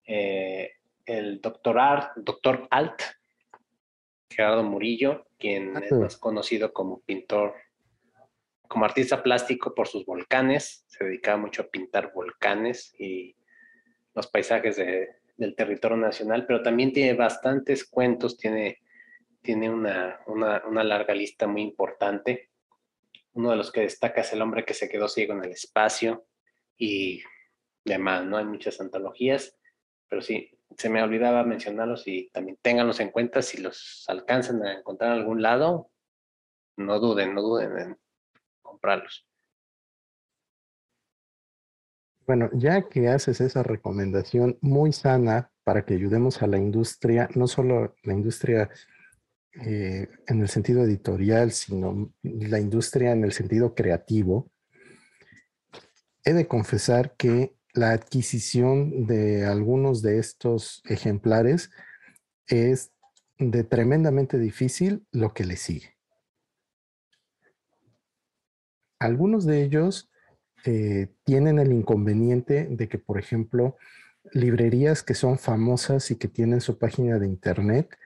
Eh, 0.06 0.72
el 1.06 1.40
doctor, 1.42 1.80
Art, 1.80 2.18
doctor 2.18 2.68
Alt, 2.70 3.02
Gerardo 4.30 4.64
Murillo, 4.64 5.28
quien 5.40 5.76
es 5.78 5.92
más 5.94 6.18
conocido 6.18 6.74
como 6.74 7.00
pintor 7.02 7.56
como 8.68 8.86
artista 8.86 9.24
plástico 9.24 9.74
por 9.74 9.88
sus 9.88 10.06
volcanes, 10.06 10.84
se 10.88 11.04
dedicaba 11.04 11.38
mucho 11.38 11.64
a 11.64 11.68
pintar 11.68 12.12
volcanes 12.14 12.94
y 13.00 13.36
los 14.14 14.28
paisajes 14.28 14.78
de, 14.78 15.10
del 15.38 15.56
territorio 15.56 15.98
nacional, 15.98 16.46
pero 16.46 16.62
también 16.62 16.92
tiene 16.92 17.14
bastantes 17.14 17.86
cuentos, 17.86 18.38
tiene, 18.38 18.82
tiene 19.42 19.70
una, 19.70 20.20
una, 20.28 20.64
una, 20.66 20.84
larga 20.84 21.14
lista 21.14 21.48
muy 21.48 21.62
importante. 21.62 22.50
Uno 23.34 23.52
de 23.52 23.56
los 23.56 23.72
que 23.72 23.82
destaca 23.82 24.22
es 24.22 24.34
El 24.34 24.42
hombre 24.42 24.66
que 24.66 24.74
se 24.74 24.90
quedó 24.90 25.08
ciego 25.08 25.34
en 25.34 25.46
el 25.46 25.52
espacio 25.52 26.26
y 26.76 27.22
demás, 27.86 28.26
¿no? 28.26 28.38
Hay 28.38 28.46
muchas 28.46 28.82
antologías, 28.82 29.56
pero 30.10 30.22
sí, 30.22 30.50
se 30.76 30.90
me 30.90 31.02
olvidaba 31.02 31.44
mencionarlos 31.44 32.08
y 32.08 32.30
también 32.30 32.58
ténganlos 32.62 33.00
en 33.00 33.12
cuenta 33.12 33.42
si 33.42 33.62
los 33.62 34.04
alcanzan 34.08 34.64
a 34.64 34.80
encontrar 34.80 35.14
en 35.14 35.20
algún 35.20 35.42
lado, 35.42 35.92
no 36.76 37.00
duden, 37.00 37.34
no 37.34 37.42
duden 37.42 37.78
en 37.78 37.98
comprarlos. 38.78 39.26
Bueno, 42.26 42.50
ya 42.54 42.88
que 42.90 43.08
haces 43.08 43.42
esa 43.42 43.64
recomendación 43.64 44.58
muy 44.62 44.92
sana 44.92 45.50
para 45.64 45.86
que 45.86 45.94
ayudemos 45.94 46.42
a 46.42 46.48
la 46.48 46.58
industria, 46.58 47.30
no 47.36 47.48
solo 47.48 47.96
la 48.04 48.14
industria 48.14 48.70
eh, 49.66 50.08
en 50.28 50.42
el 50.42 50.50
sentido 50.50 50.84
editorial, 50.84 51.52
sino 51.52 52.14
la 52.22 52.60
industria 52.60 53.14
en 53.14 53.24
el 53.24 53.32
sentido 53.32 53.74
creativo, 53.74 54.52
he 56.24 56.34
de 56.34 56.48
confesar 56.48 57.16
que 57.16 57.56
la 57.74 57.92
adquisición 57.92 59.08
de 59.08 59.46
algunos 59.46 60.02
de 60.02 60.20
estos 60.20 60.82
ejemplares 60.86 61.72
es 62.48 62.92
de 63.40 63.64
tremendamente 63.64 64.38
difícil 64.38 65.06
lo 65.12 65.34
que 65.34 65.46
le 65.46 65.56
sigue. 65.56 65.97
Algunos 69.00 69.46
de 69.46 69.64
ellos 69.64 70.10
eh, 70.66 71.14
tienen 71.24 71.60
el 71.60 71.72
inconveniente 71.72 72.68
de 72.70 72.88
que, 72.88 72.98
por 72.98 73.20
ejemplo, 73.20 73.78
librerías 74.32 75.04
que 75.04 75.14
son 75.14 75.38
famosas 75.38 76.12
y 76.12 76.16
que 76.16 76.28
tienen 76.28 76.62
su 76.62 76.78
página 76.78 77.20
de 77.20 77.28
internet, 77.28 77.98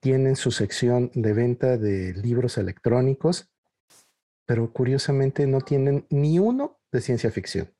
tienen 0.00 0.36
su 0.36 0.50
sección 0.50 1.10
de 1.14 1.32
venta 1.32 1.76
de 1.76 2.14
libros 2.14 2.58
electrónicos, 2.58 3.50
pero 4.46 4.72
curiosamente 4.72 5.46
no 5.46 5.60
tienen 5.60 6.06
ni 6.10 6.38
uno 6.38 6.80
de 6.90 7.00
ciencia 7.00 7.30
ficción. 7.30 7.72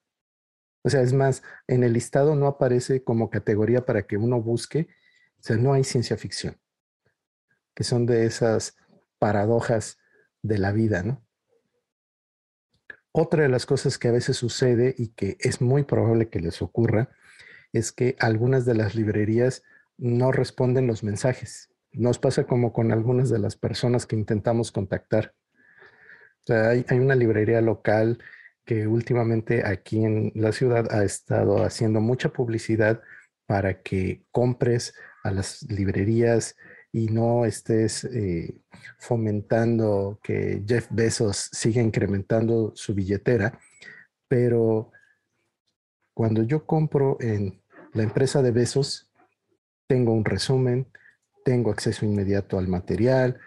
O 0.83 0.89
sea, 0.89 1.03
es 1.03 1.13
más, 1.13 1.43
en 1.67 1.83
el 1.83 1.93
listado 1.93 2.35
no 2.37 2.47
aparece 2.47 3.03
como 3.03 3.29
categoría 3.29 3.85
para 3.85 4.07
que 4.07 4.17
uno 4.17 4.41
busque, 4.41 4.89
o 5.39 5.43
sea, 5.43 5.57
no 5.57 5.73
hay 5.73 5.85
ciencia 5.85 6.17
ficción, 6.17 6.59
que 7.75 7.85
son 7.85 8.07
de 8.07 8.25
esas 8.25 8.77
paradojas 9.19 9.99
de 10.43 10.59
la 10.59 10.73
vida, 10.73 11.03
¿no? 11.03 11.23
Otra 13.13 13.43
de 13.43 13.49
las 13.49 13.67
cosas 13.67 13.99
que 13.99 14.09
a 14.09 14.13
veces 14.13 14.37
sucede 14.37 14.95
y 14.97 15.09
que 15.09 15.37
es 15.41 15.61
muy 15.61 15.83
probable 15.83 16.29
que 16.29 16.41
les 16.41 16.63
ocurra 16.63 17.11
es 17.73 17.93
que 17.93 18.17
algunas 18.21 18.65
de 18.65 18.75
las 18.75 18.95
librerías 18.95 19.63
no 19.99 20.33
responden 20.33 20.87
los 20.87 21.03
mensajes. 21.03 21.71
Nos 21.93 22.19
pasa 22.19 22.45
como 22.45 22.73
con 22.73 22.93
algunas 22.93 23.29
de 23.31 23.39
las 23.39 23.57
personas 23.57 24.07
que 24.07 24.17
intentamos 24.17 24.71
contactar. 24.71 25.35
O 26.41 26.45
sea, 26.45 26.71
hay, 26.71 26.85
hay 26.89 26.99
una 26.99 27.17
librería 27.17 27.61
local 27.61 28.19
que 28.65 28.87
últimamente 28.87 29.67
aquí 29.67 30.05
en 30.05 30.33
la 30.35 30.53
ciudad 30.53 30.93
ha 30.93 31.05
estado 31.05 31.65
haciendo 31.65 32.01
mucha 32.01 32.29
publicidad 32.33 33.03
para 33.47 33.83
que 33.83 34.23
compres 34.31 34.95
a 35.25 35.33
las 35.33 35.63
librerías 35.63 36.57
y 36.93 37.07
no 37.07 37.45
estés 37.45 38.05
eh, 38.05 38.61
fomentando 38.99 40.19
que 40.23 40.63
Jeff 40.67 40.89
Bezos 40.91 41.49
siga 41.53 41.81
incrementando 41.81 42.73
su 42.75 42.95
billetera, 42.95 43.59
pero 44.29 44.91
cuando 46.15 46.43
yo 46.43 46.67
compro 46.67 47.17
en 47.21 47.63
la 47.93 48.03
empresa 48.03 48.43
de 48.43 48.51
Bezos, 48.51 49.11
tengo 49.87 50.13
un 50.13 50.25
resumen, 50.25 50.87
tengo 51.45 51.71
acceso 51.71 52.05
inmediato 52.05 52.59
al 52.59 52.69
material, 52.69 53.39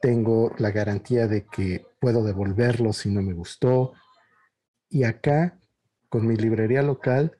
tengo 0.00 0.54
la 0.58 0.70
garantía 0.70 1.26
de 1.26 1.46
que 1.46 1.86
puedo 2.00 2.22
devolverlo 2.22 2.92
si 2.92 3.10
no 3.10 3.22
me 3.22 3.32
gustó. 3.32 3.94
Y 4.88 5.04
acá, 5.04 5.58
con 6.08 6.26
mi 6.26 6.36
librería 6.36 6.82
local, 6.82 7.38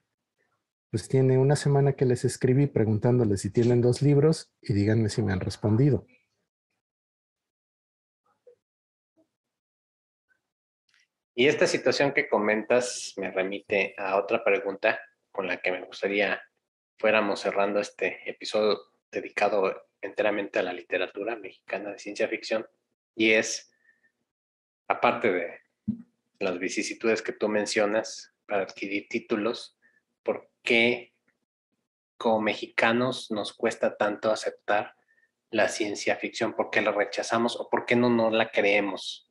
pues 0.91 1.09
tiene 1.09 1.39
una 1.39 1.57
semana 1.57 1.93
que 1.93 2.05
les 2.05 2.25
escribí 2.25 2.67
preguntándoles 2.67 3.43
si 3.43 3.51
tienen 3.51 3.81
dos 3.81 4.03
libros 4.03 4.53
y 4.61 4.73
díganme 4.73 5.09
si 5.09 5.23
me 5.23 5.33
han 5.33 5.41
respondido. 5.41 6.07
Y 11.35 11.47
esta 11.47 11.69
situación 11.69 12.13
que 12.13 12.29
comentas 12.29 13.15
me 13.17 13.31
remite 13.31 13.95
a 13.97 14.17
otra 14.17 14.43
pregunta 14.43 15.01
con 15.31 15.47
la 15.47 15.59
que 15.59 15.71
me 15.71 15.85
gustaría 15.85 16.43
fuéramos 16.99 17.41
cerrando 17.41 17.79
este 17.79 18.29
episodio 18.29 18.81
dedicado 19.13 19.87
enteramente 20.01 20.59
a 20.59 20.65
la 20.65 20.73
literatura 20.73 21.37
mexicana 21.37 21.93
de 21.93 21.99
ciencia 22.01 22.27
ficción 22.27 22.67
y 23.15 23.31
es, 23.31 23.73
aparte 24.89 25.31
de 25.31 25.61
las 26.41 26.59
vicisitudes 26.59 27.23
que 27.23 27.33
tú 27.33 27.49
mencionas 27.49 28.35
para 28.47 28.63
adquirir 28.63 29.07
títulos, 29.09 29.78
¿por 29.78 29.78
como 32.17 32.41
mexicanos 32.41 33.31
nos 33.31 33.53
cuesta 33.53 33.97
tanto 33.97 34.31
aceptar 34.31 34.95
la 35.51 35.69
ciencia 35.69 36.17
ficción? 36.17 36.55
¿Por 36.55 36.71
qué 36.71 36.83
la 36.83 36.93
rechazamos 36.93 37.59
o 37.59 37.69
por 37.69 37.87
qué 37.87 37.97
no 37.97 38.11
nos 38.11 38.33
la 38.33 38.51
creemos? 38.51 39.31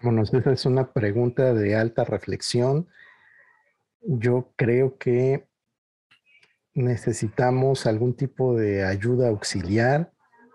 Bueno, 0.00 0.22
esa 0.22 0.52
es 0.52 0.64
una 0.64 0.92
pregunta 0.92 1.52
de 1.54 1.74
alta 1.74 2.04
reflexión. 2.04 2.88
Yo 4.00 4.52
creo 4.54 4.96
que 4.96 5.48
necesitamos 6.74 7.86
algún 7.86 8.14
tipo 8.14 8.54
de 8.56 8.84
ayuda 8.84 9.28
auxiliar. 9.28 10.12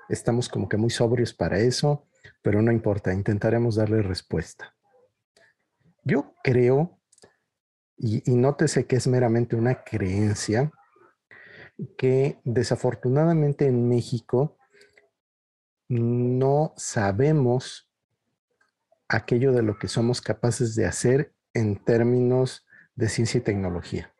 Estamos 0.08 0.48
como 0.48 0.70
que 0.70 0.78
muy 0.78 0.90
sobrios 0.90 1.34
para 1.34 1.60
eso, 1.60 2.08
pero 2.42 2.62
no 2.62 2.72
importa, 2.72 3.14
intentaremos 3.14 3.76
darle 3.76 4.02
respuesta. 4.02 4.74
Yo 6.04 6.36
creo, 6.42 7.00
y, 7.98 8.22
nótese 8.36 8.86
que 8.86 8.96
es 8.96 9.08
meramente 9.08 9.56
una 9.56 9.84
creencia, 9.84 10.72
que 11.98 12.40
desafortunadamente 12.44 13.66
en 13.66 13.88
México 13.88 14.58
no 15.88 16.74
sabemos 16.78 17.90
aquello 19.08 19.52
de 19.52 19.64
lo 19.64 19.78
que 19.78 19.88
somos 19.88 20.22
capaces 20.22 20.76
de 20.76 20.86
hacer 20.86 21.34
en 21.54 21.84
términos 21.84 22.66
de 22.96 23.10
ciencia 23.10 23.40
y 23.40 23.42
tecnología. 23.42 24.14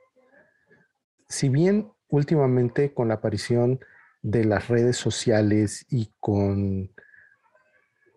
Si 1.28 1.50
bien 1.50 1.92
últimamente 2.10 2.94
con 2.94 3.08
la 3.08 3.16
aparición 3.16 3.80
de 4.22 4.46
las 4.46 4.68
redes 4.68 4.98
sociales 4.98 5.86
y 5.90 6.14
con 6.20 6.94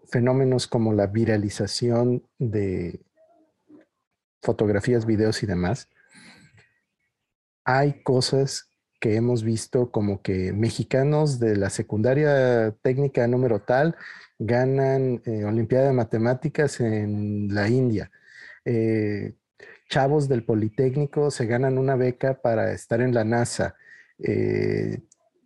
fenómenos 0.09 0.67
como 0.67 0.93
la 0.93 1.07
viralización 1.07 2.29
de 2.39 3.06
fotografías, 4.43 5.07
videos 5.07 5.43
y 5.43 5.47
demás, 5.47 5.89
hay 7.65 8.03
cosas 8.03 8.71
que 9.01 9.17
hemos 9.17 9.43
visto 9.43 9.91
como 9.91 10.23
que 10.23 10.53
mexicanos 10.53 11.39
de 11.39 11.57
la 11.57 11.71
secundaria 11.71 12.75
técnica 12.83 13.27
número 13.27 13.61
tal 13.61 13.97
ganan 14.39 15.21
eh, 15.25 15.45
Olimpiada 15.45 15.87
de 15.89 15.93
Matemáticas 15.93 16.81
en 16.81 17.55
la 17.55 17.69
India. 17.69 18.11
Eh, 18.65 19.35
chavos 19.89 20.29
del 20.29 20.45
Politécnico 20.45 21.31
se 21.31 21.47
ganan 21.47 21.79
una 21.79 21.97
beca 21.97 22.41
para 22.41 22.73
estar 22.73 23.01
en 23.01 23.15
la 23.15 23.25
NASA. 23.25 23.77
Eh, 24.19 25.01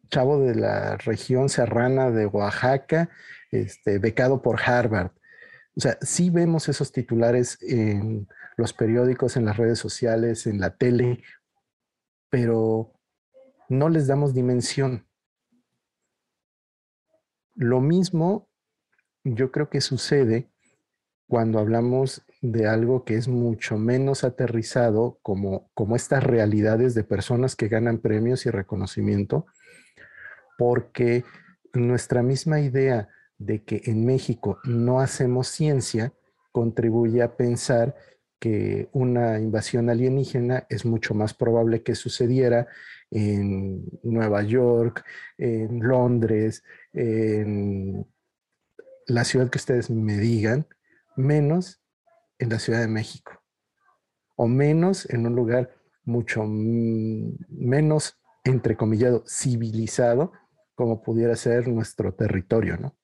chavo 0.09 0.41
de 0.41 0.55
la 0.55 0.97
región 0.97 1.49
serrana 1.49 2.11
de 2.11 2.27
Oaxaca, 2.27 3.11
este, 3.51 3.99
becado 3.99 4.43
por 4.43 4.61
Harvard. 4.61 5.13
O 5.77 5.81
sea, 5.81 5.99
sí 6.03 6.31
vemos 6.31 6.69
esos 6.69 6.93
titulares 6.93 7.59
en 7.63 8.29
los 8.61 8.73
periódicos, 8.73 9.37
en 9.37 9.45
las 9.45 9.57
redes 9.57 9.79
sociales, 9.79 10.47
en 10.47 10.61
la 10.61 10.77
tele, 10.77 11.23
pero 12.29 12.93
no 13.69 13.89
les 13.89 14.07
damos 14.07 14.35
dimensión. 14.35 15.09
Lo 17.55 17.81
mismo 17.81 18.49
yo 19.25 19.51
creo 19.51 19.69
que 19.69 19.81
sucede 19.81 20.51
cuando 21.27 21.59
hablamos 21.59 22.23
de 22.43 22.67
algo 22.67 23.05
que 23.05 23.17
es 23.17 23.29
mucho 23.29 23.77
menos 23.77 24.25
aterrizado 24.25 25.19
como, 25.23 25.71
como 25.75 25.95
estas 25.95 26.25
realidades 26.25 26.95
de 26.95 27.05
personas 27.05 27.55
que 27.55 27.69
ganan 27.69 27.99
premios 27.99 28.47
y 28.47 28.51
reconocimiento, 28.51 29.47
porque 30.59 31.25
nuestra 31.73 32.23
misma 32.23 32.61
idea 32.61 33.09
de 33.39 33.63
que 33.63 33.83
en 33.85 34.05
México 34.05 34.59
no 34.65 35.01
hacemos 35.01 35.49
ciencia 35.49 36.13
contribuye 36.53 37.23
a 37.23 37.37
pensar 37.37 37.95
que 38.41 38.89
una 38.93 39.39
invasión 39.39 39.91
alienígena 39.91 40.67
es 40.69 40.85
mucho 40.85 41.15
más 41.15 41.35
probable 41.35 41.83
que 41.83 41.95
sucediera 41.95 42.67
en 43.11 43.85
Nueva 44.03 44.43
York, 44.43 45.05
en 45.37 45.81
Londres, 45.81 46.65
en 46.93 48.07
la 49.07 49.25
ciudad 49.25 49.51
que 49.51 49.59
ustedes 49.59 49.91
me 49.91 50.17
digan, 50.17 50.67
menos 51.17 51.83
en 52.39 52.49
la 52.49 52.59
Ciudad 52.59 52.81
de 52.81 52.89
México, 52.89 53.43
o 54.37 54.49
menos 54.49 55.09
en 55.11 55.27
un 55.27 55.37
lugar 55.37 55.77
mucho 56.05 56.45
menos, 56.47 58.17
entrecomillado, 58.43 59.23
civilizado, 59.29 60.33
como 60.75 61.03
pudiera 61.03 61.37
ser 61.37 61.69
nuestro 61.69 62.15
territorio, 62.15 62.79
¿no? 62.79 62.97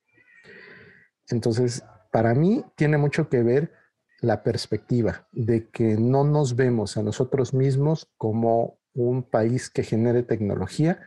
Entonces, 1.28 1.84
para 2.10 2.34
mí 2.34 2.64
tiene 2.74 2.96
mucho 2.96 3.28
que 3.28 3.42
ver 3.42 3.72
la 4.20 4.42
perspectiva 4.42 5.26
de 5.32 5.68
que 5.68 5.96
no 5.96 6.24
nos 6.24 6.56
vemos 6.56 6.96
a 6.96 7.02
nosotros 7.02 7.54
mismos 7.54 8.08
como 8.16 8.78
un 8.94 9.22
país 9.22 9.70
que 9.70 9.82
genere 9.82 10.22
tecnología, 10.22 11.00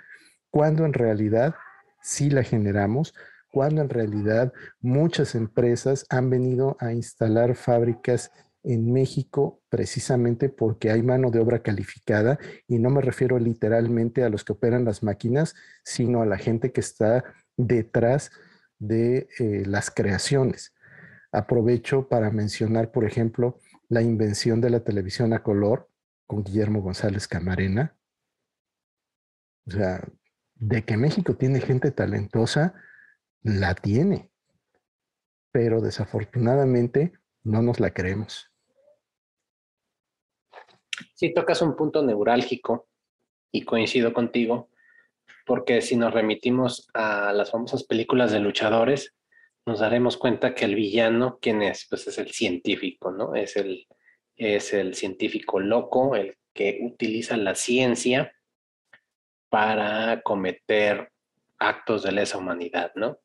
cuando 0.52 0.86
en 0.86 0.94
realidad 0.94 1.56
sí 2.02 2.30
la 2.30 2.44
generamos, 2.44 3.14
cuando 3.52 3.82
en 3.82 3.90
realidad 3.90 4.54
muchas 4.80 5.36
empresas 5.36 6.06
han 6.10 6.30
venido 6.30 6.78
a 6.80 6.94
instalar 6.94 7.56
fábricas 7.56 8.32
en 8.64 8.92
México 8.92 9.62
precisamente 9.70 10.50
porque 10.50 10.92
hay 10.92 11.02
mano 11.02 11.32
de 11.32 11.40
obra 11.40 11.64
calificada 11.64 12.38
y 12.68 12.78
no 12.78 12.90
me 12.90 13.02
refiero 13.02 13.40
literalmente 13.40 14.24
a 14.24 14.30
los 14.30 14.44
que 14.44 14.54
operan 14.54 14.86
las 14.86 15.02
máquinas, 15.02 15.56
sino 15.84 16.22
a 16.22 16.26
la 16.26 16.38
gente 16.38 16.72
que 16.72 16.82
está 16.82 17.24
detrás 17.58 18.32
de 18.78 19.30
eh, 19.40 19.64
las 19.66 19.92
creaciones. 19.92 20.74
Aprovecho 21.32 22.08
para 22.08 22.32
mencionar, 22.32 22.92
por 22.92 23.06
ejemplo, 23.06 23.60
la 23.88 24.02
invención 24.02 24.62
de 24.62 24.70
la 24.70 24.84
televisión 24.84 25.34
a 25.34 25.44
color 25.44 25.90
con 26.26 26.44
Guillermo 26.44 26.82
González 26.82 27.28
Camarena. 27.28 27.96
O 29.68 29.72
sea, 29.72 30.08
de 30.56 30.84
que 30.84 30.98
México 30.98 31.36
tiene 31.36 31.62
gente 31.62 31.92
talentosa, 31.92 32.74
la 33.42 33.76
tiene, 33.76 34.32
pero 35.52 35.82
desafortunadamente 35.82 37.14
no 37.44 37.62
nos 37.62 37.80
la 37.80 37.94
creemos. 37.94 38.52
Sí, 41.16 41.34
tocas 41.34 41.62
un 41.62 41.76
punto 41.76 42.04
neurálgico 42.04 42.88
y 43.52 43.64
coincido 43.64 44.14
contigo, 44.14 44.70
porque 45.46 45.82
si 45.82 45.96
nos 45.96 46.14
remitimos 46.14 46.90
a 46.94 47.32
las 47.34 47.52
famosas 47.52 47.84
películas 47.84 48.32
de 48.32 48.40
luchadores, 48.40 49.16
nos 49.66 49.80
daremos 49.80 50.18
cuenta 50.18 50.56
que 50.56 50.66
el 50.66 50.76
villano, 50.76 51.40
¿quién 51.42 51.62
es? 51.62 51.86
Pues 51.90 52.08
es 52.08 52.18
el 52.18 52.32
científico, 52.32 53.12
¿no? 53.12 53.36
Es 53.36 53.56
el, 53.56 53.88
es 54.36 54.74
el 54.74 54.96
científico 54.96 55.60
loco, 55.60 56.16
el 56.16 56.38
que 56.54 56.80
utiliza 56.82 57.38
la 57.38 57.56
ciencia 57.56 58.34
para 59.50 60.22
cometer 60.22 61.12
actos 61.58 62.04
de 62.04 62.12
lesa 62.12 62.38
humanidad, 62.38 62.92
¿no? 62.96 63.20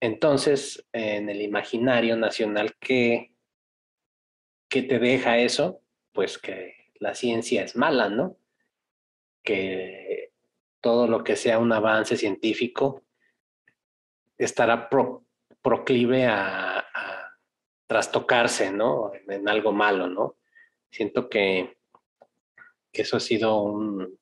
Entonces, 0.00 0.86
en 0.92 1.30
el 1.30 1.40
imaginario 1.40 2.16
nacional, 2.16 2.74
¿qué, 2.78 3.34
¿qué 4.68 4.82
te 4.82 4.98
deja 4.98 5.38
eso? 5.38 5.80
Pues 6.12 6.36
que 6.36 6.74
la 6.96 7.14
ciencia 7.14 7.62
es 7.62 7.74
mala, 7.74 8.10
¿no? 8.10 8.36
Que 9.42 10.32
todo 10.80 11.08
lo 11.08 11.24
que 11.24 11.36
sea 11.36 11.58
un 11.58 11.72
avance 11.72 12.16
científico 12.16 13.03
estará 14.38 14.88
proclive 15.62 16.26
a, 16.26 16.80
trastocarse, 17.86 18.72
¿no? 18.72 19.12
En, 19.28 19.48
algo 19.48 19.72
malo, 19.72 20.06
¿no? 20.06 20.36
Siento 20.90 21.28
que, 21.28 21.76
eso 22.92 23.16
ha 23.16 23.20
sido 23.20 23.60
un, 23.60 24.18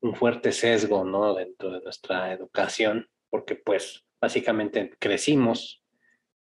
un 0.00 0.14
fuerte 0.14 0.52
sesgo, 0.52 1.04
¿no? 1.04 1.34
Dentro 1.34 1.70
de 1.70 1.80
nuestra 1.80 2.32
educación, 2.32 3.08
porque 3.30 3.56
pues 3.56 4.04
básicamente 4.20 4.94
crecimos, 4.98 5.82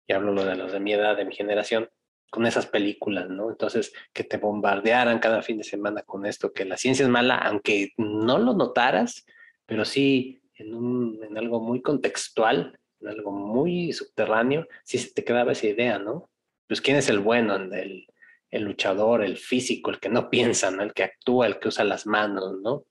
y 0.06 0.12
hablo 0.12 0.44
de 0.44 0.56
los 0.56 0.72
de 0.72 0.80
mi 0.80 0.92
edad, 0.92 1.16
de 1.16 1.24
mi 1.24 1.34
generación, 1.34 1.90
con 2.30 2.46
esas 2.46 2.66
películas, 2.66 3.28
¿no? 3.28 3.50
Entonces, 3.50 3.92
que 4.12 4.24
te 4.24 4.36
bombardearan 4.36 5.18
cada 5.18 5.42
fin 5.42 5.58
de 5.58 5.64
semana 5.64 6.02
con 6.02 6.24
esto, 6.26 6.52
que 6.52 6.64
la 6.64 6.76
ciencia 6.76 7.02
es 7.02 7.08
mala, 7.08 7.36
aunque 7.36 7.92
no 7.96 8.38
lo 8.38 8.54
notaras, 8.54 9.26
pero 9.66 9.84
sí 9.84 10.40
en, 10.60 11.36
algo 11.36 11.60
muy 11.60 11.82
contextual, 11.82 12.78
en 13.00 13.08
algo 13.08 13.32
muy 13.32 13.92
subterráneo, 13.92 14.66
sí 14.84 14.98
se 14.98 15.12
te 15.12 15.24
quedaba 15.24 15.52
esa 15.52 15.66
idea, 15.66 15.98
¿no? 15.98 16.30
Pues 16.66 16.80
quién 16.80 16.96
es 16.96 17.08
el 17.08 17.18
bueno, 17.18 17.56
el, 17.56 18.06
el 18.50 18.62
luchador, 18.62 19.22
el 19.22 19.36
físico, 19.36 19.90
el 19.90 20.00
que 20.00 20.08
no 20.08 20.30
piensa, 20.30 20.70
¿no? 20.70 20.82
El 20.82 20.92
que 20.92 21.04
actúa, 21.04 21.46
el 21.46 21.58
que 21.58 21.68
usa 21.68 21.84
las 21.84 22.06
manos, 22.06 22.60
¿no? 22.60 22.84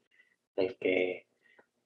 El 0.56 0.78
que 0.78 1.28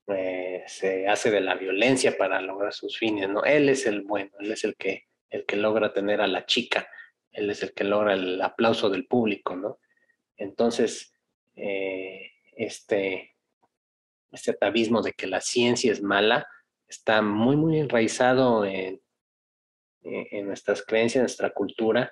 eh, 0.07 0.63
se 0.67 1.07
hace 1.07 1.31
de 1.31 1.41
la 1.41 1.55
violencia 1.55 2.17
para 2.17 2.41
lograr 2.41 2.73
sus 2.73 2.97
fines, 2.97 3.29
¿no? 3.29 3.43
Él 3.43 3.69
es 3.69 3.85
el 3.85 4.01
bueno, 4.01 4.31
él 4.39 4.51
es 4.51 4.63
el 4.63 4.75
que, 4.75 5.05
el 5.29 5.45
que 5.45 5.55
logra 5.55 5.93
tener 5.93 6.21
a 6.21 6.27
la 6.27 6.45
chica, 6.45 6.87
él 7.31 7.49
es 7.49 7.63
el 7.63 7.73
que 7.73 7.83
logra 7.83 8.13
el 8.13 8.41
aplauso 8.41 8.89
del 8.89 9.05
público, 9.05 9.55
¿no? 9.55 9.79
Entonces, 10.37 11.13
eh, 11.55 12.31
este, 12.55 13.32
este 14.33 14.51
atavismo 14.51 15.01
de 15.01 15.13
que 15.13 15.27
la 15.27 15.41
ciencia 15.41 15.91
es 15.91 16.01
mala 16.01 16.47
está 16.87 17.21
muy, 17.21 17.55
muy 17.55 17.79
enraizado 17.79 18.65
en, 18.65 19.01
en 20.03 20.47
nuestras 20.47 20.85
creencias, 20.85 21.17
en 21.17 21.23
nuestra 21.23 21.49
cultura. 21.51 22.11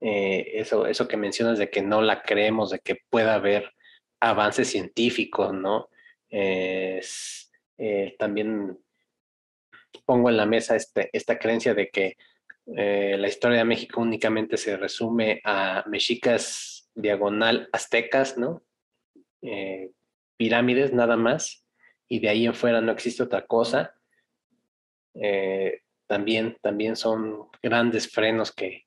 Eh, 0.00 0.52
eso, 0.60 0.86
eso 0.86 1.08
que 1.08 1.16
mencionas 1.16 1.58
de 1.58 1.70
que 1.70 1.82
no 1.82 2.02
la 2.02 2.22
creemos, 2.22 2.70
de 2.70 2.78
que 2.80 2.98
pueda 3.08 3.34
haber 3.34 3.72
avances 4.20 4.68
científicos, 4.68 5.52
¿no? 5.54 5.88
Eh, 6.30 7.00
también 8.18 8.78
pongo 10.04 10.30
en 10.30 10.36
la 10.36 10.46
mesa 10.46 10.76
este, 10.76 11.10
esta 11.12 11.38
creencia 11.38 11.74
de 11.74 11.88
que 11.88 12.16
eh, 12.76 13.16
la 13.18 13.28
historia 13.28 13.58
de 13.58 13.64
México 13.64 14.00
únicamente 14.00 14.56
se 14.56 14.76
resume 14.76 15.40
a 15.44 15.84
mexicas 15.86 16.90
diagonal 16.94 17.68
aztecas, 17.72 18.36
¿no? 18.36 18.62
Pirámides 20.36 20.92
nada 20.92 21.16
más, 21.16 21.64
y 22.08 22.20
de 22.20 22.28
ahí 22.28 22.46
en 22.46 22.54
fuera 22.54 22.80
no 22.80 22.92
existe 22.92 23.22
otra 23.22 23.46
cosa. 23.46 23.94
también, 26.06 26.56
también 26.62 26.94
son 26.94 27.48
grandes 27.62 28.08
frenos 28.10 28.52
que, 28.52 28.86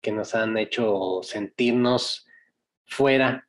que 0.00 0.12
nos 0.12 0.34
han 0.34 0.56
hecho 0.56 1.20
sentirnos 1.22 2.26
fuera 2.86 3.48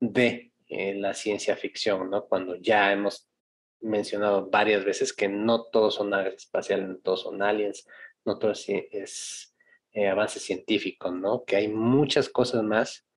de 0.00 0.52
eh, 0.68 0.94
la 0.94 1.14
ciencia 1.14 1.56
ficción, 1.56 2.10
¿no? 2.10 2.26
Cuando 2.26 2.56
ya 2.56 2.92
hemos 2.92 3.28
mencionado 3.80 4.50
varias 4.50 4.84
veces 4.84 5.12
que 5.12 5.28
no 5.28 5.64
todos 5.64 5.94
son 5.94 6.10
naves 6.10 6.34
espaciales, 6.34 6.88
no 6.88 6.96
todos 6.98 7.22
son 7.22 7.42
aliens, 7.42 7.86
no 8.24 8.38
todo 8.38 8.52
es, 8.52 9.54
eh, 9.92 10.08
avance 10.08 10.38
científico, 10.40 11.10
¿no? 11.10 11.44
Que 11.44 11.56
hay 11.56 11.68
muchas 11.68 12.28
cosas 12.28 12.62
más. 12.62 13.07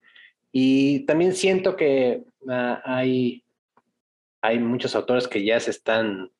Y 0.52 1.06
también 1.06 1.34
siento 1.34 1.76
que 1.76 2.24
ah, 2.50 2.82
hay, 2.84 3.44
hay 4.42 4.60
muchos 4.60 4.96
autores 4.96 5.28
que 5.28 5.44
ya 5.44 5.60
se 5.60 5.72
están 5.72 6.32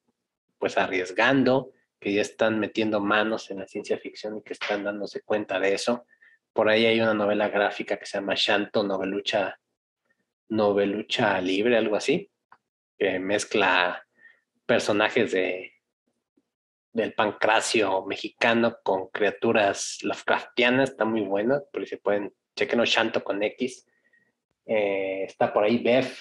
pues 0.58 0.78
arriesgando, 0.78 1.72
que 2.00 2.14
ya 2.14 2.22
están 2.22 2.60
metiendo 2.60 3.00
manos 3.00 3.50
en 3.52 3.60
la 3.60 3.68
ciencia 3.68 3.98
ficción 3.98 4.38
y 4.38 4.42
que 4.42 4.54
están 4.54 4.84
dándose 4.84 5.22
cuenta 5.22 5.60
de 5.60 5.74
eso. 5.74 6.06
Por 6.54 6.68
ahí 6.70 6.86
hay 6.86 7.00
una 7.00 7.14
novela 7.14 7.50
gráfica 7.50 7.98
que 7.98 8.06
se 8.06 8.18
llama 8.18 8.34
Shanto 8.36 8.84
Novelucha, 8.84 9.60
Novelucha 10.50 11.40
Libre, 11.40 11.78
algo 11.78 11.96
así, 11.96 12.30
que 12.98 13.20
mezcla 13.20 14.06
personajes 14.66 15.32
de, 15.32 15.72
del 16.94 17.14
pancracio 17.14 18.06
mexicano 18.06 18.78
con 18.84 19.08
criaturas 19.08 20.00
Lovecraftianas, 20.02 20.92
está 20.92 21.06
muy 21.06 21.22
bueno, 21.22 21.64
por 21.72 21.86
si 21.88 21.96
pueden, 21.96 22.34
chequenos 22.56 22.90
Shanto 22.90 23.24
con 23.24 23.42
X. 23.44 23.86
Eh, 24.66 25.24
está 25.24 25.54
por 25.54 25.64
ahí 25.64 25.78
Beth, 25.80 26.12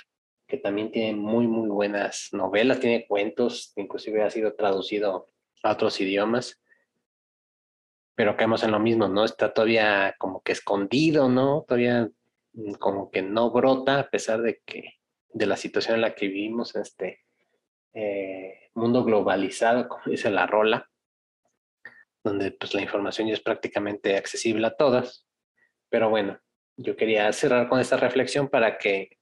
que 0.47 0.57
también 0.57 0.91
tiene 0.91 1.15
muy, 1.15 1.47
muy 1.47 1.69
buenas 1.69 2.29
novelas, 2.33 2.81
tiene 2.81 3.07
cuentos, 3.07 3.73
inclusive 3.77 4.23
ha 4.23 4.31
sido 4.31 4.55
traducido 4.55 5.29
a 5.63 5.73
otros 5.73 6.01
idiomas 6.01 6.61
pero 8.21 8.37
caemos 8.37 8.63
en 8.65 8.73
lo 8.73 8.79
mismo, 8.79 9.09
¿no? 9.09 9.25
Está 9.25 9.51
todavía 9.55 10.15
como 10.19 10.43
que 10.43 10.53
escondido, 10.53 11.31
¿no? 11.31 11.65
Todavía 11.67 12.11
mm, 12.53 12.73
como 12.75 13.11
que 13.11 13.23
no 13.23 13.51
brota 13.51 13.99
a 13.99 14.11
pesar 14.11 14.43
de 14.43 14.61
que 14.67 14.99
de 15.31 15.47
la 15.47 15.57
situación 15.57 15.95
en 15.95 16.03
la 16.03 16.15
que 16.15 16.29
vivimos 16.29 16.75
en 16.75 16.83
este 16.83 17.21
eh, 17.95 18.69
mundo 18.75 19.05
globalizado, 19.05 19.89
como 19.89 20.03
dice 20.05 20.29
la 20.29 20.47
rola, 20.47 20.91
donde 22.23 22.51
pues 22.51 22.75
la 22.75 22.83
información 22.83 23.27
ya 23.27 23.33
es 23.33 23.41
prácticamente 23.41 24.15
accesible 24.19 24.67
a 24.67 24.77
todas. 24.77 25.27
Pero 25.89 26.11
bueno, 26.11 26.39
yo 26.81 26.97
quería 26.97 27.31
cerrar 27.33 27.69
con 27.69 27.79
esta 27.79 27.99
reflexión 27.99 28.49
para 28.49 28.79
que 28.79 29.19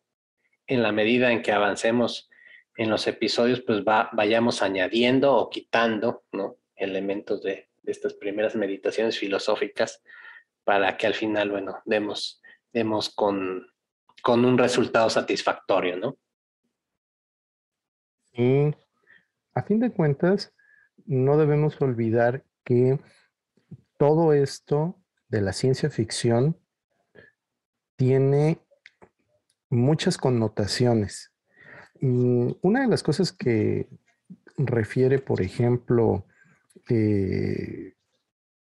en 0.67 0.83
la 0.83 0.93
medida 0.93 1.33
en 1.33 1.43
que 1.43 1.51
avancemos 1.51 2.31
en 2.77 2.89
los 2.89 3.07
episodios, 3.09 3.61
pues 3.63 3.83
vayamos 3.85 4.63
añadiendo 4.63 5.35
o 5.35 5.51
quitando, 5.51 6.25
¿no? 6.31 6.59
Elementos 6.77 7.43
de, 7.43 7.69
estas 7.85 8.15
primeras 8.15 8.55
meditaciones 8.55 9.19
filosóficas 9.19 10.03
para 10.63 10.97
que 10.97 11.07
al 11.07 11.15
final, 11.15 11.51
bueno, 11.51 11.79
demos, 11.87 12.43
demos 12.73 13.09
con, 13.09 13.67
con 14.23 14.45
un 14.45 14.59
resultado 14.59 15.09
satisfactorio, 15.11 15.97
¿no? 15.97 16.19
Y 18.35 18.71
a 19.55 19.63
fin 19.63 19.81
de 19.81 19.91
cuentas, 19.91 20.55
no 21.07 21.39
debemos 21.39 21.81
olvidar 21.81 22.45
que 22.63 23.01
todo 23.97 24.33
esto 24.35 25.01
de 25.29 25.41
la 25.41 25.53
ciencia 25.53 25.91
ficción 25.91 26.61
tiene 27.99 28.61
muchas 29.69 30.17
connotaciones. 30.17 31.33
Y 32.01 32.57
una 32.63 32.83
de 32.83 32.87
las 32.87 33.03
cosas 33.03 33.33
que 33.33 33.89
refiere, 34.57 35.19
por 35.19 35.43
ejemplo, 35.43 36.25
eh, 36.89 37.95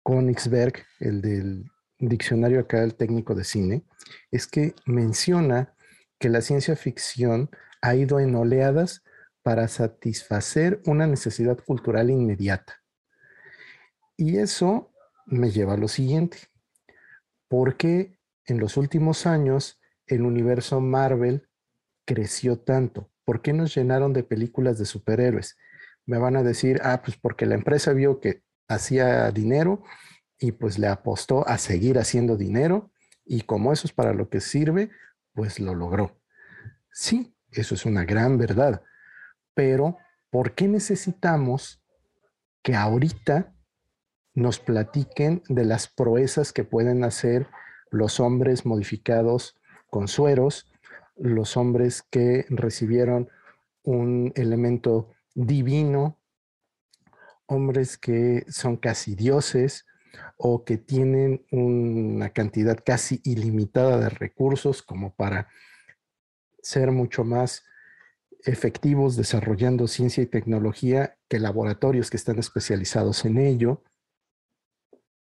Königsberg, 0.03 0.83
el 0.99 1.21
del 1.21 1.65
diccionario 1.99 2.59
acá, 2.59 2.83
el 2.83 2.95
técnico 2.95 3.35
de 3.35 3.43
cine, 3.43 3.85
es 4.31 4.47
que 4.47 4.73
menciona 4.85 5.75
que 6.17 6.29
la 6.29 6.41
ciencia 6.41 6.75
ficción 6.75 7.51
ha 7.81 7.93
ido 7.93 8.19
en 8.19 8.33
oleadas 8.35 9.03
para 9.43 9.67
satisfacer 9.67 10.81
una 10.87 11.05
necesidad 11.05 11.59
cultural 11.63 12.09
inmediata. 12.09 12.81
Y 14.17 14.39
eso 14.39 14.91
me 15.27 15.51
lleva 15.51 15.73
a 15.73 15.77
lo 15.77 15.87
siguiente. 15.87 16.39
¿Por 17.47 17.77
qué 17.77 18.16
en 18.47 18.59
los 18.59 18.77
últimos 18.77 19.27
años 19.27 19.79
el 20.07 20.23
universo 20.23 20.81
Marvel 20.81 21.47
creció 22.05 22.59
tanto? 22.59 23.11
¿Por 23.23 23.41
qué 23.41 23.53
nos 23.53 23.75
llenaron 23.75 24.13
de 24.13 24.23
películas 24.23 24.79
de 24.79 24.85
superhéroes? 24.85 25.57
me 26.07 26.17
van 26.17 26.37
a 26.37 26.41
decir, 26.41 26.79
ah, 26.83 27.01
pues 27.03 27.17
porque 27.17 27.45
la 27.45 27.55
empresa 27.55 27.93
vio 27.93 28.19
que 28.19 28.41
hacía 28.67 29.29
dinero 29.31 29.83
y 30.39 30.53
pues 30.53 30.79
le 30.79 30.87
apostó 30.87 31.47
a 31.47 31.57
seguir 31.57 31.99
haciendo 31.99 32.37
dinero 32.37 32.91
y 33.25 33.41
como 33.41 33.73
eso 33.73 33.85
es 33.85 33.93
para 33.93 34.13
lo 34.13 34.29
que 34.29 34.39
sirve, 34.39 34.89
pues 35.33 35.59
lo 35.59 35.75
logró. 35.75 36.17
Sí, 36.91 37.35
eso 37.51 37.75
es 37.75 37.85
una 37.85 38.05
gran 38.05 38.37
verdad, 38.37 38.81
pero 39.53 39.97
¿por 40.29 40.55
qué 40.55 40.67
necesitamos 40.67 41.83
que 42.63 42.75
ahorita 42.75 43.53
nos 44.33 44.59
platiquen 44.59 45.43
de 45.49 45.65
las 45.65 45.87
proezas 45.87 46.53
que 46.53 46.63
pueden 46.63 47.03
hacer 47.03 47.47
los 47.91 48.19
hombres 48.19 48.65
modificados 48.65 49.57
con 49.89 50.07
sueros, 50.07 50.71
los 51.15 51.57
hombres 51.57 52.03
que 52.03 52.45
recibieron 52.49 53.29
un 53.83 54.33
elemento 54.35 55.09
divino, 55.33 56.19
hombres 57.47 57.97
que 57.97 58.45
son 58.49 58.77
casi 58.77 59.15
dioses 59.15 59.85
o 60.37 60.65
que 60.65 60.77
tienen 60.77 61.45
una 61.51 62.29
cantidad 62.29 62.77
casi 62.83 63.21
ilimitada 63.23 63.99
de 63.99 64.09
recursos 64.09 64.81
como 64.81 65.15
para 65.15 65.47
ser 66.61 66.91
mucho 66.91 67.23
más 67.23 67.63
efectivos 68.43 69.15
desarrollando 69.15 69.87
ciencia 69.87 70.23
y 70.23 70.27
tecnología 70.27 71.17
que 71.27 71.39
laboratorios 71.39 72.09
que 72.09 72.17
están 72.17 72.39
especializados 72.39 73.25
en 73.25 73.37
ello. 73.37 73.83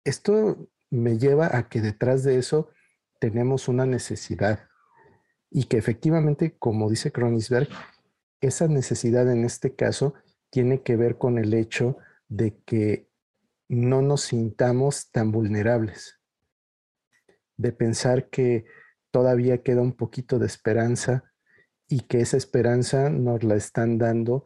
Esto 0.05 0.69
me 0.93 1.16
lleva 1.19 1.56
a 1.56 1.70
que 1.70 1.81
detrás 1.81 2.23
de 2.23 2.36
eso 2.36 2.69
tenemos 3.19 3.66
una 3.66 3.86
necesidad. 3.86 4.69
Y 5.51 5.64
que 5.64 5.78
efectivamente, 5.78 6.55
como 6.59 6.90
dice 6.90 7.10
Kronisberg, 7.10 7.69
esa 8.43 8.69
necesidad 8.69 9.31
en 9.32 9.44
este 9.44 9.74
caso 9.74 10.14
tiene 10.51 10.82
que 10.82 10.97
ver 10.97 11.16
con 11.16 11.39
el 11.39 11.55
hecho 11.55 11.97
de 12.28 12.59
que 12.66 13.09
no 13.69 14.02
nos 14.02 14.20
sintamos 14.20 15.10
tan 15.10 15.32
vulnerables, 15.32 16.20
de 17.56 17.73
pensar 17.73 18.28
que 18.28 18.66
todavía 19.10 19.62
queda 19.62 19.81
un 19.81 19.93
poquito 19.93 20.39
de 20.39 20.47
esperanza 20.47 21.24
y 21.89 22.01
que 22.01 22.20
esa 22.20 22.36
esperanza 22.36 23.09
nos 23.09 23.44
la 23.44 23.55
están 23.55 23.97
dando 23.97 24.44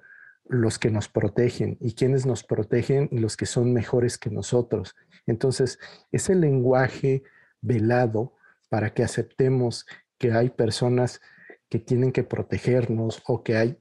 los 0.48 0.78
que 0.78 0.90
nos 0.90 1.08
protegen 1.08 1.76
y 1.80 1.94
quienes 1.94 2.26
nos 2.26 2.44
protegen 2.44 3.08
los 3.12 3.36
que 3.36 3.46
son 3.46 3.72
mejores 3.72 4.18
que 4.18 4.30
nosotros. 4.30 4.94
Entonces, 5.26 5.78
ese 6.12 6.34
lenguaje 6.34 7.22
velado 7.60 8.34
para 8.68 8.94
que 8.94 9.02
aceptemos 9.02 9.86
que 10.18 10.32
hay 10.32 10.50
personas 10.50 11.20
que 11.68 11.78
tienen 11.78 12.12
que 12.12 12.22
protegernos 12.22 13.22
o 13.26 13.42
que 13.42 13.56
hay 13.56 13.78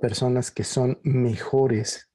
personas 0.00 0.50
que 0.50 0.64
son 0.64 0.98
mejores 1.04 2.10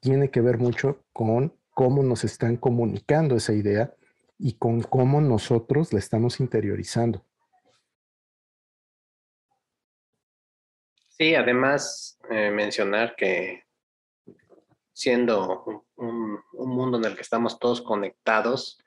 tiene 0.00 0.30
que 0.30 0.40
ver 0.40 0.58
mucho 0.58 1.04
con 1.12 1.54
cómo 1.70 2.02
nos 2.02 2.24
están 2.24 2.56
comunicando 2.56 3.36
esa 3.36 3.52
idea 3.52 3.94
y 4.38 4.54
con 4.54 4.82
cómo 4.82 5.20
nosotros 5.20 5.92
la 5.92 5.98
estamos 5.98 6.40
interiorizando. 6.40 7.24
Sí, 11.18 11.34
además 11.34 12.18
eh, 12.28 12.50
mencionar 12.50 13.16
que 13.16 13.64
siendo 14.92 15.64
un, 15.96 16.42
mundo 16.52 16.98
en 16.98 17.06
el 17.06 17.14
que 17.14 17.22
estamos 17.22 17.58
todos 17.58 17.80
conectados 17.80 18.78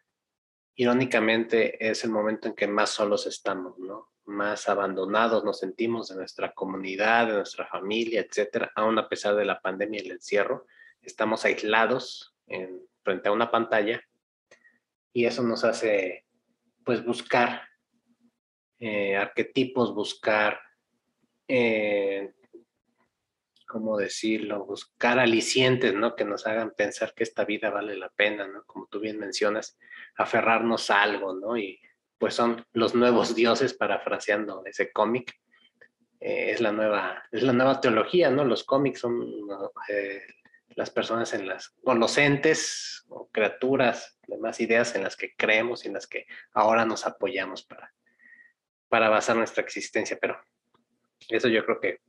irónicamente 0.76 1.90
es 1.90 2.04
el 2.04 2.12
momento 2.12 2.48
en 2.48 2.54
que 2.54 2.68
más 2.68 2.92
solos 2.92 3.26
estamos, 3.26 3.80
¿no? 3.80 4.12
Más 4.26 4.70
abandonados 4.70 5.44
nos 5.44 5.58
sentimos 5.58 6.10
de 6.10 6.18
nuestra 6.18 6.54
comunidad, 6.54 7.28
de 7.28 7.34
nuestra 7.34 7.66
familia, 7.66 8.22
etcétera, 8.22 8.72
aún 8.76 9.00
a 9.00 9.10
pesar 9.10 9.36
de 9.36 9.46
la 9.46 9.60
pandemia 9.60 10.00
y 10.00 10.06
el 10.06 10.12
encierro. 10.12 10.68
Estamos 11.02 11.46
aislados 11.46 12.36
en, 12.46 12.80
frente 13.02 13.30
a 13.30 13.32
una 13.32 13.50
pantalla 13.50 14.04
y 15.12 15.26
eso 15.26 15.42
nos 15.42 15.64
hace, 15.64 16.28
pues, 16.86 17.04
buscar 17.04 17.68
eh, 18.78 19.16
arquetipos, 19.18 19.96
buscar 19.96 20.60
eh, 21.50 22.32
¿cómo 23.68 23.98
decirlo? 23.98 24.66
Buscar 24.66 25.20
alicientes, 25.20 25.94
¿no? 25.94 26.16
Que 26.16 26.24
nos 26.24 26.48
hagan 26.48 26.72
pensar 26.72 27.14
que 27.14 27.24
esta 27.24 27.44
vida 27.44 27.70
vale 27.70 27.98
la 27.98 28.10
pena, 28.10 28.48
¿no? 28.48 28.64
Como 28.66 28.88
tú 28.88 29.00
bien 29.00 29.20
mencionas, 29.20 29.78
aferrarnos 30.16 30.90
a 30.90 31.02
algo, 31.02 31.34
¿no? 31.34 31.58
Y 31.58 31.80
pues 32.18 32.36
son 32.36 32.66
los 32.74 32.96
nuevos 32.96 33.36
dioses, 33.36 33.74
parafraseando 33.74 34.64
ese 34.66 34.92
cómic. 34.92 35.40
Eh, 36.20 36.52
es, 36.52 36.62
la 36.62 36.72
nueva, 36.72 37.24
es 37.32 37.44
la 37.44 37.54
nueva 37.54 37.82
teología, 37.82 38.30
¿no? 38.30 38.46
Los 38.46 38.64
cómics 38.64 39.00
son 39.00 39.28
eh, 39.90 40.22
las 40.70 40.92
personas 40.92 41.34
en 41.34 41.48
las, 41.48 41.76
o 41.84 41.94
los 41.96 42.18
entes 42.18 43.06
o 43.10 43.30
criaturas, 43.32 44.20
demás 44.28 44.60
ideas 44.60 44.96
en 44.96 45.04
las 45.04 45.16
que 45.16 45.36
creemos 45.36 45.84
y 45.84 45.88
en 45.88 45.96
las 45.96 46.08
que 46.08 46.28
ahora 46.54 46.86
nos 46.86 47.08
apoyamos 47.08 47.64
para, 47.64 47.94
para 48.88 49.10
basar 49.10 49.36
nuestra 49.36 49.64
existencia. 49.64 50.18
Pero 50.20 50.40
eso 51.28 51.48
yo 51.48 51.66
creo 51.66 51.80
que 51.80 52.00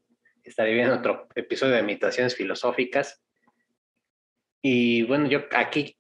estaría 0.43 0.75
bien 0.75 0.91
otro 0.91 1.29
episodio 1.35 1.75
de 1.75 1.83
meditaciones 1.83 2.37
filosóficas. 2.37 3.23
Y 4.63 5.05
bueno, 5.05 5.27
yo 5.29 5.41
aquí 5.53 5.97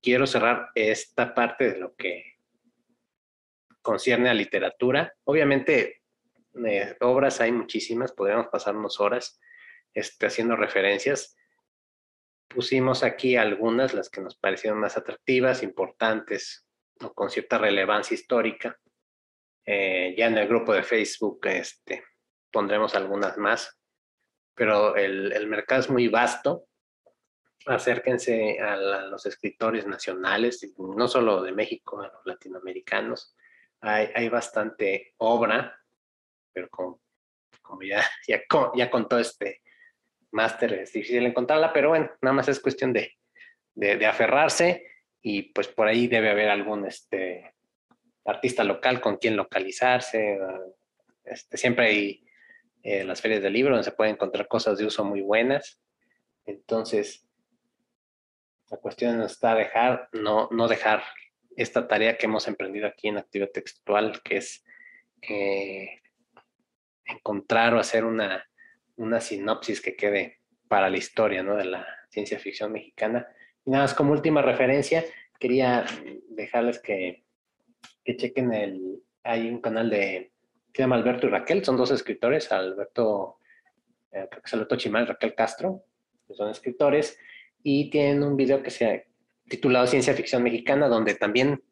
quiero 0.00 0.26
cerrar 0.26 0.70
esta 0.74 1.34
parte 1.34 1.72
de 1.72 1.78
lo 1.78 1.94
que 1.94 2.38
concierne 3.82 4.28
a 4.28 4.34
literatura. 4.34 5.14
Obviamente, 5.24 6.02
eh, 6.66 6.96
obras 7.00 7.40
hay 7.40 7.52
muchísimas, 7.52 8.12
podríamos 8.12 8.48
pasarnos 8.48 9.00
horas 9.00 9.40
este, 9.94 10.26
haciendo 10.26 10.56
referencias. 10.56 11.36
Pusimos 12.48 13.02
aquí 13.02 13.36
algunas, 13.36 13.94
las 13.94 14.08
que 14.08 14.20
nos 14.20 14.36
parecieron 14.36 14.80
más 14.80 14.96
atractivas, 14.96 15.62
importantes 15.62 16.66
o 17.00 17.12
con 17.12 17.30
cierta 17.30 17.58
relevancia 17.58 18.14
histórica. 18.14 18.78
Eh, 19.70 20.14
ya 20.16 20.28
en 20.28 20.38
el 20.38 20.48
grupo 20.48 20.72
de 20.72 20.82
Facebook 20.82 21.40
este, 21.46 22.02
pondremos 22.50 22.94
algunas 22.94 23.36
más, 23.36 23.78
pero 24.54 24.96
el, 24.96 25.46
mercado 25.46 25.82
es 25.82 25.90
muy 25.90 26.08
vasto. 26.08 26.64
Acérquense 27.66 28.58
a, 28.60 28.76
los 28.76 29.26
escritores 29.26 29.86
nacionales, 29.86 30.74
no 30.78 31.06
solo 31.06 31.42
de 31.42 31.52
México, 31.52 32.00
a 32.00 32.08
los 32.08 32.24
latinoamericanos. 32.24 33.36
Hay, 33.82 34.30
bastante 34.30 35.12
obra, 35.18 35.78
pero 36.50 36.70
como, 36.70 37.02
ya, 37.82 38.02
ya, 38.26 38.40
ya 38.74 38.90
con 38.90 39.06
todo 39.06 39.20
este 39.20 39.60
máster 40.30 40.72
es 40.72 40.94
difícil 40.94 41.26
encontrarla, 41.26 41.74
pero 41.74 41.90
bueno, 41.90 42.10
nada 42.22 42.32
más 42.32 42.48
es 42.48 42.60
cuestión 42.60 42.94
de, 42.94 43.18
de, 43.74 44.06
aferrarse 44.06 44.86
y 45.20 45.52
pues 45.52 45.68
por 45.68 45.88
ahí 45.88 46.06
debe 46.06 46.30
haber 46.30 46.48
algún 46.48 46.86
este, 46.86 47.54
artista 48.28 48.62
local 48.64 49.00
con 49.00 49.16
quien 49.16 49.36
localizarse. 49.36 50.38
Este, 51.24 51.56
siempre 51.56 51.86
hay 51.86 52.24
eh, 52.82 53.04
las 53.04 53.20
ferias 53.20 53.42
del 53.42 53.52
libro, 53.52 53.74
donde 53.74 53.84
se 53.84 53.96
pueden 53.96 54.14
encontrar 54.14 54.48
cosas 54.48 54.78
de 54.78 54.86
uso 54.86 55.04
muy 55.04 55.20
buenas. 55.20 55.80
Entonces, 56.44 57.26
la 58.70 58.76
cuestión 58.76 59.20
está 59.22 59.54
dejar, 59.54 60.08
no, 60.12 60.48
no 60.50 60.68
dejar 60.68 61.02
esta 61.56 61.88
tarea 61.88 62.16
que 62.16 62.26
hemos 62.26 62.46
emprendido 62.46 62.86
aquí 62.86 63.08
en 63.08 63.18
actividad 63.18 63.50
textual, 63.50 64.22
que 64.22 64.36
es 64.36 64.64
eh, 65.22 66.00
encontrar 67.04 67.74
o 67.74 67.80
hacer 67.80 68.04
una, 68.04 68.46
una 68.96 69.20
sinopsis 69.20 69.80
que 69.80 69.96
quede 69.96 70.40
para 70.68 70.90
la 70.90 70.98
historia 70.98 71.42
¿no? 71.42 71.56
de 71.56 71.64
la 71.64 71.86
ciencia 72.10 72.38
ficción 72.38 72.72
mexicana. 72.72 73.26
Y 73.64 73.70
nada 73.70 73.84
más 73.84 73.94
como 73.94 74.12
última 74.12 74.42
referencia, 74.42 75.04
quería 75.40 75.84
dejarles 76.28 76.78
que, 76.78 77.24
que 78.08 78.16
chequen 78.16 78.54
el, 78.54 79.02
hay 79.22 79.50
un 79.50 79.60
canal 79.60 79.90
de 79.90 80.32
se 80.72 80.82
llama 80.82 80.96
Alberto 80.96 81.26
y 81.26 81.30
Raquel, 81.30 81.62
son 81.62 81.76
dos 81.76 81.90
escritores, 81.90 82.50
Alberto, 82.50 83.36
eh, 84.12 84.26
creo 84.30 84.42
que 84.42 84.74
es 84.74 84.82
Chimal 84.82 85.06
Raquel 85.06 85.34
Castro, 85.34 85.84
que 86.26 86.32
son 86.32 86.48
escritores, 86.48 87.18
y 87.62 87.90
tienen 87.90 88.22
un 88.22 88.34
video 88.34 88.62
que 88.62 88.70
se 88.70 88.86
ha 88.86 89.02
titulado 89.46 89.86
Ciencia 89.86 90.14
Ficción 90.14 90.42
Mexicana, 90.42 90.88
donde 90.88 91.16
también 91.16 91.62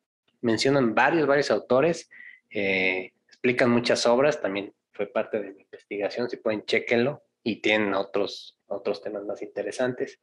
mencionan 0.42 0.94
varios, 0.94 1.26
varios 1.26 1.50
autores, 1.50 2.10
eh, 2.50 3.12
explican 3.28 3.70
muchas 3.70 4.04
obras, 4.04 4.38
también 4.38 4.74
fue 4.92 5.06
parte 5.06 5.40
de 5.40 5.52
mi 5.52 5.62
investigación, 5.62 6.28
si 6.28 6.36
pueden, 6.36 6.66
chequenlo, 6.66 7.22
y 7.42 7.62
tienen 7.62 7.94
otros, 7.94 8.58
otros 8.66 9.00
temas 9.00 9.24
más 9.24 9.40
interesantes. 9.40 10.20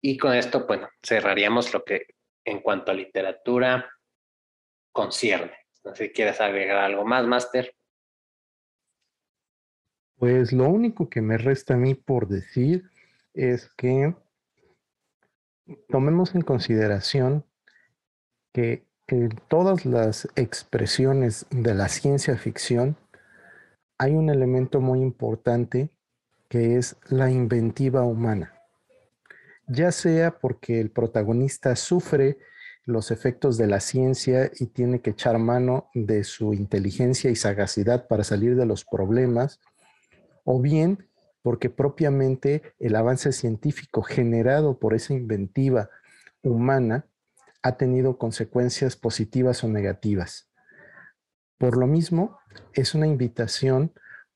Y 0.00 0.16
con 0.16 0.32
esto, 0.32 0.64
bueno, 0.66 0.88
cerraríamos 1.02 1.74
lo 1.74 1.84
que 1.84 2.06
en 2.42 2.60
cuanto 2.60 2.90
a 2.90 2.94
literatura 2.94 3.90
concierne. 4.94 5.52
No 5.84 5.94
sé 5.94 6.06
si 6.06 6.12
quieres 6.12 6.40
agregar 6.40 6.78
algo 6.78 7.04
más, 7.04 7.26
Master. 7.26 7.74
Pues 10.16 10.52
lo 10.52 10.68
único 10.68 11.10
que 11.10 11.20
me 11.20 11.36
resta 11.36 11.74
a 11.74 11.76
mí 11.76 11.94
por 11.94 12.28
decir 12.28 12.88
es 13.34 13.68
que 13.76 14.14
tomemos 15.88 16.34
en 16.34 16.42
consideración 16.42 17.44
que 18.52 18.86
en 19.08 19.30
todas 19.48 19.84
las 19.84 20.28
expresiones 20.36 21.46
de 21.50 21.74
la 21.74 21.88
ciencia 21.88 22.38
ficción 22.38 22.96
hay 23.98 24.12
un 24.12 24.30
elemento 24.30 24.80
muy 24.80 25.00
importante 25.00 25.90
que 26.48 26.76
es 26.76 26.96
la 27.08 27.30
inventiva 27.30 28.04
humana. 28.04 28.54
Ya 29.66 29.90
sea 29.90 30.38
porque 30.38 30.80
el 30.80 30.90
protagonista 30.90 31.74
sufre 31.74 32.38
los 32.86 33.10
efectos 33.10 33.56
de 33.56 33.66
la 33.66 33.80
ciencia 33.80 34.50
y 34.58 34.66
tiene 34.66 35.00
que 35.00 35.10
echar 35.10 35.38
mano 35.38 35.88
de 35.94 36.24
su 36.24 36.52
inteligencia 36.52 37.30
y 37.30 37.36
sagacidad 37.36 38.06
para 38.08 38.24
salir 38.24 38.56
de 38.56 38.66
los 38.66 38.84
problemas, 38.84 39.60
o 40.44 40.60
bien 40.60 41.08
porque 41.42 41.70
propiamente 41.70 42.74
el 42.78 42.96
avance 42.96 43.32
científico 43.32 44.02
generado 44.02 44.78
por 44.78 44.94
esa 44.94 45.12
inventiva 45.12 45.90
humana 46.42 47.06
ha 47.62 47.76
tenido 47.76 48.18
consecuencias 48.18 48.96
positivas 48.96 49.64
o 49.64 49.68
negativas. 49.68 50.48
Por 51.58 51.76
lo 51.76 51.86
mismo, 51.86 52.38
es 52.74 52.94
una 52.94 53.06
invitación 53.06 53.92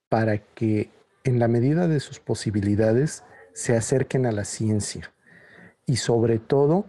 para 0.09 0.39
que 0.39 0.91
en 1.25 1.39
la 1.39 1.49
medida 1.49 1.89
de 1.89 2.01
sus 2.01 2.21
posibilidades 2.21 3.25
se 3.53 3.77
acerquen 3.77 4.25
a 4.25 4.33
la 4.33 4.45
ciencia 4.45 5.13
y 5.85 5.97
sobre 5.97 6.39
todo 6.39 6.87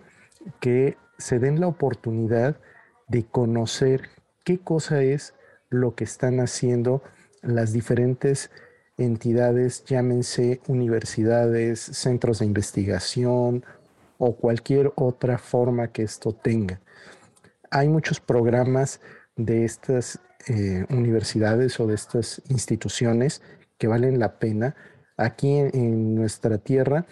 que 0.59 0.97
se 1.19 1.37
den 1.37 1.59
la 1.59 1.67
oportunidad 1.67 2.59
de 3.07 3.25
conocer 3.25 4.09
qué 4.43 4.59
cosa 4.59 5.03
es 5.03 5.35
lo 5.69 5.93
que 5.93 6.05
están 6.05 6.39
haciendo 6.39 7.03
las 7.43 7.71
diferentes 7.73 8.49
entidades, 8.97 9.85
llámense 9.85 10.61
universidades, 10.67 11.79
centros 11.79 12.39
de 12.39 12.45
investigación 12.45 13.63
o 14.17 14.35
cualquier 14.35 14.91
otra 14.95 15.37
forma 15.37 15.91
que 15.91 16.03
esto 16.03 16.33
tenga. 16.33 16.81
Hay 17.71 17.87
muchos 17.87 18.19
programas 18.19 18.99
de 19.35 19.63
estas 19.63 20.19
eh, 20.47 20.85
universidades 20.89 21.79
o 21.79 21.87
de 21.87 21.95
estas 21.95 22.41
instituciones 22.49 23.41
que 23.77 23.87
valen 23.87 24.19
la 24.19 24.39
pena. 24.39 24.75
Aquí 25.17 25.57
en 25.57 26.15
nuestra 26.15 26.57
tierra 26.57 27.05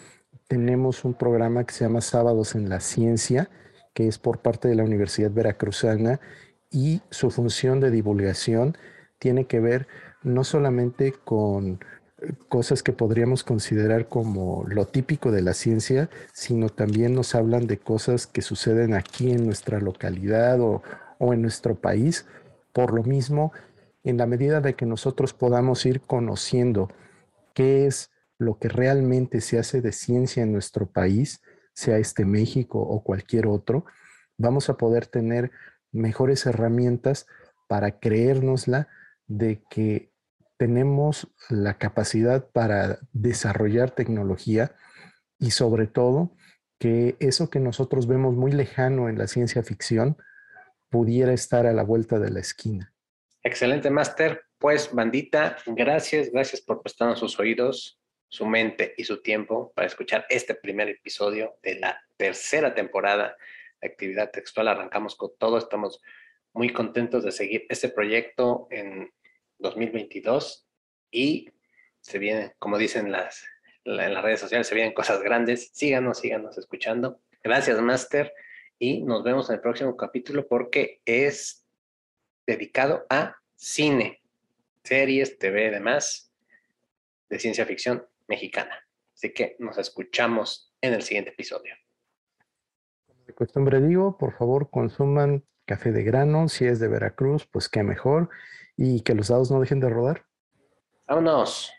tenemos 0.47 1.05
un 1.05 1.13
programa 1.13 1.65
que 1.65 1.73
se 1.73 1.85
llama 1.85 2.01
Sábados 2.01 2.55
en 2.55 2.69
la 2.69 2.79
Ciencia, 2.79 3.49
que 3.97 4.07
es 4.07 4.19
por 4.19 4.37
parte 4.37 4.67
de 4.67 4.75
la 4.75 4.83
Universidad 4.83 5.31
Veracruzana 5.31 6.19
y 6.69 7.01
su 7.09 7.31
función 7.31 7.79
de 7.79 7.89
divulgación 7.89 8.77
tiene 9.17 9.45
que 9.45 9.59
ver 9.59 9.87
no 10.21 10.43
solamente 10.43 11.13
con 11.13 11.79
eh, 12.21 12.33
cosas 12.47 12.83
que 12.83 12.93
podríamos 12.93 13.43
considerar 13.43 14.07
como 14.07 14.65
lo 14.67 14.85
típico 14.85 15.31
de 15.31 15.41
la 15.41 15.55
ciencia, 15.55 16.11
sino 16.31 16.69
también 16.69 17.15
nos 17.15 17.33
hablan 17.33 17.65
de 17.65 17.79
cosas 17.79 18.27
que 18.27 18.43
suceden 18.43 18.93
aquí 18.93 19.31
en 19.31 19.47
nuestra 19.47 19.79
localidad 19.79 20.61
o, 20.61 20.83
o 21.17 21.33
en 21.33 21.41
nuestro 21.41 21.73
país. 21.73 22.27
Por 22.73 22.93
lo 22.93 23.01
mismo, 23.01 23.51
en 24.03 24.17
la 24.17 24.27
medida 24.27 24.61
de 24.61 24.75
que 24.75 24.85
nosotros 24.85 25.33
podamos 25.33 25.83
ir 25.87 26.01
conociendo 26.01 26.91
qué 27.55 27.87
es 27.87 28.11
lo 28.37 28.59
que 28.59 28.69
realmente 28.69 29.41
se 29.41 29.57
hace 29.57 29.81
de 29.81 29.91
ciencia 29.91 30.43
en 30.43 30.53
nuestro 30.53 30.85
país, 30.85 31.41
sea 31.77 31.99
este 31.99 32.25
México 32.25 32.79
o 32.79 33.03
cualquier 33.03 33.45
otro, 33.45 33.85
vamos 34.35 34.67
a 34.67 34.77
poder 34.77 35.05
tener 35.05 35.51
mejores 35.91 36.47
herramientas 36.47 37.27
para 37.67 37.99
creérnosla 37.99 38.87
de 39.27 39.61
que 39.69 40.11
tenemos 40.57 41.27
la 41.51 41.77
capacidad 41.77 42.49
para 42.49 42.97
desarrollar 43.13 43.91
tecnología 43.91 44.75
y 45.37 45.51
sobre 45.51 45.85
todo 45.85 46.35
que 46.79 47.15
eso 47.19 47.51
que 47.51 47.59
nosotros 47.59 48.07
vemos 48.07 48.33
muy 48.33 48.51
lejano 48.51 49.07
en 49.07 49.19
la 49.19 49.27
ciencia 49.27 49.61
ficción 49.61 50.17
pudiera 50.89 51.31
estar 51.31 51.67
a 51.67 51.73
la 51.73 51.83
vuelta 51.83 52.17
de 52.17 52.31
la 52.31 52.39
esquina. 52.39 52.91
Excelente, 53.43 53.91
Máster. 53.91 54.41
Pues, 54.57 54.91
bandita, 54.91 55.57
gracias, 55.67 56.31
gracias 56.31 56.59
por 56.59 56.81
prestarnos 56.81 57.19
sus 57.19 57.39
oídos, 57.39 57.99
su 58.29 58.45
mente 58.45 58.93
y 58.97 59.03
su 59.03 59.21
tiempo 59.21 59.71
para 59.73 59.87
escuchar 59.87 60.25
este 60.29 60.55
primer 60.55 60.89
episodio 60.89 61.57
de 61.63 61.79
la 61.79 62.01
tercera 62.17 62.73
temporada 62.73 63.37
de 63.81 63.87
Actividad 63.87 64.31
Textual. 64.31 64.67
Arrancamos 64.67 65.15
con 65.15 65.31
todo, 65.37 65.57
estamos 65.57 66.01
muy 66.53 66.71
contentos 66.73 67.23
de 67.23 67.31
seguir 67.31 67.65
este 67.69 67.89
proyecto 67.89 68.67
en 68.69 69.11
2022 69.59 70.67
y 71.11 71.49
se 72.01 72.19
vienen, 72.19 72.53
como 72.59 72.77
dicen 72.77 73.11
las, 73.11 73.45
en 73.85 74.13
las 74.13 74.23
redes 74.23 74.39
sociales, 74.39 74.67
se 74.67 74.75
vienen 74.75 74.93
cosas 74.93 75.21
grandes. 75.21 75.71
Síganos, 75.73 76.19
síganos 76.19 76.57
escuchando. 76.57 77.21
Gracias, 77.43 77.79
Master, 77.81 78.33
y 78.77 79.03
nos 79.03 79.23
vemos 79.23 79.49
en 79.49 79.55
el 79.55 79.61
próximo 79.61 79.95
capítulo 79.95 80.47
porque 80.47 81.01
es 81.05 81.65
dedicado 82.45 83.05
a 83.09 83.37
cine, 83.55 84.21
series, 84.83 85.37
TV 85.37 85.71
demás 85.71 86.31
de 87.29 87.39
ciencia 87.39 87.65
ficción 87.65 88.05
mexicana. 88.27 88.75
Así 89.13 89.33
que 89.33 89.55
nos 89.59 89.77
escuchamos 89.77 90.73
en 90.81 90.93
el 90.93 91.01
siguiente 91.01 91.31
episodio. 91.31 91.73
De 93.25 93.33
costumbre 93.33 93.81
digo, 93.81 94.17
por 94.17 94.37
favor, 94.37 94.69
consuman 94.69 95.43
café 95.65 95.91
de 95.91 96.03
grano. 96.03 96.47
Si 96.47 96.65
es 96.65 96.79
de 96.79 96.87
Veracruz, 96.87 97.47
pues 97.47 97.67
qué 97.69 97.83
mejor. 97.83 98.29
Y 98.75 99.01
que 99.01 99.15
los 99.15 99.29
dados 99.29 99.51
no 99.51 99.59
dejen 99.59 99.79
de 99.79 99.89
rodar. 99.89 100.25
Vámonos. 101.07 101.71